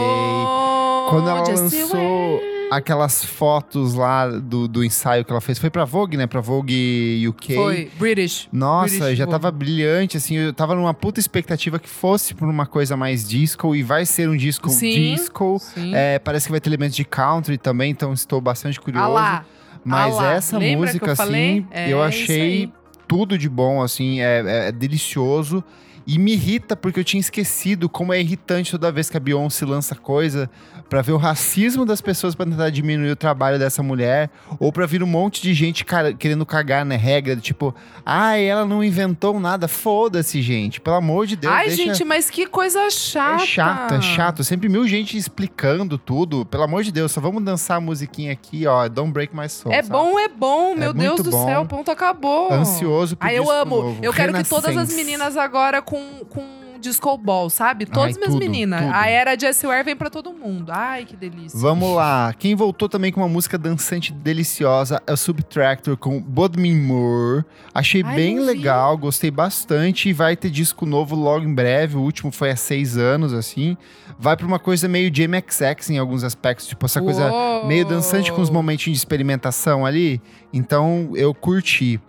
Quando 1.09 1.29
ela 1.29 1.47
lançou. 1.47 2.50
Aquelas 2.71 3.25
fotos 3.25 3.93
lá 3.93 4.27
do, 4.29 4.65
do 4.67 4.83
ensaio 4.83 5.25
que 5.25 5.31
ela 5.31 5.41
fez, 5.41 5.59
foi 5.59 5.69
pra 5.69 5.83
Vogue, 5.83 6.15
né? 6.15 6.25
Pra 6.25 6.39
Vogue 6.39 7.25
UK. 7.27 7.53
Foi, 7.55 7.91
British. 7.99 8.47
Nossa, 8.51 8.97
British 8.97 9.17
já 9.17 9.25
Vogue. 9.25 9.31
tava 9.39 9.51
brilhante, 9.51 10.15
assim, 10.15 10.35
eu 10.37 10.53
tava 10.53 10.73
numa 10.73 10.93
puta 10.93 11.19
expectativa 11.19 11.77
que 11.77 11.89
fosse 11.89 12.33
por 12.33 12.47
uma 12.47 12.65
coisa 12.65 12.95
mais 12.95 13.27
disco, 13.27 13.75
e 13.75 13.83
vai 13.83 14.05
ser 14.05 14.29
um 14.29 14.37
disco 14.37 14.69
Sim, 14.69 15.15
disco. 15.15 15.57
Sim. 15.59 15.91
É, 15.93 16.17
parece 16.17 16.45
que 16.45 16.51
vai 16.51 16.61
ter 16.61 16.69
elementos 16.69 16.95
de 16.95 17.03
country 17.03 17.57
também, 17.57 17.91
então 17.91 18.13
estou 18.13 18.39
bastante 18.39 18.79
curioso. 18.79 19.05
ah 19.05 19.09
lá. 19.09 19.45
Mas 19.83 20.13
ah 20.15 20.21
lá. 20.21 20.33
essa 20.33 20.57
Lembra 20.57 20.85
música, 20.87 21.07
eu 21.07 21.11
assim? 21.11 21.65
É 21.71 21.85
eu 21.91 21.97
isso 21.97 22.21
achei 22.23 22.71
tudo 23.07 23.37
de 23.37 23.49
bom, 23.49 23.81
assim, 23.81 24.21
é, 24.21 24.43
é- 24.45 24.67
é 24.69 24.71
delicioso. 24.71 25.61
E 26.05 26.17
me 26.17 26.33
irrita 26.33 26.75
porque 26.75 26.99
eu 26.99 27.03
tinha 27.03 27.19
esquecido 27.19 27.87
como 27.87 28.13
é 28.13 28.19
irritante 28.19 28.71
toda 28.71 28.91
vez 28.91 29.09
que 29.09 29.17
a 29.17 29.19
Beyoncé 29.19 29.65
lança 29.65 29.95
coisa 29.95 30.49
pra 30.89 31.01
ver 31.01 31.13
o 31.13 31.17
racismo 31.17 31.85
das 31.85 32.01
pessoas 32.01 32.35
pra 32.35 32.45
tentar 32.45 32.69
diminuir 32.69 33.11
o 33.11 33.15
trabalho 33.15 33.57
dessa 33.57 33.81
mulher, 33.81 34.29
ou 34.59 34.73
pra 34.73 34.85
vir 34.85 35.01
um 35.01 35.07
monte 35.07 35.41
de 35.41 35.53
gente 35.53 35.85
querendo 36.19 36.45
cagar 36.45 36.85
na 36.85 36.97
regra, 36.97 37.37
tipo, 37.37 37.73
ai, 38.05 38.45
ela 38.45 38.65
não 38.65 38.83
inventou 38.83 39.39
nada. 39.39 39.69
Foda-se, 39.69 40.41
gente. 40.41 40.81
Pelo 40.81 40.97
amor 40.97 41.25
de 41.25 41.37
Deus, 41.37 41.53
Ai, 41.53 41.67
deixa... 41.67 41.83
gente, 41.83 42.03
mas 42.03 42.29
que 42.29 42.45
coisa 42.45 42.89
chata. 42.89 43.43
É 43.43 43.45
chato, 43.45 43.93
é 43.93 44.01
chato. 44.01 44.43
Sempre 44.43 44.67
mil 44.67 44.85
gente 44.87 45.17
explicando 45.17 45.97
tudo. 45.97 46.45
Pelo 46.45 46.63
amor 46.63 46.83
de 46.83 46.91
Deus, 46.91 47.11
só 47.11 47.21
vamos 47.21 47.41
dançar 47.43 47.77
a 47.77 47.81
musiquinha 47.81 48.33
aqui, 48.33 48.67
ó. 48.67 48.89
Don't 48.89 49.13
break 49.13 49.35
my 49.35 49.47
soul. 49.47 49.73
É 49.73 49.81
sabe? 49.81 49.89
bom, 49.89 50.19
é 50.19 50.27
bom. 50.27 50.75
Meu 50.75 50.93
Deus 50.93 51.07
muito 51.07 51.23
do 51.23 51.31
bom. 51.31 51.45
céu, 51.45 51.65
ponto 51.65 51.89
acabou. 51.89 52.51
Ansioso 52.51 53.15
pro 53.15 53.27
Ai, 53.27 53.37
eu 53.37 53.49
amo. 53.49 53.75
novo. 53.77 53.99
Eu 54.01 54.11
quero 54.11 54.33
que 54.33 54.43
todas 54.43 54.75
as 54.75 54.93
meninas 54.93 55.37
agora 55.37 55.81
com, 55.91 56.23
com 56.29 56.79
disco 56.79 57.17
ball, 57.17 57.49
sabe? 57.49 57.85
Todas 57.85 58.03
Ai, 58.03 58.09
as 58.11 58.17
minhas 58.17 58.31
tudo, 58.31 58.39
meninas. 58.39 58.81
tudo. 58.81 58.93
A 58.95 59.07
era 59.09 59.37
Jessie 59.37 59.67
Ware 59.67 59.83
vem 59.83 59.95
pra 59.95 60.09
todo 60.09 60.31
mundo. 60.31 60.71
Ai, 60.73 61.03
que 61.03 61.17
delícia. 61.17 61.59
Vamos 61.59 61.93
lá. 61.93 62.33
Quem 62.39 62.55
voltou 62.55 62.87
também 62.87 63.11
com 63.11 63.19
uma 63.19 63.27
música 63.27 63.57
dançante 63.57 64.13
deliciosa 64.13 65.01
é 65.05 65.11
o 65.11 65.17
Subtractor 65.17 65.97
com 65.97 66.21
Bodmin 66.21 66.77
Moore. 66.77 67.43
Achei 67.73 68.01
Ai, 68.03 68.15
bem 68.15 68.35
não 68.37 68.45
vi. 68.45 68.47
legal, 68.53 68.97
gostei 68.97 69.29
bastante. 69.29 70.07
E 70.07 70.13
vai 70.13 70.37
ter 70.37 70.49
disco 70.49 70.85
novo 70.85 71.13
logo 71.13 71.45
em 71.45 71.53
breve. 71.53 71.97
O 71.97 72.01
último 72.01 72.31
foi 72.31 72.51
há 72.51 72.55
seis 72.55 72.97
anos, 72.97 73.33
assim. 73.33 73.75
Vai 74.17 74.37
pra 74.37 74.47
uma 74.47 74.59
coisa 74.59 74.87
meio 74.87 75.11
JMXX 75.11 75.89
em 75.89 75.97
alguns 75.97 76.23
aspectos. 76.23 76.67
Tipo, 76.67 76.85
essa 76.85 77.01
coisa 77.01 77.29
Uou. 77.29 77.67
meio 77.67 77.85
dançante 77.85 78.31
com 78.31 78.41
uns 78.41 78.49
momentinhos 78.49 78.97
de 78.97 79.01
experimentação 79.01 79.85
ali. 79.85 80.21
Então, 80.53 81.11
eu 81.15 81.33
curti. 81.33 81.99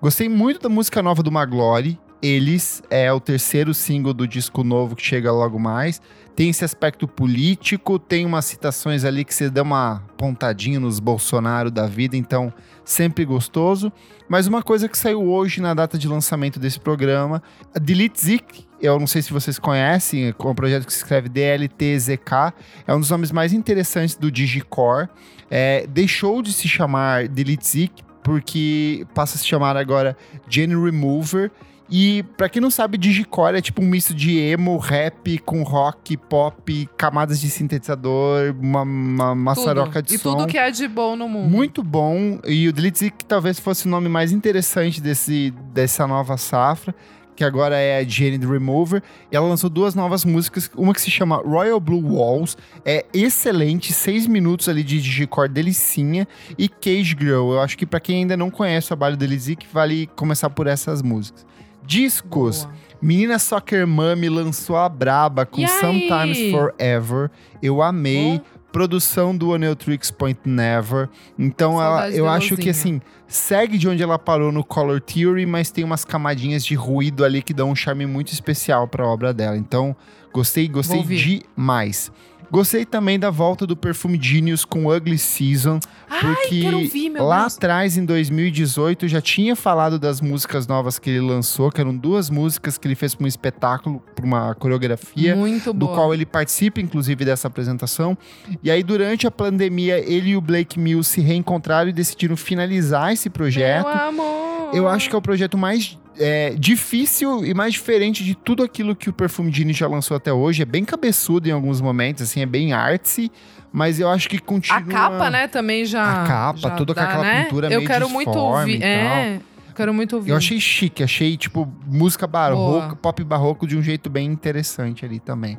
Gostei 0.00 0.28
muito 0.28 0.60
da 0.60 0.68
música 0.68 1.02
nova 1.02 1.24
do 1.24 1.32
Maglore. 1.32 1.98
Eles 2.22 2.80
é 2.88 3.12
o 3.12 3.18
terceiro 3.18 3.74
single 3.74 4.14
do 4.14 4.28
disco 4.28 4.62
novo 4.62 4.94
que 4.94 5.02
chega 5.04 5.32
logo 5.32 5.58
mais. 5.58 6.00
Tem 6.36 6.48
esse 6.48 6.64
aspecto 6.64 7.08
político, 7.08 7.98
tem 7.98 8.24
umas 8.24 8.44
citações 8.44 9.04
ali 9.04 9.24
que 9.24 9.34
você 9.34 9.50
dá 9.50 9.62
uma 9.62 10.04
pontadinha 10.16 10.78
nos 10.78 11.00
Bolsonaro 11.00 11.68
da 11.68 11.86
vida, 11.86 12.16
então 12.16 12.54
sempre 12.84 13.24
gostoso. 13.24 13.92
Mas 14.28 14.46
uma 14.46 14.62
coisa 14.62 14.88
que 14.88 14.96
saiu 14.96 15.20
hoje 15.22 15.60
na 15.60 15.74
data 15.74 15.98
de 15.98 16.06
lançamento 16.06 16.60
desse 16.60 16.78
programa, 16.78 17.42
a 17.74 17.78
Delete 17.78 18.24
Zik, 18.24 18.66
eu 18.80 18.98
não 18.98 19.06
sei 19.06 19.20
se 19.20 19.32
vocês 19.32 19.58
conhecem, 19.58 20.28
é 20.28 20.34
um 20.44 20.54
projeto 20.54 20.86
que 20.86 20.92
se 20.92 20.98
escreve 20.98 21.28
DLTZK, 21.28 22.54
é 22.86 22.94
um 22.94 23.00
dos 23.00 23.10
nomes 23.10 23.30
mais 23.30 23.52
interessantes 23.52 24.14
do 24.14 24.30
Digicore. 24.30 25.08
É, 25.50 25.86
deixou 25.88 26.40
de 26.40 26.52
se 26.52 26.68
chamar 26.68 27.28
Delete 27.28 27.66
Zik, 27.66 28.02
porque 28.22 29.06
passa 29.12 29.36
a 29.36 29.38
se 29.38 29.46
chamar 29.46 29.76
agora 29.76 30.16
Gene 30.48 30.74
Remover. 30.74 31.50
E 31.94 32.22
pra 32.38 32.48
quem 32.48 32.62
não 32.62 32.70
sabe, 32.70 32.96
Digicore 32.96 33.58
é 33.58 33.60
tipo 33.60 33.82
um 33.82 33.86
misto 33.86 34.14
de 34.14 34.38
emo, 34.38 34.78
rap 34.78 35.36
com 35.40 35.62
rock, 35.62 36.16
pop, 36.16 36.88
camadas 36.96 37.38
de 37.38 37.50
sintetizador, 37.50 38.54
uma, 38.58 38.80
uma 38.80 39.34
maçaroca 39.34 40.02
de 40.02 40.14
E 40.14 40.18
som. 40.18 40.34
tudo 40.34 40.46
que 40.46 40.56
é 40.56 40.70
de 40.70 40.88
bom 40.88 41.14
no 41.14 41.28
mundo. 41.28 41.50
Muito 41.50 41.82
bom. 41.82 42.40
E 42.46 42.66
o 42.66 42.72
Delete 42.72 42.98
Zik 42.98 43.26
talvez 43.26 43.60
fosse 43.60 43.86
o 43.86 43.90
nome 43.90 44.08
mais 44.08 44.32
interessante 44.32 45.02
desse, 45.02 45.52
dessa 45.74 46.06
nova 46.06 46.38
safra, 46.38 46.94
que 47.36 47.44
agora 47.44 47.76
é 47.76 47.98
a 47.98 48.04
Jenny 48.04 48.38
the 48.38 48.46
Remover. 48.46 49.02
E 49.30 49.36
ela 49.36 49.46
lançou 49.46 49.68
duas 49.68 49.94
novas 49.94 50.24
músicas, 50.24 50.70
uma 50.74 50.94
que 50.94 51.00
se 51.00 51.10
chama 51.10 51.36
Royal 51.36 51.78
Blue 51.78 52.14
Walls, 52.14 52.56
é 52.86 53.04
excelente, 53.12 53.92
seis 53.92 54.26
minutos 54.26 54.66
ali 54.66 54.82
de 54.82 54.98
digicore 54.98 55.50
delicinha, 55.50 56.26
e 56.56 56.70
Cage 56.70 57.14
Girl. 57.20 57.52
Eu 57.52 57.60
acho 57.60 57.76
que 57.76 57.84
pra 57.84 58.00
quem 58.00 58.20
ainda 58.20 58.34
não 58.34 58.50
conhece 58.50 58.86
o 58.86 58.88
trabalho 58.88 59.14
do 59.14 59.20
Delete 59.20 59.42
Zik, 59.42 59.66
vale 59.70 60.06
começar 60.16 60.48
por 60.48 60.66
essas 60.66 61.02
músicas. 61.02 61.51
Discos. 61.86 62.64
Boa. 62.64 62.82
Menina 63.02 63.38
Soccer 63.38 63.84
Mummy 63.86 64.28
lançou 64.28 64.76
a 64.76 64.88
Braba 64.88 65.44
com? 65.44 65.66
Sometimes 65.66 66.52
Forever. 66.52 67.30
Eu 67.60 67.82
amei. 67.82 68.38
Bom. 68.38 68.62
Produção 68.72 69.36
do 69.36 69.50
Oneotrix 69.50 70.10
Point 70.10 70.40
Never. 70.46 71.10
Então, 71.38 71.82
ela, 71.82 72.08
eu 72.08 72.26
acho 72.26 72.56
que 72.56 72.70
assim, 72.70 73.02
segue 73.28 73.76
de 73.76 73.86
onde 73.86 74.02
ela 74.02 74.18
parou 74.18 74.50
no 74.50 74.64
Color 74.64 74.98
Theory, 74.98 75.44
mas 75.44 75.70
tem 75.70 75.84
umas 75.84 76.06
camadinhas 76.06 76.64
de 76.64 76.74
ruído 76.74 77.22
ali 77.22 77.42
que 77.42 77.52
dão 77.52 77.68
um 77.68 77.74
charme 77.74 78.06
muito 78.06 78.32
especial 78.32 78.88
pra 78.88 79.06
obra 79.06 79.34
dela. 79.34 79.58
Então, 79.58 79.94
gostei, 80.32 80.66
gostei 80.68 81.02
demais. 81.02 82.10
Gostei 82.52 82.84
também 82.84 83.18
da 83.18 83.30
volta 83.30 83.66
do 83.66 83.74
Perfume 83.74 84.18
Genius 84.20 84.62
com 84.62 84.86
Ugly 84.86 85.16
Season, 85.16 85.80
porque 86.20 86.60
quero 86.60 86.80
ouvir, 86.80 87.10
lá 87.18 87.40
Deus. 87.40 87.56
atrás, 87.56 87.96
em 87.96 88.04
2018, 88.04 89.06
eu 89.06 89.08
já 89.08 89.22
tinha 89.22 89.56
falado 89.56 89.98
das 89.98 90.20
músicas 90.20 90.66
novas 90.66 90.98
que 90.98 91.08
ele 91.08 91.20
lançou, 91.22 91.70
que 91.72 91.80
eram 91.80 91.96
duas 91.96 92.28
músicas 92.28 92.76
que 92.76 92.86
ele 92.86 92.94
fez 92.94 93.14
para 93.14 93.24
um 93.24 93.26
espetáculo, 93.26 94.02
para 94.14 94.26
uma 94.26 94.54
coreografia, 94.54 95.34
Muito 95.34 95.72
do 95.72 95.86
boa. 95.86 95.94
qual 95.94 96.12
ele 96.12 96.26
participa, 96.26 96.78
inclusive, 96.78 97.24
dessa 97.24 97.48
apresentação. 97.48 98.18
E 98.62 98.70
aí, 98.70 98.82
durante 98.82 99.26
a 99.26 99.30
pandemia, 99.30 99.98
ele 99.98 100.32
e 100.32 100.36
o 100.36 100.40
Blake 100.42 100.78
Mills 100.78 101.08
se 101.08 101.22
reencontraram 101.22 101.88
e 101.88 101.92
decidiram 101.92 102.36
finalizar 102.36 103.14
esse 103.14 103.30
projeto. 103.30 103.86
Meu 103.86 104.08
amor. 104.08 104.52
Eu 104.74 104.88
acho 104.88 105.08
que 105.08 105.14
é 105.14 105.18
o 105.18 105.22
projeto 105.22 105.56
mais 105.56 105.98
é, 106.18 106.50
difícil 106.50 107.44
e 107.44 107.54
mais 107.54 107.72
diferente 107.72 108.24
de 108.24 108.34
tudo 108.34 108.62
aquilo 108.62 108.94
que 108.94 109.08
o 109.08 109.12
Perfume 109.12 109.52
Genie 109.52 109.72
já 109.72 109.86
lançou 109.86 110.16
até 110.16 110.32
hoje. 110.32 110.62
É 110.62 110.64
bem 110.64 110.84
cabeçudo 110.84 111.48
em 111.48 111.52
alguns 111.52 111.80
momentos, 111.80 112.22
assim, 112.22 112.40
é 112.40 112.46
bem 112.46 112.72
artsy, 112.72 113.30
mas 113.72 113.98
eu 113.98 114.08
acho 114.08 114.28
que 114.28 114.38
continua... 114.38 114.78
A 114.78 114.82
capa, 114.82 115.30
né, 115.30 115.48
também 115.48 115.84
já. 115.84 116.22
A 116.22 116.26
capa, 116.26 116.58
já 116.58 116.70
toda 116.70 116.94
com 116.94 117.00
dá, 117.00 117.06
aquela 117.06 117.22
né? 117.24 117.44
pintura 117.44 117.66
Eu 117.66 117.78
meio 117.78 117.88
quero 117.88 118.08
muito 118.08 118.30
ouvir. 118.30 118.82
É, 118.82 119.40
eu 119.68 119.74
quero 119.74 119.94
muito 119.94 120.16
ouvir. 120.16 120.30
Eu 120.30 120.36
achei 120.36 120.60
chique, 120.60 121.02
achei, 121.02 121.36
tipo, 121.36 121.70
música 121.86 122.26
barroca, 122.26 122.86
Boa. 122.86 122.96
pop 122.96 123.24
barroco 123.24 123.66
de 123.66 123.76
um 123.76 123.82
jeito 123.82 124.10
bem 124.10 124.26
interessante 124.26 125.04
ali 125.04 125.18
também. 125.18 125.58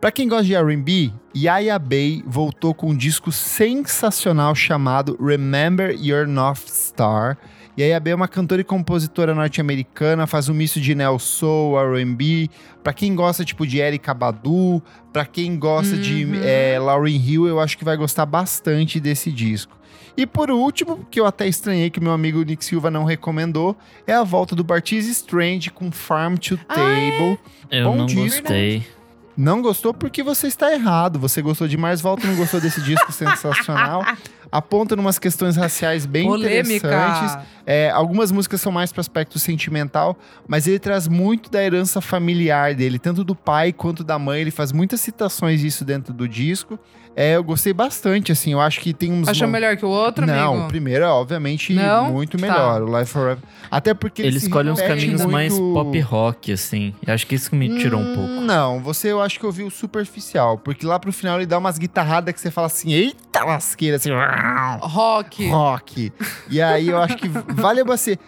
Pra 0.00 0.10
quem 0.10 0.26
gosta 0.26 0.44
de 0.44 0.54
R&B, 0.54 1.12
Yaya 1.36 1.78
Bay 1.78 2.24
voltou 2.26 2.72
com 2.72 2.88
um 2.88 2.96
disco 2.96 3.30
sensacional 3.30 4.54
chamado 4.54 5.18
Remember 5.22 5.94
Your 5.94 6.26
North 6.26 6.68
Star. 6.68 7.36
Yaya 7.78 7.98
Bay 8.00 8.12
é 8.12 8.16
uma 8.16 8.28
cantora 8.28 8.60
e 8.60 8.64
compositora 8.64 9.34
norte-americana, 9.34 10.26
faz 10.26 10.48
um 10.48 10.54
misto 10.54 10.80
de 10.80 10.94
neo 10.94 11.18
soul, 11.18 11.78
R&B. 11.96 12.48
Pra 12.82 12.92
quem 12.92 13.14
gosta, 13.14 13.44
tipo, 13.44 13.66
de 13.66 13.78
Erykah 13.78 14.12
Badu, 14.14 14.82
pra 15.12 15.24
quem 15.24 15.58
gosta 15.58 15.96
de 15.96 16.24
Uhum. 16.24 16.40
é, 16.42 16.78
Lauryn 16.78 17.16
Hill, 17.16 17.46
eu 17.46 17.60
acho 17.60 17.78
que 17.78 17.84
vai 17.84 17.96
gostar 17.96 18.26
bastante 18.26 18.98
desse 19.00 19.30
disco. 19.32 19.78
E 20.16 20.26
por 20.26 20.50
último, 20.50 21.06
que 21.10 21.18
eu 21.20 21.24
até 21.24 21.46
estranhei 21.46 21.88
que 21.88 22.00
meu 22.00 22.12
amigo 22.12 22.42
Nick 22.42 22.64
Silva 22.64 22.90
não 22.90 23.04
recomendou, 23.04 23.76
é 24.06 24.12
a 24.12 24.24
volta 24.24 24.54
do 24.56 24.64
Bartiz 24.64 25.06
Strange 25.08 25.70
com 25.70 25.90
Farm 25.90 26.34
to 26.36 26.58
Ah, 26.68 26.74
Table. 26.74 27.38
Eu 27.70 27.84
Bom 27.90 27.96
não 27.96 28.06
disco. 28.06 28.40
gostei. 28.42 28.84
Não 29.40 29.62
gostou 29.62 29.94
porque 29.94 30.22
você 30.22 30.48
está 30.48 30.70
errado. 30.70 31.18
Você 31.18 31.40
gostou 31.40 31.66
de 31.66 31.78
Mais 31.78 31.98
Volta 32.02 32.26
não 32.26 32.36
gostou 32.36 32.60
desse 32.60 32.82
disco 32.82 33.10
sensacional. 33.10 34.04
Aponta 34.52 34.94
umas 34.96 35.18
questões 35.18 35.56
raciais 35.56 36.04
bem 36.04 36.28
interessantes. 36.28 36.82
Polêmica. 36.82 37.46
É, 37.64 37.88
algumas 37.88 38.30
músicas 38.30 38.60
são 38.60 38.70
mais 38.70 38.92
para 38.92 39.00
aspecto 39.00 39.38
sentimental, 39.38 40.14
mas 40.46 40.66
ele 40.66 40.78
traz 40.78 41.08
muito 41.08 41.50
da 41.50 41.62
herança 41.64 42.02
familiar 42.02 42.74
dele, 42.74 42.98
tanto 42.98 43.24
do 43.24 43.34
pai 43.34 43.72
quanto 43.72 44.04
da 44.04 44.18
mãe. 44.18 44.42
Ele 44.42 44.50
faz 44.50 44.72
muitas 44.72 45.00
citações 45.00 45.60
disso 45.62 45.86
dentro 45.86 46.12
do 46.12 46.28
disco. 46.28 46.78
É, 47.16 47.36
eu 47.36 47.42
gostei 47.44 47.72
bastante, 47.72 48.30
assim. 48.32 48.52
Eu 48.52 48.60
acho 48.60 48.80
que 48.80 48.94
tem 48.94 49.12
uns. 49.12 49.28
Achou 49.28 49.46
mo- 49.48 49.52
melhor 49.52 49.76
que 49.76 49.84
o 49.84 49.88
outro, 49.88 50.24
Não, 50.26 50.52
amigo? 50.52 50.64
o 50.66 50.68
primeiro 50.68 51.04
é 51.04 51.08
obviamente 51.08 51.74
Não? 51.74 52.12
muito 52.12 52.38
Tá. 52.38 52.42
melhor, 52.46 52.82
o 52.82 52.98
Life 52.98 53.10
Forever. 53.12 53.38
Até 53.70 53.92
porque 53.92 54.22
Ele 54.22 54.38
se 54.38 54.46
escolhe 54.46 54.70
uns 54.70 54.80
caminhos 54.80 55.24
mais 55.26 55.52
muito- 55.58 55.74
pop 55.74 56.00
rock, 56.00 56.52
assim. 56.52 56.94
Eu 57.06 57.12
acho 57.12 57.26
que 57.26 57.34
isso 57.34 57.54
me 57.54 57.78
tirou 57.78 58.00
um 58.00 58.12
Hum, 58.12 58.14
pouco. 58.14 58.40
Não, 58.42 58.80
você 58.80 59.10
eu 59.12 59.20
acho 59.20 59.38
que 59.38 59.44
ouviu 59.44 59.68
superficial, 59.70 60.56
porque 60.56 60.86
lá 60.86 60.98
pro 60.98 61.12
final 61.12 61.36
ele 61.36 61.46
dá 61.46 61.58
umas 61.58 61.78
guitarradas 61.78 62.32
que 62.32 62.40
você 62.40 62.50
fala 62.50 62.68
assim, 62.68 62.92
eita 62.92 63.44
lasqueira, 63.44 63.96
assim, 63.96 64.10
Rock. 64.80 65.48
rock. 65.48 66.12
E 66.48 66.60
aí 66.62 66.88
eu 66.88 66.98
acho 67.02 67.16
que 67.16 67.28
vale 67.28 67.82
você. 67.84 68.18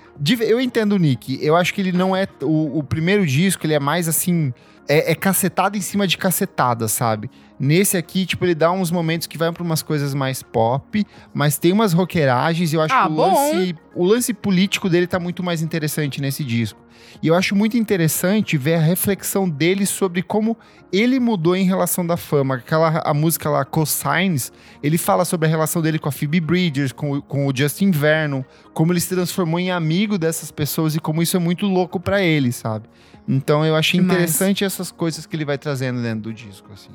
Eu 0.40 0.60
entendo 0.60 0.92
o 0.92 0.98
Nick. 0.98 1.38
Eu 1.42 1.56
acho 1.56 1.72
que 1.72 1.80
ele 1.80 1.92
não 1.92 2.14
é. 2.14 2.26
O, 2.42 2.78
o 2.78 2.82
primeiro 2.82 3.26
disco, 3.26 3.64
ele 3.66 3.74
é 3.74 3.80
mais 3.80 4.08
assim. 4.08 4.52
É, 4.88 5.12
é 5.12 5.14
cacetado 5.14 5.78
em 5.78 5.80
cima 5.80 6.06
de 6.08 6.18
cacetada, 6.18 6.88
sabe? 6.88 7.30
Nesse 7.64 7.96
aqui, 7.96 8.26
tipo, 8.26 8.44
ele 8.44 8.56
dá 8.56 8.72
uns 8.72 8.90
momentos 8.90 9.28
que 9.28 9.38
vai 9.38 9.52
para 9.52 9.62
umas 9.62 9.82
coisas 9.82 10.14
mais 10.14 10.42
pop, 10.42 11.06
mas 11.32 11.58
tem 11.58 11.70
umas 11.70 11.92
roqueiragens 11.92 12.72
e 12.72 12.74
eu 12.74 12.80
acho 12.80 12.92
ah, 12.92 13.06
que 13.06 13.12
o 13.12 13.14
lance, 13.14 13.76
o 13.94 14.04
lance 14.04 14.34
político 14.34 14.88
dele 14.88 15.06
tá 15.06 15.20
muito 15.20 15.44
mais 15.44 15.62
interessante 15.62 16.20
nesse 16.20 16.42
disco. 16.42 16.80
E 17.22 17.28
eu 17.28 17.36
acho 17.36 17.54
muito 17.54 17.76
interessante 17.76 18.58
ver 18.58 18.74
a 18.74 18.80
reflexão 18.80 19.48
dele 19.48 19.86
sobre 19.86 20.24
como 20.24 20.58
ele 20.92 21.20
mudou 21.20 21.54
em 21.54 21.62
relação 21.62 22.04
da 22.04 22.16
fama. 22.16 22.56
Aquela 22.56 23.00
a 23.04 23.14
música 23.14 23.48
lá, 23.48 23.64
Cosigns, 23.64 24.50
ele 24.82 24.98
fala 24.98 25.24
sobre 25.24 25.46
a 25.46 25.48
relação 25.48 25.80
dele 25.80 26.00
com 26.00 26.08
a 26.08 26.12
Phoebe 26.12 26.40
Bridgers, 26.40 26.90
com, 26.90 27.20
com 27.20 27.46
o 27.46 27.56
Justin 27.56 27.92
Vernon, 27.92 28.42
como 28.74 28.92
ele 28.92 28.98
se 28.98 29.14
transformou 29.14 29.60
em 29.60 29.70
amigo 29.70 30.18
dessas 30.18 30.50
pessoas 30.50 30.96
e 30.96 31.00
como 31.00 31.22
isso 31.22 31.36
é 31.36 31.40
muito 31.40 31.66
louco 31.66 32.00
para 32.00 32.20
ele, 32.20 32.50
sabe? 32.50 32.88
Então 33.28 33.64
eu 33.64 33.76
achei 33.76 34.00
Demais. 34.00 34.18
interessante 34.18 34.64
essas 34.64 34.90
coisas 34.90 35.26
que 35.26 35.36
ele 35.36 35.44
vai 35.44 35.58
trazendo 35.58 36.02
dentro 36.02 36.22
do 36.22 36.34
disco, 36.34 36.68
assim. 36.72 36.90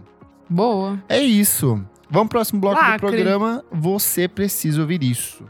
Boa. 0.49 1.01
É 1.09 1.19
isso. 1.21 1.81
Vamos 2.09 2.29
pro 2.29 2.37
próximo 2.39 2.61
bloco 2.61 2.79
Lacre. 2.79 2.97
do 3.07 3.11
programa. 3.11 3.63
Você 3.71 4.27
precisa 4.27 4.81
ouvir 4.81 5.03
isso. 5.03 5.43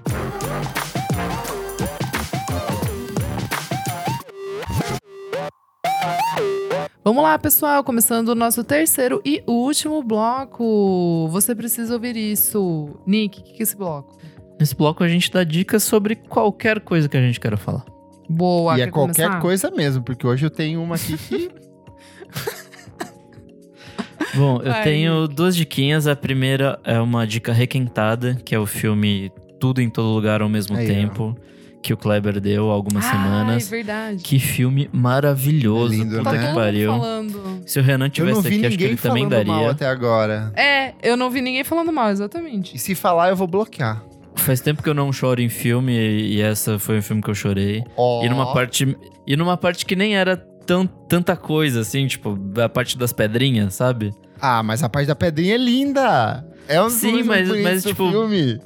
Vamos 7.03 7.23
lá, 7.23 7.39
pessoal, 7.39 7.83
começando 7.85 8.29
o 8.29 8.35
nosso 8.35 8.63
terceiro 8.65 9.21
e 9.23 9.41
último 9.47 10.03
bloco. 10.03 11.27
Você 11.31 11.55
precisa 11.55 11.93
ouvir 11.93 12.17
isso. 12.17 12.89
Nick, 13.05 13.39
o 13.39 13.43
que 13.43 13.59
é 13.59 13.63
esse 13.63 13.77
bloco? 13.77 14.17
Nesse 14.59 14.75
bloco 14.75 15.03
a 15.03 15.07
gente 15.07 15.31
dá 15.31 15.43
dicas 15.43 15.83
sobre 15.83 16.15
qualquer 16.15 16.81
coisa 16.81 17.07
que 17.07 17.15
a 17.15 17.21
gente 17.21 17.39
queira 17.39 17.55
falar. 17.55 17.85
Boa, 18.29 18.77
E 18.77 18.81
é 18.81 18.87
qualquer 18.87 19.23
começar? 19.23 19.39
coisa 19.41 19.71
mesmo, 19.71 20.03
porque 20.03 20.27
hoje 20.27 20.45
eu 20.45 20.49
tenho 20.49 20.83
uma 20.83 20.95
aqui 20.95 21.17
que 21.17 21.49
Bom, 24.37 24.61
eu 24.63 24.71
Ai. 24.71 24.83
tenho 24.83 25.27
duas 25.27 25.55
diquinhas. 25.55 26.05
A 26.07 26.15
primeira 26.15 26.79
é 26.83 26.99
uma 26.99 27.25
dica 27.25 27.51
requentada, 27.51 28.37
que 28.45 28.53
é 28.53 28.59
o 28.59 28.65
filme 28.65 29.31
Tudo 29.59 29.81
em 29.81 29.89
Todo 29.89 30.09
Lugar 30.09 30.41
ao 30.41 30.49
mesmo 30.49 30.77
Aí, 30.77 30.85
tempo. 30.85 31.35
Ó. 31.37 31.47
Que 31.81 31.93
o 31.93 31.97
Kleber 31.97 32.39
deu 32.39 32.69
há 32.69 32.73
algumas 32.73 33.05
Ai, 33.05 33.11
semanas. 33.11 33.69
verdade. 33.69 34.23
Que 34.23 34.39
filme 34.39 34.89
maravilhoso. 34.91 35.93
É 35.93 35.97
lindo, 35.97 36.17
puta 36.17 36.31
né? 36.33 36.47
que 36.47 36.53
pariu. 36.53 36.91
Falando. 36.91 37.61
Se 37.65 37.79
o 37.79 37.83
Renan 37.83 38.09
tivesse 38.09 38.47
aqui, 38.47 38.65
acho 38.65 38.77
que 38.77 38.83
ele 38.83 38.97
também 38.97 39.27
daria. 39.27 39.53
Mal 39.53 39.69
até 39.69 39.87
agora. 39.87 40.51
É, 40.55 40.93
eu 41.01 41.15
não 41.15 41.29
vi 41.29 41.41
ninguém 41.41 41.63
falando 41.63 41.91
mal, 41.91 42.09
exatamente. 42.09 42.75
E 42.75 42.79
se 42.79 42.93
falar, 42.93 43.29
eu 43.29 43.35
vou 43.35 43.47
bloquear. 43.47 44.03
Faz 44.35 44.59
tempo 44.61 44.83
que 44.83 44.89
eu 44.89 44.93
não 44.93 45.11
choro 45.11 45.41
em 45.41 45.49
filme 45.49 45.93
e 45.93 46.41
essa 46.41 46.77
foi 46.77 46.99
um 46.99 47.01
filme 47.01 47.21
que 47.21 47.29
eu 47.29 47.35
chorei. 47.35 47.83
Oh. 47.95 48.21
E 48.23 48.29
numa 48.29 48.53
parte 48.53 48.97
e 49.25 49.35
numa 49.35 49.57
parte 49.57 49.85
que 49.85 49.95
nem 49.95 50.15
era 50.15 50.37
tão, 50.65 50.85
tanta 50.85 51.35
coisa 51.35 51.81
assim, 51.81 52.05
tipo, 52.05 52.37
a 52.61 52.69
parte 52.69 52.97
das 52.97 53.13
pedrinhas, 53.13 53.73
sabe? 53.73 54.13
Ah, 54.41 54.61
mas 54.63 54.83
a 54.83 54.89
parte 54.89 55.07
da 55.07 55.15
pedrinha 55.15 55.55
é 55.55 55.57
linda. 55.57 56.45
É 56.67 56.81
um 56.81 56.89
Sim, 56.89 57.23
mas, 57.23 57.47
mas 57.49 57.83
tipo, 57.83 58.09
filme. 58.09 58.59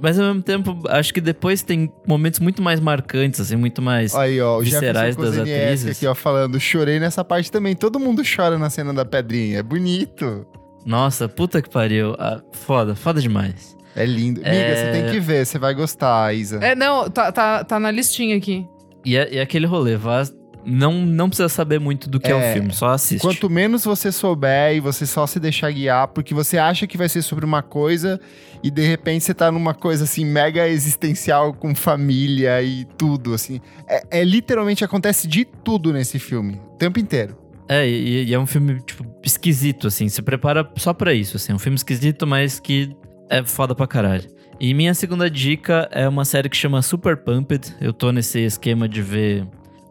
Mas 0.00 0.18
ao 0.18 0.26
mesmo 0.26 0.42
tempo, 0.42 0.78
acho 0.88 1.12
que 1.12 1.20
depois 1.20 1.62
tem 1.62 1.90
momentos 2.06 2.40
muito 2.40 2.60
mais 2.60 2.80
marcantes, 2.80 3.40
assim, 3.40 3.56
muito 3.56 3.80
mais 3.80 4.14
Aí, 4.14 4.40
ó, 4.40 4.58
viscerais 4.58 5.16
das 5.16 5.38
atrizes. 5.38 5.96
aqui, 5.96 6.06
ó, 6.06 6.14
falando, 6.14 6.60
chorei 6.60 7.00
nessa 7.00 7.24
parte 7.24 7.50
também. 7.50 7.74
Todo 7.74 7.98
mundo 7.98 8.22
chora 8.24 8.58
na 8.58 8.68
cena 8.68 8.92
da 8.92 9.04
pedrinha. 9.04 9.58
É 9.58 9.62
bonito. 9.62 10.46
Nossa, 10.84 11.28
puta 11.28 11.62
que 11.62 11.70
pariu. 11.70 12.14
Ah, 12.18 12.40
foda, 12.52 12.94
foda 12.94 13.20
demais. 13.20 13.76
É 13.94 14.04
lindo. 14.04 14.40
É... 14.44 14.50
Miga, 14.50 14.76
você 14.76 15.00
tem 15.00 15.10
que 15.10 15.20
ver, 15.20 15.46
você 15.46 15.58
vai 15.58 15.74
gostar, 15.74 16.34
Isa. 16.34 16.58
É, 16.58 16.74
não, 16.74 17.08
tá, 17.08 17.32
tá, 17.32 17.64
tá 17.64 17.80
na 17.80 17.90
listinha 17.90 18.36
aqui. 18.36 18.66
E, 19.04 19.16
é, 19.16 19.34
e 19.34 19.38
é 19.38 19.40
aquele 19.40 19.66
rolê, 19.66 19.96
vá 19.96 20.22
não, 20.66 21.06
não 21.06 21.28
precisa 21.28 21.48
saber 21.48 21.78
muito 21.78 22.10
do 22.10 22.18
que 22.18 22.30
é, 22.30 22.32
é 22.32 22.34
o 22.34 22.54
filme, 22.54 22.72
só 22.72 22.88
assiste. 22.88 23.22
Quanto 23.22 23.48
menos 23.48 23.84
você 23.84 24.10
souber 24.10 24.74
e 24.74 24.80
você 24.80 25.06
só 25.06 25.26
se 25.26 25.38
deixar 25.38 25.70
guiar, 25.70 26.08
porque 26.08 26.34
você 26.34 26.58
acha 26.58 26.86
que 26.86 26.98
vai 26.98 27.08
ser 27.08 27.22
sobre 27.22 27.44
uma 27.44 27.62
coisa 27.62 28.20
e 28.62 28.70
de 28.70 28.82
repente 28.82 29.24
você 29.24 29.32
tá 29.32 29.50
numa 29.52 29.74
coisa 29.74 30.04
assim 30.04 30.24
mega 30.24 30.68
existencial 30.68 31.54
com 31.54 31.74
família 31.74 32.60
e 32.62 32.84
tudo, 32.98 33.32
assim. 33.32 33.60
É, 33.88 34.20
é 34.20 34.24
literalmente 34.24 34.84
acontece 34.84 35.28
de 35.28 35.44
tudo 35.44 35.92
nesse 35.92 36.18
filme, 36.18 36.60
o 36.74 36.76
tempo 36.76 36.98
inteiro. 36.98 37.36
É, 37.68 37.88
e, 37.88 38.24
e, 38.24 38.34
é 38.34 38.38
um 38.38 38.46
filme, 38.46 38.80
tipo, 38.80 39.04
esquisito, 39.24 39.86
assim. 39.88 40.08
Se 40.08 40.22
prepara 40.22 40.68
só 40.76 40.92
para 40.92 41.12
isso, 41.12 41.36
assim. 41.36 41.52
É 41.52 41.54
um 41.54 41.58
filme 41.58 41.76
esquisito, 41.76 42.26
mas 42.26 42.60
que 42.60 42.96
é 43.28 43.42
foda 43.44 43.74
pra 43.74 43.86
caralho. 43.86 44.28
E 44.58 44.72
minha 44.72 44.94
segunda 44.94 45.28
dica 45.28 45.88
é 45.92 46.08
uma 46.08 46.24
série 46.24 46.48
que 46.48 46.56
chama 46.56 46.80
Super 46.80 47.16
Pumped. 47.16 47.74
Eu 47.80 47.92
tô 47.92 48.10
nesse 48.12 48.40
esquema 48.40 48.88
de 48.88 49.02
ver 49.02 49.46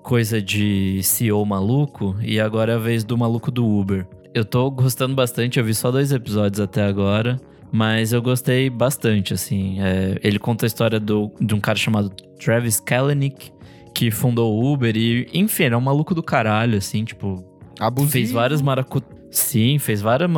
coisa 0.06 0.40
de 0.40 1.02
CEO 1.02 1.44
maluco 1.44 2.15
e 2.22 2.40
agora 2.40 2.73
é 2.73 2.76
a 2.76 2.77
vez 2.77 3.03
do 3.03 3.18
maluco 3.18 3.49
do 3.49 3.65
Uber. 3.68 4.06
Eu 4.36 4.45
tô 4.45 4.69
gostando 4.69 5.15
bastante, 5.15 5.57
eu 5.57 5.65
vi 5.65 5.73
só 5.73 5.90
dois 5.90 6.11
episódios 6.11 6.60
até 6.60 6.84
agora, 6.84 7.41
mas 7.72 8.14
eu 8.14 8.22
gostei 8.22 8.69
bastante, 8.69 9.34
assim. 9.34 9.82
É, 9.82 10.19
ele 10.23 10.38
conta 10.38 10.64
a 10.64 10.68
história 10.68 10.99
do, 10.99 11.32
de 11.41 11.56
um 11.56 11.60
cara 11.60 11.76
chamado 11.76 12.11
Travis 12.40 12.80
Kalanick, 12.80 13.52
que 13.95 14.11
fundou 14.11 14.53
o 14.53 14.72
Uber 14.72 14.95
e, 14.95 15.27
enfim, 15.34 15.64
é 15.64 15.76
um 15.76 15.82
maluco 15.82 16.14
do 16.14 16.22
caralho, 16.22 16.77
assim, 16.77 17.03
tipo... 17.03 17.44
Abusivo. 17.80 18.11
Fez 18.11 18.32
várias 18.32 18.61
maracu... 18.61 19.02
Sim, 19.32 19.80
fez 19.80 20.02
várias, 20.02 20.30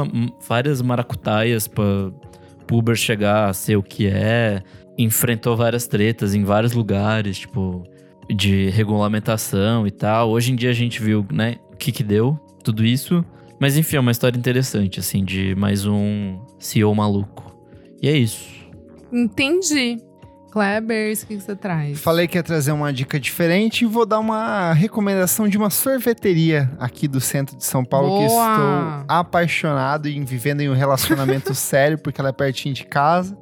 várias 0.48 0.82
maracutaias 0.82 1.68
pra 1.68 1.84
Uber 2.72 2.96
chegar 2.96 3.50
a 3.50 3.54
ser 3.54 3.76
o 3.76 3.84
que 3.84 4.08
é. 4.08 4.64
Enfrentou 4.98 5.58
várias 5.58 5.88
tretas 5.88 6.34
em 6.34 6.46
vários 6.46 6.72
lugares, 6.72 7.40
tipo 7.40 7.84
de 8.30 8.70
regulamentação 8.70 9.88
e 9.88 9.92
tal. 9.92 10.30
Hoje 10.30 10.52
em 10.52 10.56
dia 10.56 10.70
a 10.70 10.74
gente 10.74 11.02
viu, 11.02 11.26
né, 11.32 11.56
o 11.72 11.78
que 11.78 11.92
que 11.92 12.04
deu, 12.04 12.40
tudo 12.64 12.86
isso. 12.86 13.24
Mas 13.60 13.76
enfim, 13.78 13.96
é 13.96 14.00
uma 14.00 14.12
história 14.12 14.38
interessante, 14.38 15.00
assim, 15.00 15.24
de 15.24 15.56
mais 15.56 15.86
um 15.86 16.40
CEO 16.60 16.94
maluco. 16.94 17.56
E 18.02 18.08
é 18.08 18.16
isso. 18.16 18.48
Entendi. 19.12 19.98
Klebers, 20.52 21.24
o 21.24 21.28
que, 21.28 21.36
que 21.36 21.44
você 21.44 21.56
traz? 21.56 22.00
Falei 22.00 22.28
que 22.28 22.38
ia 22.38 22.44
trazer 22.44 22.72
uma 22.72 22.92
dica 22.92 23.20
diferente 23.20 23.84
e 23.84 23.86
vou 23.86 24.06
dar 24.06 24.20
uma 24.20 24.74
recomendação 24.74 25.48
de 25.48 25.58
uma 25.58 25.70
sorveteria 25.70 26.72
aqui 26.80 27.08
do 27.08 27.20
centro 27.20 27.56
de 27.56 27.64
São 27.64 27.84
Paulo 27.84 28.08
Boa. 28.08 28.20
que 28.20 28.26
estou 28.26 29.06
apaixonado 29.08 30.08
em 30.08 30.24
vivendo 30.24 30.62
em 30.62 30.70
um 30.70 30.74
relacionamento 30.74 31.54
sério, 31.56 31.98
porque 31.98 32.20
ela 32.20 32.30
é 32.30 32.34
pertinho 32.34 32.74
de 32.74 32.86
casa. 32.86 33.38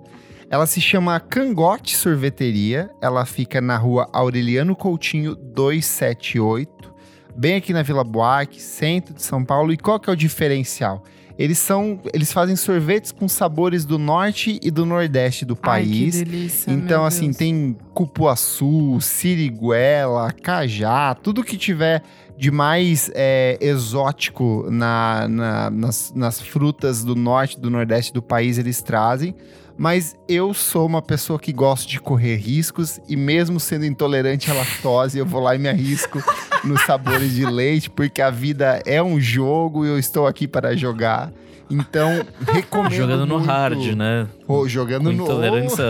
Ela 0.50 0.68
se 0.68 0.80
chama 0.80 1.20
Cangote 1.20 1.96
Sorveteria. 1.96 2.90
Ela 3.02 3.26
fica 3.26 3.60
na 3.60 3.78
rua 3.78 4.08
Aureliano 4.14 4.76
Coutinho 4.76 5.36
278, 5.36 6.94
bem 7.36 7.56
aqui 7.56 7.74
na 7.74 7.82
Vila 7.82 8.04
Buarque, 8.04 8.62
centro 8.62 9.14
de 9.14 9.24
São 9.24 9.44
Paulo. 9.44 9.74
E 9.74 9.78
qual 9.78 10.00
que 10.00 10.10
é 10.10 10.14
o 10.14 10.16
diferencial? 10.16 11.04
Eles 11.38 11.58
são, 11.58 12.00
eles 12.14 12.32
fazem 12.32 12.56
sorvetes 12.56 13.12
com 13.12 13.28
sabores 13.28 13.86
do 13.86 13.98
norte 13.98 14.58
e 14.64 14.72
do 14.72 14.86
nordeste 14.86 15.44
do 15.44 15.56
país. 15.56 16.16
Ai, 16.16 16.24
que 16.24 16.30
delícia, 16.30 16.72
então, 16.72 17.04
assim, 17.04 17.26
Deus. 17.26 17.38
tem 17.38 17.78
cupuaçu, 17.94 19.00
siriguela, 19.02 20.32
cajá, 20.32 21.14
tudo 21.14 21.44
que 21.44 21.58
tiver 21.58 22.02
de 22.38 22.52
mais 22.52 23.12
é, 23.14 23.58
exótico 23.60 24.68
na, 24.70 25.28
na, 25.28 25.70
nas, 25.70 26.14
nas 26.16 26.40
frutas 26.40 27.04
do 27.04 27.16
norte 27.16 27.58
e 27.58 27.60
do 27.60 27.70
nordeste 27.70 28.14
do 28.14 28.22
país, 28.22 28.58
eles 28.58 28.82
trazem 28.82 29.36
mas 29.78 30.16
eu 30.28 30.54
sou 30.54 30.86
uma 30.86 31.02
pessoa 31.02 31.38
que 31.38 31.52
gosta 31.52 31.88
de 31.88 32.00
correr 32.00 32.36
riscos 32.38 33.00
e 33.08 33.16
mesmo 33.16 33.60
sendo 33.60 33.86
intolerante 33.86 34.50
à 34.50 34.54
lactose, 34.54 35.18
eu 35.18 35.26
vou 35.26 35.42
lá 35.42 35.56
e 35.56 35.60
me 35.60 35.68
arrisco 35.68 36.24
nos 36.64 36.82
sabores 36.84 37.34
de 37.34 37.46
leite, 37.46 37.90
porque 37.90 38.22
a 38.22 38.30
vida 38.30 38.82
é 38.86 39.04
um 39.04 39.20
jogo 39.20 39.86
e 39.86 39.90
eu 39.90 40.00
estou 40.00 40.28
aqui 40.28 40.48
para 40.48 40.76
jogar. 40.76 41.32
Então, 41.70 42.24
recomendo 42.48 42.94
Jogando 42.94 43.26
no 43.26 43.38
hard, 43.38 43.96
né? 43.96 44.28
Oh, 44.48 44.68
jogando 44.68 45.06
Com 45.06 45.18
no... 45.18 45.24
Intolerância... 45.24 45.84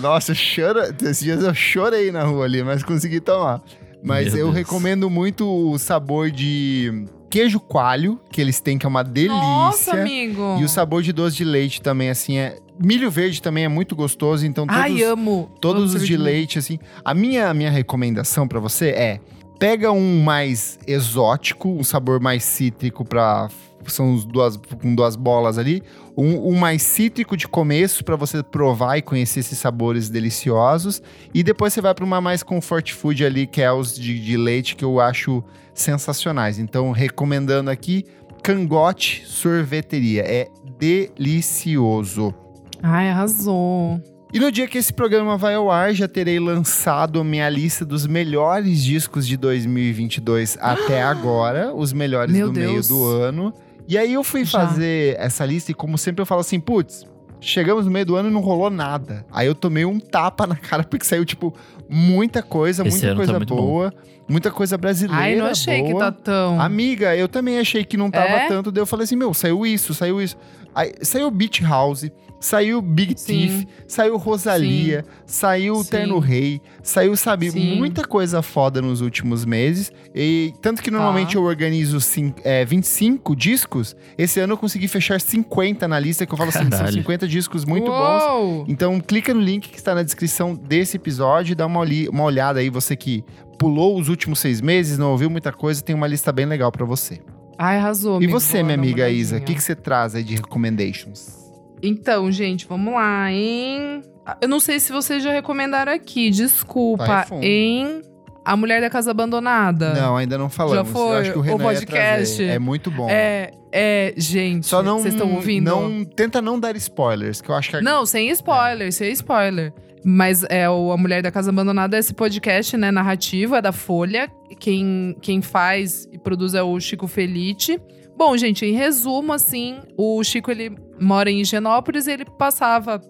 Nossa, 0.00 0.32
chora... 0.34 0.94
esses 1.02 1.24
dias 1.24 1.42
eu 1.42 1.54
chorei 1.54 2.12
na 2.12 2.22
rua 2.22 2.44
ali, 2.44 2.62
mas 2.62 2.82
consegui 2.82 3.20
tomar. 3.20 3.60
Mas 4.02 4.32
Meu 4.32 4.38
eu 4.38 4.46
Deus. 4.46 4.56
recomendo 4.56 5.10
muito 5.10 5.44
o 5.46 5.78
sabor 5.78 6.30
de 6.30 7.04
queijo 7.28 7.60
coalho, 7.60 8.20
que 8.30 8.40
eles 8.40 8.60
têm, 8.60 8.78
que 8.78 8.86
é 8.86 8.88
uma 8.88 9.04
delícia. 9.04 9.36
Nossa, 9.36 9.92
amigo! 9.92 10.58
E 10.60 10.64
o 10.64 10.68
sabor 10.68 11.02
de 11.02 11.12
doce 11.12 11.36
de 11.36 11.44
leite 11.44 11.80
também, 11.80 12.10
assim, 12.10 12.38
é 12.38 12.58
milho 12.78 13.10
verde 13.10 13.42
também 13.42 13.64
é 13.64 13.68
muito 13.68 13.96
gostoso, 13.96 14.46
então 14.46 14.66
todos, 14.66 14.80
Ai, 14.82 15.02
amo. 15.02 15.50
todos 15.60 15.94
os 15.94 16.06
de 16.06 16.16
leite, 16.16 16.58
assim. 16.58 16.78
A 17.04 17.12
minha, 17.12 17.52
minha 17.52 17.70
recomendação 17.70 18.46
para 18.46 18.60
você 18.60 18.90
é 18.90 19.20
pega 19.58 19.90
um 19.90 20.22
mais 20.22 20.78
exótico, 20.86 21.68
um 21.68 21.82
sabor 21.82 22.20
mais 22.20 22.44
cítrico 22.44 23.04
para 23.04 23.48
são 23.92 24.16
duas 24.16 24.56
com 24.56 24.94
duas 24.94 25.16
bolas 25.16 25.58
ali, 25.58 25.82
um, 26.16 26.50
um 26.50 26.56
mais 26.56 26.82
cítrico 26.82 27.36
de 27.36 27.46
começo 27.46 28.04
para 28.04 28.16
você 28.16 28.42
provar 28.42 28.98
e 28.98 29.02
conhecer 29.02 29.40
esses 29.40 29.58
sabores 29.58 30.08
deliciosos 30.08 31.02
e 31.32 31.42
depois 31.42 31.72
você 31.72 31.80
vai 31.80 31.94
para 31.94 32.04
uma 32.04 32.20
mais 32.20 32.42
comfort 32.42 32.92
food 32.92 33.24
ali 33.24 33.46
que 33.46 33.62
é 33.62 33.72
os 33.72 33.94
de, 33.94 34.18
de 34.18 34.36
leite 34.36 34.76
que 34.76 34.84
eu 34.84 35.00
acho 35.00 35.42
sensacionais. 35.74 36.58
Então 36.58 36.90
recomendando 36.90 37.70
aqui 37.70 38.04
Cangote 38.42 39.24
Sorveteria, 39.26 40.22
é 40.22 40.48
delicioso. 40.78 42.34
Ai, 42.82 43.10
arrasou. 43.10 44.00
E 44.32 44.38
no 44.38 44.52
dia 44.52 44.68
que 44.68 44.76
esse 44.76 44.92
programa 44.92 45.38
vai 45.38 45.54
ao 45.54 45.70
ar, 45.70 45.94
já 45.94 46.06
terei 46.06 46.38
lançado 46.38 47.18
a 47.18 47.24
minha 47.24 47.48
lista 47.48 47.84
dos 47.84 48.06
melhores 48.06 48.84
discos 48.84 49.26
de 49.26 49.38
2022 49.38 50.58
até 50.60 51.00
agora, 51.02 51.74
os 51.74 51.94
melhores 51.94 52.34
Meu 52.34 52.48
do 52.48 52.52
Deus. 52.52 52.70
meio 52.70 52.82
do 52.82 53.04
ano. 53.06 53.54
E 53.88 53.96
aí 53.96 54.12
eu 54.12 54.22
fui 54.22 54.44
Já. 54.44 54.60
fazer 54.60 55.16
essa 55.18 55.44
lista 55.46 55.70
e, 55.70 55.74
como 55.74 55.96
sempre, 55.96 56.20
eu 56.20 56.26
falo 56.26 56.42
assim, 56.42 56.60
putz, 56.60 57.06
chegamos 57.40 57.86
no 57.86 57.90
meio 57.90 58.04
do 58.04 58.16
ano 58.16 58.28
e 58.28 58.32
não 58.32 58.40
rolou 58.42 58.68
nada. 58.68 59.24
Aí 59.32 59.46
eu 59.46 59.54
tomei 59.54 59.84
um 59.86 59.98
tapa 59.98 60.46
na 60.46 60.54
cara, 60.56 60.84
porque 60.84 61.06
saiu, 61.06 61.24
tipo, 61.24 61.54
muita 61.88 62.42
coisa, 62.42 62.86
Esse 62.86 62.90
muita 62.98 63.08
tá 63.08 63.16
coisa 63.16 63.32
muito 63.32 63.54
boa, 63.56 63.94
muita 64.28 64.50
coisa 64.50 64.76
brasileira. 64.76 65.22
Ai, 65.22 65.36
não 65.36 65.46
achei 65.46 65.82
que 65.82 65.92
boa. 65.92 66.04
tá 66.04 66.12
tão. 66.12 66.60
Amiga, 66.60 67.16
eu 67.16 67.28
também 67.28 67.58
achei 67.58 67.82
que 67.82 67.96
não 67.96 68.10
tava 68.10 68.26
É? 68.28 68.48
tanto. 68.48 68.70
Daí 68.70 68.82
eu 68.82 68.86
falei 68.86 69.04
assim, 69.04 69.16
meu, 69.16 69.32
saiu 69.32 69.64
isso, 69.64 69.94
saiu 69.94 70.20
isso. 70.20 70.36
Aí, 70.74 70.92
saiu 71.00 71.30
Beach 71.30 71.62
House, 71.64 72.10
saiu 72.40 72.80
Big 72.80 73.14
Sim. 73.18 73.26
Thief, 73.26 73.64
saiu 73.86 74.16
Rosalia, 74.16 75.04
saiu 75.26 75.82
Sim. 75.82 75.90
Terno 75.90 76.18
Rei, 76.18 76.60
saiu, 76.82 77.16
sabe, 77.16 77.50
Sim. 77.50 77.76
muita 77.76 78.04
coisa 78.04 78.42
foda 78.42 78.80
nos 78.80 79.00
últimos 79.00 79.44
meses. 79.44 79.90
E 80.14 80.52
tanto 80.62 80.82
que 80.82 80.90
normalmente 80.90 81.32
Tá. 81.32 81.38
eu 81.38 81.42
organizo 81.44 81.98
é, 82.44 82.64
25 82.64 83.34
discos. 83.36 83.96
Esse 84.16 84.40
ano 84.40 84.54
eu 84.54 84.58
consegui 84.58 84.88
fechar 84.88 85.20
50 85.20 85.86
na 85.88 85.98
lista, 85.98 86.24
que 86.26 86.32
eu 86.32 86.36
falo 86.38 86.50
assim, 86.50 86.60
são 86.60 86.70
Caralho. 86.70 86.92
50 86.94 87.28
discos 87.28 87.64
muito 87.64 87.86
bons. 87.86 88.22
Uou! 88.24 88.64
Então 88.68 89.00
clica 89.00 89.32
no 89.34 89.40
link 89.40 89.68
que 89.68 89.76
está 89.76 89.94
na 89.94 90.02
descrição 90.02 90.54
desse 90.54 90.96
episódio 90.96 91.52
e 91.52 91.54
dá 91.54 91.66
uma, 91.66 91.82
uma 92.10 92.24
olhada 92.24 92.60
aí, 92.60 92.70
você 92.70 92.96
que 92.96 93.24
pulou 93.58 93.98
os 93.98 94.08
últimos 94.08 94.38
seis 94.38 94.60
meses, 94.60 94.98
não 94.98 95.10
ouviu 95.10 95.28
muita 95.28 95.52
coisa, 95.52 95.82
tem 95.82 95.94
uma 95.94 96.06
lista 96.06 96.30
bem 96.30 96.46
legal 96.46 96.70
pra 96.70 96.84
você. 96.86 97.18
Ai, 97.58 97.76
arrasou. 97.78 98.22
E 98.22 98.26
você, 98.28 98.62
minha 98.62 98.76
amiga 98.76 99.08
Isa, 99.10 99.38
o 99.38 99.40
que, 99.40 99.52
que 99.54 99.60
você 99.62 99.74
traz 99.74 100.14
aí 100.14 100.22
de 100.22 100.36
recommendations? 100.36 101.47
Então, 101.82 102.30
gente, 102.30 102.66
vamos 102.66 102.94
lá, 102.94 103.30
hein? 103.30 104.02
Eu 104.40 104.48
não 104.48 104.60
sei 104.60 104.78
se 104.78 104.92
vocês 104.92 105.22
já 105.22 105.32
recomendaram 105.32 105.92
aqui, 105.92 106.30
desculpa. 106.30 107.26
Em 107.40 108.02
A 108.44 108.56
Mulher 108.56 108.80
da 108.80 108.90
Casa 108.90 109.10
Abandonada. 109.10 109.94
Não, 109.94 110.16
ainda 110.16 110.36
não 110.36 110.50
falamos. 110.50 110.76
Já 110.76 110.84
foi 110.84 111.02
Eu 111.02 111.12
acho 111.20 111.32
que 111.32 111.38
o 111.38 111.40
o 111.40 111.44
Renan 111.44 111.56
ia 111.56 111.68
podcast? 111.68 112.44
É 112.44 112.58
muito 112.58 112.90
bom. 112.90 113.08
É, 113.08 113.52
é, 113.72 114.14
gente. 114.16 114.66
Só 114.66 114.82
não, 114.82 114.98
Vocês 114.98 115.14
estão 115.14 115.32
ouvindo? 115.34 115.64
não 115.64 116.04
tenta 116.04 116.42
não 116.42 116.58
dar 116.60 116.76
spoilers, 116.76 117.40
que 117.40 117.50
eu 117.50 117.54
acho 117.54 117.70
que 117.70 117.80
Não, 117.80 118.04
sem 118.04 118.28
spoiler, 118.30 118.92
sem 118.92 119.10
spoiler. 119.12 119.72
Mas 120.04 120.44
é 120.44 120.68
o 120.70 120.92
A 120.92 120.96
Mulher 120.96 121.22
da 121.22 121.30
Casa 121.30 121.50
Abandonada, 121.50 121.96
é 121.96 122.00
esse 122.00 122.14
podcast, 122.14 122.76
né, 122.76 122.90
narrativo, 122.90 123.56
é 123.56 123.62
da 123.62 123.72
Folha. 123.72 124.30
Quem, 124.58 125.16
quem 125.20 125.42
faz 125.42 126.08
e 126.12 126.18
produz 126.18 126.54
é 126.54 126.62
o 126.62 126.78
Chico 126.78 127.06
Felite. 127.06 127.80
Bom, 128.18 128.36
gente, 128.36 128.66
em 128.66 128.72
resumo, 128.72 129.32
assim, 129.32 129.78
o 129.96 130.24
Chico, 130.24 130.50
ele 130.50 130.76
mora 131.00 131.30
em 131.30 131.40
Higienópolis 131.40 132.08
e 132.08 132.10
ele 132.10 132.24
passava 132.24 133.00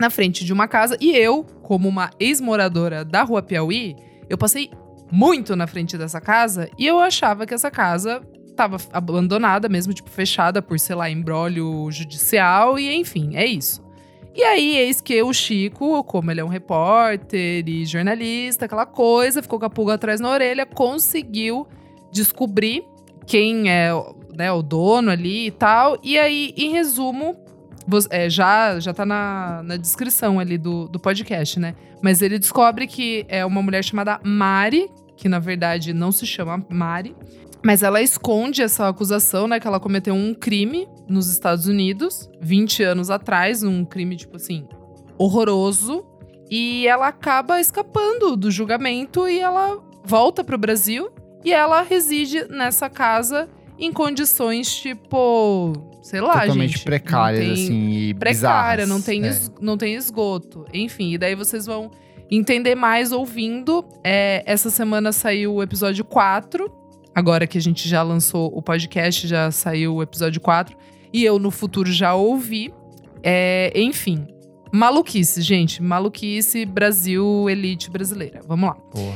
na 0.00 0.08
frente 0.08 0.42
de 0.42 0.54
uma 0.54 0.66
casa. 0.66 0.96
E 1.02 1.14
eu, 1.14 1.44
como 1.62 1.86
uma 1.86 2.08
ex-moradora 2.18 3.04
da 3.04 3.22
Rua 3.24 3.42
Piauí, 3.42 3.94
eu 4.26 4.38
passei 4.38 4.70
muito 5.12 5.54
na 5.54 5.66
frente 5.66 5.98
dessa 5.98 6.18
casa 6.18 6.70
e 6.78 6.86
eu 6.86 6.98
achava 6.98 7.44
que 7.44 7.52
essa 7.52 7.70
casa 7.70 8.22
tava 8.56 8.78
abandonada 8.90 9.68
mesmo, 9.68 9.92
tipo, 9.92 10.08
fechada 10.08 10.62
por, 10.62 10.80
sei 10.80 10.96
lá, 10.96 11.10
embrólio 11.10 11.90
judicial 11.90 12.78
e 12.78 12.90
enfim, 12.94 13.36
é 13.36 13.44
isso. 13.44 13.84
E 14.34 14.42
aí, 14.42 14.78
eis 14.78 14.98
que 14.98 15.22
o 15.22 15.30
Chico, 15.34 16.02
como 16.04 16.30
ele 16.30 16.40
é 16.40 16.44
um 16.44 16.48
repórter 16.48 17.68
e 17.68 17.84
jornalista, 17.84 18.64
aquela 18.64 18.86
coisa, 18.86 19.42
ficou 19.42 19.58
com 19.58 19.66
a 19.66 19.70
pulga 19.70 19.92
atrás 19.92 20.20
na 20.20 20.30
orelha, 20.30 20.64
conseguiu 20.64 21.68
descobrir 22.10 22.82
quem 23.26 23.70
é 23.70 23.90
né, 24.36 24.52
o 24.52 24.62
dono 24.62 25.10
ali 25.10 25.46
e 25.46 25.50
tal. 25.50 25.98
E 26.02 26.18
aí, 26.18 26.52
em 26.56 26.70
resumo, 26.72 27.36
vo- 27.86 27.98
é, 28.10 28.28
já, 28.28 28.78
já 28.80 28.92
tá 28.92 29.04
na, 29.06 29.62
na 29.64 29.76
descrição 29.76 30.38
ali 30.38 30.58
do, 30.58 30.88
do 30.88 30.98
podcast, 30.98 31.58
né? 31.58 31.74
Mas 32.02 32.20
ele 32.22 32.38
descobre 32.38 32.86
que 32.86 33.24
é 33.28 33.44
uma 33.44 33.62
mulher 33.62 33.82
chamada 33.82 34.20
Mari, 34.22 34.90
que 35.16 35.28
na 35.28 35.38
verdade 35.38 35.92
não 35.94 36.12
se 36.12 36.26
chama 36.26 36.64
Mari, 36.68 37.14
mas 37.64 37.82
ela 37.82 38.02
esconde 38.02 38.60
essa 38.62 38.88
acusação, 38.88 39.46
né? 39.48 39.58
Que 39.58 39.66
ela 39.66 39.80
cometeu 39.80 40.14
um 40.14 40.34
crime 40.34 40.86
nos 41.08 41.30
Estados 41.30 41.66
Unidos, 41.66 42.28
20 42.40 42.82
anos 42.82 43.08
atrás, 43.10 43.62
um 43.62 43.84
crime, 43.86 44.16
tipo 44.16 44.36
assim, 44.36 44.66
horroroso. 45.16 46.04
E 46.50 46.86
ela 46.86 47.08
acaba 47.08 47.58
escapando 47.60 48.36
do 48.36 48.50
julgamento 48.50 49.26
e 49.26 49.40
ela 49.40 49.78
volta 50.04 50.44
pro 50.44 50.58
Brasil 50.58 51.10
e 51.42 51.52
ela 51.52 51.80
reside 51.82 52.44
nessa 52.48 52.90
casa 52.90 53.48
em 53.78 53.92
condições, 53.92 54.74
tipo, 54.76 55.72
sei 56.02 56.20
lá, 56.20 56.40
totalmente 56.42 56.72
gente. 56.72 56.84
precárias, 56.84 57.50
assim, 57.52 57.90
e 57.90 58.14
precária, 58.14 58.84
bizarras. 58.84 58.88
não 58.88 59.00
tem, 59.02 59.24
É. 59.24 59.28
es- 59.28 59.52
não 59.60 59.76
tem 59.76 59.94
esgoto. 59.94 60.64
Enfim, 60.72 61.12
e 61.12 61.18
daí 61.18 61.34
vocês 61.34 61.66
vão 61.66 61.90
entender 62.30 62.74
mais 62.74 63.12
ouvindo. 63.12 63.84
É, 64.04 64.42
essa 64.46 64.70
semana 64.70 65.12
saiu 65.12 65.54
o 65.54 65.62
episódio 65.62 66.04
4. 66.04 66.70
Agora 67.14 67.46
que 67.46 67.58
a 67.58 67.60
gente 67.60 67.88
já 67.88 68.02
lançou 68.02 68.50
o 68.56 68.60
podcast, 68.62 69.26
já 69.26 69.50
saiu 69.50 69.96
o 69.96 70.02
episódio 70.02 70.40
4. 70.40 70.76
E 71.12 71.24
eu, 71.24 71.38
no 71.38 71.50
futuro, 71.50 71.92
já 71.92 72.14
ouvi. 72.14 72.72
É, 73.22 73.72
enfim, 73.74 74.26
maluquice, 74.72 75.40
gente. 75.40 75.82
Maluquice, 75.82 76.64
Brasil, 76.66 77.48
elite 77.48 77.88
brasileira. 77.90 78.40
Vamos 78.46 78.68
lá. 78.70 78.76
Boa. 78.92 79.14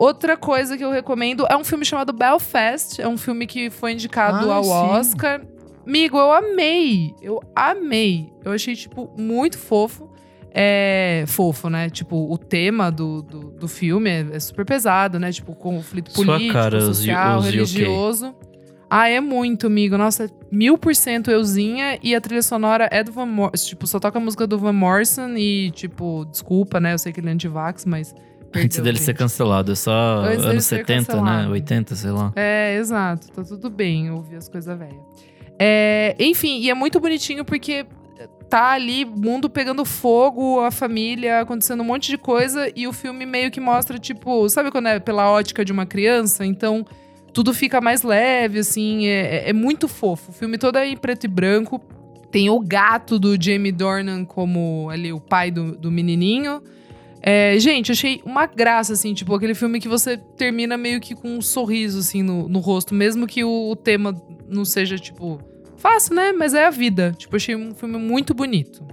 Outra 0.00 0.34
coisa 0.34 0.78
que 0.78 0.82
eu 0.84 0.90
recomendo 0.90 1.46
é 1.50 1.54
um 1.56 1.62
filme 1.62 1.84
chamado 1.84 2.10
Belfast. 2.10 3.00
É 3.02 3.06
um 3.06 3.18
filme 3.18 3.46
que 3.46 3.68
foi 3.68 3.92
indicado 3.92 4.50
Ah, 4.50 4.54
ao 4.54 4.64
sim. 4.64 4.70
Oscar. 4.70 5.42
Amigo, 5.86 6.16
eu 6.16 6.32
amei. 6.32 7.14
Eu 7.20 7.38
amei. 7.54 8.32
Eu 8.42 8.52
achei, 8.52 8.74
tipo, 8.74 9.12
muito 9.18 9.58
fofo. 9.58 10.08
É 10.52 11.24
fofo, 11.28 11.68
né? 11.68 11.90
Tipo, 11.90 12.32
o 12.32 12.38
tema 12.38 12.90
do, 12.90 13.20
do, 13.22 13.38
do 13.50 13.68
filme 13.68 14.08
é, 14.08 14.26
é 14.32 14.40
super 14.40 14.64
pesado, 14.64 15.18
né? 15.18 15.30
Tipo, 15.30 15.54
conflito 15.54 16.10
Sua 16.12 16.24
político, 16.24 16.52
cara, 16.54 16.78
os- 16.78 16.84
social, 16.84 17.38
os 17.40 17.44
UK. 17.46 17.54
religioso. 17.56 18.34
Ah, 18.88 19.06
é 19.08 19.20
muito, 19.20 19.66
amigo. 19.68 19.96
Nossa, 19.98 20.28
mil 20.50 20.76
por 20.78 20.94
cento 20.96 21.30
euzinha. 21.30 21.98
E 22.02 22.14
a 22.14 22.20
trilha 22.22 22.42
sonora 22.42 22.88
é 22.90 23.04
do 23.04 23.12
Van 23.12 23.26
Morrison. 23.26 23.68
Tipo, 23.68 23.86
só 23.86 24.00
toca 24.00 24.18
a 24.18 24.20
música 24.20 24.46
do 24.46 24.58
Van 24.58 24.72
Morrison. 24.72 25.36
E, 25.36 25.70
tipo, 25.72 26.24
desculpa, 26.30 26.80
né? 26.80 26.94
Eu 26.94 26.98
sei 26.98 27.12
que 27.12 27.20
ele 27.20 27.28
é 27.28 27.32
antivax, 27.32 27.84
mas... 27.84 28.14
Antes 28.54 28.78
dele 28.78 28.96
gente. 28.96 29.04
ser 29.06 29.14
cancelado. 29.14 29.72
É 29.72 29.74
só 29.74 30.22
Antes 30.24 30.44
anos 30.44 30.64
ser 30.64 30.78
70, 30.78 30.92
né? 30.92 31.20
cancelado. 31.20 31.50
80, 31.52 31.94
sei 31.94 32.10
lá. 32.10 32.32
É, 32.36 32.76
exato. 32.76 33.28
Tá 33.32 33.42
tudo 33.44 33.70
bem 33.70 34.10
ouvir 34.10 34.36
as 34.36 34.48
coisas 34.48 34.76
velhas. 34.78 34.96
É, 35.58 36.16
enfim, 36.18 36.58
e 36.60 36.70
é 36.70 36.74
muito 36.74 36.98
bonitinho 36.98 37.44
porque 37.44 37.86
tá 38.48 38.70
ali, 38.72 39.04
o 39.04 39.10
mundo 39.16 39.48
pegando 39.48 39.84
fogo, 39.84 40.60
a 40.60 40.70
família, 40.70 41.40
acontecendo 41.40 41.80
um 41.82 41.84
monte 41.84 42.10
de 42.10 42.18
coisa, 42.18 42.68
e 42.74 42.88
o 42.88 42.92
filme 42.92 43.24
meio 43.24 43.50
que 43.50 43.60
mostra, 43.60 43.96
tipo, 43.98 44.48
sabe 44.48 44.70
quando 44.72 44.88
é 44.88 44.98
pela 44.98 45.30
ótica 45.30 45.64
de 45.64 45.70
uma 45.70 45.86
criança? 45.86 46.44
Então, 46.44 46.84
tudo 47.32 47.54
fica 47.54 47.80
mais 47.80 48.02
leve, 48.02 48.58
assim, 48.58 49.06
é, 49.06 49.36
é- 49.46 49.50
é 49.50 49.52
muito 49.52 49.86
fofo. 49.86 50.30
O 50.30 50.34
filme 50.34 50.58
todo 50.58 50.76
é 50.76 50.88
em 50.88 50.96
preto 50.96 51.24
e 51.24 51.28
branco. 51.28 51.80
Tem 52.32 52.50
o 52.50 52.58
gato 52.58 53.18
do 53.20 53.40
Jamie 53.40 53.70
Dornan 53.72 54.24
como 54.24 54.88
ali 54.90 55.12
o 55.12 55.20
pai 55.20 55.50
do, 55.50 55.76
do 55.76 55.90
menininho. 55.90 56.60
É, 57.22 57.58
gente, 57.58 57.92
achei 57.92 58.22
uma 58.24 58.46
graça, 58.46 58.94
assim, 58.94 59.12
tipo, 59.12 59.34
aquele 59.34 59.54
filme 59.54 59.78
que 59.78 59.88
você 59.88 60.16
termina 60.16 60.76
meio 60.76 61.00
que 61.00 61.14
com 61.14 61.36
um 61.36 61.42
sorriso, 61.42 61.98
assim, 61.98 62.22
no, 62.22 62.48
no 62.48 62.60
rosto, 62.60 62.94
mesmo 62.94 63.26
que 63.26 63.44
o, 63.44 63.70
o 63.70 63.76
tema 63.76 64.14
não 64.48 64.64
seja, 64.64 64.98
tipo, 64.98 65.38
fácil, 65.76 66.14
né? 66.14 66.32
Mas 66.32 66.54
é 66.54 66.66
a 66.66 66.70
vida. 66.70 67.14
Tipo, 67.16 67.36
achei 67.36 67.54
um 67.54 67.74
filme 67.74 67.98
muito 67.98 68.32
bonito. 68.32 68.84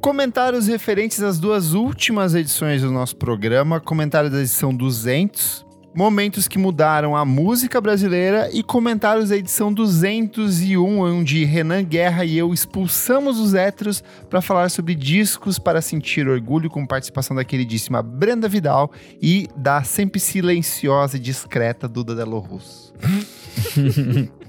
Comentários 0.00 0.66
referentes 0.68 1.22
às 1.22 1.38
duas 1.38 1.74
últimas 1.74 2.34
edições 2.34 2.82
do 2.82 2.90
nosso 2.90 3.16
programa, 3.16 3.80
comentário 3.80 4.30
da 4.30 4.38
edição 4.38 4.74
200, 4.74 5.65
momentos 5.96 6.46
que 6.46 6.58
mudaram 6.58 7.16
a 7.16 7.24
música 7.24 7.80
brasileira 7.80 8.50
e 8.52 8.62
comentários 8.62 9.30
da 9.30 9.36
edição 9.36 9.72
201, 9.72 11.00
onde 11.00 11.42
Renan 11.44 11.82
Guerra 11.82 12.22
e 12.22 12.36
eu 12.36 12.52
expulsamos 12.52 13.40
os 13.40 13.54
héteros 13.54 14.04
para 14.28 14.42
falar 14.42 14.68
sobre 14.68 14.94
discos 14.94 15.58
para 15.58 15.80
sentir 15.80 16.28
orgulho, 16.28 16.68
com 16.68 16.86
participação 16.86 17.34
da 17.34 17.42
queridíssima 17.44 18.02
Brenda 18.02 18.46
Vidal 18.46 18.92
e 19.22 19.48
da 19.56 19.82
sempre 19.82 20.20
silenciosa 20.20 21.16
e 21.16 21.20
discreta 21.20 21.88
Duda 21.88 22.14
Delo 22.14 22.40
Russo. 22.40 22.92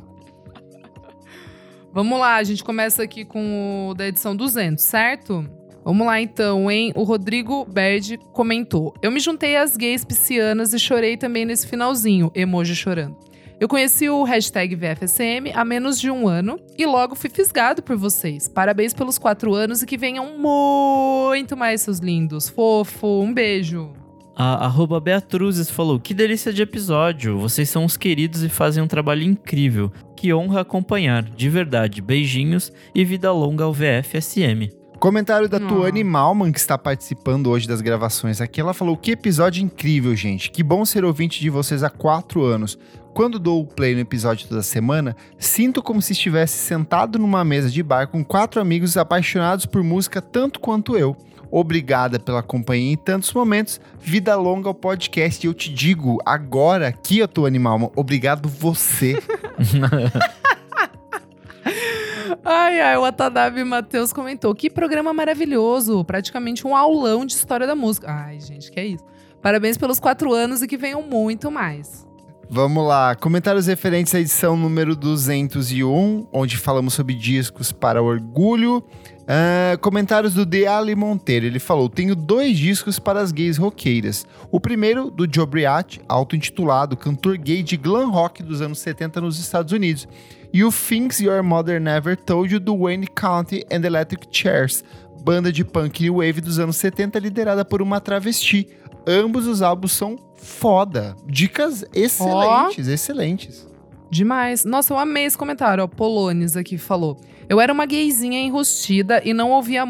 Vamos 1.94 2.20
lá, 2.20 2.36
a 2.36 2.44
gente 2.44 2.62
começa 2.64 3.02
aqui 3.02 3.24
com 3.24 3.88
o 3.90 3.94
da 3.94 4.06
edição 4.06 4.36
200, 4.36 4.84
certo? 4.84 5.57
Vamos 5.88 6.06
lá 6.06 6.20
então, 6.20 6.70
hein? 6.70 6.92
O 6.98 7.04
Rodrigo 7.04 7.64
Berdi 7.64 8.20
comentou: 8.34 8.94
Eu 9.02 9.10
me 9.10 9.22
juntei 9.22 9.56
às 9.56 9.78
gays 9.78 10.04
piscianas 10.04 10.74
e 10.74 10.80
chorei 10.80 11.16
também 11.16 11.46
nesse 11.46 11.66
finalzinho, 11.66 12.30
emoji 12.36 12.76
chorando. 12.76 13.16
Eu 13.58 13.70
conheci 13.70 14.10
o 14.10 14.24
hashtag 14.24 14.76
VFSM 14.76 15.54
há 15.56 15.64
menos 15.64 15.98
de 15.98 16.12
um 16.12 16.28
ano 16.28 16.60
e 16.78 16.86
logo 16.86 17.16
fui 17.16 17.30
fisgado 17.30 17.82
por 17.82 17.96
vocês. 17.96 18.50
Parabéns 18.50 18.94
pelos 18.94 19.18
quatro 19.18 19.54
anos 19.54 19.82
e 19.82 19.86
que 19.86 19.98
venham 19.98 20.38
muito 20.38 21.56
mais, 21.56 21.80
seus 21.80 22.00
lindos. 22.00 22.50
Fofo, 22.50 23.22
um 23.22 23.34
beijo. 23.34 23.94
A 24.36 24.66
arroba 24.66 25.00
Beatruzes 25.00 25.70
falou: 25.70 26.02
Que 26.02 26.14
delícia 26.14 26.52
de 26.52 26.62
episódio! 26.62 27.40
Vocês 27.40 27.70
são 27.70 27.86
os 27.86 27.96
queridos 27.96 28.44
e 28.44 28.50
fazem 28.50 28.84
um 28.84 28.88
trabalho 28.88 29.24
incrível. 29.24 29.90
Que 30.18 30.34
honra 30.34 30.60
acompanhar, 30.60 31.24
de 31.24 31.48
verdade. 31.48 32.02
Beijinhos 32.02 32.74
e 32.94 33.06
vida 33.06 33.32
longa 33.32 33.64
ao 33.64 33.72
VFSM. 33.72 34.77
Comentário 35.00 35.48
da 35.48 35.60
Tuane 35.60 36.04
Malman, 36.04 36.52
que 36.52 36.60
está 36.60 36.76
participando 36.76 37.52
hoje 37.52 37.68
das 37.68 37.82
gravações 37.82 38.42
aqui. 38.42 38.60
Ela 38.60 38.74
falou: 38.74 38.98
Que 38.98 39.12
episódio 39.12 39.64
incrível, 39.64 40.16
gente. 40.16 40.50
Que 40.50 40.64
bom 40.64 40.84
ser 40.84 41.06
ouvinte 41.06 41.40
de 41.40 41.50
vocês 41.50 41.84
há 41.84 41.90
quatro 41.90 42.44
anos. 42.44 42.78
Quando 43.14 43.40
dou 43.40 43.62
o 43.62 43.66
play 43.66 43.94
no 43.94 44.02
episódio 44.02 44.48
toda 44.48 44.62
semana, 44.62 45.16
sinto 45.40 45.82
como 45.82 46.02
se 46.02 46.14
estivesse 46.14 46.58
sentado 46.58 47.18
numa 47.18 47.44
mesa 47.44 47.70
de 47.70 47.82
bar 47.82 48.08
com 48.08 48.24
quatro 48.24 48.60
amigos 48.60 48.98
apaixonados 48.98 49.66
por 49.66 49.84
música 49.84 50.22
tanto 50.22 50.60
quanto 50.60 50.98
eu. 50.98 51.16
Obrigada 51.50 52.20
pela 52.20 52.44
companhia 52.44 52.94
em 52.94 52.98
tantos 52.98 53.34
momentos. 53.34 53.80
Vida 54.00 54.36
longa 54.36 54.68
ao 54.68 54.74
podcast. 54.74 55.46
Eu 55.46 55.54
te 55.54 55.74
digo 55.74 56.18
agora 56.26 56.88
aqui, 56.88 57.22
a 57.22 57.28
tua 57.28 57.48
animal, 57.48 57.92
obrigado 57.96 58.50
você. 58.50 59.18
Ai, 62.44 62.80
ai, 62.80 62.98
o 62.98 63.02
Watanabe 63.02 63.64
Matheus 63.64 64.12
comentou: 64.14 64.54
que 64.54 64.70
programa 64.70 65.14
maravilhoso! 65.14 66.04
Praticamente 66.04 66.66
um 66.66 66.76
aulão 66.76 67.26
de 67.26 67.34
história 67.34 67.68
da 67.68 67.76
música. 67.76 68.08
Ai, 68.10 68.40
gente, 68.40 68.72
que 68.72 68.80
é 68.80 68.86
isso. 68.86 69.04
Parabéns 69.42 69.78
pelos 69.78 70.00
quatro 70.00 70.34
anos 70.34 70.62
e 70.62 70.68
que 70.68 70.78
venham 70.78 71.02
muito 71.02 71.52
mais. 71.52 72.08
Vamos 72.50 72.88
lá, 72.88 73.14
comentários 73.14 73.68
referentes 73.68 74.16
à 74.16 74.22
edição 74.22 74.56
número 74.56 74.96
201, 74.96 76.28
onde 76.32 76.56
falamos 76.56 76.94
sobre 76.94 77.14
discos 77.14 77.74
para 77.74 78.02
orgulho. 78.02 78.78
Uh, 78.78 79.78
comentários 79.82 80.34
do 80.34 80.46
Deali 80.46 80.96
Monteiro. 80.96 81.46
Ele 81.46 81.60
falou: 81.60 81.90
Tenho 81.90 82.16
dois 82.16 82.58
discos 82.58 83.00
para 83.00 83.20
as 83.20 83.34
gays 83.34 83.58
roqueiras. 83.58 84.26
O 84.50 84.62
primeiro, 84.62 85.12
do 85.12 85.28
Joe 85.30 85.46
Briat, 85.46 86.00
auto-intitulado 86.08 86.96
cantor 86.96 87.38
gay 87.38 87.62
de 87.62 87.76
glam 87.76 88.10
rock 88.10 88.42
dos 88.42 88.62
anos 88.62 88.80
70 88.80 89.20
nos 89.20 89.38
Estados 89.38 89.74
Unidos 89.74 90.08
o 90.54 90.72
Things 90.72 91.20
Your 91.20 91.44
Mother 91.44 91.80
Never 91.80 92.16
Told 92.18 92.54
You 92.54 92.60
do 92.60 92.76
Wayne 92.76 93.08
County 93.08 93.64
and 93.72 93.86
Electric 93.86 94.28
Chairs, 94.32 94.84
banda 95.24 95.52
de 95.52 95.64
punk 95.64 96.02
new 96.02 96.16
wave 96.16 96.42
dos 96.42 96.58
anos 96.60 96.78
70 96.78 97.20
liderada 97.20 97.66
por 97.66 97.82
uma 97.82 98.00
travesti. 98.00 98.68
Ambos 99.06 99.46
os 99.46 99.62
álbuns 99.62 99.92
são 99.92 100.18
foda. 100.36 101.16
Dicas 101.26 101.86
excelentes, 101.94 102.88
oh. 102.88 102.92
excelentes. 102.92 103.68
Demais. 104.10 104.64
Nossa, 104.64 104.94
eu 104.94 104.98
amei 104.98 105.26
esse 105.26 105.38
comentário. 105.38 105.84
O 105.84 105.88
Polones 105.88 106.56
aqui 106.56 106.78
falou. 106.78 107.18
Eu 107.50 107.60
era 107.60 107.72
uma 107.72 107.86
gayzinha 107.86 108.40
enrustida 108.40 109.22
e 109.24 109.34
não 109.34 109.52
ouvia, 109.52 109.84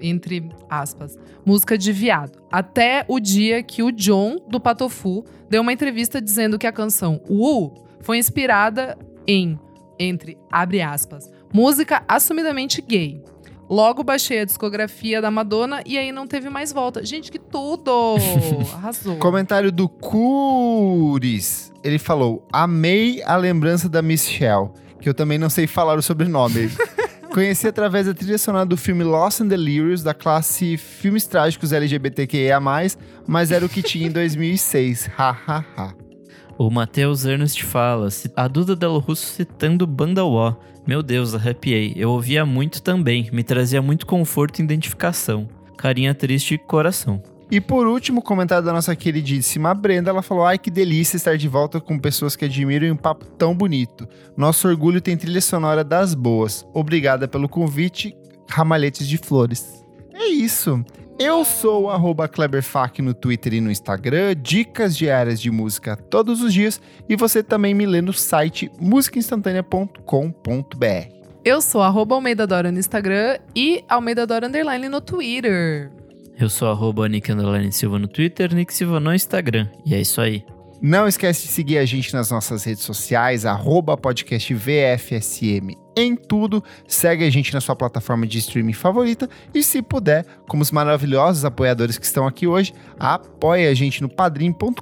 entre 0.00 0.48
aspas, 0.68 1.16
música 1.44 1.76
de 1.76 1.92
viado. 1.92 2.38
Até 2.50 3.04
o 3.08 3.20
dia 3.20 3.62
que 3.62 3.82
o 3.82 3.92
John, 3.92 4.36
do 4.48 4.60
Patofu, 4.60 5.24
deu 5.48 5.62
uma 5.62 5.72
entrevista 5.72 6.20
dizendo 6.20 6.58
que 6.58 6.66
a 6.66 6.72
canção 6.72 7.20
U 7.28 7.72
foi 8.00 8.18
inspirada 8.18 8.96
em 9.26 9.58
entre, 9.98 10.36
abre 10.50 10.80
aspas, 10.82 11.30
música 11.52 12.02
assumidamente 12.08 12.80
gay. 12.82 13.22
Logo 13.68 14.04
baixei 14.04 14.40
a 14.40 14.44
discografia 14.44 15.20
da 15.20 15.28
Madonna 15.28 15.82
e 15.84 15.98
aí 15.98 16.12
não 16.12 16.26
teve 16.26 16.48
mais 16.48 16.72
volta. 16.72 17.04
Gente, 17.04 17.32
que 17.32 17.38
tudo! 17.38 18.14
Arrasou. 18.74 19.16
Comentário 19.16 19.72
do 19.72 19.88
Curis. 19.88 21.72
Ele 21.82 21.98
falou: 21.98 22.46
Amei 22.52 23.22
a 23.24 23.36
lembrança 23.36 23.88
da 23.88 24.00
Miss 24.02 24.24
Shell, 24.28 24.72
que 25.00 25.08
eu 25.08 25.14
também 25.14 25.36
não 25.36 25.50
sei 25.50 25.66
falar 25.66 25.98
o 25.98 26.02
sobrenome. 26.02 26.70
Conheci 27.34 27.66
através 27.68 28.06
da 28.06 28.14
trilha 28.14 28.38
sonora 28.38 28.64
do 28.64 28.76
filme 28.76 29.04
Lost 29.04 29.40
and 29.40 29.48
Delirious, 29.48 30.02
da 30.02 30.14
classe 30.14 30.76
Filmes 30.78 31.26
Trágicos 31.26 31.72
LGBTQIA, 31.72 32.58
mas 32.60 32.96
era 33.50 33.66
o 33.66 33.68
que 33.68 33.82
tinha 33.82 34.06
em 34.06 34.10
2006. 34.12 35.10
Hahaha. 35.16 35.92
O 36.58 36.70
Matheus 36.70 37.26
Ernest 37.26 37.62
fala, 37.64 38.08
a 38.34 38.48
Duda 38.48 38.74
Del 38.74 38.98
Russo 38.98 39.26
citando 39.26 39.86
Banda 39.86 40.24
Wó. 40.24 40.56
Meu 40.86 41.02
Deus, 41.02 41.34
arrepiei. 41.34 41.92
Eu 41.94 42.10
ouvia 42.10 42.46
muito 42.46 42.80
também, 42.80 43.28
me 43.30 43.44
trazia 43.44 43.82
muito 43.82 44.06
conforto 44.06 44.58
e 44.58 44.62
identificação. 44.62 45.46
Carinha 45.76 46.14
triste 46.14 46.54
e 46.54 46.58
coração. 46.58 47.22
E 47.50 47.60
por 47.60 47.86
último, 47.86 48.22
comentário 48.22 48.64
da 48.64 48.72
nossa 48.72 48.96
queridíssima 48.96 49.74
Brenda, 49.74 50.08
ela 50.08 50.22
falou: 50.22 50.46
Ai, 50.46 50.58
que 50.58 50.70
delícia 50.70 51.18
estar 51.18 51.36
de 51.36 51.46
volta 51.46 51.78
com 51.78 51.98
pessoas 51.98 52.34
que 52.34 52.46
admiram 52.46 52.86
e 52.86 52.90
um 52.90 52.96
papo 52.96 53.26
tão 53.26 53.54
bonito. 53.54 54.08
Nosso 54.34 54.66
orgulho 54.66 55.00
tem 55.00 55.16
trilha 55.16 55.42
sonora 55.42 55.84
das 55.84 56.14
boas. 56.14 56.66
Obrigada 56.72 57.28
pelo 57.28 57.50
convite, 57.50 58.16
ramalhetes 58.48 59.06
de 59.06 59.18
flores. 59.18 59.85
É 60.26 60.28
isso. 60.28 60.84
Eu 61.18 61.44
sou 61.44 61.86
o 61.86 62.28
Kleberfac 62.28 63.00
no 63.00 63.14
Twitter 63.14 63.54
e 63.54 63.60
no 63.60 63.70
Instagram, 63.70 64.34
dicas 64.36 64.96
diárias 64.96 65.40
de 65.40 65.52
música 65.52 65.96
todos 65.96 66.42
os 66.42 66.52
dias 66.52 66.80
e 67.08 67.14
você 67.14 67.44
também 67.44 67.72
me 67.72 67.86
lê 67.86 68.02
no 68.02 68.12
site 68.12 68.68
musicainstantanea.com.br. 68.80 71.14
Eu 71.44 71.62
sou 71.62 71.80
arroba 71.80 72.16
Almeida 72.16 72.44
Dora 72.44 72.72
no 72.72 72.78
Instagram 72.78 73.38
e 73.54 73.84
Almeida 73.88 74.26
Dora 74.26 74.48
Underline 74.48 74.88
no 74.88 75.00
Twitter. 75.00 75.92
Eu 76.38 76.50
sou 76.50 76.68
arroba 76.68 77.08
Nick 77.08 77.30
Silva 77.70 78.00
no 78.00 78.08
Twitter, 78.08 78.52
Nick 78.52 78.74
Silva 78.74 78.98
no 78.98 79.14
Instagram. 79.14 79.68
E 79.86 79.94
é 79.94 80.00
isso 80.00 80.20
aí. 80.20 80.44
Não 80.80 81.08
esquece 81.08 81.46
de 81.46 81.52
seguir 81.52 81.78
a 81.78 81.84
gente 81.84 82.12
nas 82.12 82.30
nossas 82.30 82.64
redes 82.64 82.82
sociais, 82.82 83.46
arroba 83.46 83.96
podcast 83.96 84.52
VFSM 84.54 85.86
em 85.96 86.14
tudo. 86.14 86.62
Segue 86.86 87.24
a 87.24 87.30
gente 87.30 87.52
na 87.54 87.60
sua 87.60 87.74
plataforma 87.74 88.26
de 88.26 88.38
streaming 88.38 88.74
favorita 88.74 89.28
e, 89.54 89.62
se 89.62 89.80
puder, 89.80 90.26
como 90.46 90.62
os 90.62 90.70
maravilhosos 90.70 91.44
apoiadores 91.44 91.96
que 91.96 92.04
estão 92.04 92.26
aqui 92.26 92.46
hoje, 92.46 92.74
apoie 92.98 93.66
a 93.66 93.74
gente 93.74 94.02
no 94.02 94.08
padrim.com.br 94.08 94.80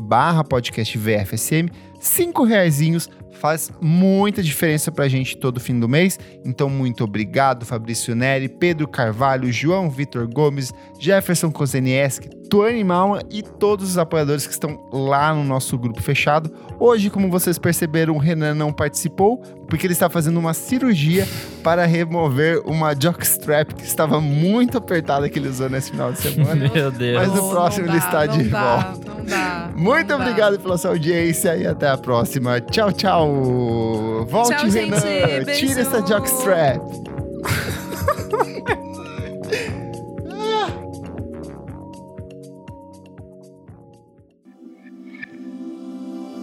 barra 0.00 0.42
podcast 0.42 0.98
VFSM. 0.98 1.70
Cinco 2.00 2.44
reaisinhos 2.44 3.08
faz 3.38 3.70
muita 3.80 4.42
diferença 4.42 4.90
pra 4.90 5.08
gente 5.08 5.36
todo 5.36 5.60
fim 5.60 5.78
do 5.78 5.88
mês. 5.88 6.18
Então, 6.44 6.68
muito 6.68 7.04
obrigado, 7.04 7.64
Fabrício 7.64 8.14
Neri, 8.14 8.48
Pedro 8.48 8.86
Carvalho, 8.88 9.52
João 9.52 9.88
Vitor 9.88 10.28
Gomes, 10.28 10.72
Jefferson 10.98 11.50
Kozenieski, 11.50 12.28
Tuane 12.48 12.82
Malma 12.82 13.20
e 13.30 13.42
todos 13.42 13.90
os 13.90 13.98
apoiadores 13.98 14.46
que 14.46 14.52
estão 14.52 14.78
lá 14.90 15.34
no 15.34 15.44
nosso 15.44 15.76
grupo 15.78 16.02
fechado. 16.02 16.50
Hoje, 16.80 17.10
como 17.10 17.30
vocês 17.30 17.58
perceberam, 17.58 18.14
o 18.14 18.18
Renan 18.18 18.54
não 18.54 18.72
participou, 18.72 19.38
porque 19.68 19.86
ele 19.86 19.92
está 19.92 20.08
fazendo 20.08 20.38
uma 20.38 20.54
cirurgia 20.54 21.28
para 21.62 21.84
remover 21.84 22.62
uma 22.64 22.94
jockstrap 22.94 23.74
que 23.74 23.84
estava 23.84 24.20
muito 24.20 24.78
apertada 24.78 25.28
que 25.28 25.38
ele 25.38 25.48
usou 25.48 25.68
nesse 25.68 25.90
final 25.90 26.12
de 26.12 26.20
semana. 26.20 26.68
Meu 26.72 26.90
Deus. 26.90 27.26
Mas 27.26 27.34
no 27.34 27.50
próximo 27.50 27.86
dá, 27.86 27.92
ele 27.92 27.98
está 27.98 28.26
de 28.26 28.44
dá, 28.44 28.76
volta. 28.76 29.10
Não 29.10 29.24
dá, 29.24 29.70
muito 29.76 30.08
não 30.08 30.20
obrigado 30.20 30.56
dá. 30.56 30.62
pela 30.62 30.78
sua 30.78 30.90
audiência 30.92 31.56
e 31.56 31.66
até 31.66 31.88
a 31.88 31.98
próxima. 31.98 32.60
Tchau, 32.60 32.90
tchau. 33.28 34.26
Volte, 34.26 34.56
tchau, 34.56 34.70
Renan. 34.70 35.00
Gente, 35.00 35.58
Tira 35.58 35.80
essa 35.80 36.00
jockstrap. 36.02 36.82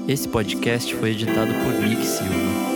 Esse 0.07 0.27
podcast 0.27 0.93
foi 0.93 1.11
editado 1.11 1.51
por 1.63 1.73
Nick 1.73 2.05
Silva. 2.05 2.74